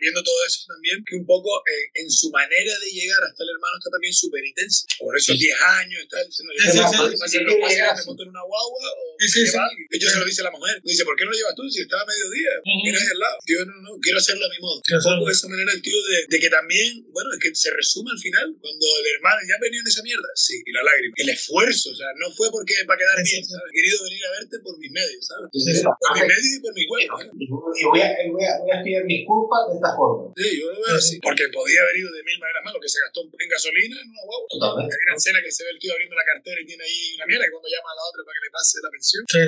viendo 0.00 0.22
todo 0.22 0.38
eso 0.46 0.62
también, 0.68 1.02
que 1.02 1.16
un 1.16 1.26
poco 1.26 1.50
eh, 1.66 1.90
en 1.98 2.08
su 2.08 2.30
manera 2.30 2.70
de 2.78 2.88
llegar 2.94 3.18
hasta 3.26 3.42
el 3.42 3.50
hermano 3.50 3.74
está 3.74 3.90
también 3.90 4.14
su 4.14 4.30
penitencia. 4.30 4.86
Por 5.02 5.18
esos 5.18 5.34
10 5.34 5.50
años, 5.82 5.98
está 6.06 6.22
diciendo, 6.22 6.52
sí, 6.54 6.62
sí, 6.62 6.78
sí, 6.78 7.38
no 7.42 7.94
te 7.98 8.06
monto 8.06 8.22
en 8.22 8.30
una 8.30 8.46
guagua 8.46 8.86
o 8.86 9.02
sí, 9.18 9.26
sí, 9.26 9.46
sí. 9.50 9.58
De 9.90 9.96
hecho, 9.98 10.10
se 10.10 10.18
lo 10.22 10.24
dice 10.24 10.46
la 10.46 10.54
mujer. 10.54 10.78
Dice, 10.84 11.04
¿por 11.04 11.16
qué 11.16 11.24
no 11.24 11.32
lo 11.32 11.36
llevas 11.36 11.54
tú 11.56 11.66
si 11.68 11.82
estaba 11.82 12.02
a 12.02 12.06
mediodía? 12.06 12.50
Mira 12.86 12.98
ahí 13.02 13.10
al 13.10 13.18
lado. 13.18 13.36
Tío, 13.42 13.66
no, 13.66 13.74
no, 13.82 13.90
quiero 13.98 14.18
hacerlo 14.18 14.46
a 14.46 14.50
mi 14.50 14.60
modo. 14.62 14.78
Un 14.78 15.02
poco 15.02 15.26
de 15.26 15.32
esa 15.32 15.48
manera 15.48 15.72
el 15.74 15.82
tío 15.82 15.98
de, 16.06 16.26
de 16.30 16.38
que 16.38 16.50
también, 16.50 17.02
bueno, 17.10 17.34
es 17.34 17.40
que 17.42 17.50
se 17.50 17.74
resume 17.74 18.14
al 18.14 18.20
final, 18.22 18.46
cuando 18.62 18.86
el 19.02 19.06
hermano 19.18 19.40
ya 19.42 19.58
venía 19.58 19.82
en 19.86 19.94
esa 19.94 20.02
mierda, 20.02 20.30
sí, 20.34 20.58
y 20.66 20.70
la 20.74 20.82
lágrima. 20.82 21.14
El 21.16 21.30
esfuerzo, 21.30 21.94
o 21.94 21.96
sea, 21.96 22.10
no 22.18 22.26
fue 22.34 22.50
porque 22.50 22.74
para 22.86 22.98
quedar 22.98 23.22
bien, 23.22 23.42
¿sabes? 23.46 23.70
He 23.70 23.74
querido 23.78 23.96
venir 24.02 24.22
a 24.26 24.30
verte 24.42 24.54
por 24.66 24.74
mis 24.82 24.90
medios, 24.90 25.22
¿sabes? 25.22 25.46
Por 25.46 26.12
mis 26.18 26.26
medios 26.26 26.54
y 26.58 26.60
por 26.60 26.74
mi 26.74 26.84
cuerpo. 26.90 27.14
Y 27.30 27.84
voy 27.86 28.00
a, 28.02 28.10
voy, 28.26 28.44
a, 28.44 28.52
voy 28.58 28.72
a 28.74 28.78
pedir 28.82 29.06
mis 29.06 29.22
culpas 29.22 29.70
de 29.70 29.78
esta 29.78 29.94
forma. 29.94 30.34
Sí, 30.34 30.48
yo 30.58 30.66
lo 30.74 30.78
veo 30.82 30.96
así. 30.98 31.14
Porque 31.22 31.46
podía 31.54 31.80
haber 31.86 31.96
ido 32.02 32.10
de 32.10 32.22
mil 32.26 32.38
maneras 32.42 32.62
más, 32.66 32.74
lo 32.74 32.82
que 32.82 32.90
se 32.90 32.98
gastó 32.98 33.22
en 33.22 33.48
gasolina 33.48 33.96
en 34.02 34.08
una 34.10 34.22
guagua. 34.26 34.48
Totalmente. 34.50 34.90
Hay 34.90 35.02
una 35.06 35.16
escena 35.16 35.38
que 35.38 35.52
se 35.54 35.62
ve 35.62 35.70
el 35.70 35.78
tío 35.78 35.92
abriendo 35.94 36.16
la 36.18 36.26
cartera 36.26 36.58
y 36.58 36.66
tiene 36.66 36.82
ahí 36.82 37.14
una 37.14 37.26
mierda, 37.30 37.44
y 37.46 37.50
cuando 37.54 37.68
llama 37.70 37.88
a 37.94 37.96
la 37.96 38.04
otra 38.10 38.20
para 38.26 38.34
que 38.34 38.42
le 38.42 38.50
pase 38.50 38.74
la 38.82 38.90
pensión. 38.90 39.22
Sí. 39.30 39.42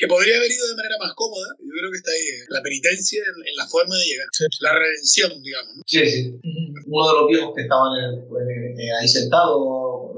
Que 0.00 0.06
podría 0.08 0.34
haber 0.40 0.50
ido 0.50 0.64
de 0.72 0.76
manera 0.80 0.96
más 0.96 1.12
cómoda. 1.12 1.48
Yo 1.60 1.72
creo 1.76 1.90
que 1.92 2.00
está 2.00 2.10
ahí 2.10 2.26
eh, 2.32 2.48
la 2.48 2.62
penitencia 2.64 3.20
en, 3.20 3.36
en, 3.44 3.56
la 3.60 3.66
forma 3.68 3.92
de 3.92 4.04
llegar. 4.08 4.28
Sí. 4.32 4.44
La 4.64 4.72
redención, 4.72 5.30
digamos. 5.42 5.72
¿no? 5.76 5.82
Sí, 5.84 6.00
sí. 6.08 6.20
Uno 6.86 7.04
de 7.08 7.14
los 7.20 7.26
viejos 7.28 7.50
que 7.54 7.62
estaban 7.62 7.92
en, 8.00 8.22
eh, 8.78 8.92
ahí 8.98 9.08
sentados 9.08 9.60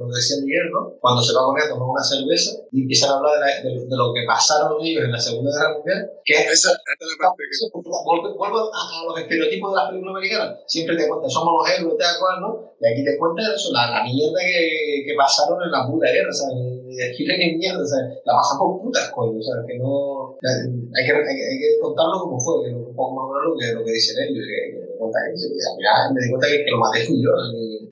lo 0.05 0.13
que 0.13 0.21
decía 0.21 0.37
Miguel, 0.45 0.69
¿no? 0.69 0.93
Cuando 1.01 1.25
se 1.25 1.33
va 1.33 1.41
a 1.41 1.49
poner 1.49 1.65
a 1.65 1.73
tomar 1.73 1.89
una 1.89 2.05
cerveza 2.05 2.61
y 2.71 2.85
empiezan 2.85 3.11
a 3.11 3.15
hablar 3.17 3.33
de, 3.35 3.41
la, 3.41 3.49
de, 3.65 3.71
de, 3.89 3.97
lo 3.97 4.13
que 4.13 4.23
pasaron 4.29 4.77
ellos 4.85 5.05
en 5.05 5.13
la 5.13 5.21
Segunda 5.21 5.49
Guerra 5.49 5.75
Mundial, 5.81 6.01
que 6.25 6.35
es... 6.35 6.61
Esa, 6.61 6.77
esta 6.77 7.03
es 7.05 7.11
la 7.17 7.19
parte 7.25 7.43
que... 7.49 7.57
Vuelvo, 7.73 8.37
vuelvo 8.37 8.59
a, 8.69 8.81
los 9.09 9.17
estereotipos 9.17 9.73
de 9.73 9.77
las 9.77 9.87
películas 9.89 10.13
americanas. 10.13 10.51
Siempre 10.69 10.97
te 10.97 11.09
cuentan, 11.09 11.31
somos 11.31 11.53
los 11.57 11.65
héroes, 11.73 11.97
tal 11.97 12.15
cual, 12.21 12.37
¿no? 12.41 12.51
Y 12.77 12.85
aquí 12.85 13.01
te 13.05 13.17
cuentan 13.17 13.49
eso, 13.49 13.73
la, 13.73 13.91
la 13.91 14.05
mierda 14.05 14.41
que, 14.45 15.09
que 15.09 15.15
pasaron 15.17 15.57
en 15.65 15.73
la 15.73 15.89
puta 15.89 16.13
guerra, 16.13 16.33
¿sabes? 16.33 16.85
Chile 17.17 17.35
que 17.41 17.57
mierda, 17.57 17.81
¿sabes? 17.81 18.21
La 18.25 18.37
pasan 18.37 18.59
por 18.61 18.83
putas, 18.85 19.09
coño, 19.11 19.41
¿sabes? 19.41 19.65
Que 19.67 19.79
no... 19.81 20.37
Hay 20.45 21.03
que, 21.03 21.13
hay, 21.13 21.39
hay 21.41 21.59
que 21.59 21.81
contarlo 21.81 22.21
como 22.21 22.39
fue, 22.39 22.69
que 22.69 22.75
un 22.75 22.95
poco 22.95 23.17
más 23.17 23.25
o 23.25 23.33
menos 23.33 23.45
lo 23.49 23.57
que, 23.57 23.67
lo 23.73 23.85
que 23.85 23.93
dicen 23.93 24.15
ellos, 24.21 24.45
que, 24.45 24.84
cuenta 24.99 25.19
que, 25.25 25.35
me 25.35 26.21
di 26.21 26.31
cuenta 26.31 26.47
que, 26.49 26.65
que 26.65 26.71
lo 26.71 26.79
maté 26.79 27.07
fui 27.07 27.19
yo, 27.23 27.31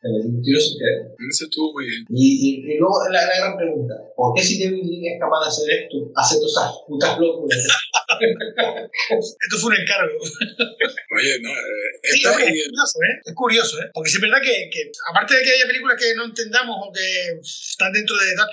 me 0.02 0.08
metí 0.12 0.28
un 0.28 0.42
tiro 0.42 0.60
sin 0.60 0.78
querer. 0.78 1.12
Eso 1.14 1.44
estuvo 1.44 1.72
muy 1.72 1.86
bien. 1.86 2.02
Y, 2.10 2.26
y, 2.42 2.48
y 2.74 2.78
luego 2.78 2.96
la, 3.10 3.26
la, 3.26 3.36
gran 3.38 3.56
pregunta, 3.56 3.94
¿por 4.16 4.34
qué 4.34 4.42
si 4.42 4.62
David 4.62 4.82
Lynch 4.82 5.14
es 5.14 5.20
capaz 5.20 5.40
de 5.42 5.48
hacer 5.48 5.66
esto, 5.70 5.96
hacer 6.14 6.38
todas 6.38 6.52
esas 6.52 6.72
putas 6.86 7.18
locuras? 7.18 7.58
esto 9.12 9.56
fue 9.58 9.74
un 9.74 9.80
encargo. 9.80 10.18
Oye, 10.18 11.32
no, 11.40 11.50
eh, 11.50 12.12
sí, 12.12 12.22
es, 12.22 12.28
curioso, 12.28 12.98
¿eh? 13.02 13.14
Es 13.24 13.34
curioso, 13.34 13.74
¿eh? 13.80 13.90
Porque 13.92 14.10
es 14.10 14.20
verdad 14.20 14.40
que, 14.42 14.70
que, 14.70 14.90
aparte 15.10 15.36
de 15.36 15.42
que 15.42 15.50
haya 15.52 15.66
películas 15.66 15.96
que 15.98 16.14
no 16.14 16.24
entendamos 16.24 16.76
o 16.80 16.92
que 16.92 17.38
están 17.40 17.92
dentro 17.92 18.16
de 18.16 18.34
tal, 18.34 18.48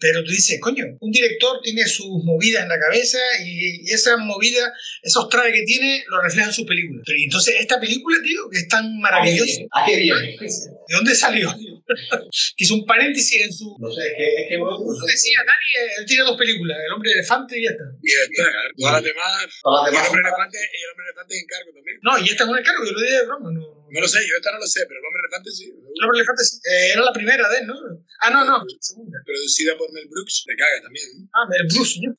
pero 0.00 0.24
tú 0.24 0.30
dices, 0.30 0.58
coño, 0.60 0.84
un 0.98 1.12
director 1.12 1.60
tiene 1.62 1.84
sus 1.84 2.24
movidas 2.24 2.62
en 2.62 2.70
la 2.70 2.78
cabeza 2.80 3.18
y, 3.44 3.84
esas 3.92 4.18
movidas, 4.18 4.70
esos 5.02 5.28
trajes 5.28 5.52
que 5.52 5.64
tiene, 5.64 6.02
lo 6.08 6.22
reflejan 6.22 6.48
en 6.48 6.54
sus 6.54 6.66
películas. 6.66 7.02
Pero 7.06 7.18
entonces, 7.22 7.56
esta 7.60 7.78
película, 7.78 8.16
tío, 8.24 8.48
que 8.50 8.58
es 8.60 8.68
tan 8.68 8.98
maravillosa. 8.98 9.60
¿A 9.72 9.84
qué 9.84 9.96
viene? 9.96 10.36
¿De 10.40 10.96
dónde 10.96 11.14
salió? 11.14 11.54
Hizo 12.56 12.74
un 12.74 12.86
paréntesis 12.86 13.42
en 13.42 13.52
su. 13.52 13.76
No 13.78 13.92
sé, 13.92 14.06
es 14.06 14.16
que. 14.16 14.42
Es 14.42 14.48
que 14.48 14.58
no 14.58 14.94
sé. 14.94 15.12
decía, 15.12 15.38
Dani, 15.44 15.92
él 15.98 16.06
tiene 16.06 16.22
dos 16.24 16.38
películas: 16.38 16.78
El 16.86 16.92
hombre 16.94 17.12
elefante 17.12 17.60
y 17.60 17.66
esta. 17.66 17.84
Y 18.02 18.10
está, 18.10 18.50
todas 18.76 18.94
las 18.94 19.04
demás. 19.04 19.46
Todas 19.62 19.92
las 19.92 19.92
Y 19.92 19.96
el 20.00 20.06
hombre 20.08 20.22
elefante, 20.22 20.58
y 20.58 20.80
el 20.80 20.90
hombre 20.90 21.04
elefante 21.06 21.34
es 21.34 21.42
encargo 21.42 21.70
también. 21.74 21.98
No, 22.02 22.18
y 22.18 22.24
esta 22.30 22.44
es 22.44 22.50
un 22.50 22.58
encargo, 22.58 22.84
yo 22.86 22.92
lo 22.92 23.00
dije 23.00 23.14
de 23.14 23.26
broma. 23.26 23.50
No. 23.52 23.79
No 23.90 24.00
lo 24.00 24.08
sé, 24.08 24.18
yo 24.26 24.36
esta 24.36 24.52
no 24.52 24.58
lo 24.58 24.66
sé, 24.66 24.86
pero 24.86 25.00
el 25.00 25.06
hombre 25.06 25.20
elefante 25.26 25.50
sí. 25.50 25.64
El 25.66 26.04
hombre 26.04 26.18
elefante 26.18 26.44
sí. 26.44 26.56
Eh, 26.64 26.92
era 26.92 27.02
la 27.02 27.12
primera 27.12 27.48
de 27.48 27.58
él, 27.58 27.66
¿no? 27.66 27.74
Ah, 28.22 28.30
no, 28.30 28.44
no, 28.44 28.58
la 28.58 28.78
segunda. 28.80 29.18
Producida 29.24 29.76
por 29.76 29.92
Mel 29.92 30.06
Brooks, 30.08 30.44
te 30.46 30.54
caga 30.56 30.82
también. 30.82 31.06
¿no? 31.18 31.28
Ah, 31.34 31.48
el 31.50 31.66
Bruce, 31.66 31.98
¿no? 32.02 32.14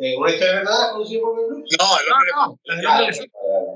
Eh, 0.00 0.16
¿Una 0.18 0.30
historia 0.30 0.52
de 0.52 0.58
verdad 0.60 0.92
conocida 0.92 1.20
por 1.20 1.36
Mel 1.36 1.46
Brooks? 1.48 1.76
No, 1.78 1.86
el 1.98 2.06
No, 2.08 2.14
hombre 2.14 2.30
no, 2.34 2.42
hombre 2.90 3.04
elefante. 3.06 3.32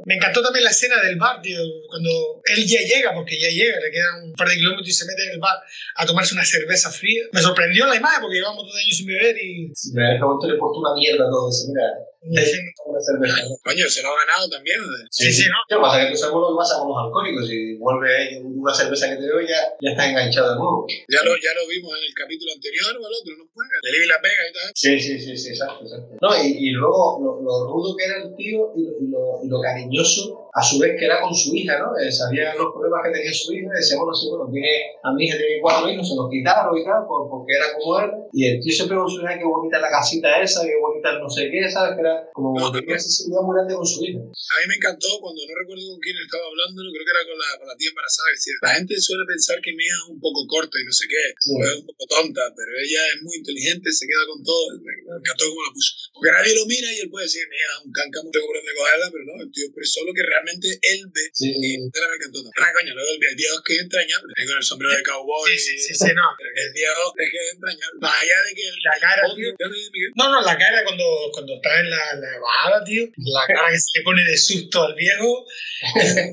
Me 0.06 0.14
encantó 0.14 0.42
también 0.42 0.64
la 0.64 0.70
escena 0.70 1.00
del 1.02 1.16
bar, 1.16 1.42
tío, 1.42 1.60
cuando 1.88 2.42
él 2.56 2.66
ya 2.66 2.80
llega, 2.80 3.14
porque 3.14 3.38
ya 3.38 3.50
llega, 3.50 3.78
le 3.78 3.90
quedan 3.90 4.24
un 4.24 4.32
par 4.34 4.48
de 4.48 4.56
kilómetros 4.56 4.88
y 4.88 4.92
se 4.92 5.06
mete 5.06 5.24
en 5.24 5.30
el 5.32 5.38
bar 5.38 5.58
a 5.96 6.06
tomarse 6.06 6.34
una 6.34 6.44
cerveza 6.44 6.90
fría. 6.90 7.24
Me 7.32 7.40
sorprendió 7.40 7.86
la 7.86 7.96
imagen 7.96 8.20
porque 8.22 8.36
llevamos 8.36 8.64
dos 8.64 8.74
años 8.74 8.96
sin 8.96 9.06
beber 9.06 9.36
y... 9.36 9.64
En 9.66 9.70
ese 9.70 10.18
momento 10.20 10.46
le 10.46 10.58
una 10.58 10.94
mierda 10.94 11.24
a 11.26 11.30
todo. 11.30 11.48
Dice, 11.50 11.66
mira. 11.68 11.82
¿no? 11.92 12.17
Coño, 12.20 13.88
se 13.88 14.02
lo 14.02 14.08
ha 14.08 14.16
ganado 14.26 14.48
también. 14.50 14.78
¿no? 14.80 14.86
Sí, 15.10 15.32
sí, 15.32 15.46
¿no? 15.48 15.56
¿Qué 15.68 15.76
pasa? 15.80 16.04
Que 16.04 16.10
tú 16.10 16.16
sabes 16.16 16.34
lo 16.34 16.50
que 16.50 16.58
pasa 16.58 16.78
con 16.78 16.88
los 16.88 16.98
alcohólicos. 16.98 17.46
Si 17.46 17.76
vuelve 17.78 18.42
una 18.42 18.74
cerveza 18.74 19.08
que 19.08 19.16
te 19.16 19.26
veo, 19.26 19.40
ya, 19.40 19.70
ya 19.80 19.90
estás 19.90 20.08
enganchado 20.08 20.50
de 20.50 20.56
nuevo. 20.56 20.86
Ya 21.08 21.22
lo, 21.24 21.32
ya 21.36 21.54
lo 21.54 21.68
vimos 21.68 21.92
en 21.96 22.04
el 22.04 22.14
capítulo 22.14 22.52
anterior 22.52 22.90
o 22.96 23.06
el 23.06 23.14
otro, 23.14 23.36
no 23.38 23.44
juega. 23.54 23.76
De 23.82 23.92
Levi 23.92 24.06
la 24.06 24.20
pega 24.20 24.42
y 24.50 24.52
tal. 24.52 24.72
Sí, 24.74 25.00
sí, 25.00 25.20
sí, 25.20 25.36
sí, 25.36 25.48
exacto, 25.50 25.84
exacto. 25.84 26.16
No, 26.20 26.30
y, 26.42 26.48
y 26.58 26.70
luego 26.72 27.18
lo, 27.22 27.30
lo 27.42 27.72
rudo 27.72 27.96
que 27.96 28.04
era 28.04 28.22
el 28.22 28.34
tío 28.34 28.72
y 28.74 28.82
lo, 28.82 28.92
y, 28.98 29.06
lo, 29.10 29.20
y 29.44 29.48
lo 29.48 29.60
cariñoso 29.60 30.47
a 30.58 30.62
su 30.62 30.78
vez 30.82 30.98
que 30.98 31.04
era 31.06 31.20
con 31.22 31.30
su 31.34 31.54
hija, 31.54 31.78
¿no? 31.78 31.94
Eh, 32.02 32.10
sabía 32.10 32.50
los 32.58 32.74
problemas 32.74 33.00
que 33.06 33.12
tenía 33.14 33.32
su 33.32 33.52
hija 33.54 33.70
y 33.70 33.78
decía, 33.78 33.96
bueno, 33.98 34.10
sí, 34.14 34.26
bueno, 34.26 34.50
tiene, 34.50 34.74
a 35.06 35.08
mi 35.14 35.24
hija 35.24 35.36
tiene 35.38 35.62
cuatro 35.62 35.86
hijos, 35.86 36.02
se 36.08 36.16
los 36.18 36.26
quitaron 36.26 36.74
y 36.76 36.82
tal, 36.84 37.06
por- 37.06 37.30
porque 37.30 37.52
era 37.54 37.70
como 37.78 38.00
él. 38.02 38.10
Y 38.34 38.40
el 38.50 38.56
tío 38.60 38.72
siempre 38.74 38.96
con 38.98 39.06
su 39.08 39.22
hija, 39.22 39.38
qué 39.38 39.46
bonita 39.46 39.78
la 39.78 39.90
casita 39.90 40.28
esa, 40.42 40.66
qué 40.66 40.74
bonita 40.82 41.14
el 41.14 41.18
no 41.22 41.30
sé 41.30 41.46
qué, 41.50 41.62
¿sabes? 41.70 41.94
Que 41.94 42.02
era 42.02 42.14
como 42.34 42.58
tenía 42.74 42.98
una 42.98 42.98
sensibilidad 42.98 43.42
muy 43.46 43.54
grande 43.54 43.74
con 43.78 43.86
su 43.86 43.98
hija. 44.02 44.18
A 44.18 44.54
mí 44.58 44.64
me 44.66 44.76
encantó 44.82 45.08
cuando 45.22 45.40
no 45.46 45.52
recuerdo 45.54 45.84
con 45.94 46.00
quién 46.02 46.16
estaba 46.18 46.44
hablando, 46.50 46.78
creo 46.90 47.04
que 47.06 47.14
era 47.14 47.24
con 47.28 47.38
la, 47.38 47.48
con 47.62 47.66
la 47.70 47.76
tía 47.78 47.90
embarazada. 47.94 48.26
que 48.28 48.36
Decía, 48.38 48.54
la 48.66 48.72
gente 48.82 48.92
suele 48.98 49.24
pensar 49.30 49.56
que 49.62 49.70
mi 49.78 49.84
hija 49.86 49.98
es 50.02 50.08
un 50.10 50.20
poco 50.20 50.40
corta 50.50 50.74
y 50.80 50.84
no 50.84 50.92
sé 50.94 51.04
qué, 51.06 51.22
Sí. 51.38 51.54
o 51.54 51.56
es 51.62 51.74
un 51.82 51.86
poco 51.86 52.04
tonta, 52.10 52.42
pero 52.56 52.70
ella 52.82 53.02
es 53.14 53.18
muy 53.22 53.34
inteligente, 53.38 53.86
se 53.94 54.04
queda 54.08 54.24
con 54.26 54.42
todo. 54.42 54.64
Me, 54.82 54.92
encantó 55.22 55.44
cómo 55.50 55.62
la 55.62 55.72
puso. 55.76 55.90
Porque 56.14 56.30
nadie 56.34 56.52
lo 56.56 56.64
mira 56.66 56.88
y 56.90 56.98
él 57.04 57.10
puede 57.12 57.28
decir, 57.30 57.44
mi 57.46 57.56
hija 57.56 57.72
es 57.78 57.80
un 57.86 57.92
canca, 57.92 58.18
no 58.24 58.30
tengo 58.32 58.48
dónde 58.48 58.72
cogerla, 58.74 59.06
pero 59.12 59.22
no, 59.28 59.34
el 59.42 59.50
tío 59.52 59.64
expresó 59.68 59.98
lo 60.08 60.12
que 60.14 60.24
realmente 60.24 60.47
él 60.54 61.00
ve. 61.12 61.24
Sí, 61.32 61.52
me 61.58 61.74
encantó. 61.74 62.38
Ah, 62.60 62.70
coño, 62.72 62.94
luego 62.94 63.10
el, 63.12 63.20
el 63.30 63.36
viejo 63.36 63.54
es 63.56 63.62
que 63.64 63.74
es 63.74 63.82
entrañable. 63.82 64.32
Con 64.46 64.56
el 64.56 64.62
sombrero 64.62 64.96
de 64.96 65.02
cowboy. 65.02 65.50
Sí, 65.58 65.78
sí, 65.78 65.78
sí, 65.78 65.94
sí, 65.94 66.10
no. 66.14 66.26
El 66.54 66.72
viejo 66.72 67.14
es 67.16 67.28
que 67.30 67.38
es 67.38 67.54
entrañable. 67.54 67.98
Más 68.00 68.14
allá 68.22 68.38
de 68.48 68.54
que 68.54 68.68
el, 68.68 68.74
La 68.84 68.98
cara, 69.00 69.22
el 69.26 69.34
tío. 69.34 69.50
lo. 69.58 69.68
No, 70.16 70.24
no, 70.32 70.40
la 70.42 70.56
cara 70.58 70.84
cuando, 70.84 71.04
cuando 71.32 71.54
está 71.56 71.80
en 71.80 71.90
la, 71.90 72.14
la 72.16 72.38
bajada, 72.40 72.84
tío, 72.84 73.04
la 73.16 73.46
cara 73.46 73.70
que 73.70 73.78
se 73.78 73.98
le 73.98 74.04
pone 74.04 74.22
de 74.24 74.36
susto 74.36 74.82
al 74.84 74.94
viejo, 74.94 75.46
está 75.94 76.24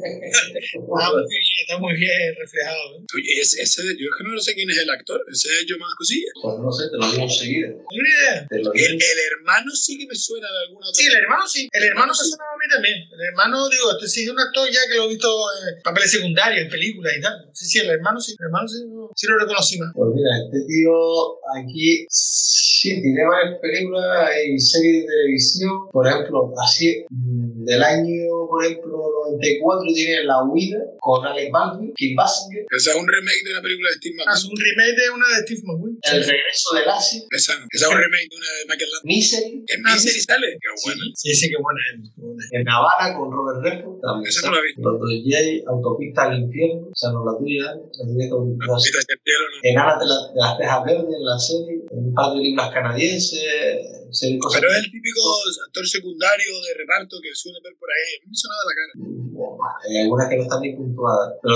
muy 1.11 1.23
bien, 1.29 1.41
está 1.61 1.77
muy 1.77 1.95
bien 1.95 2.35
reflejado. 2.39 2.99
¿eh? 2.99 3.05
Oye, 3.15 3.41
ese, 3.41 3.61
ese, 3.61 3.81
yo 3.97 4.07
es 4.09 4.15
que 4.17 4.23
no 4.23 4.39
sé 4.39 4.53
quién 4.55 4.69
es 4.69 4.77
el 4.77 4.89
actor, 4.89 5.23
ese 5.31 5.47
es 5.49 5.65
yo 5.67 5.77
más 5.77 5.93
cosillas. 5.95 6.31
Pues 6.41 6.55
no 6.59 6.71
sé, 6.71 6.89
te 6.89 6.97
lo 6.97 7.11
digo 7.11 7.23
enseguida. 7.23 7.67
¿Tienes 7.67 7.89
una 7.89 8.09
idea? 8.09 8.47
Lo 8.63 8.73
El, 8.73 8.93
el 8.93 9.19
hermano 9.31 9.71
sí 9.71 9.97
que 9.97 10.07
me 10.07 10.15
suena 10.15 10.47
de 10.51 10.59
alguna 10.67 10.87
otra 10.87 10.95
Sí, 10.95 11.07
el 11.07 11.15
hermano 11.15 11.47
sí. 11.47 11.69
El 11.71 11.83
hermano 11.83 12.13
me 12.13 12.29
sonaba 12.29 12.51
a 12.51 12.57
mí 12.57 12.67
también. 12.71 12.97
El 13.11 13.21
hermano, 13.21 13.69
digo, 13.69 13.94
este 13.97 14.07
sí 14.07 14.23
es 14.23 14.29
un 14.29 14.39
actor 14.39 14.67
ya 14.71 14.79
que 14.89 14.97
lo 14.97 15.05
he 15.05 15.09
visto 15.09 15.27
en 15.69 15.81
papeles 15.83 16.11
secundarios, 16.11 16.61
en 16.65 16.69
películas 16.69 17.13
y 17.17 17.21
tal. 17.21 17.49
Sí, 17.53 17.65
sí, 17.65 17.79
el 17.79 17.89
hermano 17.89 18.19
sí. 18.19 18.35
El 18.39 18.45
hermano 18.45 18.67
sí, 18.67 18.83
no- 18.87 19.09
sí 19.15 19.27
lo 19.27 19.37
reconocí 19.39 19.79
más. 19.79 19.91
Pues 19.95 20.09
mira, 20.13 20.29
este 20.45 20.65
tío 20.67 20.93
aquí 21.57 22.05
sí 22.09 23.01
tiene 23.01 23.25
varias 23.25 23.59
películas 23.59 24.29
y 24.47 24.59
series 24.59 25.01
de 25.03 25.07
televisión. 25.07 25.71
Por 25.91 26.07
ejemplo, 26.07 26.53
así 26.63 27.03
mm, 27.09 27.63
del 27.65 27.81
año, 27.83 28.47
por 28.49 28.63
ejemplo, 28.65 28.97
94 29.31 29.93
tiene 29.93 30.23
La 30.23 30.43
Huida 30.43 30.79
con 30.99 31.25
Alec 31.25 31.51
Baldwin, 31.51 31.93
Kim 31.95 32.15
Basinger, 32.15 32.65
Esa 32.75 32.91
es 32.91 32.95
un 32.97 33.07
remake 33.07 33.43
de 33.45 33.51
una 33.53 33.61
película 33.61 33.89
de 33.89 33.95
Steve 33.97 34.15
Ah, 34.27 34.33
es 34.33 34.43
McQueen. 34.43 34.51
un 34.53 34.57
remake 34.65 34.95
de 35.01 35.09
una 35.09 35.25
de 35.29 35.37
Steve 35.45 35.61
McQueen. 35.65 35.97
El 36.03 36.19
regreso 36.25 36.75
de 36.75 36.85
Lassie, 36.85 37.21
Esa 37.31 37.59
no. 37.59 37.65
Esa 37.71 37.85
es 37.85 37.91
un 37.91 37.97
remake 37.97 38.29
de 38.29 38.35
una 38.37 38.49
de 38.49 38.61
Michael 38.69 38.89
Landon. 38.91 39.07
Misery, 39.09 39.65
En 39.67 39.79
Ah, 39.87 39.93
Misery 39.95 40.19
sale. 40.21 40.47
Qué 40.61 40.69
bueno. 40.85 41.03
Sí, 41.15 41.33
sí, 41.33 41.49
qué 41.49 41.57
buena 41.61 41.81
es. 41.93 42.15
buena 42.15 42.43
en 42.51 42.69
Havana 42.69 43.17
con 43.17 43.31
Robert 43.31 43.59
Redford, 43.65 43.84
también. 44.01 44.27
Esa 44.29 44.47
no 44.49 44.55
la 44.55 44.61
vi. 44.61 44.81
Los 44.81 44.99
J, 44.99 45.71
Autopista 45.71 46.23
al 46.23 46.39
Infierno, 46.39 46.87
esa 46.93 47.11
no 47.11 47.19
es 47.21 47.25
la 47.33 47.37
tuya, 47.39 47.63
la 47.65 48.05
tuya 48.05 48.23
está 48.25 48.35
No, 48.35 48.41
muy 48.41 48.53
Vita 48.55 48.73
hacia 48.75 48.99
el 48.99 49.19
cielo, 49.23 49.45
no. 49.51 49.57
Enanas 49.63 49.99
de, 49.99 50.05
la- 50.05 50.27
de 50.33 50.39
las 50.39 50.57
Tejas 50.57 50.83
Verdes 50.85 51.15
en 51.15 51.25
la 51.25 51.37
serie, 51.39 51.75
en 51.91 51.97
un 52.09 52.13
par 52.13 52.33
de 52.33 52.39
libros 52.41 52.67
canadienses, 52.73 53.43
cosas 54.39 54.61
Pero 54.61 54.71
es 54.71 54.77
el 54.85 54.91
típico 54.91 55.21
actor 55.67 55.85
secundario 55.87 56.51
de 56.61 56.71
reparto 56.77 57.17
que 57.21 57.29
suele 57.33 57.59
ver 57.63 57.75
por 57.79 57.89
ahí. 57.89 58.15
A 58.15 58.19
mí 58.23 58.31
me 58.31 58.35
sonaba 58.35 58.61
la 58.65 58.75
cara. 58.75 58.93
Hay 59.87 59.97
algunas 60.01 60.29
que 60.29 60.37
no 60.37 60.43
están 60.43 60.61
bien 60.61 60.77
puntuadas, 60.77 61.33
pero 61.41 61.55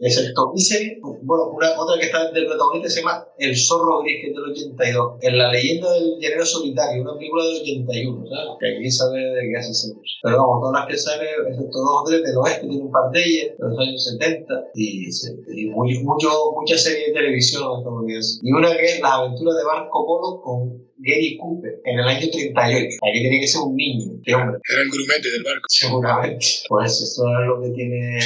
es 0.00 0.16
el 0.18 0.34
Top 0.34 0.54
Misery. 0.54 1.00
Bueno, 1.02 1.50
una, 1.50 1.74
otra 1.78 1.98
que 1.98 2.06
está 2.06 2.30
del 2.30 2.46
protagonista 2.46 2.88
se 2.88 3.00
llama 3.00 3.26
El 3.38 3.56
Zorro 3.56 4.02
Gris, 4.02 4.22
que 4.22 4.28
es 4.30 4.34
del 4.34 4.50
82. 4.50 5.18
En 5.22 5.38
La 5.38 5.52
leyenda 5.52 5.92
del 5.92 6.18
llanero 6.20 6.46
solitario, 6.46 7.02
una 7.02 7.16
película 7.18 7.44
del 7.44 7.62
81, 7.62 8.26
¿sabes? 8.28 8.50
Que 8.60 8.76
aquí 8.76 8.90
sabe 8.90 9.18
de 9.18 9.42
qué 9.50 9.56
hace 9.58 9.70
ese 9.70 9.94
Pero 10.22 10.36
vamos, 10.38 10.60
todas 10.62 10.80
las 10.80 10.86
que 10.88 10.96
salen, 10.96 11.28
excepto 11.48 11.78
dos 11.78 12.02
o 12.02 12.04
tres 12.06 12.22
del 12.22 12.36
oeste, 12.36 12.66
tiene 12.66 12.82
un 12.84 12.92
par 12.92 13.10
de 13.10 13.20
ellas, 13.24 13.58
de 13.58 13.68
los 13.68 13.78
años 13.78 14.04
70, 14.04 14.54
y, 14.74 15.70
muy, 15.70 15.98
mucho, 16.04 16.28
muchas 16.54 16.82
series 16.82 17.08
de 17.08 17.12
televisión 17.12 17.62
estadounidenses. 17.78 18.40
Y 18.42 18.52
una 18.52 18.76
que 18.76 18.84
es 18.84 19.00
Las 19.00 19.12
aventuras 19.12 19.56
de 19.56 19.64
Marco 19.64 20.06
Polo 20.06 20.40
con 20.40 20.87
Gary 20.98 21.38
Cooper, 21.38 21.80
en 21.84 21.98
el 21.98 22.06
año 22.08 22.26
38. 22.30 22.98
Aquí 23.02 23.20
tiene 23.20 23.40
que 23.40 23.46
ser 23.46 23.60
un 23.62 23.76
niño, 23.76 24.18
este 24.18 24.34
hombre. 24.34 24.58
Era 24.66 24.82
el 24.82 24.90
grumete 24.90 25.30
del 25.30 25.44
barco. 25.44 25.66
Seguramente. 25.68 26.46
Pues 26.68 26.92
eso 27.00 27.22
es 27.22 27.46
lo 27.46 27.62
que 27.62 27.70
tiene 27.70 28.18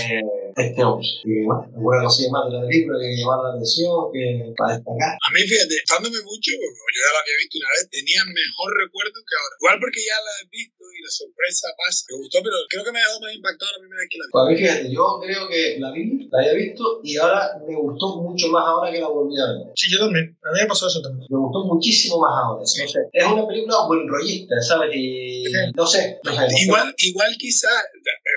este 0.56 0.80
hombre. 0.84 1.06
Y 1.24 1.44
bueno, 1.44 1.68
alguna 1.68 2.04
cosilla 2.04 2.32
más 2.32 2.48
de 2.48 2.56
la 2.56 2.64
película 2.64 2.96
que 2.96 3.16
llamar 3.16 3.40
la 3.44 3.50
atención, 3.56 3.92
que 4.12 4.52
para 4.56 4.76
destacar. 4.76 5.12
A 5.16 5.28
mí, 5.32 5.40
fíjate, 5.44 5.74
estándome 5.84 6.20
mucho, 6.24 6.50
porque 6.56 6.92
yo 6.96 7.00
ya 7.00 7.12
la 7.12 7.20
había 7.20 7.36
visto 7.40 7.56
una 7.60 7.70
vez, 7.76 7.84
tenía 7.92 8.20
mejor 8.24 8.68
recuerdo 8.72 9.16
que 9.20 9.34
ahora. 9.36 9.54
Igual 9.60 9.76
porque 9.80 10.00
ya 10.04 10.18
la 10.20 10.32
he 10.40 10.46
visto 10.48 10.82
y 10.88 10.98
la 11.04 11.12
sorpresa 11.12 11.66
pasa. 11.76 12.08
Me 12.08 12.16
gustó, 12.24 12.36
pero 12.40 12.56
creo 12.68 12.84
que 12.84 12.92
me 12.92 13.00
dejó 13.00 13.16
más 13.20 13.32
impactado 13.32 13.68
la 13.72 13.80
primera 13.84 14.00
vez 14.00 14.08
que 14.08 14.18
la 14.20 14.24
vi. 14.24 14.32
Pues 14.32 14.42
a 14.42 14.48
mí, 14.48 14.54
fíjate, 14.56 14.84
yo 14.92 15.04
creo 15.20 15.42
que 15.48 15.60
la 15.76 15.88
vi, 15.92 16.04
la 16.28 16.36
había 16.40 16.54
visto 16.56 16.84
y 17.04 17.16
ahora 17.20 17.40
me 17.64 17.76
gustó 17.76 18.20
mucho 18.20 18.48
más 18.48 18.64
ahora 18.64 18.92
que 18.92 19.00
la 19.00 19.08
volví 19.08 19.36
a 19.36 19.44
ver. 19.52 19.72
Sí, 19.76 19.88
yo 19.92 20.00
también. 20.04 20.36
A 20.44 20.52
mí 20.52 20.58
me 20.64 20.68
pasó 20.68 20.88
eso 20.88 21.00
también. 21.00 21.28
Me 21.28 21.36
gustó 21.36 21.64
muchísimo 21.64 22.20
más 22.20 22.32
ahora. 22.36 22.61
No 22.62 22.88
sé. 22.88 23.00
Es 23.12 23.26
una 23.26 23.46
película 23.46 23.86
buen 23.86 24.06
rollista, 24.06 24.54
¿sabes? 24.62 24.90
Y 24.94 25.44
no 25.74 25.86
sé. 25.86 26.18
No 26.22 26.30
sé 26.32 26.40
no 26.40 26.48
sé. 26.48 26.62
Igual, 26.62 26.94
igual 26.96 27.32
quizá, 27.38 27.70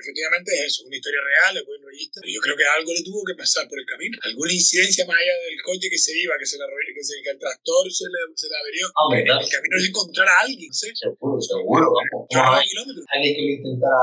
efectivamente 0.01 0.51
es 0.53 0.73
eso, 0.73 0.83
una 0.85 0.97
historia 0.97 1.21
real, 1.21 1.57
es 1.57 1.65
buen 1.65 1.81
rollista, 1.81 2.21
yo 2.25 2.41
creo 2.41 2.55
que 2.57 2.65
algo 2.77 2.91
le 2.91 3.03
tuvo 3.03 3.21
que 3.25 3.35
pasar 3.35 3.67
por 3.69 3.79
el 3.79 3.85
camino. 3.85 4.17
Alguna 4.23 4.51
incidencia 4.53 5.05
más 5.05 5.15
allá 5.15 5.35
del 5.45 5.61
coche 5.61 5.87
que 5.89 5.97
se 5.97 6.11
iba, 6.17 6.33
que 6.39 6.45
se 6.45 6.57
la 6.57 6.65
que, 6.65 7.03
se, 7.03 7.21
que 7.21 7.29
el 7.29 7.39
tractor 7.39 7.83
se 7.91 8.05
le, 8.05 8.19
se 8.35 8.47
le 8.49 8.55
averió. 8.57 8.85
Hombre, 8.97 9.21
En 9.21 9.29
el 9.29 9.49
camino 9.49 9.73
es 9.77 9.85
encontrar 9.89 10.27
a 10.27 10.35
alguien, 10.41 10.73
sé. 10.73 10.89
Seguro, 10.95 11.39
seguro, 11.41 11.85
vamos. 11.93 12.27
Yo 12.29 12.39
no 12.39 12.43
Vamos 12.45 12.55
a 12.55 12.59
ver. 12.59 12.67
kilómetros. 12.67 13.05
alguien 13.13 13.33
que 13.35 13.41
lo 13.41 13.51
intentara, 13.61 14.01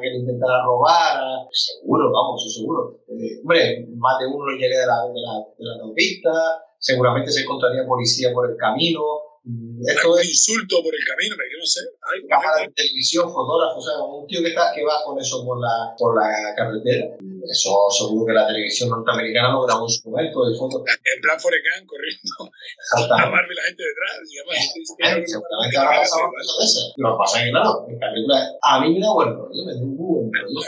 que 0.00 0.08
lo 0.10 0.16
intentara 0.20 0.56
robar, 0.64 1.14
seguro, 1.52 2.04
vamos, 2.10 2.42
eso 2.42 2.60
seguro. 2.60 3.00
Eh, 3.08 3.40
hombre, 3.42 3.86
más 3.96 4.18
de 4.18 4.26
uno 4.26 4.50
llegue 4.56 4.76
de 4.76 4.86
la, 4.86 4.98
de, 5.06 5.20
la, 5.20 5.34
de 5.56 5.64
la 5.64 5.72
autopista, 5.82 6.32
seguramente 6.78 7.30
se 7.30 7.42
encontraría 7.42 7.86
policía 7.86 8.32
por 8.32 8.50
el 8.50 8.56
camino. 8.56 9.02
Algún 9.44 10.20
insulto 10.22 10.82
por 10.82 10.94
el 10.94 11.04
camino, 11.04 11.34
pero 11.36 11.48
yo 11.50 11.58
no 11.58 11.66
sé. 11.66 11.80
Cámara 12.28 12.62
de 12.62 12.68
televisión, 12.72 13.30
fotógrafo, 13.32 13.78
o 13.78 13.82
sea, 13.82 13.98
un 14.02 14.26
tío 14.26 14.42
que, 14.42 14.48
está, 14.48 14.72
que 14.74 14.84
va 14.84 15.02
con 15.04 15.18
eso 15.18 15.44
por 15.44 15.60
la, 15.60 15.94
por 15.98 16.14
la 16.16 16.54
carretera. 16.56 17.16
Eso 17.50 17.70
seguro 17.90 18.26
que 18.26 18.32
la 18.32 18.46
televisión 18.46 18.90
norteamericana 18.90 19.52
lo 19.52 19.62
grabó 19.66 19.86
en 19.86 19.90
su 19.90 20.10
momento 20.10 20.44
de 20.46 20.56
fotos. 20.56 20.82
En 21.10 21.20
plan 21.20 21.38
Forecán, 21.40 21.84
corriendo 21.86 22.32
a. 22.46 23.30
Barbie 23.30 23.54
la 23.56 23.62
gente 23.66 23.82
detrás. 23.82 24.12
Además, 24.20 25.20
Eh, 25.20 25.24
Seguramente 25.26 25.76
habrá 25.76 26.00
pasado 26.00 26.30
esas. 26.62 26.92
Lo 26.96 27.12
que 27.12 27.18
pasa 27.18 27.38
es 27.38 27.44
que, 27.44 27.50
claro, 27.50 27.70
esta 27.90 28.06
película 28.12 28.36
a 28.62 28.80
mí 28.80 28.94
me 28.94 29.00
da 29.00 29.12
buen 29.12 29.30
rollo, 29.34 29.60
me 29.66 29.74
da 29.74 29.80
un 29.80 29.96
muy 29.96 30.08
buen 30.20 30.30
rollo. 30.30 30.60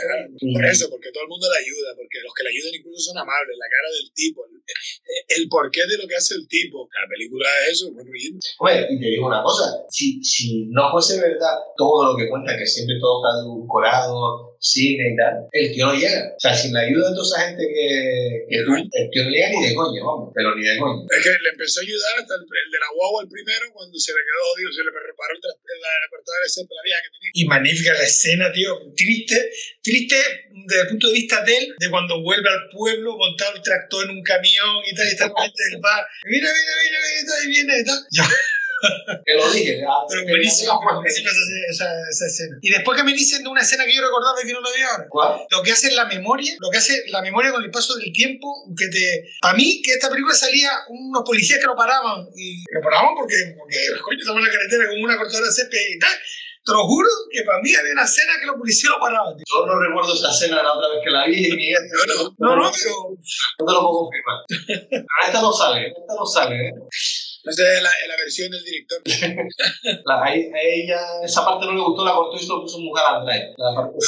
Por 0.53 0.65
eso, 0.65 0.89
porque 0.89 1.09
todo 1.13 1.23
el 1.23 1.29
mundo 1.29 1.47
le 1.47 1.57
ayuda, 1.63 1.95
porque 1.95 2.17
los 2.21 2.33
que 2.33 2.43
le 2.43 2.49
ayudan 2.53 2.73
incluso 2.75 2.99
son 3.11 3.17
amables, 3.17 3.55
la 3.57 3.69
cara 3.71 3.87
del 3.93 4.07
tipo, 4.13 4.45
el, 4.45 4.53
el 4.61 5.43
porqué 5.49 5.81
de 5.87 5.97
lo 5.97 6.05
que 6.07 6.15
hace 6.15 6.35
el 6.35 6.47
tipo. 6.47 6.89
La 6.91 7.07
película 7.07 7.47
es 7.63 7.79
eso, 7.79 7.91
bueno, 7.93 8.11
y 8.13 8.37
Hombre, 8.59 8.87
y 8.89 8.99
te 8.99 9.07
digo 9.07 9.27
una 9.27 9.43
cosa, 9.43 9.85
si, 9.89 10.23
si 10.23 10.65
no 10.69 10.91
fuese 10.91 11.19
verdad 11.33 11.57
todo 11.75 12.11
lo 12.11 12.17
que 12.17 12.29
cuenta, 12.29 12.57
que 12.57 12.65
siempre 12.65 12.95
todo 13.01 13.19
está 13.19 13.41
edulcorado, 13.41 14.53
cine 14.63 15.11
y 15.11 15.15
tal, 15.17 15.43
el 15.51 15.73
tío 15.73 15.87
no 15.87 15.93
llega. 15.93 16.31
O 16.31 16.39
sea, 16.39 16.55
sin 16.55 16.71
la 16.71 16.87
ayuda 16.87 17.09
de 17.09 17.15
toda 17.15 17.27
esa 17.27 17.39
gente 17.51 17.67
que, 17.67 18.47
que 18.47 18.55
el 18.63 19.09
tío 19.11 19.23
no 19.25 19.29
llega 19.29 19.49
ni 19.51 19.59
de 19.67 19.75
coño, 19.75 19.99
vamos, 20.05 20.31
pero 20.33 20.55
ni 20.55 20.63
de 20.63 20.79
coño. 20.79 21.03
Es 21.11 21.19
que 21.19 21.29
le 21.35 21.49
empezó 21.51 21.81
a 21.81 21.83
ayudar 21.83 22.13
hasta 22.23 22.35
el, 22.39 22.47
de 22.47 22.79
la 22.79 22.89
guagua 22.95 23.23
el 23.23 23.29
primero 23.29 23.65
cuando 23.73 23.99
se 23.99 24.15
le 24.15 24.23
quedó 24.23 24.41
jodido, 24.55 24.69
se 24.71 24.83
le 24.87 24.91
reparó 24.95 25.33
la, 25.35 25.51
la, 25.51 25.91
la 25.99 26.07
cortadora 26.07 26.47
de 26.47 26.63
la 26.63 26.83
vieja 26.83 26.99
que 27.03 27.11
tenía. 27.11 27.31
Y 27.33 27.43
magnífica 27.45 27.91
la 27.93 28.07
escena, 28.07 28.45
tío. 28.53 28.71
Triste, 28.95 29.37
triste 29.83 30.15
desde 30.63 30.81
el 30.81 30.87
punto 30.95 31.07
de 31.07 31.13
vista 31.13 31.43
de 31.43 31.57
él, 31.57 31.75
de 31.77 31.89
cuando 31.89 32.21
vuelve 32.21 32.47
al 32.47 32.69
pueblo 32.71 33.17
montado 33.17 33.55
el 33.55 33.61
tractor 33.61 34.05
en 34.05 34.11
un 34.11 34.23
camión 34.23 34.79
y 34.87 34.95
tal, 34.95 35.07
y 35.07 35.11
está 35.11 35.27
la 35.27 35.43
gente 35.43 35.63
del 35.71 35.81
bar. 35.81 36.03
Mira, 36.25 36.47
mira, 36.47 36.73
mira, 36.79 36.97
mira, 37.03 37.33
y 37.43 37.47
viene 37.51 37.73
y 37.79 37.83
tal. 37.83 37.99
Que 39.25 39.33
lo 39.33 39.51
dije, 39.51 39.81
Pero 40.09 40.23
buenísimo, 40.27 40.79
buenísima 40.81 41.29
esa, 41.29 41.85
esa, 41.85 42.09
esa, 42.09 42.25
escena. 42.25 42.57
Y 42.61 42.69
después 42.69 42.97
que 42.97 43.03
me 43.03 43.13
dicen 43.13 43.43
de 43.43 43.49
una 43.49 43.61
escena 43.61 43.85
que 43.85 43.95
yo 43.95 44.01
recordaba 44.01 44.37
y 44.43 44.47
que 44.47 44.53
no 44.53 44.61
la 44.61 44.69
vi 44.75 44.81
ahora. 44.81 45.05
¿Cuál? 45.09 45.41
Lo 45.49 45.63
que 45.63 45.71
hace 45.71 45.91
la 45.91 46.05
memoria, 46.05 46.55
lo 46.59 46.69
que 46.69 46.77
hace 46.77 47.03
la 47.07 47.21
memoria 47.21 47.51
con 47.51 47.63
el 47.63 47.71
paso 47.71 47.95
del 47.95 48.11
tiempo, 48.11 48.65
que 48.77 48.87
te... 48.87 49.25
Para 49.41 49.55
mí, 49.55 49.81
que 49.81 49.93
esta 49.93 50.09
película 50.09 50.35
salía 50.35 50.71
unos 50.89 51.23
policías 51.25 51.59
que 51.59 51.67
lo 51.67 51.75
paraban, 51.75 52.27
y 52.35 52.63
lo 52.71 52.81
paraban 52.81 53.15
porque, 53.15 53.55
porque 53.57 53.77
coño, 54.01 54.19
estamos 54.19 54.39
en 54.41 54.47
la 54.47 54.53
carretera 54.53 54.89
con 54.89 55.03
una 55.03 55.17
cortadora 55.17 55.47
de 55.47 55.53
césped 55.53 55.95
y 55.95 55.99
tal. 55.99 56.17
Te 56.65 56.71
lo 56.71 56.87
juro 56.87 57.09
que 57.29 57.43
para 57.43 57.59
mí 57.59 57.75
había 57.75 57.91
una 57.91 58.05
escena 58.05 58.33
que 58.39 58.45
los 58.45 58.55
policías 58.55 58.91
lo 58.91 58.99
paraban. 58.99 59.35
Tío. 59.35 59.43
Yo 59.47 59.65
no 59.65 59.79
recuerdo 59.79 60.13
esa 60.13 60.31
escena 60.31 60.63
la 60.63 60.73
otra 60.73 60.89
vez 60.89 60.99
que 61.03 61.11
la 61.11 61.25
vi, 61.27 61.51
ni. 61.51 61.71
No, 61.71 62.55
no, 62.55 62.55
no, 62.55 62.71
pero... 62.71 62.95
No 63.59 63.65
te 63.65 63.73
lo 63.73 63.81
puedo 63.81 64.07
confirmar. 64.07 64.37
Pero 64.89 65.05
esta 65.27 65.41
no 65.41 65.51
sale, 65.51 65.87
esta 65.87 66.15
no 66.15 66.25
sale, 66.25 66.67
¿eh? 66.67 66.73
Esa 67.43 67.73
es 67.73 67.83
la, 67.83 67.89
la, 68.07 68.15
versión 68.15 68.49
del 68.51 68.63
director. 68.63 69.01
la, 70.05 70.23
a, 70.23 70.33
ella 70.33 70.99
esa 71.23 71.43
parte 71.43 71.65
no 71.65 71.73
le 71.73 71.81
gustó, 71.81 72.05
la 72.05 72.13
cortó 72.13 72.37
y 72.39 72.45
solo 72.45 72.61
puso 72.63 72.79
mujer 72.79 73.03
atrás. 73.03 73.51
La 73.57 73.75
parte 73.75 73.99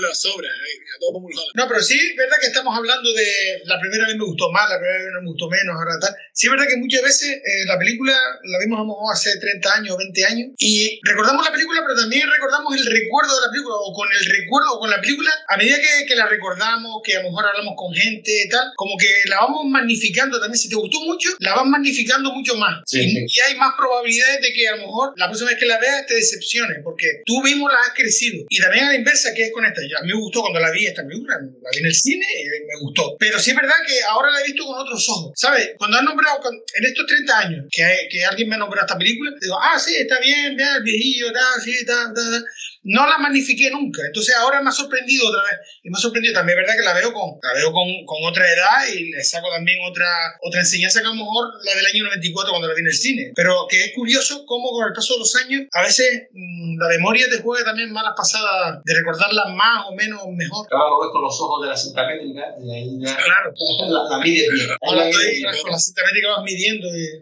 Las 0.00 0.20
sobras, 0.24 0.52
todo 0.98 1.12
como 1.12 1.28
No, 1.28 1.68
pero 1.68 1.80
sí, 1.82 1.94
es 1.94 2.16
verdad 2.16 2.36
que 2.40 2.46
estamos 2.46 2.74
hablando 2.74 3.12
de 3.12 3.60
la 3.64 3.78
primera 3.80 4.06
vez 4.06 4.16
me 4.16 4.24
gustó 4.24 4.50
más, 4.50 4.70
la 4.70 4.78
primera 4.78 4.96
vez 4.96 5.12
me 5.20 5.28
gustó 5.28 5.48
menos, 5.50 5.76
ahora 5.76 6.00
tal. 6.00 6.16
Sí, 6.32 6.46
es 6.46 6.50
verdad 6.52 6.66
que 6.66 6.76
muchas 6.76 7.02
veces 7.02 7.36
eh, 7.36 7.64
la 7.66 7.78
película 7.78 8.16
la 8.44 8.58
vimos 8.58 8.78
a 8.78 8.82
lo 8.82 8.88
mejor 8.88 9.12
hace 9.12 9.38
30 9.38 9.76
años 9.76 9.94
o 9.94 9.98
20 9.98 10.24
años 10.24 10.48
y 10.56 11.00
recordamos 11.04 11.44
la 11.44 11.52
película, 11.52 11.84
pero 11.84 12.00
también 12.00 12.24
recordamos 12.30 12.76
el 12.76 12.86
recuerdo 12.86 13.34
de 13.36 13.46
la 13.46 13.52
película 13.52 13.76
o 13.76 13.92
con 13.92 14.08
el 14.08 14.24
recuerdo 14.24 14.72
o 14.72 14.78
con 14.80 14.88
la 14.88 15.00
película, 15.00 15.30
a 15.48 15.56
medida 15.58 15.76
que, 15.76 16.06
que 16.08 16.16
la 16.16 16.26
recordamos, 16.26 17.02
que 17.04 17.16
a 17.16 17.22
lo 17.22 17.28
mejor 17.28 17.44
hablamos 17.44 17.74
con 17.76 17.92
gente 17.92 18.32
y 18.32 18.48
tal, 18.48 18.72
como 18.76 18.96
que 18.96 19.28
la 19.28 19.44
vamos 19.44 19.66
magnificando 19.68 20.40
también. 20.40 20.56
Si 20.56 20.68
te 20.68 20.76
gustó 20.76 21.00
mucho, 21.00 21.28
la 21.40 21.54
vas 21.54 21.66
magnificando 21.66 22.32
mucho 22.32 22.53
más. 22.56 22.82
Sí, 22.86 23.00
y, 23.00 23.10
sí. 23.10 23.26
y, 23.28 23.40
hay 23.40 23.56
más 23.56 23.74
probabilidades 23.76 24.40
de 24.40 24.52
que 24.52 24.68
a 24.68 24.76
lo 24.76 24.86
mejor 24.86 25.12
la 25.16 25.26
próxima 25.26 25.50
vez 25.50 25.58
que 25.58 25.66
la 25.66 25.78
veas 25.78 26.06
te 26.06 26.14
decepcione, 26.14 26.76
porque 26.82 27.22
tú 27.24 27.42
mismo 27.42 27.68
la 27.68 27.80
has 27.80 27.94
crecido. 27.94 28.44
Y 28.48 28.60
también 28.60 28.84
a 28.84 28.88
la 28.90 28.96
inversa, 28.96 29.34
que 29.34 29.44
es 29.44 29.52
con 29.52 29.64
esta. 29.64 29.80
Ya, 29.82 29.98
a 29.98 30.02
mí 30.02 30.08
me 30.08 30.18
gustó 30.18 30.40
cuando 30.40 30.60
la 30.60 30.70
vi 30.70 30.86
esta 30.86 31.06
película, 31.06 31.36
la 31.40 31.70
vi 31.72 31.78
en 31.78 31.86
el 31.86 31.94
cine 31.94 32.26
y 32.40 32.44
me 32.46 32.80
gustó. 32.80 33.16
Pero 33.18 33.38
sí 33.38 33.50
es 33.50 33.56
verdad 33.56 33.74
que 33.86 34.02
ahora 34.08 34.30
la 34.30 34.40
he 34.40 34.44
visto 34.44 34.64
con 34.64 34.78
otros 34.78 35.08
ojos. 35.08 35.32
¿Sabes? 35.36 35.70
Cuando 35.78 35.98
han 35.98 36.04
nombrado, 36.04 36.40
en 36.74 36.84
estos 36.84 37.06
30 37.06 37.38
años, 37.38 37.64
que, 37.70 38.08
que 38.10 38.24
alguien 38.24 38.48
me 38.48 38.56
ha 38.56 38.58
nombrado 38.58 38.86
esta 38.86 38.98
película, 38.98 39.32
digo, 39.40 39.58
ah, 39.60 39.78
sí, 39.78 39.96
está 39.96 40.18
bien, 40.20 40.56
vea, 40.56 40.76
el 40.76 40.82
viejillo, 40.82 41.32
tal, 41.32 41.62
sí, 41.62 41.84
tal, 41.84 42.12
tal, 42.14 42.30
tal 42.30 42.44
no 42.84 43.06
la 43.06 43.18
magnifiqué 43.18 43.70
nunca. 43.70 44.02
Entonces 44.06 44.34
ahora 44.36 44.60
me 44.62 44.68
ha 44.68 44.72
sorprendido 44.72 45.28
otra 45.28 45.42
vez. 45.42 45.60
Y 45.82 45.90
me 45.90 45.96
ha 45.96 46.00
sorprendido 46.00 46.34
también, 46.34 46.58
es 46.58 46.64
verdad 46.64 46.78
que 46.78 46.84
la 46.84 46.94
veo 46.94 47.12
con, 47.12 47.38
la 47.42 47.52
veo 47.54 47.72
con, 47.72 47.88
con, 48.04 48.24
otra 48.24 48.44
edad 48.44 48.88
y 48.94 49.10
le 49.10 49.24
saco 49.24 49.48
también 49.50 49.78
otra, 49.88 50.06
otra 50.42 50.60
enseñanza 50.60 51.00
que 51.00 51.06
a 51.06 51.10
lo 51.10 51.16
mejor 51.16 51.48
la 51.64 51.74
del 51.74 51.86
año 51.86 52.04
94 52.04 52.50
cuando 52.50 52.68
la 52.68 52.74
vi 52.74 52.80
en 52.80 52.86
el 52.86 52.94
cine. 52.94 53.32
Pero 53.34 53.66
que 53.68 53.84
es 53.84 53.92
curioso 53.94 54.44
cómo 54.46 54.70
con 54.70 54.86
el 54.86 54.92
paso 54.92 55.14
de 55.14 55.20
los 55.20 55.34
años 55.36 55.62
a 55.72 55.82
veces 55.82 56.28
mmm, 56.32 56.78
la 56.78 56.88
memoria 56.88 57.26
te 57.28 57.40
juega 57.40 57.64
también 57.64 57.92
malas 57.92 58.14
pasadas 58.16 58.80
de 58.84 58.94
recordarlas 58.94 59.52
más 59.54 59.86
o 59.88 59.94
menos 59.94 60.20
mejor. 60.28 60.66
Claro, 60.68 60.90
lo 60.90 61.00
ves 61.00 61.10
con 61.12 61.22
los 61.22 61.40
ojos 61.40 61.62
de 61.62 61.68
la 61.68 61.76
cinta 61.76 62.06
métrica 62.06 62.42
y 62.62 62.70
ahí 62.70 62.98
ya 63.00 63.16
claro. 63.16 63.52
la, 63.88 64.16
la 64.16 64.18
mides. 64.18 64.48
Ahora 64.82 65.08
estoy 65.08 65.42
con 65.62 65.72
la 65.72 65.78
cinta 65.78 66.02
métrica 66.04 66.28
vas 66.36 66.44
midiendo 66.44 66.88
y... 66.88 67.20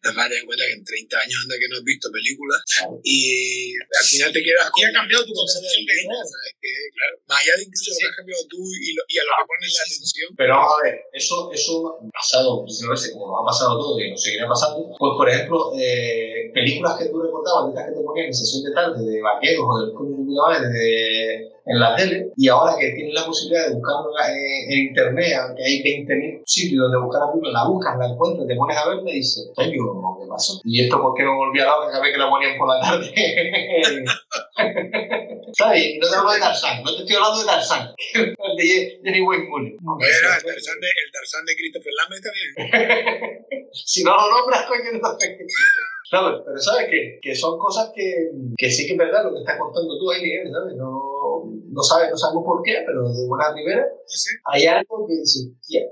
Te 0.00 0.08
vas 0.16 0.26
a 0.26 0.32
dar 0.32 0.44
cuenta 0.48 0.64
que 0.64 0.76
en 0.80 0.84
30 0.84 1.16
años 1.16 1.38
anda 1.44 1.60
que 1.60 1.68
no 1.68 1.76
has 1.76 1.84
visto 1.84 2.08
películas 2.08 2.60
y 3.04 3.76
al 3.76 4.06
final 4.08 4.32
te 4.32 4.42
quedas 4.42 4.72
y 4.72 4.80
ha 4.84 4.92
cambiado 4.92 5.24
tu 5.24 5.34
concepción 5.36 5.84
de 5.84 5.94
no, 6.08 6.16
¿sabes? 6.24 6.52
Que, 6.56 6.72
claro, 6.96 7.14
más 7.28 7.38
allá 7.40 7.52
de 7.56 7.62
incluso 7.68 7.90
sí. 7.92 7.92
lo 7.92 8.00
que 8.00 8.08
has 8.08 8.16
cambiado 8.16 8.42
tú 8.48 8.60
y, 8.64 8.90
lo, 8.96 9.02
y 9.08 9.14
a 9.20 9.24
lo 9.28 9.32
que 9.36 9.44
pones 9.44 9.70
la 9.76 9.84
atención. 9.84 10.28
Pero 10.40 10.50
vamos 10.56 10.72
a 10.72 10.82
ver, 10.84 10.94
eso, 11.12 11.36
eso 11.52 11.74
ha 12.00 12.12
pasado, 12.16 12.64
si 12.64 12.82
no 12.88 12.96
sé, 12.96 13.12
como 13.12 13.28
ha 13.36 13.44
pasado 13.44 13.76
todo 13.76 14.00
y 14.00 14.10
nos 14.10 14.22
seguirá 14.22 14.48
pasando, 14.48 14.88
pues 14.96 15.12
por 15.16 15.28
ejemplo, 15.28 15.72
eh, 15.76 16.48
películas 16.52 16.96
que 16.96 17.12
tú 17.12 17.20
recordabas, 17.20 17.68
de 17.68 17.70
estas 17.76 17.84
que 17.92 17.96
te 18.00 18.04
ponían 18.04 18.26
en 18.26 18.34
sesión 18.34 18.64
de 18.64 18.72
tarde, 18.72 18.98
de 19.04 19.20
vaqueros 19.20 19.64
o 19.68 19.74
del 19.84 19.92
coño 19.92 20.16
de 20.16 20.68
de 20.70 21.50
en 21.66 21.78
la 21.78 21.94
tele 21.94 22.32
y 22.36 22.48
ahora 22.48 22.76
que 22.78 22.90
tienes 22.90 23.14
la 23.14 23.26
posibilidad 23.26 23.68
de 23.68 23.74
buscarlo 23.74 24.10
en, 24.26 24.72
en 24.72 24.78
internet, 24.88 25.32
aunque 25.38 25.62
hay 25.62 25.82
20.000 25.82 26.42
sitios 26.44 26.82
donde 26.82 26.98
buscar 26.98 27.22
la 27.22 27.32
película, 27.32 27.52
la 27.52 27.68
buscas, 27.68 27.98
la 27.98 28.06
encuentras, 28.06 28.46
te 28.46 28.56
pones 28.56 28.76
a 28.76 28.88
verla 28.88 29.10
y 29.10 29.14
dices, 29.14 29.50
coño, 29.54 29.89
¿qué 30.20 30.26
pasó? 30.28 30.60
¿Y 30.64 30.84
esto 30.84 31.00
por 31.00 31.14
qué 31.14 31.22
no 31.24 31.36
volví 31.36 31.60
a 31.60 31.66
la 31.66 31.72
cada 31.90 32.00
vez 32.00 32.12
que 32.12 32.18
la 32.18 32.28
ponían 32.28 32.58
por 32.58 32.68
la 32.68 32.80
tarde? 32.80 33.12
¿Sabes? 35.52 35.98
No 36.00 36.08
te 36.08 36.16
hablo 36.16 36.32
de 36.32 36.40
Tarzán, 36.40 36.82
no 36.82 36.94
te 36.94 37.02
estoy 37.02 37.16
hablando 37.16 37.40
de 37.40 37.46
Tarzán, 37.46 37.94
de 38.56 39.00
Jenny 39.02 39.20
Wayne. 39.20 39.48
Bueno, 39.48 39.68
el 39.68 39.76
Tarzán 40.44 40.80
de, 40.80 40.88
el 40.88 41.12
Tarzán 41.12 41.44
de 41.44 41.56
Christopher 41.56 41.92
Lambert 41.98 42.24
también. 42.24 42.54
si 43.72 44.02
no 44.04 44.16
lo 44.16 44.30
nombras, 44.30 44.66
coño, 44.66 44.92
no 45.00 45.16
te 45.16 45.38
¿Sabes? 46.10 46.40
Pero 46.44 46.58
sabes 46.58 46.90
que, 46.90 47.20
que 47.22 47.34
son 47.36 47.56
cosas 47.56 47.92
que, 47.94 48.32
que 48.56 48.70
sí 48.70 48.84
que 48.86 48.94
es 48.94 48.98
verdad 48.98 49.22
lo 49.24 49.32
que 49.32 49.38
estás 49.40 49.58
contando 49.58 49.96
tú 49.96 50.10
ahí, 50.10 50.22
Miguel, 50.22 50.50
¿sabes? 50.50 50.74
No, 50.76 51.44
no, 51.46 51.82
sabes, 51.82 52.10
no 52.10 52.16
sabemos 52.16 52.44
por 52.44 52.62
qué, 52.64 52.82
pero 52.84 53.08
de 53.08 53.28
buena 53.28 53.54
primera 53.54 53.86
sí. 54.06 54.34
hay 54.44 54.66
algo 54.66 55.06
que 55.06 55.14
dice, 55.14 55.52
tía, 55.64 55.82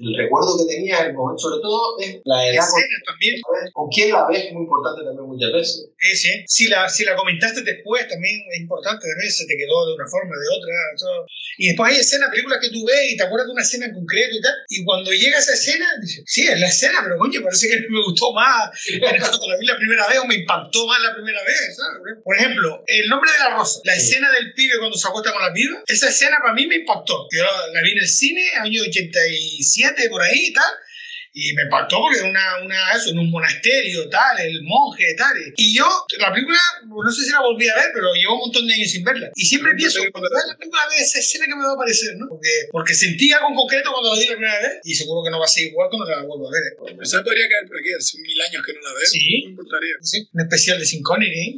el 0.00 0.16
recuerdo 0.16 0.58
que 0.58 0.74
tenía 0.74 1.00
en 1.00 1.06
el 1.10 1.14
momento, 1.14 1.42
sobre 1.42 1.62
todo, 1.62 1.98
es 1.98 2.20
la 2.24 2.48
edad. 2.48 2.66
También. 3.06 3.40
con 3.72 3.88
quién 3.88 4.10
la 4.12 4.26
ves, 4.28 4.46
es 4.46 4.52
muy 4.52 4.62
importante 4.62 5.02
también 5.04 5.26
muchas 5.26 5.52
veces. 5.52 5.90
Sí, 5.98 6.16
sí. 6.16 6.32
Si 6.46 6.68
la, 6.68 6.88
si 6.88 7.04
la 7.04 7.16
comentaste 7.16 7.62
después, 7.62 8.06
también 8.08 8.42
es 8.52 8.60
importante, 8.60 9.06
también 9.06 9.30
se 9.30 9.46
te 9.46 9.56
quedó 9.56 9.86
de 9.86 9.94
una 9.94 10.06
forma, 10.06 10.34
de 10.34 10.48
otra. 10.56 10.72
Todo. 10.98 11.26
Y 11.58 11.68
después 11.68 11.92
hay 11.92 12.00
escenas, 12.00 12.30
películas 12.30 12.58
que 12.62 12.70
tú 12.70 12.84
ves 12.86 13.12
y 13.12 13.16
te 13.16 13.22
acuerdas 13.22 13.46
de 13.46 13.52
una 13.52 13.62
escena 13.62 13.86
en 13.86 13.94
concreto 13.94 14.36
y 14.36 14.40
tal. 14.40 14.54
Y 14.68 14.84
cuando 14.84 15.10
llega 15.12 15.38
esa 15.38 15.52
escena, 15.52 15.86
dices, 16.00 16.22
sí, 16.26 16.46
es 16.46 16.58
la 16.58 16.68
escena, 16.68 17.00
pero 17.02 17.18
coño, 17.18 17.42
parece 17.42 17.68
que 17.68 17.86
me 17.88 18.02
gustó 18.04 18.32
más 18.32 18.70
cuando 19.00 19.46
la 19.48 19.58
vi 19.58 19.66
la 19.66 19.76
primera 19.76 20.06
vez 20.08 20.18
o 20.18 20.26
me 20.26 20.36
impactó 20.36 20.86
más 20.86 21.00
la 21.02 21.14
primera 21.14 21.42
vez. 21.44 21.76
¿sabes? 21.76 22.18
Por 22.24 22.36
ejemplo, 22.36 22.82
El 22.86 23.08
nombre 23.08 23.30
de 23.30 23.38
la 23.38 23.56
rosa, 23.56 23.80
la 23.84 23.94
sí. 23.94 24.02
escena 24.02 24.30
del 24.32 24.52
pibe 24.54 24.78
cuando 24.78 24.96
se 24.96 25.08
acuesta 25.08 25.32
con 25.32 25.42
la 25.42 25.52
piba, 25.52 25.82
esa 25.86 26.08
escena 26.08 26.38
para 26.40 26.54
mí 26.54 26.66
me 26.66 26.76
impactó. 26.76 27.26
Yo 27.30 27.44
la 27.72 27.82
vi 27.82 27.92
en 27.92 27.98
el 27.98 28.08
cine, 28.08 28.42
año 28.60 28.82
87, 29.72 30.08
por 30.10 30.22
ahí 30.22 30.46
y 30.48 30.52
tal. 30.52 30.72
Y 31.34 31.54
me 31.54 31.62
impactó 31.62 31.96
porque 31.98 32.18
era 32.18 32.28
una, 32.28 32.62
una, 32.62 32.92
eso, 32.92 33.08
en 33.08 33.18
un 33.18 33.30
monasterio, 33.30 34.06
tal, 34.10 34.38
el 34.38 34.62
monje, 34.64 35.14
tal. 35.16 35.32
Y 35.56 35.74
yo, 35.74 35.86
la 36.18 36.30
película, 36.30 36.58
no 36.84 37.10
sé 37.10 37.24
si 37.24 37.30
la 37.30 37.40
volví 37.40 37.66
a 37.68 37.74
ver, 37.74 37.88
pero 37.94 38.12
llevo 38.12 38.34
un 38.34 38.40
montón 38.40 38.66
de 38.66 38.74
años 38.74 38.90
sin 38.90 39.02
verla. 39.02 39.30
Y 39.34 39.46
siempre 39.46 39.72
pienso, 39.74 40.00
cuando 40.12 40.28
veas 40.28 40.44
la 40.48 40.58
película, 40.58 40.82
ve 40.90 40.96
esa 41.00 41.20
escena 41.20 41.46
que 41.46 41.56
me 41.56 41.64
va 41.64 41.70
a 41.70 41.74
aparecer, 41.74 42.16
¿no? 42.18 42.28
Porque, 42.28 42.52
porque 42.70 42.92
sentí 42.92 43.32
algo 43.32 43.48
en 43.48 43.54
concreto 43.54 43.92
cuando 43.92 44.12
la 44.12 44.20
vi 44.20 44.26
la 44.26 44.36
primera 44.36 44.60
vez 44.60 44.80
y 44.84 44.94
seguro 44.94 45.24
que 45.24 45.30
no 45.30 45.38
va 45.38 45.46
a 45.46 45.48
ser 45.48 45.64
igual 45.64 45.88
cuando 45.88 46.04
la 46.04 46.22
vuelva 46.22 46.48
a 46.48 46.52
ver. 46.52 46.92
¿eh? 46.92 46.98
Esa 47.00 47.24
podría 47.24 47.48
caer 47.48 47.64
por 47.66 47.80
aquí, 47.80 47.88
hace 47.96 48.18
mil 48.20 48.38
años 48.38 48.60
que 48.66 48.72
no 48.74 48.80
la 48.82 48.92
veo. 48.92 49.06
Sí. 49.08 49.42
No 49.44 49.50
importaría. 49.56 49.94
Sí, 50.02 50.28
un 50.32 50.40
especial 50.42 50.78
de 50.80 50.84
Sin 50.84 51.02
Connery, 51.02 51.40
¿eh? 51.48 51.56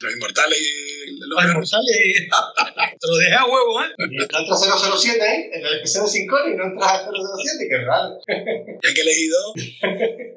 Los 0.00 0.14
inmortales 0.14 0.58
y 0.58 1.20
los, 1.20 1.44
inmortales. 1.44 1.96
Te 3.00 3.08
lo 3.08 3.16
dejé 3.16 3.34
a 3.34 3.44
huevo, 3.44 3.82
¿eh? 3.82 3.90
Y 4.10 4.22
entra 4.22 4.40
007, 4.40 5.18
¿eh? 5.18 5.50
En 5.52 5.66
el 5.66 5.74
especial 5.74 6.04
de 6.04 6.10
Sin 6.10 6.28
Connery 6.28 6.56
no 6.56 6.64
entra 6.64 7.02
007, 7.02 7.68
que 7.68 7.78
raro. 7.84 8.18
Ya 8.28 8.88
que 8.94 9.00
he 9.00 9.02
elegido. 9.02 9.38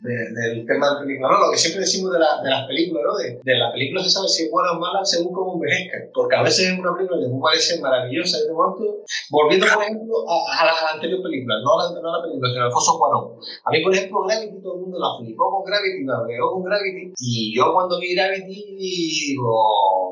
De, 0.02 0.14
del 0.34 0.66
tema 0.66 0.96
de 0.96 1.06
película, 1.06 1.30
¿no? 1.30 1.46
Lo 1.46 1.52
que 1.52 1.58
siempre 1.58 1.82
decimos 1.82 2.14
de, 2.14 2.20
la, 2.20 2.42
de 2.44 2.50
las 2.50 2.68
películas, 2.68 3.04
¿no? 3.06 3.16
De, 3.18 3.40
de 3.44 3.56
las 3.58 3.72
películas 3.74 4.06
se 4.06 4.12
sabe 4.12 4.28
si 4.28 4.44
es 4.44 4.52
buena 4.52 4.72
o 4.72 4.80
mala 4.80 5.06
según 5.06 5.34
cómo 5.34 5.56
envejezcan. 5.56 6.10
Porque 6.14 6.36
a 6.36 6.44
veces 6.44 6.74
es 6.74 6.80
una 6.80 6.96
película 6.96 7.22
que 7.22 7.30
me 7.34 7.40
parece 7.42 7.80
maravillosa 7.80 8.42
de 8.42 8.54
momento. 8.54 9.06
Volviendo, 9.30 9.66
por 9.72 9.84
ejemplo, 9.84 10.16
a, 10.30 10.62
a, 10.62 10.66
la, 10.66 10.74
a 10.74 10.84
la 10.86 10.92
anterior 10.98 11.22
película, 11.22 11.56
no 11.62 11.80
a 11.80 11.94
la, 11.94 12.02
no 12.02 12.10
a 12.14 12.18
la 12.18 12.24
película, 12.24 12.50
sino 12.50 12.64
a 12.64 12.68
Alfonso 12.68 12.98
Cuarón. 12.98 13.26
A 13.66 13.70
mí, 13.72 13.82
por 13.82 13.94
ejemplo, 13.94 14.26
Gravity, 14.26 14.62
todo 14.62 14.76
el 14.76 14.82
mundo 14.82 14.98
la 14.98 15.18
flipó 15.18 15.50
con 15.50 15.64
Gravity, 15.66 16.02
la 16.06 16.24
veo 16.26 16.52
con 16.52 16.64
Gravity. 16.64 17.14
Y 17.20 17.56
yo 17.56 17.74
cuando 17.74 18.00
vi 18.00 18.16
Gravity, 18.16 18.76
digo. 18.78 19.45
law 19.46 20.05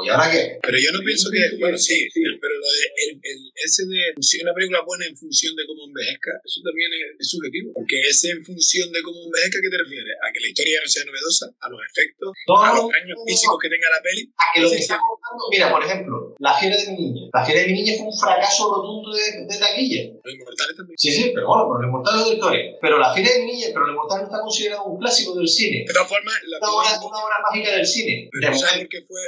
¿Y 0.00 0.08
ahora 0.08 0.30
qué? 0.30 0.56
Pero 0.62 0.76
yo 0.80 0.90
no 0.96 1.00
pienso 1.04 1.28
que, 1.28 1.42
bueno, 1.60 1.76
sí, 1.76 2.08
pero 2.14 2.54
lo 2.56 2.68
de 2.72 2.82
el, 3.04 3.10
el, 3.20 3.38
ese 3.60 3.84
de 3.84 4.16
si 4.20 4.40
una 4.40 4.54
película 4.54 4.80
buena 4.86 5.04
en 5.04 5.16
función 5.16 5.52
de 5.56 5.66
cómo 5.66 5.84
envejezca, 5.84 6.32
eso 6.44 6.60
también 6.64 6.88
es, 6.96 7.20
es, 7.20 7.28
subjetivo. 7.28 7.72
Porque 7.76 8.00
ese 8.08 8.30
en 8.32 8.44
función 8.44 8.88
de 8.92 9.02
cómo 9.02 9.20
envejezca, 9.28 9.60
¿qué 9.60 9.68
te 9.68 9.78
refieres? 9.78 10.16
¿A 10.22 10.32
que 10.32 10.40
la 10.40 10.48
historia 10.48 10.80
no 10.80 10.88
sea 10.88 11.04
novedosa, 11.04 11.46
a 11.60 11.66
los 11.68 11.80
efectos, 11.84 12.30
a 12.32 12.70
los 12.72 12.88
años 12.88 13.16
físicos 13.26 13.58
que 13.60 13.68
tenga 13.68 13.88
la 13.92 14.00
peli. 14.00 14.22
A 14.38 14.44
que 14.54 14.60
lo 14.64 14.70
que 14.72 14.80
está 14.80 14.96
contando, 14.96 15.42
mira, 15.52 15.68
por 15.68 15.82
ejemplo, 15.84 16.34
La 16.40 16.56
Fiera 16.56 16.76
de 16.76 16.86
mi 16.92 17.12
niña. 17.12 17.28
La 17.32 17.44
Fiera 17.44 17.60
de 17.60 17.66
mi 17.68 17.74
niña 17.76 17.92
fue 17.98 18.06
un 18.08 18.16
fracaso 18.16 18.72
rotundo 18.72 19.12
de, 19.12 19.44
de 19.44 19.56
taquilla. 19.58 20.02
Los 20.24 20.32
Inmortales 20.34 20.74
también. 20.76 20.96
Sí, 20.96 21.10
sí, 21.12 21.32
pero 21.34 21.46
bueno, 21.46 21.68
pero 21.68 21.78
Los 21.82 21.88
Inmortales 21.88 22.16
es 22.16 22.26
otra 22.26 22.36
historia. 22.38 22.64
Pero 22.80 22.94
La 22.98 23.10
Fiera 23.12 23.30
de 23.32 23.38
mi 23.44 23.46
niña, 23.52 23.68
pero 23.72 23.82
Los 23.86 23.94
Inmortales 23.94 24.22
no 24.22 24.28
está 24.30 24.40
considerado 24.40 24.84
un 24.88 24.96
clásico 24.98 25.30
del 25.34 25.48
cine. 25.48 25.84
De 25.86 25.92
todas 25.92 26.08
formas, 26.08 26.34
la 26.46 26.56
Una 26.62 26.70
obra, 26.72 26.90
una 27.02 27.18
obra 27.24 27.36
mágica 27.44 27.70
del 27.76 27.86
cine. 27.86 28.28
Pero 28.30 28.40
De 28.40 28.58
¿sabes 28.58 28.62
momento, 28.62 28.88
por 28.88 28.90
qué 28.92 29.00
fue? 29.06 29.22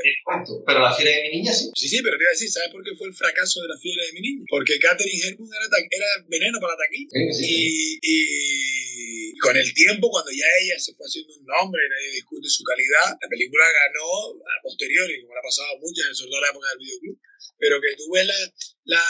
Pero 0.66 0.78
La 0.80 0.94
Fiera 0.94 1.11
de 1.11 1.22
mi 1.24 1.30
niña 1.40 1.52
sí. 1.52 1.70
Sí, 1.74 1.88
sí, 1.88 1.98
pero 2.02 2.16
te 2.16 2.22
iba 2.22 2.30
a 2.30 2.36
decir, 2.38 2.50
¿sabes 2.50 2.70
por 2.70 2.82
qué 2.84 2.94
fue 2.96 3.09
el 3.09 3.14
fracaso 3.14 3.62
de 3.62 3.68
la 3.68 3.78
fiera 3.78 4.02
de 4.07 4.12
mi 4.12 4.20
niño? 4.20 4.44
Porque 4.48 4.78
Catherine 4.78 5.26
Hepburn 5.26 5.50
era, 5.50 5.66
era 5.90 6.11
veneno 6.28 6.61
para 6.61 6.74
la 6.74 6.80
taquilla. 6.84 7.32
Sí. 7.32 7.44
Y, 7.44 7.98
y 8.02 9.38
con 9.38 9.57
el 9.57 9.72
tiempo, 9.74 10.11
cuando 10.11 10.30
ya 10.30 10.46
ella 10.62 10.78
se 10.78 10.94
fue 10.94 11.07
haciendo 11.07 11.34
un 11.34 11.44
nombre 11.44 11.82
nadie 11.90 12.16
discute 12.16 12.48
su 12.48 12.62
calidad, 12.64 13.16
la 13.20 13.28
película 13.28 13.64
ganó 13.64 14.40
a 14.40 14.55
posteriori, 14.62 15.20
como 15.22 15.34
le 15.34 15.40
ha 15.40 15.42
pasado 15.42 15.68
a 15.74 15.80
muchas, 15.80 16.16
sobre 16.16 16.30
todo 16.30 16.38
en 16.38 16.44
la 16.44 16.52
época 16.52 16.68
del 16.70 16.78
videoclub. 16.78 17.18
Pero 17.59 17.80
que 17.80 17.95
tú 17.97 18.11
ves 18.12 18.26
la, 18.26 18.34
la 18.84 19.03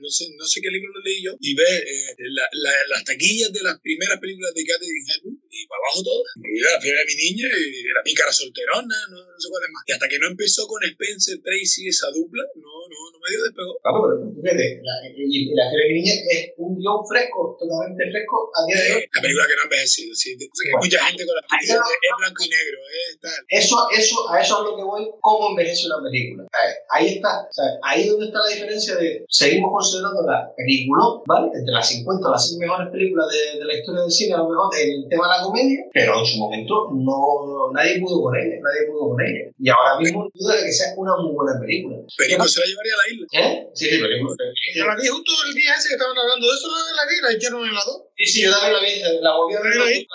no, 0.00 0.10
sé, 0.10 0.26
no 0.36 0.44
sé 0.44 0.60
qué 0.60 0.68
libro 0.68 0.92
lo 0.92 1.00
leí 1.00 1.22
yo, 1.22 1.32
y 1.40 1.54
ves 1.54 1.80
eh, 1.80 2.14
la- 2.18 2.48
la- 2.52 2.86
las 2.88 3.04
taquillas 3.04 3.52
de 3.52 3.62
las 3.62 3.80
primeras 3.80 4.18
películas 4.20 4.52
de 4.54 4.64
Catherine 4.66 5.04
Hepburn 5.08 5.38
y 5.48 5.66
para 5.66 5.78
abajo 5.80 6.02
todas. 6.04 6.28
Incluida 6.36 6.74
la 6.76 6.80
fiera 6.82 6.98
de 7.00 7.06
mi 7.06 7.16
niña 7.16 7.48
y 7.48 7.88
la 7.94 8.02
pícara 8.04 8.32
solterona, 8.32 8.96
no, 9.10 9.16
no 9.24 9.38
sé 9.40 9.48
cuál 9.48 9.64
es 9.64 9.70
más. 9.72 9.82
Y 9.86 9.92
hasta 9.92 10.08
que 10.08 10.18
no 10.18 10.26
empezó 10.28 10.66
con 10.66 10.82
Spencer 10.84 11.38
Tracy 11.40 11.88
esa 11.88 12.10
dupla, 12.10 12.42
no, 12.56 12.72
no, 12.90 12.98
no 13.12 13.16
medio 13.22 13.40
despegó. 13.48 13.72
Vamos, 13.84 14.00
pero 14.04 14.34
fíjate, 14.44 14.66
la, 14.82 14.94
y, 15.08 15.24
y 15.24 15.54
La 15.54 15.70
Fiera 15.70 15.84
de 15.86 15.88
mi 15.94 15.96
niña 16.02 16.14
es 16.28 16.52
un 16.58 16.76
guion 16.76 17.00
fresco, 17.08 17.56
totalmente 17.56 18.04
fresco 18.12 18.50
a 18.52 18.60
día 18.68 18.76
de 18.82 18.88
hoy. 18.92 19.02
Eh, 19.06 19.08
la 19.14 19.20
película 19.22 19.46
que 19.48 19.54
no 19.56 19.62
ha 19.62 19.68
envejecido, 19.72 20.10
sí. 20.14 20.36
Sé 20.36 20.62
que 20.68 20.76
mucha 20.76 21.00
gente 21.06 21.22
con 21.24 21.34
las 21.38 21.46
películas 21.48 21.86
de- 21.88 22.02
es 22.04 22.14
blanco 22.18 22.40
y 22.44 22.48
negro, 22.50 22.78
es 22.92 23.12
tal. 23.24 23.40
Eso, 23.48 23.76
eso, 23.94 24.16
a 24.28 24.42
eso 24.42 24.52
es 24.58 24.64
lo 24.68 24.76
que 24.76 24.84
voy, 24.84 25.02
cómo 25.22 25.54
envejece 25.54 25.86
una 25.86 26.02
película. 26.02 26.44
Ahí 26.90 27.16
está, 27.16 27.46
¿sabes? 27.54 27.73
Ahí 27.82 28.02
es 28.02 28.10
donde 28.10 28.26
está 28.26 28.38
la 28.40 28.54
diferencia 28.54 28.96
de, 28.96 29.24
seguimos 29.28 29.70
considerando 29.72 30.22
la 30.22 30.52
película, 30.56 31.02
¿vale? 31.26 31.50
Entre 31.54 31.72
las 31.72 31.88
50 31.88 32.28
o 32.28 32.30
las 32.30 32.48
100 32.48 32.60
mejores 32.60 32.88
películas 32.90 33.26
de, 33.28 33.58
de 33.58 33.64
la 33.64 33.74
historia 33.74 34.02
del 34.02 34.10
cine, 34.10 34.34
a 34.34 34.38
lo 34.38 34.48
mejor 34.48 34.68
en 34.76 34.90
el 34.90 35.08
tema 35.08 35.24
de 35.26 35.32
la 35.38 35.42
comedia, 35.42 35.80
pero 35.92 36.18
en 36.18 36.26
su 36.26 36.38
momento 36.38 36.90
no, 36.92 37.72
nadie 37.72 38.00
pudo 38.00 38.22
con 38.22 38.36
ella, 38.36 38.56
nadie 38.62 38.86
pudo 38.86 39.10
con 39.10 39.20
ella. 39.20 39.50
Y 39.58 39.68
ahora 39.68 39.98
mismo 39.98 40.28
duda 40.34 40.56
de 40.56 40.64
que 40.64 40.72
sea 40.72 40.94
una 40.96 41.16
muy 41.16 41.34
buena 41.34 41.58
película. 41.60 41.96
Perico 42.16 42.44
se 42.48 42.60
la 42.60 42.66
llevaría 42.66 42.92
a 42.94 43.00
la 43.00 43.06
isla. 43.12 43.26
¿Eh? 43.32 43.70
Sí, 43.74 43.86
sí, 43.86 43.98
película. 43.98 44.34
Yo 44.74 44.86
la 44.86 44.96
vi 44.96 45.08
justo 45.08 45.32
el 45.46 45.54
día 45.54 45.74
ese 45.74 45.88
que 45.88 45.94
estaban 45.94 46.16
hablando 46.16 46.46
de 46.46 46.54
eso, 46.54 46.68
la, 46.68 47.02
la 47.02 47.04
vi, 47.08 47.16
la 47.22 47.32
echaron 47.32 47.66
en 47.66 47.74
la 47.74 47.82
2. 47.84 48.02
Sí, 48.16 48.24
sí, 48.26 48.42
yo 48.42 48.50
también 48.50 48.72
la 48.72 48.80
vi, 48.80 49.20
la 49.20 49.36
volví 49.36 49.54
a 49.54 49.60
ver. 49.60 49.76
¿La 49.76 49.86
vi? 49.86 50.06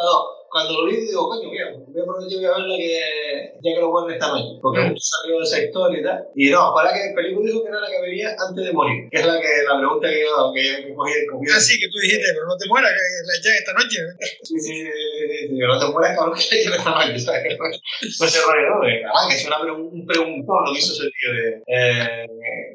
Cuando, 0.50 0.82
lo 0.82 0.88
vi, 0.88 0.97
digo, 0.97 1.30
coño, 1.30 1.50
mira, 1.50 1.72
voy 1.76 2.00
a 2.00 2.04
aprovechar 2.04 2.39
voy 2.39 2.45
a 2.45 2.52
verla 2.58 2.76
que, 2.78 3.54
ya 3.62 3.70
que 3.76 3.82
lo 3.82 3.91
ponen 3.91 4.16
esta 4.16 4.28
noche. 4.30 4.60
Porque 4.62 4.82
justo 4.89 5.18
salió 5.22 5.41
esa 5.41 5.62
historia 5.62 6.00
y 6.00 6.04
tal. 6.04 6.20
Y 6.36 6.50
no, 6.50 6.74
para 6.74 6.93
que 6.93 7.10
el 7.10 7.14
película 7.14 7.45
dijo 7.45 7.64
que 7.64 7.70
era 7.70 7.80
la 7.80 7.89
que 7.89 8.02
vería 8.02 8.36
antes 8.38 8.66
de 8.66 8.74
morir. 8.74 9.10
Que 9.12 9.20
es 9.20 9.26
la, 9.26 9.39
que, 9.39 9.52
la 9.68 9.78
pregunta 9.78 10.10
que 10.10 10.22
yo, 10.22 10.54
que 10.54 10.64
yo 10.64 10.74
que 10.88 10.93
cogí, 10.95 11.14
cogí. 11.30 11.45
Así 11.52 11.80
que 11.80 11.88
tú 11.88 11.97
dijiste, 12.02 12.28
pero 12.34 12.47
no 12.47 12.58
te 12.58 12.68
mueras, 12.68 12.91
que 12.91 13.04
la 13.28 13.34
echan 13.38 13.56
esta 13.60 13.74
noche. 13.74 14.00
Sí, 14.43 14.56
sí, 14.60 14.74
sí, 14.74 14.91
sí, 15.30 15.47
sí, 15.50 15.58
no 15.60 15.80
te 15.80 15.86
mueras, 15.91 16.18
cabrón, 16.18 16.38
que 16.38 16.56
hay 16.56 16.64
que 16.64 16.70
esta 16.70 16.91
noche, 16.91 17.20
¿sabes? 17.20 17.58
No 17.60 18.28
se 18.28 18.41
rollo, 18.41 18.70
¿no? 18.74 18.82
De, 18.86 19.00
Ah, 19.10 19.28
que 19.30 19.36
es 19.36 19.45
una 19.45 19.60
un 19.74 20.06
preguntón 20.06 20.66
lo 20.66 20.74
que 20.74 20.80
hizo 20.80 20.93
ese 20.93 21.10
tío 21.12 21.30
de, 21.34 21.62
eh, 21.68 22.28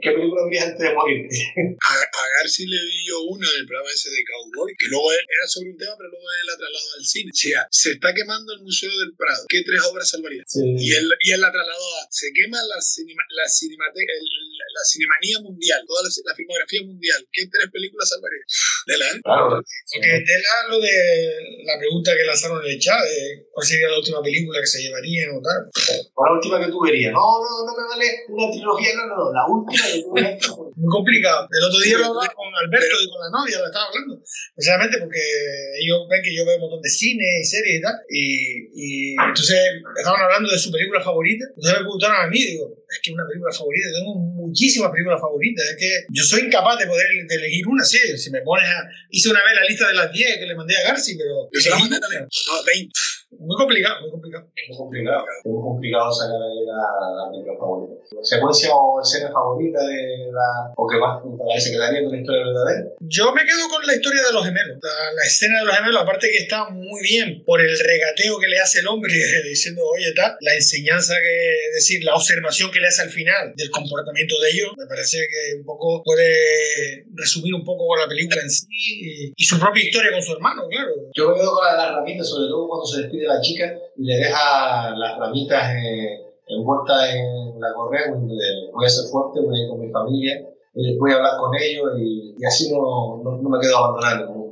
¿qué 0.03 0.11
película 0.13 0.45
verías 0.45 0.67
antes 0.67 0.83
de 0.83 0.95
morir? 0.95 1.27
A, 1.79 1.93
a 1.95 2.23
Garci 2.37 2.67
le 2.67 2.77
vi 2.77 2.99
yo 3.09 3.23
una 3.31 3.47
en 3.49 3.61
el 3.61 3.67
programa 3.67 3.91
ese 3.91 4.11
de 4.11 4.23
Cowboy, 4.25 4.73
que 4.79 4.87
luego 4.89 5.13
era 5.13 5.47
sobre 5.47 5.71
un 5.71 5.79
tema, 5.79 5.95
pero 5.97 6.11
luego 6.11 6.27
él 6.27 6.47
la 6.47 6.57
trasladó 6.57 6.91
al 6.99 7.05
cine. 7.05 7.31
O 7.31 7.37
sea, 7.37 7.64
se 7.71 7.93
está 7.93 8.13
quemando 8.15 8.53
el 8.55 8.63
Museo 8.63 8.91
del 9.01 9.15
Prado. 9.17 9.45
¿Qué 9.49 9.63
tres 9.65 9.81
obras 9.91 10.09
salvaría? 10.09 10.43
Y 10.79 10.93
él, 10.95 11.09
y 11.21 11.33
él 11.33 11.41
la 11.41 11.51
trasladó 11.53 11.87
a. 12.03 12.07
Se 12.11 12.33
quema 12.33 12.59
la, 12.63 12.81
cinema, 12.81 13.23
la, 13.31 13.45
cinemate- 13.45 14.01
el- 14.05 14.45
la 14.75 14.83
cinemanía 14.85 15.39
mundial, 15.41 15.85
toda 15.87 16.03
la, 16.03 16.09
la 16.09 16.35
filmografía 16.35 16.83
mundial. 16.83 17.21
¿Qué 17.31 17.47
tres 17.47 17.71
películas 17.71 18.09
salvaría? 18.09 18.43
De 18.87 18.99
la, 18.99 19.07
¿eh? 19.07 19.21
Claro, 19.23 19.49
Porque 19.63 20.09
te 20.27 20.35
da 20.43 20.57
lo 20.69 20.81
de 20.81 20.95
la 21.65 21.79
pregunta 21.79 22.11
que 22.17 22.25
lanzaron 22.25 22.65
en 22.65 22.73
el 22.73 22.79
chat, 22.81 22.99
de 23.05 23.47
cuál 23.53 23.67
sería 23.67 23.89
la 23.89 23.99
última 23.99 24.21
película 24.23 24.61
que 24.61 24.67
se 24.67 24.83
llevarían 24.83 25.31
o 25.37 25.41
tal. 25.43 25.71
¿cuál 26.13 26.27
es 26.27 26.31
la 26.31 26.37
última 26.37 26.57
que 26.65 26.71
tú 26.73 26.81
verías? 26.83 27.13
No, 27.13 27.23
no, 27.39 27.67
no 27.67 27.73
me 27.77 27.89
vale 27.89 28.07
una 28.29 28.51
trilogía, 28.51 28.91
no, 28.97 29.07
no, 29.07 29.17
no, 29.17 29.33
la 29.33 29.45
última 29.47 29.85
que 29.87 30.03
tú 30.03 30.13
verías. 30.13 30.39
Muy 30.77 30.91
complicado. 30.91 31.49
El 31.51 31.65
otro 31.65 31.81
día 31.81 31.99
lo 31.99 32.07
hablaba 32.07 32.35
con 32.35 32.49
Alberto 32.55 32.97
y 33.03 33.09
con 33.09 33.21
la 33.21 33.31
novia, 33.31 33.59
lo 33.59 33.67
estaba 33.67 33.87
hablando. 33.87 34.21
Precisamente 34.55 34.99
porque 34.99 35.23
ellos 35.81 36.07
ven 36.11 36.23
que 36.23 36.35
yo 36.35 36.45
veo 36.45 36.57
un 36.57 36.63
montón 36.63 36.83
de 36.83 36.91
cine 36.91 37.25
y 37.41 37.45
series 37.45 37.79
y 37.79 37.83
tal. 37.83 37.95
Y, 38.11 38.27
y 38.75 39.15
entonces 39.15 39.59
estaban 39.97 40.21
hablando 40.21 40.51
de 40.51 40.59
su 40.59 40.71
película 40.71 41.01
favorita. 41.01 41.45
Entonces 41.49 41.73
me 41.79 41.85
preguntaron 41.85 42.17
a 42.17 42.29
mí, 42.29 42.39
digo, 42.39 42.75
es 42.89 43.01
que 43.03 43.13
una 43.13 43.27
película 43.27 43.53
favorita, 43.53 43.89
tengo 43.95 44.15
muchísimas 44.15 44.91
películas 44.91 45.21
favoritas. 45.21 45.65
Es 45.71 45.77
que 45.77 45.91
yo 46.11 46.23
soy 46.23 46.47
incapaz 46.47 46.79
de 46.79 46.87
poder 46.87 47.07
de 47.27 47.35
elegir 47.35 47.67
una, 47.67 47.85
sí. 47.85 47.99
Si 48.19 48.31
me 48.31 48.43
pones 48.43 48.69
a. 48.69 48.87
Hice 49.11 49.31
una 49.31 49.41
vez 49.45 49.55
la 49.55 49.65
lista 49.67 49.89
de 49.89 49.95
las 49.95 50.13
10 50.13 50.39
que 50.39 50.47
le 50.47 50.55
mandé 50.55 50.77
a 50.77 50.89
Garci, 50.89 51.17
pero. 51.17 51.49
Yo 51.53 51.61
se 51.61 51.71
la 51.71 51.79
mandé 51.79 51.99
también. 52.01 52.23
No, 52.23 52.65
20. 52.65 52.93
Muy 53.39 53.57
complicado, 53.57 54.01
muy 54.03 54.11
complicado. 54.11 54.47
Es 54.55 54.69
muy 54.69 54.79
complicado. 54.79 55.25
Es 55.45 55.51
muy 55.51 55.63
complicado 55.63 56.13
sacar 56.13 56.39
ahí 56.39 56.65
la, 56.67 57.25
la 57.25 57.31
película 57.31 57.59
favorita. 57.59 57.95
¿Secuencia 58.23 58.71
o 58.75 59.01
escena 59.01 59.31
favorita 59.33 59.83
de 59.83 60.31
la. 60.33 60.64
O 60.77 60.87
que 60.87 60.99
más 60.99 61.21
para 61.23 61.55
que 61.55 61.61
se 61.61 61.73
quedaría 61.73 62.03
con 62.03 62.13
la 62.13 62.21
historia 62.21 62.45
verdadera? 62.45 62.89
Yo 63.01 63.33
me 63.33 63.43
quedo 63.43 63.69
con 63.69 63.87
la 63.87 63.95
historia 63.95 64.23
de 64.23 64.33
los 64.33 64.45
gemelos. 64.45 64.79
La, 64.83 65.13
la 65.15 65.23
escena 65.23 65.61
de 65.61 65.65
los 65.67 65.77
gemelos, 65.77 66.03
aparte 66.03 66.31
que 66.31 66.39
está 66.39 66.69
muy 66.71 67.03
bien 67.03 67.43
por 67.45 67.61
el 67.61 67.79
regateo 67.79 68.39
que 68.39 68.49
le 68.49 68.59
hace 68.59 68.81
el 68.81 68.89
hombre 68.89 69.13
diciendo, 69.45 69.83
oye, 69.85 70.13
tal, 70.15 70.37
la 70.41 70.55
enseñanza 70.55 71.15
que, 71.21 71.69
es 71.69 71.75
decir, 71.75 72.05
la 72.05 72.15
observación 72.15 72.71
que 72.71 72.81
le 72.81 72.89
hace 72.89 73.03
al 73.03 73.11
final 73.11 73.53
del 73.57 73.71
comportamiento 73.71 74.41
de 74.41 74.51
ellos, 74.51 74.73
me 74.77 74.87
parece 74.87 75.19
que 75.19 75.59
un 75.59 75.65
poco 75.65 76.03
puede 76.03 77.05
resumir 77.15 77.55
un 77.55 77.65
poco 77.65 77.97
la 77.97 78.09
película 78.09 78.43
en 78.43 78.51
sí 78.51 78.67
y, 78.71 79.33
y 79.37 79.45
su 79.45 79.59
propia 79.59 79.85
historia 79.85 80.13
con 80.13 80.23
su 80.23 80.33
hermano, 80.33 80.69
claro. 80.69 80.93
Yo 81.15 81.31
me 81.31 81.37
quedo 81.37 81.55
con 81.55 81.65
la 81.65 81.73
de 81.73 81.79
las 81.79 81.95
ramitas, 81.97 82.29
sobre 82.29 82.49
todo 82.49 82.69
cuando 82.69 82.87
se 82.87 83.03
despide 83.03 83.27
la 83.27 83.41
chica 83.41 83.75
y 83.97 84.05
le 84.05 84.17
deja 84.17 84.95
las 84.97 85.19
ramitas 85.19 85.75
eh, 85.77 86.21
envueltas 86.49 87.15
en 87.15 87.61
la 87.61 87.73
correa, 87.75 88.03
voy 88.73 88.87
a 88.87 88.89
ser 88.89 89.05
fuerte, 89.11 89.41
voy 89.41 89.59
a 89.59 89.63
ir 89.63 89.69
con 89.69 89.81
mi 89.81 89.91
familia, 89.91 90.47
y 90.75 90.97
voy 90.99 91.13
a 91.13 91.17
hablar 91.17 91.39
con 91.39 91.51
ellos 91.61 91.87
y, 91.99 92.35
y 92.39 92.45
así 92.45 92.71
no, 92.71 93.23
no, 93.23 93.39
no 93.43 93.49
me 93.49 93.59
quedo 93.63 93.79
abandonado. 93.79 94.45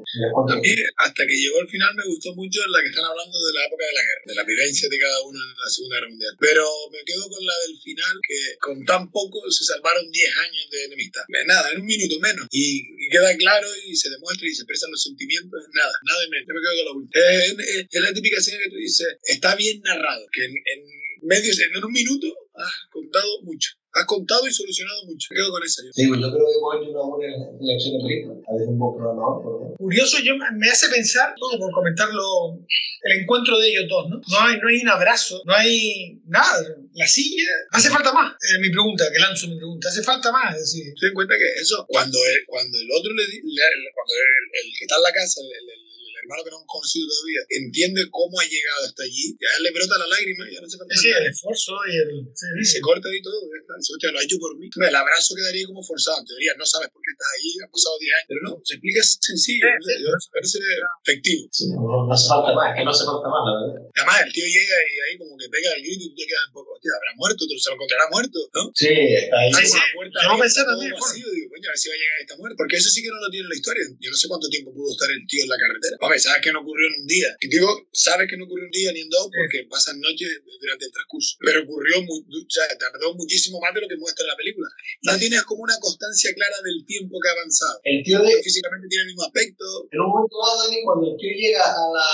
A 0.53 0.57
mí, 0.61 0.69
hasta 0.99 1.23
que 1.27 1.35
llegó 1.39 1.61
el 1.63 1.69
final, 1.71 1.95
me 1.95 2.05
gustó 2.11 2.35
mucho 2.35 2.59
la 2.69 2.83
que 2.83 2.91
están 2.91 3.07
hablando 3.07 3.33
de 3.39 3.53
la 3.55 3.63
época 3.71 3.85
de 3.87 3.95
la 3.97 4.03
guerra, 4.03 4.23
de 4.27 4.35
la 4.35 4.45
vivencia 4.45 4.89
de 4.91 4.99
cada 4.99 5.19
uno 5.23 5.39
en 5.39 5.51
la 5.55 5.71
Segunda 5.71 5.97
Guerra 5.97 6.11
Mundial. 6.11 6.35
Pero 6.43 6.65
me 6.91 7.01
quedo 7.07 7.25
con 7.31 7.43
la 7.47 7.57
del 7.67 7.77
final, 7.81 8.15
que 8.27 8.39
con 8.59 8.77
tan 8.85 9.11
poco 9.11 9.39
se 9.51 9.65
salvaron 9.65 10.05
10 10.11 10.31
años 10.43 10.65
de 10.71 10.85
enemistad. 10.91 11.23
Nada, 11.47 11.71
en 11.71 11.81
un 11.81 11.87
minuto 11.87 12.19
menos. 12.21 12.47
Y, 12.51 12.83
y 12.99 13.09
queda 13.11 13.31
claro 13.39 13.69
y 13.87 13.95
se 13.97 14.11
demuestra 14.11 14.47
y 14.47 14.55
se 14.55 14.63
expresan 14.63 14.91
los 14.91 15.03
sentimientos. 15.03 15.59
Nada, 15.73 15.93
nada 16.03 16.21
de 16.21 16.29
menos. 16.29 16.47
Yo 16.51 16.55
me 16.55 16.61
quedo 16.61 16.75
con 16.77 16.87
la 16.87 16.95
última. 16.99 17.23
Es, 17.31 17.79
es- 17.79 17.87
es 17.91 18.03
la 18.03 18.13
típica 18.13 18.39
escena 18.39 18.59
que 18.63 18.71
tú 18.71 18.77
dices, 18.77 19.07
está 19.23 19.55
bien 19.57 19.81
narrado, 19.83 20.27
que 20.33 20.45
en, 20.45 20.51
en 20.53 20.81
medio, 21.23 21.51
en 21.51 21.85
un 21.85 21.93
minuto 21.93 22.27
has 22.55 22.73
contado 22.91 23.43
mucho. 23.43 23.71
Has 23.95 24.07
contado 24.07 24.47
y 24.49 24.53
solucionado 24.53 25.05
mucho. 25.05 25.29
Me 25.31 25.37
quedo 25.37 25.51
con 25.53 25.63
esa 25.63 25.83
yo. 25.85 25.91
Digo, 25.95 26.15
yo 26.17 26.29
creo 26.33 26.47
que 26.49 26.57
hemos 26.57 26.71
hecho 26.81 26.91
una 26.97 27.05
buena 27.13 27.29
elección 27.61 27.93
de 27.93 28.01
película. 28.05 28.35
A 28.49 28.53
veces 28.57 28.69
un 28.73 28.79
buen 28.79 28.97
programador, 28.97 29.37
menos. 29.61 29.77
Curioso, 29.77 30.17
yo, 30.25 30.33
me 30.37 30.69
hace 30.71 30.89
pensar, 30.89 31.35
todo 31.39 31.59
por 31.59 31.71
comentarlo, 31.73 32.57
el 33.05 33.13
encuentro 33.21 33.59
de 33.61 33.69
ellos 33.69 33.85
dos, 33.89 34.09
¿no? 34.09 34.17
No 34.17 34.37
hay, 34.41 34.57
no 34.61 34.69
hay 34.69 34.79
un 34.81 34.89
abrazo, 34.89 35.43
no 35.45 35.53
hay 35.55 36.17
nada. 36.25 36.65
La 36.95 37.07
silla, 37.07 37.45
hace 37.71 37.91
falta 37.91 38.13
más. 38.13 38.33
Es 38.41 38.59
mi 38.61 38.71
pregunta, 38.71 39.05
que 39.13 39.19
lanzo 39.19 39.49
mi 39.49 39.57
pregunta, 39.57 39.89
hace 39.89 40.03
falta 40.03 40.33
más. 40.33 40.55
Es 40.57 40.73
decir, 40.73 40.95
Ten 40.99 41.09
en 41.09 41.15
cuenta 41.15 41.35
que 41.37 41.61
eso, 41.61 41.85
cuando 41.89 42.17
el, 42.19 42.47
cuando 42.47 42.79
el 42.79 42.89
otro 42.97 43.13
le, 43.13 43.25
le- 43.29 43.45
le- 43.45 43.93
cuando 43.93 44.13
el, 44.15 44.67
el 44.67 44.73
que 44.79 44.85
está 44.85 44.97
en 44.97 45.03
la 45.03 45.13
casa, 45.13 45.41
el- 45.43 45.69
el 45.69 45.92
hermano 46.23 46.43
que 46.45 46.51
no 46.51 46.59
hemos 46.63 46.71
conocido 46.71 47.05
todavía, 47.11 47.43
entiende 47.63 48.01
cómo 48.11 48.35
ha 48.39 48.47
llegado 48.47 48.83
hasta 48.87 49.03
allí, 49.03 49.35
ya 49.37 49.51
le 49.59 49.71
brota 49.75 49.99
la 49.99 50.07
lágrima, 50.07 50.47
ya 50.47 50.61
no 50.63 50.69
se 50.69 50.79
falta 50.79 50.95
sí, 50.95 51.09
el 51.11 51.27
esfuerzo 51.27 51.73
y 51.91 51.95
el... 51.99 52.11
sí, 52.35 52.47
Y 52.59 52.65
sí. 52.65 52.71
se 52.77 52.81
corta 52.81 53.09
y 53.11 53.23
todo, 53.23 53.39
ya 53.51 53.59
está. 53.59 53.75
Dice, 53.79 53.93
hostia, 53.95 54.13
lo 54.13 54.19
ha 54.19 54.25
hecho 54.25 54.39
por 54.39 54.53
mí. 54.59 54.67
El 54.69 54.97
abrazo 54.97 55.35
quedaría 55.35 55.67
como 55.67 55.83
forzado, 55.83 56.21
en 56.21 56.27
teoría, 56.27 56.53
no 56.59 56.67
sabes 56.67 56.89
por 56.91 57.01
qué 57.03 57.11
estás 57.13 57.31
allí, 57.35 57.51
han 57.63 57.71
pasado 57.71 57.95
10 57.99 58.13
años, 58.13 58.27
pero 58.29 58.41
no, 58.47 58.53
se 58.63 58.75
explica 58.79 59.01
sencillo, 59.03 59.67
Sí, 59.83 59.95
no 60.03 60.21
sé, 60.21 60.29
parece 60.33 60.59
efectivo. 61.03 61.43
Sí, 61.51 61.65
no, 61.71 62.07
no 62.07 62.13
hace 62.13 62.29
falta 62.29 62.51
más, 62.55 62.67
es 62.71 62.75
que 62.79 62.85
no 62.85 62.93
hace 62.93 63.05
falta 63.05 63.27
más, 63.29 63.43
la 63.47 63.53
verdad. 63.59 63.83
Además, 63.97 64.17
el 64.27 64.31
tío 64.33 64.47
llega 64.47 64.77
y 64.79 64.95
ahí 65.03 65.15
como 65.19 65.35
que 65.37 65.49
pega 65.49 65.69
el 65.75 65.83
grito 65.83 66.05
y 66.07 66.15
te 66.15 66.25
quedas 66.27 66.47
un 66.49 66.55
poco, 66.55 66.69
hostia, 66.77 66.91
habrá 66.95 67.13
muerto, 67.17 67.43
se 67.63 67.71
lo 67.71 67.75
encontrará 67.75 68.05
muerto, 68.11 68.39
¿no? 68.55 68.63
Sí, 68.75 68.91
está 68.91 69.39
ahí. 69.39 69.53
Sí, 69.55 69.67
sí. 69.67 69.79
puerta 69.95 70.19
Yo 70.19 70.35
abierta, 70.35 70.43
pensé 70.43 70.61
también, 70.65 70.93
vacío, 70.93 71.27
digo, 71.31 71.47
coño, 71.51 71.67
a 71.69 71.73
ver 71.73 71.79
si 71.79 71.89
va 71.89 71.95
a 71.95 71.99
llegar 71.99 72.17
esta 72.21 72.37
muerte. 72.37 72.57
Porque 72.59 72.77
eso 72.77 72.89
sí 72.91 73.03
que 73.03 73.11
no 73.11 73.19
lo 73.23 73.31
tiene 73.31 73.47
la 73.49 73.55
historia. 73.55 73.85
Yo 74.01 74.11
no 74.11 74.17
sé 74.17 74.29
cuánto 74.29 74.49
tiempo 74.49 74.75
pudo 74.75 74.91
estar 74.91 75.11
el 75.11 75.23
tío 75.27 75.43
en 75.43 75.51
la 75.51 75.59
carretera. 75.59 75.95
Ver, 76.13 76.21
sabes 76.21 76.41
que 76.45 76.53
no 76.53 76.61
ocurrió 76.61 76.87
en 76.93 77.01
un 77.03 77.07
día. 77.09 77.29
Y 77.41 77.49
digo, 77.49 77.69
sabes 77.93 78.29
que 78.29 78.37
no 78.37 78.45
ocurrió 78.45 78.65
en 78.65 78.71
un 78.71 78.77
día 78.77 78.91
ni 78.93 79.01
en 79.01 79.11
dos 79.11 79.27
porque 79.33 79.65
pasan 79.69 79.99
noches 80.01 80.29
durante 80.61 80.85
el 80.87 80.93
transcurso. 80.93 81.37
Pero 81.41 81.65
ocurrió, 81.65 82.03
muy, 82.05 82.21
o 82.21 82.51
sea, 82.53 82.69
tardó 82.79 83.15
muchísimo 83.17 83.59
más 83.61 83.73
de 83.75 83.81
lo 83.83 83.89
que 83.89 83.97
muestra 83.97 84.27
la 84.27 84.37
película. 84.37 84.69
No 85.03 85.17
tienes 85.19 85.43
como 85.45 85.63
una 85.65 85.75
constancia 85.81 86.31
clara 86.37 86.57
del 86.63 86.85
tiempo 86.87 87.19
que 87.21 87.29
ha 87.29 87.33
avanzado. 87.33 87.81
El 87.85 88.03
tío 88.05 88.21
de... 88.23 88.33
Físicamente 88.43 88.87
tiene 88.89 89.03
el 89.03 89.11
mismo 89.17 89.25
aspecto. 89.25 89.65
En 89.91 90.01
un 90.01 90.09
momento 90.13 90.37
dado, 90.39 90.63
Dani, 90.67 90.79
cuando 90.85 91.05
el 91.11 91.17
tío 91.17 91.33
llega 91.33 91.63
a 91.65 91.85
la, 91.95 92.09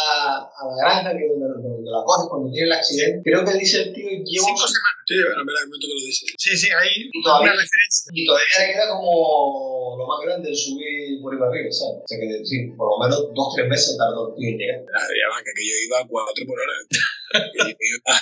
a 0.46 0.62
la 0.68 0.74
granja 0.78 1.10
que 1.16 1.24
donde, 1.26 1.46
donde 1.60 1.90
la 1.90 2.00
coge, 2.04 2.28
cuando 2.28 2.46
tiene 2.52 2.66
el 2.68 2.72
accidente, 2.78 3.20
creo 3.24 3.44
que 3.44 3.54
dice 3.58 3.76
el 3.82 3.90
tío, 3.92 4.06
llevo 4.06 4.46
Cinco 4.52 4.66
semanas. 4.68 5.02
Sí, 5.08 5.14
bueno, 5.24 5.40
mira, 5.48 5.58
el 5.64 5.68
momento 5.72 5.86
que 5.88 5.96
lo 5.96 6.04
dice. 6.04 6.24
Sí, 6.36 6.50
sí, 6.56 6.68
Y 6.68 7.22
todavía- 7.24 7.52
una 7.52 7.60
referencia. 7.64 8.12
y 8.12 8.22
todavía 8.28 8.60
queda 8.76 8.86
como 8.92 9.96
lo 9.98 10.04
más 10.06 10.20
grande 10.24 10.48
el 10.52 10.56
subir 10.56 11.16
por 11.24 11.32
ahí 11.32 11.38
para 11.40 11.50
arriba, 11.50 11.72
¿sabes? 11.72 12.04
O 12.04 12.08
sea 12.08 12.18
que 12.20 12.28
sí, 12.44 12.56
por 12.76 12.86
lo 12.92 12.96
menos 13.00 13.18
dos, 13.32 13.48
tres 13.56 13.66
meses 13.72 13.87
tardó 13.96 14.28
el 14.28 14.34
tío 14.36 14.48
en 14.50 14.58
llegar. 14.58 14.80
Que 14.82 15.62
yo 15.64 15.74
iba 15.86 15.98
a 16.00 16.06
4 16.06 16.46
por 16.46 16.58
hora. 16.58 16.74
Y 17.28 17.58
yo 17.60 17.68
iba- 17.68 18.20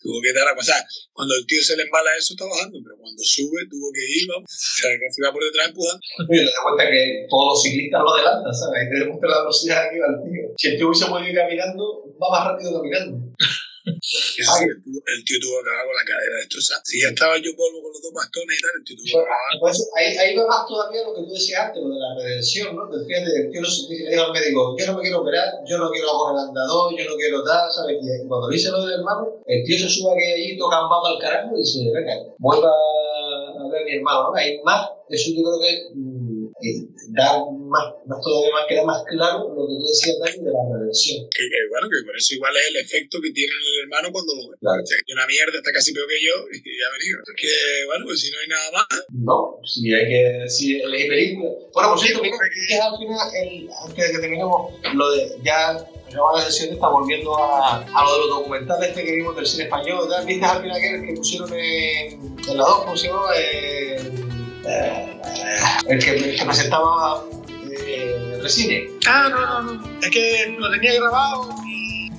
tuvo 0.00 0.16
que 0.22 0.32
dar, 0.32 0.48
o 0.56 0.62
sea, 0.62 0.80
cuando 1.12 1.34
el 1.36 1.44
tío 1.46 1.62
se 1.62 1.76
le 1.76 1.84
embala 1.84 2.08
eso 2.18 2.32
está 2.32 2.46
bajando, 2.48 2.78
pero 2.82 2.96
cuando 2.96 3.22
sube 3.22 3.68
tuvo 3.68 3.92
que 3.92 4.00
ir, 4.00 4.24
vamos, 4.32 4.48
o 4.48 4.80
sea, 4.80 4.90
que 4.96 5.06
se 5.12 5.20
va 5.22 5.30
por 5.30 5.44
detrás 5.44 5.68
empujando. 5.68 6.00
Y 6.24 6.36
te 6.40 6.44
das 6.48 6.56
cuenta 6.64 6.90
que 6.90 7.26
todos 7.28 7.46
los 7.52 7.62
ciclistas 7.62 8.00
lo 8.00 8.08
adelantan, 8.14 8.54
¿sabes? 8.54 8.80
Ahí 8.80 8.88
te 8.90 8.96
demuestra 9.04 9.28
la 9.28 9.38
velocidad 9.44 9.82
que 9.92 10.00
va 10.00 10.08
el 10.08 10.18
tío. 10.24 10.44
Si 10.56 10.66
el 10.68 10.76
tío 10.80 10.88
hubiese 10.88 11.06
podido 11.06 11.28
ir 11.30 11.36
caminando, 11.36 11.84
va 12.16 12.26
más 12.32 12.42
rápido 12.48 12.80
caminando. 12.80 13.29
El, 13.86 13.96
tío, 14.84 15.00
el 15.00 15.20
tío 15.24 15.38
tuvo 15.40 15.56
que 15.62 15.70
acabar 15.70 15.86
con 15.86 15.96
la 15.96 16.04
cadera 16.04 16.36
destrozada. 16.36 16.80
Si 16.84 17.00
ya 17.00 17.08
estaba 17.08 17.34
yo 17.40 17.56
polvo 17.56 17.80
con 17.80 17.92
los 17.92 18.02
dos 18.02 18.12
bastones 18.12 18.58
y 18.58 18.60
tal, 18.60 18.74
el 18.76 18.84
tío 18.84 18.96
tuvo 18.96 19.08
que 19.08 19.24
acabar. 19.24 19.52
Por 19.60 19.70
eso, 19.70 19.84
ahí, 19.96 20.08
ahí 20.16 20.30
va 20.36 20.44
más 20.46 20.62
todavía 20.68 21.00
lo 21.04 21.14
que 21.14 21.22
tú 21.24 21.32
decías 21.32 21.60
antes, 21.64 21.80
lo 21.80 21.88
de 21.88 22.00
la 22.00 22.12
redención, 22.20 22.76
¿no? 22.76 22.90
Que 22.90 22.96
fíjate, 23.06 23.30
el 23.40 23.46
tío 23.50 23.60
no 23.60 23.70
se 23.70 23.80
dice, 23.88 24.04
le 24.04 24.10
dijo 24.10 24.24
al 24.24 24.32
médico, 24.32 24.60
yo 24.76 24.84
no 24.86 24.94
me 24.96 25.02
quiero 25.02 25.20
operar, 25.22 25.48
yo 25.64 25.78
no 25.78 25.90
quiero 25.90 26.08
coger 26.12 26.36
andador, 26.44 26.86
yo 26.92 27.04
no 27.08 27.16
quiero 27.16 27.44
tal, 27.44 27.66
¿sabes? 27.72 27.96
Y 28.00 28.28
cuando 28.28 28.48
le 28.48 28.56
dice 28.56 28.70
lo 28.70 28.84
del 28.84 29.00
hermano, 29.00 29.40
el 29.46 29.64
tío 29.64 29.78
se 29.78 29.88
sube 29.88 30.12
aquí 30.12 30.26
allí, 30.28 30.58
toca 30.58 30.84
un 30.84 30.90
mapa 30.90 31.08
al 31.08 31.20
carajo 31.20 31.56
y 31.56 31.60
dice, 31.64 31.88
venga, 31.88 32.14
vuelva 32.38 32.68
a 32.68 33.68
ver 33.70 33.82
a 33.82 33.84
mi 33.84 33.92
hermano, 33.96 34.30
¿no? 34.30 34.36
Hay 34.36 34.60
más, 34.62 34.88
eso 35.08 35.30
yo 35.34 35.42
creo 35.42 35.60
que 35.60 35.90
eh, 36.62 36.86
da 37.16 37.40
más, 37.50 37.86
más 38.06 38.20
todavía 38.22 38.52
más, 38.52 38.64
queda 38.68 38.84
más 38.84 39.02
claro 39.08 39.48
lo 39.48 39.66
que 39.66 39.74
tú 39.80 39.84
decías, 39.86 40.16
Dani, 40.20 40.44
de 40.44 40.52
la 40.52 40.62
redención. 40.68 41.24
Que, 41.30 41.42
que, 41.48 41.60
bueno, 41.70 41.88
que 41.88 42.04
por 42.04 42.16
eso 42.16 42.34
igual 42.34 42.52
es 42.56 42.66
el 42.68 42.76
efecto 42.76 43.18
que 43.20 43.30
tiene 43.32 43.52
en 43.52 43.64
el 43.64 43.76
hermano 43.84 44.12
cuando 44.12 44.34
lo 44.36 44.50
ve. 44.50 44.56
Claro. 44.60 44.82
Que 44.84 45.12
una 45.12 45.26
mierda 45.26 45.56
está 45.56 45.72
casi 45.72 45.92
peor 45.92 46.06
que 46.08 46.20
yo 46.20 46.34
y 46.52 46.58
ya 46.60 46.86
ha 46.86 46.92
venido. 46.96 47.16
Que, 47.36 47.52
bueno, 47.86 48.04
pues 48.06 48.20
si 48.20 48.30
no 48.30 48.38
hay 48.38 48.48
nada 48.48 48.68
más, 48.72 48.86
No, 49.10 49.58
si 49.64 49.92
hay 49.94 50.06
que 50.08 50.48
si 50.48 50.80
elegir 50.80 51.08
película. 51.08 51.50
Bueno, 51.72 51.88
por 51.90 51.98
cierto, 52.00 52.22
mira, 52.22 52.36
que 52.36 52.74
es 52.74 52.80
al 52.80 52.96
final, 52.98 53.26
el, 53.34 53.70
antes 53.70 53.96
de 53.96 54.12
que 54.12 54.18
terminemos, 54.18 54.72
lo 54.94 55.10
de 55.12 55.36
ya 55.42 55.74
la 56.12 56.42
sesión, 56.42 56.74
está 56.74 56.88
volviendo 56.88 57.36
a, 57.38 57.78
a 57.78 58.04
lo 58.04 58.12
de 58.12 58.18
los 58.18 58.28
documentales 58.28 58.90
este 58.90 59.04
que 59.04 59.12
vimos 59.16 59.36
del 59.36 59.46
cine 59.46 59.64
español. 59.64 60.08
¿Viste 60.26 60.44
al 60.44 60.62
final 60.62 60.76
aquel 60.76 61.06
que 61.06 61.14
pusieron 61.14 61.52
en, 61.52 62.38
en 62.48 62.56
la 62.56 62.64
2, 62.64 62.78
¿cómo 62.84 62.96
se 62.96 63.06
llama? 63.08 64.29
El, 64.64 66.04
que, 66.04 66.42
presentaba 66.44 67.24
eh, 67.86 68.40
cine. 68.46 68.88
Ah, 69.06 69.28
no, 69.30 69.62
no, 69.62 69.74
no. 69.74 70.00
Es 70.00 70.10
que 70.10 70.56
lo 70.58 70.70
tenía 70.70 70.94
grabado 70.94 71.59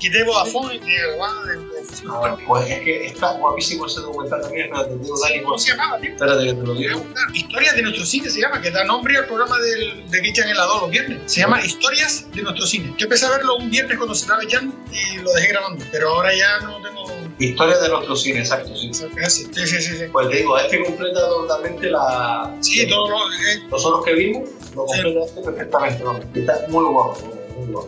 y 0.01 0.09
quité 0.09 0.23
Vodafone 0.23 0.75
y 0.75 0.79
tenía 0.79 1.07
grabado 1.07 1.51
en 1.51 1.67
Vodafone. 1.67 2.19
Bueno, 2.19 2.37
pues 2.47 2.69
es 2.69 2.79
que 2.81 3.05
está 3.07 3.33
guapísimo 3.33 3.85
ese 3.85 4.01
documental 4.01 4.41
también, 4.41 4.69
pero 4.71 4.85
te 4.87 4.97
digo, 4.97 5.19
Dani, 5.19 5.39
¿Cómo 5.41 5.49
pues, 5.53 5.63
se 5.63 5.71
llamaba, 5.71 5.99
tío? 5.99 6.11
espérate 6.11 6.45
que 6.45 6.53
te 6.53 6.59
lo 6.59 6.63
Te 6.63 6.71
voy 6.71 6.85
a 6.85 6.89
digo. 6.89 7.05
Historias 7.33 7.75
de 7.75 7.81
nuestro 7.83 8.05
cine 8.05 8.29
se 8.29 8.41
llama, 8.41 8.61
que 8.61 8.71
da 8.71 8.83
nombre 8.83 9.17
al 9.17 9.25
programa 9.27 9.57
del, 9.59 10.09
de 10.09 10.21
que 10.21 10.29
echan 10.29 10.49
el 10.49 10.57
lado 10.57 10.81
los 10.81 10.89
viernes. 10.89 11.19
Se 11.25 11.41
llama 11.41 11.63
Historias 11.63 12.25
de 12.33 12.41
nuestro 12.41 12.65
cine. 12.65 12.93
Yo 12.97 13.05
empecé 13.05 13.25
a 13.25 13.29
verlo 13.31 13.57
un 13.57 13.69
viernes 13.69 13.97
cuando 13.97 14.15
se 14.15 14.21
estaba 14.21 14.43
echando 14.43 14.73
y 14.91 15.17
lo 15.17 15.31
dejé 15.33 15.49
grabando. 15.49 15.85
Pero 15.91 16.09
ahora 16.09 16.33
ya 16.33 16.59
no 16.61 16.81
tengo. 16.81 17.01
Historia 17.39 17.77
de 17.77 17.89
nuestro 17.89 18.15
cine, 18.15 18.39
exacto, 18.39 18.75
sí. 18.75 18.93
Sí, 18.93 19.03
sí, 19.29 19.65
sí. 19.65 19.81
sí. 19.81 20.03
Pues 20.11 20.29
te 20.29 20.37
digo, 20.37 20.57
este 20.57 20.83
completa 20.83 21.19
totalmente 21.27 21.89
la. 21.89 22.55
Sí, 22.61 22.87
todo 22.87 23.09
lo. 23.09 23.17
eh, 23.17 23.63
nosotros 23.69 24.05
que 24.05 24.13
vimos 24.13 24.49
lo 24.75 24.85
completa 24.85 25.25
este 25.25 25.41
perfectamente, 25.41 26.03
¿no? 26.03 26.19
Y 26.35 26.39
está 26.39 26.65
muy 26.69 26.85
guapo, 26.85 27.17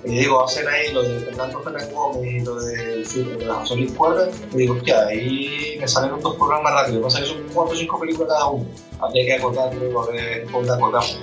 Y 0.06 0.20
digo, 0.20 0.44
hacen 0.44 0.68
ahí 0.68 0.92
lo 0.94 1.04
de 1.04 1.20
Fernando 1.20 1.60
Fernández 1.62 1.94
Gómez 1.94 2.34
y 2.34 2.40
lo 2.42 2.60
film 3.06 3.38
de 3.38 3.46
la 3.46 3.56
José 3.56 3.76
Luis 3.76 3.92
Cuerda, 3.94 4.30
y 4.54 4.58
digo, 4.58 4.76
hostia, 4.76 5.08
ahí 5.08 5.78
me 5.80 5.88
salieron 5.88 6.22
dos 6.22 6.36
programas 6.36 6.74
rápidos, 6.74 7.04
pasa 7.04 7.20
que 7.20 7.26
son 7.28 7.44
cuatro 7.54 7.74
o 7.74 7.78
cinco 7.78 8.00
películas 8.00 8.30
cada 8.30 8.48
uno. 8.50 8.66
Habría 9.00 9.26
que 9.26 9.34
acordarlo, 9.34 10.02
a 10.02 10.08
ver, 10.08 10.50
dónde 10.52 10.74
acordamos. 10.74 11.20